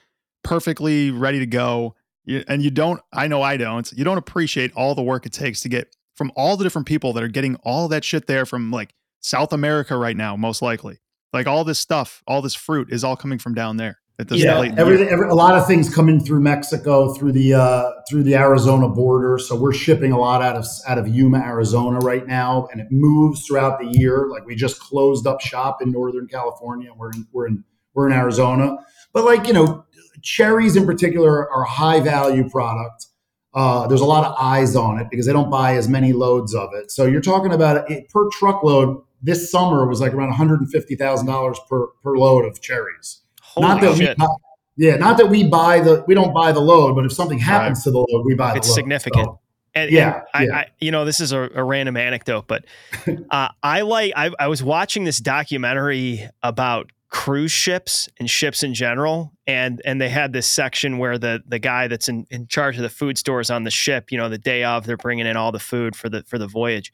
perfectly 0.44 1.10
ready 1.10 1.40
to 1.40 1.48
go, 1.48 1.96
you, 2.26 2.44
and 2.48 2.62
you 2.62 2.72
don't. 2.72 3.02
I 3.14 3.28
know 3.28 3.42
I 3.42 3.58
don't. 3.58 3.92
You 3.92 4.04
don't 4.04 4.18
appreciate 4.18 4.72
all 4.76 4.96
the 4.96 5.02
work 5.02 5.26
it 5.26 5.34
takes 5.34 5.62
to 5.62 5.70
get 5.70 5.96
from 6.16 6.32
all 6.36 6.58
the 6.58 6.64
different 6.64 6.88
people 6.88 7.14
that 7.14 7.24
are 7.24 7.28
getting 7.30 7.56
all 7.64 7.88
that 7.88 8.04
shit 8.04 8.28
there 8.28 8.46
from 8.46 8.72
like 8.72 8.94
South 9.22 9.54
America 9.54 9.98
right 9.98 10.16
now, 10.16 10.36
most 10.36 10.62
likely. 10.62 11.00
Like 11.34 11.48
all 11.48 11.64
this 11.64 11.80
stuff, 11.80 12.22
all 12.28 12.42
this 12.42 12.56
fruit 12.56 12.92
is 12.92 13.04
all 13.04 13.16
coming 13.16 13.40
from 13.40 13.54
down 13.54 13.78
there. 13.78 13.98
At 14.20 14.28
this 14.28 14.44
yeah, 14.44 14.60
late 14.60 14.70
in 14.70 14.76
the 14.76 14.86
year. 14.86 14.94
every, 14.94 15.08
every, 15.08 15.30
a 15.30 15.34
lot 15.34 15.56
of 15.56 15.66
things 15.66 15.92
come 15.92 16.08
in 16.08 16.20
through 16.20 16.42
Mexico, 16.42 17.12
through 17.12 17.32
the 17.32 17.56
uh, 17.56 17.90
through 18.08 18.22
the 18.22 18.36
Arizona 18.36 18.88
border. 18.88 19.40
So 19.40 19.56
we're 19.56 19.74
shipping 19.74 20.12
a 20.12 20.20
lot 20.20 20.44
out 20.44 20.56
of 20.56 20.68
out 20.88 21.00
of 21.00 21.08
Yuma, 21.08 21.40
Arizona, 21.40 21.98
right 21.98 22.28
now, 22.28 22.68
and 22.72 22.80
it 22.80 22.88
moves 22.92 23.48
throughout 23.48 23.80
the 23.80 23.88
year. 23.88 24.28
Like 24.30 24.46
we 24.46 24.54
just 24.56 24.80
closed 24.80 25.26
up 25.26 25.42
shop 25.42 25.82
in 25.82 25.92
Northern 25.92 26.28
California. 26.28 26.92
We're 26.96 27.10
in 27.10 27.28
we're 27.32 27.48
in 27.48 27.64
we're 27.96 28.06
in 28.06 28.14
Arizona, 28.14 28.78
but 29.12 29.26
like 29.26 29.48
you 29.48 29.54
know, 29.54 29.86
cherries 30.22 30.76
in 30.76 30.86
particular 30.86 31.50
are 31.52 31.64
a 31.64 31.70
high 31.70 32.00
value 32.00 32.50
product. 32.50 33.08
Uh, 33.54 33.86
there's 33.88 34.02
a 34.02 34.06
lot 34.06 34.26
of 34.26 34.36
eyes 34.40 34.76
on 34.76 35.00
it 35.00 35.08
because 35.10 35.26
they 35.26 35.34
don't 35.34 35.50
buy 35.50 35.76
as 35.76 35.90
many 35.90 36.14
loads 36.14 36.56
of 36.56 36.70
it. 36.74 36.90
So 36.90 37.06
you're 37.06 37.22
talking 37.22 37.54
about 37.54 37.90
it 37.92 38.10
per 38.10 38.30
truckload. 38.30 39.02
This 39.22 39.52
summer 39.52 39.86
was 39.86 40.00
like 40.00 40.14
around 40.14 40.30
150 40.30 40.96
thousand 40.96 41.28
dollars 41.28 41.60
per 41.70 41.88
per 42.04 42.18
load 42.18 42.46
of 42.46 42.60
cherries 42.62 43.22
Holy 43.42 43.68
not 43.68 43.82
that 43.82 43.98
shit. 43.98 44.18
we 44.18 44.26
buy, 44.26 44.34
yeah 44.78 44.96
not 44.96 45.18
that 45.18 45.28
we 45.28 45.44
buy 45.44 45.80
the 45.80 46.04
we 46.08 46.16
don't 46.16 46.34
buy 46.34 46.52
the 46.52 46.60
load 46.60 46.96
but 46.96 47.06
if 47.06 47.12
something 47.14 47.38
happens 47.38 47.84
to 47.84 47.92
the 47.92 48.00
load 48.00 48.26
we 48.26 48.34
buy 48.34 48.52
the 48.52 48.58
It's 48.58 48.70
load 48.70 48.76
significant. 48.76 49.26
So, 49.26 49.40
And, 49.76 49.92
Yeah, 49.92 50.24
and 50.34 50.48
yeah. 50.48 50.56
I, 50.56 50.60
I, 50.60 50.66
you 50.80 50.92
know, 50.92 51.06
this 51.06 51.20
is 51.20 51.32
a, 51.32 51.50
a 51.54 51.64
random 51.64 51.98
anecdote, 51.98 52.46
but 52.48 52.66
uh, 53.30 53.50
I 53.64 53.82
like. 53.82 54.14
I, 54.16 54.32
I 54.40 54.48
was 54.48 54.62
watching 54.62 55.06
this 55.06 55.20
documentary 55.20 56.28
about 56.44 56.92
cruise 57.12 57.52
ships 57.52 58.10
and 58.20 58.30
ships 58.30 58.64
in 58.64 58.74
general, 58.74 59.34
and 59.46 59.82
and 59.86 60.02
they 60.02 60.10
had 60.10 60.34
this 60.34 60.48
section 60.48 60.98
where 60.98 61.18
the 61.18 61.44
the 61.46 61.60
guy 61.60 61.88
that's 61.88 62.10
in, 62.10 62.26
in 62.32 62.48
charge 62.48 62.78
of 62.78 62.82
the 62.82 62.90
food 62.90 63.18
stores 63.18 63.52
on 63.52 63.64
the 63.64 63.70
ship, 63.70 64.12
you 64.12 64.18
know, 64.18 64.30
the 64.30 64.38
day 64.38 64.64
of, 64.64 64.86
they're 64.86 64.98
bringing 64.98 65.28
in 65.28 65.36
all 65.38 65.52
the 65.52 65.60
food 65.60 65.96
for 65.96 66.10
the 66.10 66.24
for 66.24 66.40
the 66.40 66.48
voyage, 66.48 66.92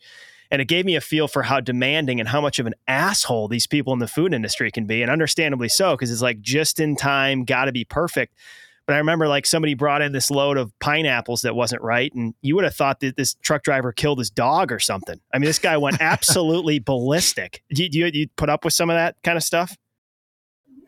and 0.51 0.61
it 0.61 0.65
gave 0.65 0.85
me 0.85 0.95
a 0.95 1.01
feel 1.01 1.27
for 1.27 1.43
how 1.43 1.59
demanding 1.59 2.19
and 2.19 2.27
how 2.27 2.41
much 2.41 2.59
of 2.59 2.65
an 2.65 2.73
asshole 2.87 3.47
these 3.47 3.67
people 3.67 3.93
in 3.93 3.99
the 3.99 4.07
food 4.07 4.33
industry 4.33 4.71
can 4.71 4.85
be, 4.85 5.01
and 5.01 5.11
understandably 5.11 5.69
so, 5.69 5.95
because 5.95 6.11
it's 6.11 6.21
like 6.21 6.41
just 6.41 6.79
in 6.79 6.95
time, 6.95 7.45
got 7.45 7.65
to 7.65 7.71
be 7.71 7.85
perfect. 7.85 8.33
But 8.87 8.95
I 8.95 8.99
remember 8.99 9.27
like 9.27 9.45
somebody 9.45 9.75
brought 9.75 10.01
in 10.01 10.13
this 10.13 10.31
load 10.31 10.57
of 10.57 10.71
pineapples 10.79 11.41
that 11.41 11.55
wasn't 11.55 11.83
right, 11.83 12.11
and 12.15 12.33
you 12.41 12.55
would 12.55 12.63
have 12.63 12.75
thought 12.75 13.01
that 13.01 13.17
this 13.17 13.35
truck 13.35 13.61
driver 13.61 13.91
killed 13.91 14.17
his 14.17 14.31
dog 14.31 14.71
or 14.71 14.79
something. 14.79 15.19
I 15.31 15.37
mean, 15.37 15.45
this 15.45 15.59
guy 15.59 15.77
went 15.77 15.97
absolutely 16.01 16.79
ballistic. 16.79 17.61
Do 17.71 17.83
you, 17.83 17.89
do 17.89 17.99
you, 17.99 18.09
you 18.11 18.27
put 18.35 18.49
up 18.49 18.65
with 18.65 18.73
some 18.73 18.89
of 18.89 18.95
that 18.95 19.15
kind 19.23 19.37
of 19.37 19.43
stuff? 19.43 19.77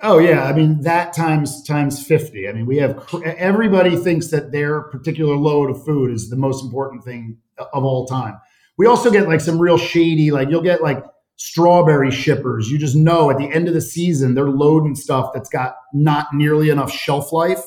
Oh 0.02 0.18
yeah 0.18 0.45
i 0.45 0.54
mean 0.54 0.82
that 0.82 1.14
times 1.14 1.64
times 1.64 2.06
50 2.06 2.47
i 2.47 2.52
mean 2.52 2.66
we 2.66 2.78
have 2.78 3.06
everybody 3.24 3.95
thinks 3.95 4.28
that 4.28 4.52
their 4.52 4.82
particular 4.82 5.36
load 5.36 5.70
of 5.70 5.84
food 5.84 6.12
is 6.12 6.30
the 6.30 6.36
most 6.36 6.64
important 6.64 7.04
thing 7.04 7.38
uh, 7.60 7.66
of 7.74 7.84
all 7.84 8.06
time. 8.06 8.39
We 8.78 8.88
also 8.88 9.12
get 9.12 9.28
like 9.28 9.41
some 9.41 9.60
real 9.60 9.78
shady 9.78 10.32
like 10.32 10.50
you'll 10.50 10.62
get 10.62 10.82
like 10.82 11.04
strawberry 11.36 12.12
shippers. 12.12 12.70
You 12.70 12.78
just 12.78 12.95
know 12.95 13.30
at 13.30 13.38
the 13.38 13.52
end 13.52 13.68
of 13.68 13.74
the 13.74 13.82
season 13.82 14.34
they're 14.34 14.50
loading 14.50 14.95
stuff 14.95 15.32
that's 15.34 15.50
got 15.50 15.76
not 15.93 16.28
nearly 16.34 16.70
enough 16.70 16.91
shelf 16.91 17.34
life 17.34 17.64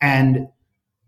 and 0.00 0.48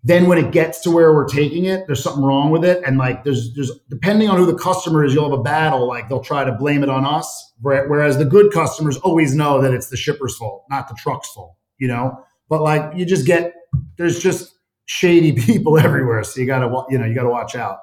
then 0.09 0.27
when 0.27 0.39
it 0.39 0.51
gets 0.53 0.81
to 0.81 0.91
where 0.91 1.13
we're 1.13 1.29
taking 1.29 1.67
it 1.67 1.87
there's 1.87 2.03
something 2.03 2.25
wrong 2.25 2.51
with 2.51 2.65
it 2.65 2.83
and 2.85 2.99
like 2.99 3.25
there's 3.25 3.55
there's 3.55 3.71
depending 3.89 4.29
on 4.29 4.37
who 4.37 4.47
the 4.47 4.55
customer 4.57 5.05
is 5.05 5.15
you'll 5.15 5.29
have 5.29 5.39
a 5.39 5.43
battle 5.43 5.87
like 5.87 6.09
they'll 6.09 6.25
try 6.25 6.45
to 6.45 6.53
blame 6.53 6.83
it 6.83 6.89
on 6.89 7.05
us 7.05 7.53
whereas 7.61 8.19
the 8.19 8.25
good 8.25 8.53
customers 8.53 8.97
always 8.99 9.35
know 9.35 9.61
that 9.61 9.73
it's 9.73 9.89
the 9.89 9.97
shipper's 9.97 10.37
fault 10.37 10.65
not 10.71 10.89
the 10.89 10.95
truck's 10.95 11.31
fault 11.33 11.55
you 11.79 11.87
know 11.89 12.19
but 12.49 12.63
like 12.63 12.97
you 12.97 13.05
just 13.05 13.27
get 13.27 13.55
there's 13.97 14.19
just 14.19 14.55
shady 14.87 15.33
people 15.47 15.79
everywhere 15.79 16.25
so 16.25 16.41
you 16.41 16.47
gotta 16.47 16.67
you 16.91 16.99
know 16.99 17.05
you 17.05 17.15
gotta 17.15 17.29
watch 17.29 17.55
out 17.55 17.79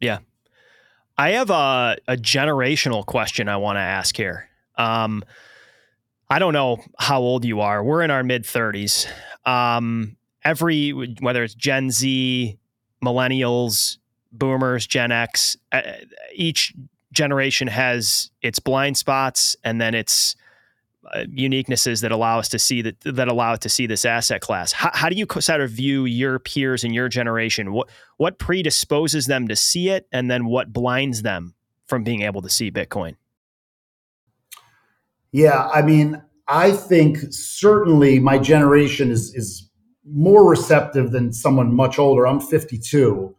Yeah. 0.00 0.18
I 1.18 1.32
have 1.32 1.50
a, 1.50 1.98
a 2.08 2.16
generational 2.16 3.04
question 3.04 3.46
I 3.46 3.58
want 3.58 3.76
to 3.76 3.80
ask 3.80 4.16
here. 4.16 4.48
Um, 4.78 5.22
I 6.30 6.38
don't 6.38 6.54
know 6.54 6.78
how 6.98 7.20
old 7.20 7.44
you 7.44 7.60
are. 7.60 7.84
We're 7.84 8.00
in 8.02 8.10
our 8.10 8.22
mid 8.24 8.44
30s. 8.44 9.06
Um, 9.44 10.16
every 10.44 10.90
whether 11.20 11.42
it's 11.42 11.54
Gen 11.54 11.90
Z, 11.90 12.58
millennials, 13.04 13.98
boomers, 14.32 14.86
Gen 14.86 15.12
X, 15.12 15.56
each 16.34 16.74
generation 17.12 17.68
has 17.68 18.30
its 18.42 18.58
blind 18.58 18.96
spots 18.96 19.56
and 19.64 19.80
then 19.80 19.94
its 19.94 20.36
uh, 21.12 21.24
uniquenesses 21.34 22.02
that 22.02 22.12
allow 22.12 22.38
us 22.38 22.48
to 22.48 22.58
see 22.58 22.82
that 22.82 23.00
that 23.00 23.26
allow 23.26 23.54
it 23.54 23.60
to 23.62 23.68
see 23.68 23.86
this 23.86 24.04
asset 24.04 24.40
class. 24.40 24.72
How, 24.72 24.90
how 24.92 25.08
do 25.08 25.16
you 25.16 25.26
sort 25.40 25.60
of 25.60 25.70
view 25.70 26.04
your 26.04 26.38
peers 26.38 26.84
in 26.84 26.92
your 26.92 27.08
generation? 27.08 27.72
What 27.72 27.88
what 28.18 28.38
predisposes 28.38 29.26
them 29.26 29.48
to 29.48 29.56
see 29.56 29.88
it, 29.88 30.06
and 30.12 30.30
then 30.30 30.44
what 30.44 30.72
blinds 30.72 31.22
them 31.22 31.54
from 31.86 32.04
being 32.04 32.22
able 32.22 32.42
to 32.42 32.50
see 32.50 32.70
Bitcoin? 32.70 33.16
Yeah, 35.32 35.68
I 35.68 35.82
mean, 35.82 36.22
I 36.46 36.72
think 36.72 37.18
certainly 37.30 38.20
my 38.20 38.38
generation 38.38 39.10
is 39.10 39.34
is 39.34 39.69
more 40.04 40.48
receptive 40.48 41.10
than 41.12 41.32
someone 41.32 41.74
much 41.74 41.98
older. 41.98 42.26
I'm 42.26 42.40
52. 42.40 43.34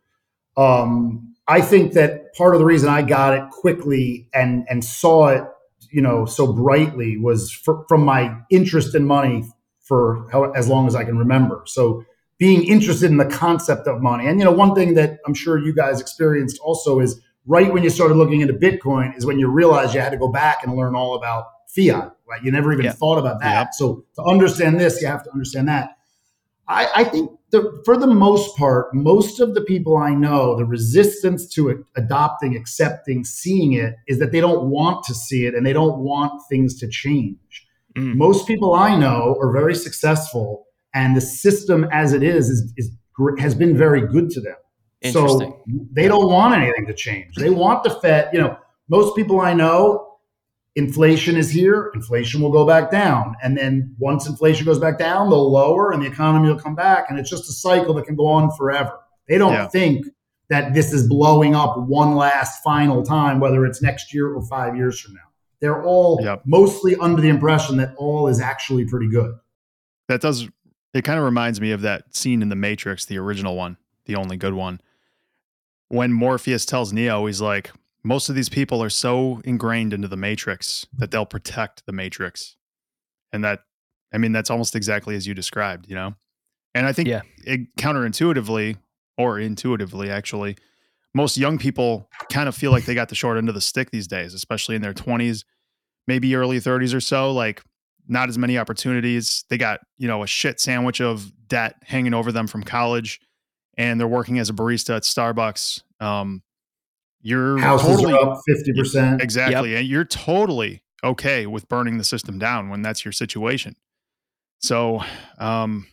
Um, 0.58 1.34
I 1.48 1.62
think 1.62 1.94
that 1.94 2.34
part 2.36 2.54
of 2.54 2.60
the 2.60 2.66
reason 2.66 2.90
I 2.90 3.02
got 3.02 3.34
it 3.34 3.50
quickly 3.50 4.30
and 4.34 4.66
and 4.70 4.86
saw 4.86 5.30
it, 5.30 5.44
you 5.92 6.02
know, 6.02 6.26
so 6.26 6.54
brightly 6.54 7.18
was 7.18 7.52
for, 7.52 7.86
from 7.90 8.06
my 8.06 8.38
interest 8.50 8.96
in 8.96 9.06
money 9.06 9.46
for 9.82 10.28
how, 10.32 10.52
as 10.52 10.68
long 10.68 10.88
as 10.88 10.96
I 10.96 11.04
can 11.04 11.18
remember. 11.18 11.64
So 11.66 12.06
being 12.38 12.64
interested 12.64 13.12
in 13.12 13.18
the 13.18 13.26
concept 13.26 13.88
of 13.88 14.02
money, 14.02 14.28
and 14.28 14.40
you 14.40 14.46
know, 14.46 14.52
one 14.52 14.76
thing 14.76 14.94
that 14.94 15.20
I'm 15.26 15.34
sure 15.34 15.58
you 15.58 15.74
guys 15.74 16.00
experienced 16.00 16.60
also 16.60 17.00
is 17.00 17.20
right 17.46 17.74
when 17.74 17.84
you 17.84 17.90
started 17.90 18.16
looking 18.16 18.42
into 18.42 18.54
Bitcoin 18.54 19.16
is 19.18 19.26
when 19.26 19.40
you 19.40 19.48
realized 19.48 19.94
you 19.94 20.00
had 20.00 20.12
to 20.12 20.18
go 20.18 20.30
back 20.30 20.64
and 20.64 20.76
learn 20.76 20.96
all 20.96 21.16
about 21.16 21.46
fiat. 21.68 22.16
Right, 22.26 22.42
you 22.44 22.52
never 22.52 22.72
even 22.72 22.86
yeah. 22.86 22.94
thought 22.94 23.18
about 23.18 23.42
that. 23.42 23.54
Yep. 23.54 23.74
So 23.74 24.06
to 24.16 24.24
understand 24.24 24.80
this, 24.80 25.02
you 25.02 25.08
have 25.08 25.24
to 25.24 25.32
understand 25.32 25.68
that. 25.68 25.98
I, 26.72 26.88
I 26.96 27.04
think 27.04 27.32
the, 27.52 27.82
for 27.84 27.98
the 27.98 28.08
most 28.08 28.56
part, 28.58 28.94
most 28.94 29.40
of 29.40 29.54
the 29.56 29.62
people 29.62 29.98
I 29.98 30.12
know, 30.16 30.56
the 30.56 30.66
resistance 30.66 31.48
to 31.56 31.86
adopting, 31.96 32.56
accepting, 32.56 33.26
seeing 33.26 33.74
it 33.74 33.96
is 34.08 34.20
that 34.20 34.32
they 34.32 34.40
don't 34.40 34.70
want 34.70 35.04
to 35.06 35.14
see 35.14 35.46
it 35.46 35.54
and 35.54 35.66
they 35.66 35.74
don't 35.74 36.00
want 36.00 36.42
things 36.50 36.80
to 36.80 36.88
change. 36.88 37.68
Mm. 37.98 38.16
Most 38.16 38.48
people 38.48 38.74
I 38.74 38.96
know 38.96 39.38
are 39.42 39.52
very 39.52 39.76
successful, 39.76 40.66
and 40.94 41.16
the 41.16 41.22
system 41.22 41.88
as 41.92 42.14
it 42.14 42.24
is, 42.24 42.50
is, 42.50 42.74
is 42.78 42.92
has 43.38 43.54
been 43.54 43.78
very 43.78 44.08
good 44.08 44.30
to 44.32 44.42
them. 44.42 44.56
So 45.12 45.64
they 45.92 46.08
don't 46.08 46.28
want 46.28 46.56
anything 46.56 46.86
to 46.86 46.94
change. 46.94 47.36
They 47.36 47.50
want 47.50 47.84
the 47.84 47.90
Fed. 47.90 48.30
You 48.32 48.40
know, 48.40 48.58
most 48.88 49.16
people 49.16 49.42
I 49.42 49.54
know 49.54 50.11
inflation 50.76 51.36
is 51.36 51.52
here, 51.52 51.92
inflation 51.94 52.42
will 52.42 52.52
go 52.52 52.66
back 52.66 52.92
down. 52.92 53.36
And 53.44 53.58
then 53.58 53.96
once 54.00 54.28
inflation 54.28 54.66
goes 54.66 54.80
back 54.80 54.98
down, 54.98 55.30
they'll 55.30 55.52
lower 55.52 55.92
and 55.92 56.02
the 56.02 56.08
economy 56.08 56.50
will 56.50 56.60
come 56.60 56.76
back. 56.76 57.10
And 57.10 57.20
it's 57.20 57.30
just 57.30 57.50
a 57.50 57.54
cycle 57.54 57.94
that 57.96 58.06
can 58.06 58.16
go 58.16 58.28
on 58.28 58.52
forever. 58.52 58.98
They 59.28 59.38
don't 59.38 59.54
yeah. 59.54 59.68
think 59.68 60.06
that 60.50 60.74
this 60.74 60.94
is 60.94 61.08
blowing 61.08 61.56
up 61.56 61.78
one 61.78 62.16
last 62.16 62.62
final 62.64 63.04
time, 63.04 63.40
whether 63.40 63.66
it's 63.66 63.82
next 63.82 64.14
year 64.14 64.34
or 64.34 64.46
five 64.48 64.76
years 64.76 65.00
from 65.00 65.14
now. 65.14 65.20
They're 65.60 65.84
all 65.84 66.20
yep. 66.22 66.42
mostly 66.46 66.96
under 66.98 67.22
the 67.22 67.30
impression 67.30 67.78
that 67.78 67.94
all 67.98 68.28
is 68.28 68.42
actually 68.42 68.86
pretty 68.86 69.10
good. 69.10 69.36
That 70.08 70.20
does, 70.20 70.50
it 70.94 71.04
kind 71.04 71.20
of 71.20 71.26
reminds 71.26 71.62
me 71.62 71.72
of 71.72 71.82
that 71.82 72.16
scene 72.16 72.42
in 72.42 72.50
The 72.50 72.56
Matrix, 72.56 73.06
the 73.06 73.18
original 73.18 73.56
one, 73.56 73.78
the 74.06 74.16
only 74.16 74.38
good 74.38 74.54
one. 74.54 74.82
When 75.90 76.12
Morpheus 76.12 76.66
tells 76.66 76.92
Neo, 76.92 77.26
he's 77.28 77.42
like, 77.42 77.72
most 78.04 78.30
of 78.30 78.36
these 78.36 78.50
people 78.50 78.82
are 78.82 78.90
so 78.90 79.42
ingrained 79.44 79.94
into 79.94 80.08
the 80.08 80.18
matrix 80.18 80.86
that 80.98 81.12
they'll 81.12 81.26
protect 81.26 81.86
the 81.86 81.92
matrix. 81.92 82.56
And 83.34 83.44
that 83.44 83.62
i 84.14 84.18
mean 84.18 84.34
that's 84.34 84.50
almost 84.50 84.76
exactly 84.76 85.16
as 85.16 85.26
you 85.26 85.34
described 85.34 85.88
you 85.88 85.96
know? 85.96 86.14
And 86.76 86.86
i 86.86 86.92
think 86.92 87.08
yeah. 87.08 87.22
it, 87.46 87.74
counterintuitively 87.78 88.78
or 89.18 89.40
intuitively 89.40 90.10
actually 90.10 90.58
most 91.14 91.38
young 91.38 91.58
people 91.58 92.10
kind 92.30 92.50
of 92.50 92.56
feel 92.56 92.72
like 92.72 92.86
they 92.86 92.94
got 92.94 93.10
the 93.10 93.16
short 93.16 93.38
end 93.38 93.48
of 93.48 93.56
the 93.56 93.62
stick 93.62 93.92
these 93.92 94.08
days 94.08 94.34
especially 94.34 94.76
in 94.76 94.82
their 94.82 94.94
20s 94.94 95.46
maybe 96.08 96.36
early 96.36 96.60
30s 96.60 96.94
or 96.94 97.00
so 97.00 97.32
like 97.32 97.64
not 98.08 98.30
as 98.30 98.38
many 98.38 98.58
opportunities. 98.58 99.46
They 99.50 99.58
got 99.58 99.80
you 99.98 100.08
know 100.08 100.24
a 100.24 100.28
shit 100.28 100.60
sandwich 100.60 101.02
of 101.02 101.32
debt 101.48 101.76
hanging 101.84 102.14
over 102.14 102.32
them 102.32 102.48
from 102.48 102.64
college 102.64 103.20
and 103.78 104.00
they're 104.00 104.08
working 104.08 104.40
as 104.40 104.50
a 104.50 104.54
barista 104.54 104.98
at 104.98 105.04
starbucks 105.04 105.82
um, 106.00 106.44
you're 107.22 107.58
houses 107.60 108.02
totally, 108.02 108.14
up 108.14 108.40
50%. 108.50 109.22
Exactly. 109.22 109.72
Yep. 109.72 109.80
And 109.80 109.88
you're 109.88 110.06
totally 110.06 110.84
okay 111.04 111.46
with 111.48 111.68
burning 111.68 111.98
the 111.98 112.04
system 112.04 112.40
down 112.40 112.70
when 112.70 112.82
that's 112.82 113.06
your 113.06 113.12
situation. 113.12 113.76
So, 114.60 115.02
um, 115.40 115.88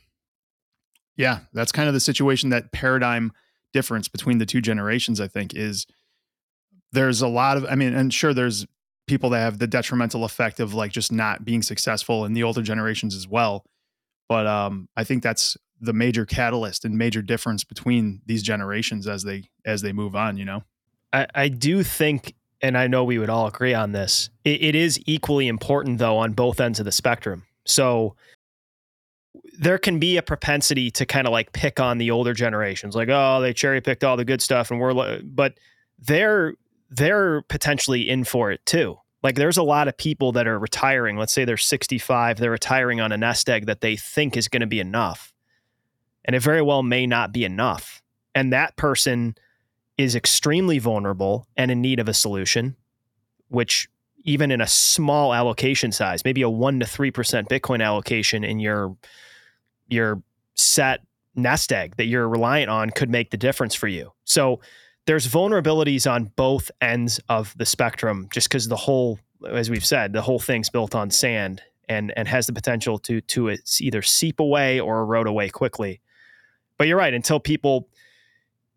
yeah, 1.17 1.41
that's 1.53 1.73
kind 1.73 1.89
of 1.89 1.95
the 1.95 2.01
situation 2.01 2.51
that 2.51 2.73
paradigm 2.73 3.33
difference 3.73 4.09
between 4.09 4.39
the 4.39 4.47
two 4.47 4.61
generations, 4.61 5.21
I 5.21 5.29
think, 5.29 5.55
is 5.55 5.87
there's 6.93 7.21
a 7.21 7.29
lot 7.29 7.57
of, 7.57 7.67
I 7.67 7.75
mean, 7.75 7.95
and 7.95 8.13
sure, 8.13 8.33
there's 8.33 8.67
people 9.07 9.31
that 9.31 9.41
have 9.41 9.59
the 9.59 9.67
detrimental 9.67 10.25
effect 10.25 10.61
of 10.61 10.75
like 10.75 10.93
just 10.93 11.11
not 11.11 11.45
being 11.45 11.63
successful 11.63 12.25
in 12.25 12.35
the 12.35 12.43
older 12.43 12.63
generations 12.63 13.17
as 13.17 13.27
well. 13.27 13.65
But 14.29 14.47
um, 14.47 14.89
I 14.97 15.05
think 15.05 15.23
that's 15.23 15.57
the 15.81 15.93
major 15.93 16.27
catalyst 16.27 16.85
and 16.85 16.99
major 16.99 17.23
difference 17.23 17.65
between 17.65 18.21
these 18.27 18.43
generations 18.43 19.07
as 19.07 19.23
they 19.23 19.45
as 19.65 19.83
they 19.83 19.93
move 19.93 20.15
on, 20.15 20.37
you 20.37 20.45
know. 20.45 20.63
I, 21.13 21.27
I 21.35 21.49
do 21.49 21.83
think, 21.83 22.35
and 22.61 22.77
I 22.77 22.87
know 22.87 23.05
we 23.05 23.19
would 23.19 23.31
all 23.31 23.47
agree 23.47 23.75
on 23.75 23.93
this, 23.93 24.31
it, 24.45 24.63
it 24.63 24.75
is 24.75 25.01
equally 25.07 25.49
important, 25.49 25.99
though, 25.99 26.19
on 26.19 26.33
both 26.33 26.61
ends 26.61 26.79
of 26.79 26.85
the 26.85 26.93
spectrum. 26.93 27.45
So 27.65 28.15
there 29.59 29.79
can 29.79 29.99
be 29.99 30.17
a 30.17 30.23
propensity 30.23 30.91
to 30.93 31.07
kind 31.07 31.27
of 31.27 31.33
like 31.33 31.53
pick 31.53 31.81
on 31.81 31.99
the 31.99 32.11
older 32.11 32.35
generations, 32.35 32.95
like, 32.95 33.09
oh, 33.11 33.41
they 33.41 33.53
cherry 33.53 33.81
picked 33.81 34.05
all 34.05 34.17
the 34.17 34.25
good 34.25 34.43
stuff, 34.43 34.71
and 34.71 34.81
we're, 34.81 35.21
but 35.23 35.55
they're, 35.99 36.55
they're 36.91 37.43
potentially 37.43 38.09
in 38.09 38.25
for 38.25 38.51
it 38.51 38.65
too. 38.65 38.99
Like 39.23 39.35
there's 39.35 39.57
a 39.57 39.63
lot 39.63 39.89
of 39.89 39.97
people 39.97 40.33
that 40.33 40.47
are 40.47 40.59
retiring. 40.59 41.17
Let's 41.17 41.33
say 41.33 41.45
they're 41.45 41.57
65, 41.57 42.39
they're 42.39 42.51
retiring 42.51 43.01
on 43.01 43.13
a 43.13 43.17
nest 43.17 43.49
egg 43.51 43.67
that 43.67 43.81
they 43.81 43.97
think 43.97 44.37
is 44.37 44.49
going 44.49 44.61
to 44.61 44.67
be 44.67 44.81
enough. 44.81 45.33
And 46.25 46.37
it 46.37 46.41
very 46.41 46.63
well 46.63 46.83
may 46.83 47.07
not 47.07 47.33
be 47.33 47.45
enough. 47.45 48.03
And 48.35 48.53
that 48.53 48.77
person 48.77 49.35
is 49.99 50.15
extremely 50.15 50.79
vulnerable 50.79 51.47
and 51.57 51.71
in 51.71 51.83
need 51.83 52.01
of 52.01 52.09
a 52.09 52.15
solution, 52.15 52.77
which 53.49 53.89
even 54.25 54.51
in 54.51 54.61
a 54.61 54.67
small 54.67 55.35
allocation 55.35 55.93
size, 55.93 56.25
maybe 56.25 56.43
a 56.43 56.49
one 56.49 56.81
to 56.81 56.87
three 56.87 57.11
percent 57.11 57.49
Bitcoin 57.49 57.85
allocation 57.85 58.45
in 58.45 58.61
your 58.61 58.97
your 59.89 60.23
set 60.55 61.01
nest 61.35 61.73
egg 61.73 61.97
that 61.97 62.07
you're 62.07 62.29
reliant 62.29 62.71
on 62.71 62.91
could 62.91 63.11
make 63.11 63.31
the 63.31 63.37
difference 63.37 63.75
for 63.75 63.89
you. 63.89 64.13
So 64.25 64.61
there's 65.07 65.27
vulnerabilities 65.27 66.11
on 66.11 66.25
both 66.37 66.71
ends 66.81 67.21
of 67.29 67.55
the 67.57 67.65
spectrum, 67.65 68.29
just 68.31 68.49
because 68.49 68.69
the 68.69 68.77
whole, 68.77 69.19
as 69.49 69.71
we've 69.71 69.87
said, 69.87 70.13
the 70.13 70.23
whole 70.23 70.39
thing's 70.39 70.69
built 70.69 70.95
on 70.95 71.11
sand 71.11 71.63
and 71.89 72.13
and 72.17 72.29
has 72.29 72.47
the 72.47 72.53
potential 72.53 72.99
to 72.99 73.21
to 73.23 73.57
either 73.81 74.03
seep 74.03 74.39
away 74.41 74.79
or 74.79 75.01
erode 75.01 75.27
away 75.27 75.49
quickly. 75.49 76.01
But 76.77 76.87
you're 76.87 76.99
right. 76.99 77.15
Until 77.15 77.41
people 77.41 77.89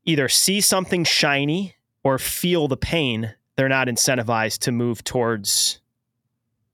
either 0.06 0.30
see 0.30 0.62
something 0.62 1.04
shiny 1.04 1.76
or 2.04 2.18
feel 2.18 2.68
the 2.68 2.78
pain, 2.78 3.36
they're 3.56 3.70
not 3.70 3.88
incentivized 3.88 4.60
to 4.60 4.72
move 4.72 5.04
towards 5.04 5.80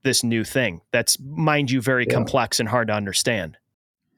this 0.04 0.24
new 0.24 0.44
thing. 0.44 0.82
That's, 0.91 1.20
mind 1.20 1.72
you, 1.72 1.82
very 1.82 2.06
yeah. 2.08 2.14
complex 2.14 2.60
and 2.60 2.70
hard 2.70 2.88
to 2.88 2.94
understand. 2.94 3.58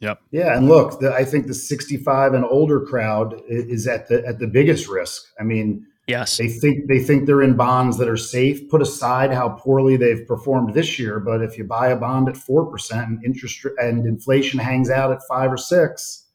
Yep. 0.01 0.21
Yeah, 0.31 0.55
and 0.55 0.67
look, 0.67 0.99
the, 0.99 1.13
I 1.13 1.25
think 1.25 1.47
the 1.47 1.53
65 1.53 2.33
and 2.33 2.45
older 2.45 2.79
crowd 2.79 3.41
is 3.47 3.85
at 3.85 4.07
the 4.07 4.25
at 4.25 4.39
the 4.39 4.47
biggest 4.47 4.87
risk. 4.87 5.23
I 5.37 5.43
mean, 5.43 5.85
yes, 6.07 6.37
they 6.37 6.47
think 6.47 6.87
they 6.87 6.99
think 6.99 7.25
they're 7.25 7.41
in 7.41 7.57
bonds 7.57 7.97
that 7.97 8.07
are 8.07 8.15
safe. 8.15 8.69
Put 8.69 8.81
aside 8.81 9.33
how 9.33 9.49
poorly 9.49 9.97
they've 9.97 10.25
performed 10.25 10.73
this 10.73 10.99
year, 10.99 11.19
but 11.19 11.41
if 11.41 11.57
you 11.57 11.65
buy 11.65 11.89
a 11.89 11.97
bond 11.97 12.29
at 12.29 12.37
four 12.37 12.65
percent 12.65 13.09
and 13.09 13.25
interest 13.25 13.65
and 13.77 14.05
inflation 14.05 14.57
hangs 14.57 14.89
out 14.89 15.11
at 15.11 15.19
five 15.27 15.51
or 15.51 15.57
six, 15.57 16.27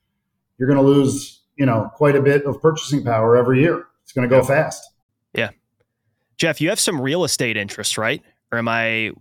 you're 0.58 0.68
going 0.68 0.78
to 0.78 0.84
lose 0.84 1.43
you 1.56 1.66
know 1.66 1.90
quite 1.94 2.16
a 2.16 2.22
bit 2.22 2.44
of 2.44 2.60
purchasing 2.60 3.04
power 3.04 3.36
every 3.36 3.60
year. 3.60 3.86
It's 4.02 4.12
going 4.12 4.28
to 4.28 4.34
go 4.34 4.42
fast. 4.42 4.84
Yeah, 5.34 5.50
Jeff, 6.36 6.60
you 6.60 6.68
have 6.68 6.80
some 6.80 7.00
real 7.00 7.24
estate 7.24 7.56
interest, 7.56 7.98
right? 7.98 8.22
Or 8.52 8.58
am 8.58 8.68
I? 8.68 9.12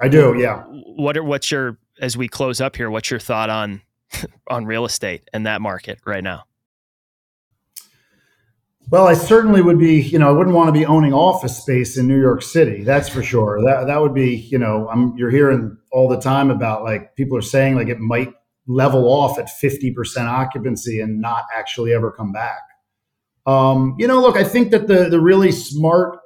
I 0.00 0.08
do. 0.08 0.34
Yeah. 0.38 0.62
What 0.64 1.16
are 1.16 1.24
what's 1.24 1.50
your 1.50 1.78
as 2.00 2.16
we 2.16 2.28
close 2.28 2.60
up 2.60 2.76
here? 2.76 2.90
What's 2.90 3.10
your 3.10 3.20
thought 3.20 3.50
on 3.50 3.82
on 4.48 4.64
real 4.64 4.84
estate 4.84 5.28
and 5.32 5.46
that 5.46 5.60
market 5.60 5.98
right 6.04 6.24
now? 6.24 6.44
Well, 8.90 9.06
I 9.06 9.14
certainly 9.14 9.62
would 9.62 9.78
be, 9.78 10.00
you 10.00 10.18
know, 10.18 10.28
I 10.28 10.32
wouldn't 10.32 10.56
want 10.56 10.66
to 10.66 10.72
be 10.72 10.84
owning 10.84 11.12
office 11.14 11.56
space 11.56 11.96
in 11.96 12.08
New 12.08 12.20
York 12.20 12.42
City. 12.42 12.82
That's 12.82 13.08
for 13.08 13.22
sure. 13.22 13.62
That 13.62 13.86
that 13.86 14.00
would 14.00 14.14
be, 14.14 14.34
you 14.34 14.58
know, 14.58 14.88
I'm 14.88 15.16
you're 15.16 15.30
hearing 15.30 15.76
all 15.92 16.08
the 16.08 16.20
time 16.20 16.50
about 16.50 16.82
like 16.82 17.14
people 17.14 17.38
are 17.38 17.42
saying 17.42 17.76
like 17.76 17.88
it 17.88 18.00
might 18.00 18.32
level 18.66 19.08
off 19.08 19.38
at 19.38 19.46
50% 19.46 19.94
occupancy 20.26 21.00
and 21.00 21.20
not 21.20 21.44
actually 21.54 21.92
ever 21.92 22.10
come 22.10 22.32
back. 22.32 22.60
Um, 23.46 23.96
you 23.98 24.06
know, 24.06 24.20
look, 24.20 24.36
I 24.36 24.44
think 24.44 24.70
that 24.70 24.86
the 24.86 25.08
the 25.08 25.20
really 25.20 25.50
smart, 25.50 26.18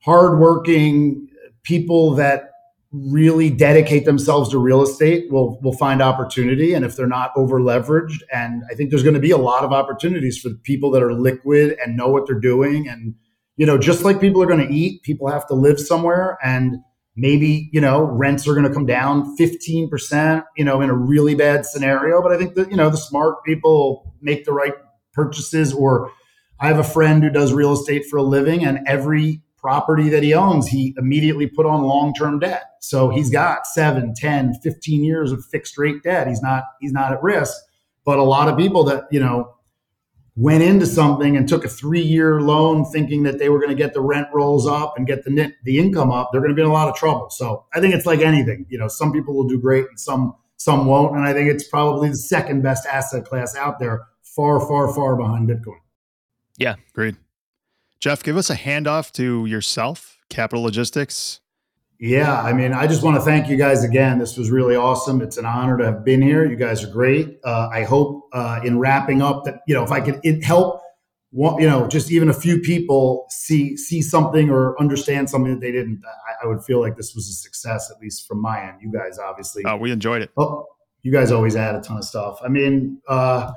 hardworking 0.00 1.28
people 1.64 2.14
that 2.14 2.50
really 2.92 3.50
dedicate 3.50 4.04
themselves 4.04 4.48
to 4.50 4.58
real 4.58 4.82
estate 4.82 5.30
will 5.30 5.60
will 5.60 5.76
find 5.76 6.00
opportunity. 6.00 6.72
And 6.72 6.84
if 6.84 6.96
they're 6.96 7.06
not 7.06 7.32
over 7.36 7.60
leveraged 7.60 8.22
and 8.32 8.62
i 8.70 8.74
think 8.74 8.90
there's 8.90 9.02
going 9.02 9.14
to 9.14 9.20
be 9.20 9.32
a 9.32 9.36
lot 9.36 9.64
of 9.64 9.72
opportunities 9.72 10.38
for 10.38 10.50
people 10.62 10.90
that 10.92 11.02
are 11.02 11.12
liquid 11.12 11.76
and 11.84 11.96
know 11.96 12.08
what 12.08 12.26
they're 12.26 12.40
doing. 12.40 12.88
And 12.88 13.14
you 13.56 13.66
know 13.66 13.76
just 13.76 14.04
like 14.04 14.20
people 14.20 14.42
are 14.42 14.46
going 14.46 14.66
to 14.66 14.72
eat 14.72 15.02
people 15.02 15.28
have 15.28 15.46
to 15.48 15.54
live 15.54 15.80
somewhere. 15.80 16.38
And 16.42 16.76
maybe 17.16 17.68
you 17.72 17.80
know 17.80 18.04
rents 18.04 18.46
are 18.46 18.54
going 18.54 18.66
to 18.66 18.72
come 18.72 18.86
down 18.86 19.36
15% 19.36 20.44
you 20.56 20.64
know 20.64 20.80
in 20.80 20.90
a 20.90 20.94
really 20.94 21.34
bad 21.34 21.64
scenario 21.66 22.22
but 22.22 22.32
i 22.32 22.38
think 22.38 22.54
that 22.54 22.70
you 22.70 22.76
know 22.76 22.90
the 22.90 22.96
smart 22.96 23.42
people 23.44 24.14
make 24.20 24.44
the 24.44 24.52
right 24.52 24.74
purchases 25.12 25.72
or 25.72 26.10
i 26.60 26.68
have 26.68 26.78
a 26.78 26.84
friend 26.84 27.22
who 27.22 27.30
does 27.30 27.52
real 27.52 27.72
estate 27.72 28.04
for 28.06 28.18
a 28.18 28.22
living 28.22 28.64
and 28.64 28.86
every 28.86 29.42
property 29.66 30.08
that 30.08 30.22
he 30.22 30.32
owns, 30.32 30.68
he 30.68 30.94
immediately 30.96 31.48
put 31.48 31.66
on 31.66 31.82
long-term 31.82 32.38
debt. 32.38 32.62
So 32.80 33.08
he's 33.08 33.30
got 33.30 33.66
7, 33.66 34.14
10, 34.14 34.54
15 34.62 35.02
years 35.02 35.32
of 35.32 35.44
fixed 35.46 35.76
rate 35.76 36.04
debt. 36.04 36.28
He's 36.28 36.40
not 36.40 36.62
he's 36.80 36.92
not 36.92 37.12
at 37.12 37.20
risk. 37.20 37.52
But 38.04 38.20
a 38.20 38.22
lot 38.22 38.48
of 38.48 38.56
people 38.56 38.84
that, 38.84 39.06
you 39.10 39.18
know, 39.18 39.55
went 40.36 40.62
into 40.62 40.84
something 40.84 41.34
and 41.34 41.48
took 41.48 41.64
a 41.64 41.68
3-year 41.68 42.42
loan 42.42 42.84
thinking 42.84 43.22
that 43.22 43.38
they 43.38 43.48
were 43.48 43.58
going 43.58 43.70
to 43.70 43.74
get 43.74 43.94
the 43.94 44.00
rent 44.02 44.28
rolls 44.34 44.66
up 44.66 44.94
and 44.96 45.06
get 45.06 45.24
the 45.24 45.30
net, 45.30 45.54
the 45.64 45.78
income 45.78 46.12
up, 46.12 46.28
they're 46.30 46.42
going 46.42 46.50
to 46.50 46.54
be 46.54 46.60
in 46.60 46.68
a 46.68 46.72
lot 46.72 46.88
of 46.88 46.94
trouble. 46.94 47.30
So 47.30 47.64
I 47.74 47.80
think 47.80 47.94
it's 47.94 48.04
like 48.04 48.20
anything, 48.20 48.66
you 48.68 48.78
know, 48.78 48.86
some 48.86 49.12
people 49.12 49.34
will 49.34 49.48
do 49.48 49.58
great 49.58 49.86
and 49.88 49.98
some 49.98 50.34
some 50.58 50.86
won't 50.86 51.14
and 51.14 51.24
I 51.24 51.32
think 51.32 51.50
it's 51.50 51.68
probably 51.68 52.10
the 52.10 52.16
second 52.16 52.62
best 52.62 52.86
asset 52.86 53.24
class 53.24 53.56
out 53.56 53.78
there, 53.78 54.06
far 54.22 54.60
far 54.60 54.92
far 54.94 55.16
behind 55.16 55.48
Bitcoin. 55.48 55.80
Yeah, 56.58 56.76
great. 56.92 57.16
Jeff, 57.98 58.22
give 58.22 58.36
us 58.36 58.50
a 58.50 58.56
handoff 58.56 59.12
to 59.12 59.46
yourself, 59.46 60.18
Capital 60.28 60.62
Logistics. 60.62 61.40
Yeah, 61.98 62.42
I 62.42 62.52
mean, 62.52 62.72
I 62.72 62.86
just 62.86 63.02
want 63.02 63.16
to 63.16 63.22
thank 63.22 63.48
you 63.48 63.56
guys 63.56 63.82
again. 63.82 64.18
This 64.18 64.36
was 64.36 64.50
really 64.50 64.76
awesome. 64.76 65.22
It's 65.22 65.38
an 65.38 65.46
honor 65.46 65.78
to 65.78 65.84
have 65.84 66.04
been 66.04 66.20
here. 66.20 66.44
You 66.44 66.56
guys 66.56 66.84
are 66.84 66.90
great. 66.90 67.38
Uh, 67.42 67.68
I 67.72 67.84
hope 67.84 68.28
uh, 68.32 68.60
in 68.64 68.78
wrapping 68.78 69.22
up 69.22 69.44
that 69.44 69.60
you 69.66 69.74
know 69.74 69.82
if 69.82 69.90
I 69.90 70.00
could 70.00 70.20
help, 70.44 70.82
you 71.32 71.66
know, 71.66 71.88
just 71.88 72.12
even 72.12 72.28
a 72.28 72.34
few 72.34 72.60
people 72.60 73.26
see 73.30 73.76
see 73.76 74.02
something 74.02 74.50
or 74.50 74.78
understand 74.80 75.30
something 75.30 75.54
that 75.54 75.60
they 75.60 75.72
didn't. 75.72 76.02
I, 76.04 76.44
I 76.44 76.48
would 76.48 76.62
feel 76.62 76.80
like 76.80 76.96
this 76.96 77.14
was 77.14 77.28
a 77.28 77.32
success, 77.32 77.90
at 77.90 78.00
least 78.00 78.28
from 78.28 78.42
my 78.42 78.62
end. 78.62 78.78
You 78.82 78.92
guys 78.92 79.18
obviously. 79.18 79.62
Oh, 79.66 79.76
we 79.76 79.90
enjoyed 79.90 80.20
it. 80.22 80.30
Oh, 80.36 80.66
you 81.02 81.12
guys 81.12 81.32
always 81.32 81.56
add 81.56 81.76
a 81.76 81.80
ton 81.80 81.96
of 81.96 82.04
stuff. 82.04 82.40
I 82.44 82.48
mean. 82.48 83.00
uh 83.08 83.52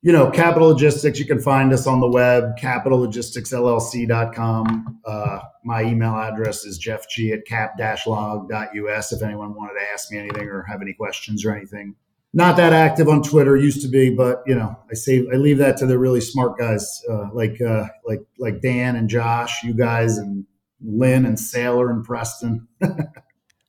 you 0.00 0.12
know, 0.12 0.30
Capital 0.30 0.68
Logistics, 0.68 1.18
you 1.18 1.26
can 1.26 1.40
find 1.40 1.72
us 1.72 1.88
on 1.88 1.98
the 2.00 2.06
web, 2.06 2.56
capitallogisticsllc.com. 2.58 5.00
Uh, 5.04 5.40
my 5.64 5.82
email 5.82 6.14
address 6.14 6.64
is 6.64 6.78
jeffg 6.78 7.32
at 7.32 7.44
cap-log.us 7.46 9.12
if 9.12 9.22
anyone 9.22 9.54
wanted 9.54 9.74
to 9.74 9.80
ask 9.92 10.12
me 10.12 10.18
anything 10.18 10.48
or 10.48 10.62
have 10.62 10.80
any 10.82 10.92
questions 10.92 11.44
or 11.44 11.52
anything. 11.54 11.94
Not 12.32 12.56
that 12.58 12.72
active 12.72 13.08
on 13.08 13.22
Twitter, 13.22 13.56
used 13.56 13.82
to 13.82 13.88
be, 13.88 14.14
but 14.14 14.44
you 14.46 14.54
know, 14.54 14.78
I 14.90 14.94
save, 14.94 15.26
I 15.32 15.36
leave 15.36 15.58
that 15.58 15.76
to 15.78 15.86
the 15.86 15.98
really 15.98 16.20
smart 16.20 16.56
guys 16.58 17.02
uh, 17.10 17.30
like 17.32 17.60
uh, 17.60 17.86
like 18.06 18.20
like 18.38 18.60
Dan 18.60 18.94
and 18.96 19.08
Josh, 19.08 19.64
you 19.64 19.72
guys, 19.72 20.18
and 20.18 20.44
Lyn 20.84 21.24
and 21.24 21.38
Saylor 21.38 21.90
and 21.90 22.04
Preston. 22.04 22.68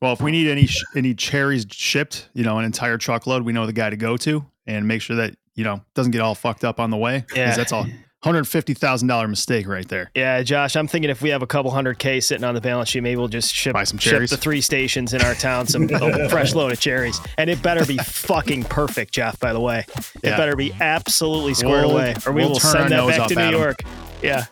well, 0.02 0.12
if 0.12 0.20
we 0.22 0.32
need 0.32 0.50
any 0.50 0.68
any 0.94 1.16
cherries 1.16 1.66
shipped, 1.72 2.28
you 2.34 2.44
know, 2.44 2.60
an 2.60 2.66
entire 2.66 2.98
truckload, 2.98 3.44
we 3.44 3.54
know 3.54 3.66
the 3.66 3.72
guy 3.72 3.90
to 3.90 3.96
go 3.96 4.18
to, 4.18 4.46
and 4.68 4.86
make 4.86 5.02
sure 5.02 5.16
that 5.16 5.36
you 5.60 5.66
know, 5.66 5.82
doesn't 5.94 6.14
get 6.14 6.22
all 6.22 6.36
fucked 6.36 6.64
up 6.64 6.80
on 6.80 6.90
the 6.90 6.96
way. 6.96 7.26
Yeah. 7.36 7.54
That's 7.54 7.74
all. 7.74 7.86
Hundred 8.24 8.46
fifty 8.46 8.74
thousand 8.74 9.08
dollar 9.10 9.28
mistake 9.28 9.68
right 9.68 9.88
there. 9.88 10.10
Yeah, 10.14 10.42
Josh, 10.42 10.76
I'm 10.76 10.88
thinking 10.88 11.10
if 11.10 11.22
we 11.22 11.30
have 11.30 11.42
a 11.42 11.48
couple 11.48 11.72
hundred 11.72 12.00
k 12.00 12.20
sitting 12.20 12.44
on 12.44 12.54
the 12.54 12.60
balance 12.60 12.90
sheet, 12.90 13.02
maybe 13.02 13.18
we'll 13.18 13.30
just 13.30 13.54
ship 13.54 13.74
Buy 13.74 13.86
some 13.86 13.98
cherries. 13.98 14.30
ship 14.30 14.40
the 14.40 14.42
three 14.42 14.60
stations 14.60 15.14
in 15.14 15.22
our 15.22 15.36
town 15.36 15.68
some 15.68 15.88
fresh 16.30 16.54
load 16.54 16.74
of 16.74 16.80
cherries, 16.82 17.20
and 17.38 17.50
it 17.50 17.62
better 17.62 17.86
be 17.86 17.98
fucking 17.98 18.66
perfect, 18.66 19.14
Jeff. 19.14 19.40
By 19.40 19.54
the 19.54 19.62
way, 19.62 19.86
it 19.88 20.16
yeah. 20.24 20.38
better 20.38 20.58
be 20.58 20.74
absolutely 20.82 21.54
squared 21.54 21.86
we'll, 21.86 21.96
away, 21.96 22.16
or 22.26 22.34
we 22.34 22.42
we'll 22.42 22.52
will 22.52 22.60
send 22.60 22.92
that 22.92 23.08
back 23.08 23.30
to 23.30 23.36
New 23.36 23.58
York. 23.58 23.84
Yeah. 24.22 24.46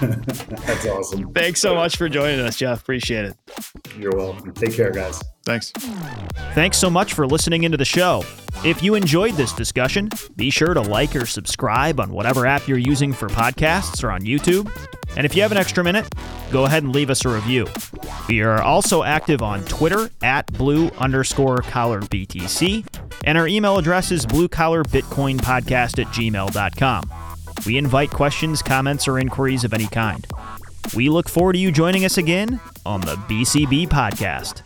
That's 0.00 0.86
awesome. 0.86 1.32
Thanks 1.32 1.60
so 1.60 1.74
much 1.74 1.96
for 1.96 2.08
joining 2.08 2.40
us, 2.40 2.56
Jeff. 2.56 2.80
Appreciate 2.80 3.24
it. 3.26 3.36
You're 3.98 4.16
welcome. 4.16 4.52
Take 4.52 4.74
care, 4.74 4.90
guys. 4.90 5.20
Thanks. 5.44 5.70
Thanks 6.54 6.76
so 6.76 6.90
much 6.90 7.14
for 7.14 7.26
listening 7.26 7.62
into 7.62 7.76
the 7.76 7.84
show. 7.84 8.24
If 8.64 8.82
you 8.82 8.94
enjoyed 8.94 9.34
this 9.34 9.52
discussion, 9.52 10.08
be 10.34 10.50
sure 10.50 10.74
to 10.74 10.80
like 10.80 11.14
or 11.14 11.24
subscribe 11.26 12.00
on 12.00 12.10
whatever 12.10 12.46
app 12.46 12.66
you're 12.66 12.78
using 12.78 13.12
for 13.12 13.28
podcasts 13.28 14.02
or 14.02 14.10
on 14.10 14.22
YouTube. 14.22 14.70
And 15.16 15.24
if 15.24 15.36
you 15.36 15.42
have 15.42 15.52
an 15.52 15.58
extra 15.58 15.84
minute, 15.84 16.12
go 16.50 16.64
ahead 16.64 16.82
and 16.82 16.92
leave 16.92 17.10
us 17.10 17.24
a 17.24 17.28
review. 17.28 17.66
We 18.28 18.42
are 18.42 18.60
also 18.60 19.02
active 19.04 19.40
on 19.40 19.64
Twitter 19.64 20.10
at 20.22 20.46
blue 20.54 20.88
underscore 20.98 21.58
collar 21.58 22.00
BTC, 22.00 22.84
and 23.24 23.38
our 23.38 23.46
email 23.46 23.78
address 23.78 24.10
is 24.10 24.26
blue 24.26 24.48
collar 24.48 24.82
bitcoin 24.82 25.36
podcast 25.36 26.00
at 26.00 26.08
gmail.com. 26.08 27.10
We 27.64 27.78
invite 27.78 28.10
questions, 28.10 28.62
comments, 28.62 29.08
or 29.08 29.18
inquiries 29.18 29.64
of 29.64 29.72
any 29.72 29.86
kind. 29.86 30.26
We 30.94 31.08
look 31.08 31.28
forward 31.28 31.54
to 31.54 31.58
you 31.58 31.72
joining 31.72 32.04
us 32.04 32.18
again 32.18 32.60
on 32.84 33.00
the 33.00 33.14
BCB 33.14 33.88
Podcast. 33.88 34.62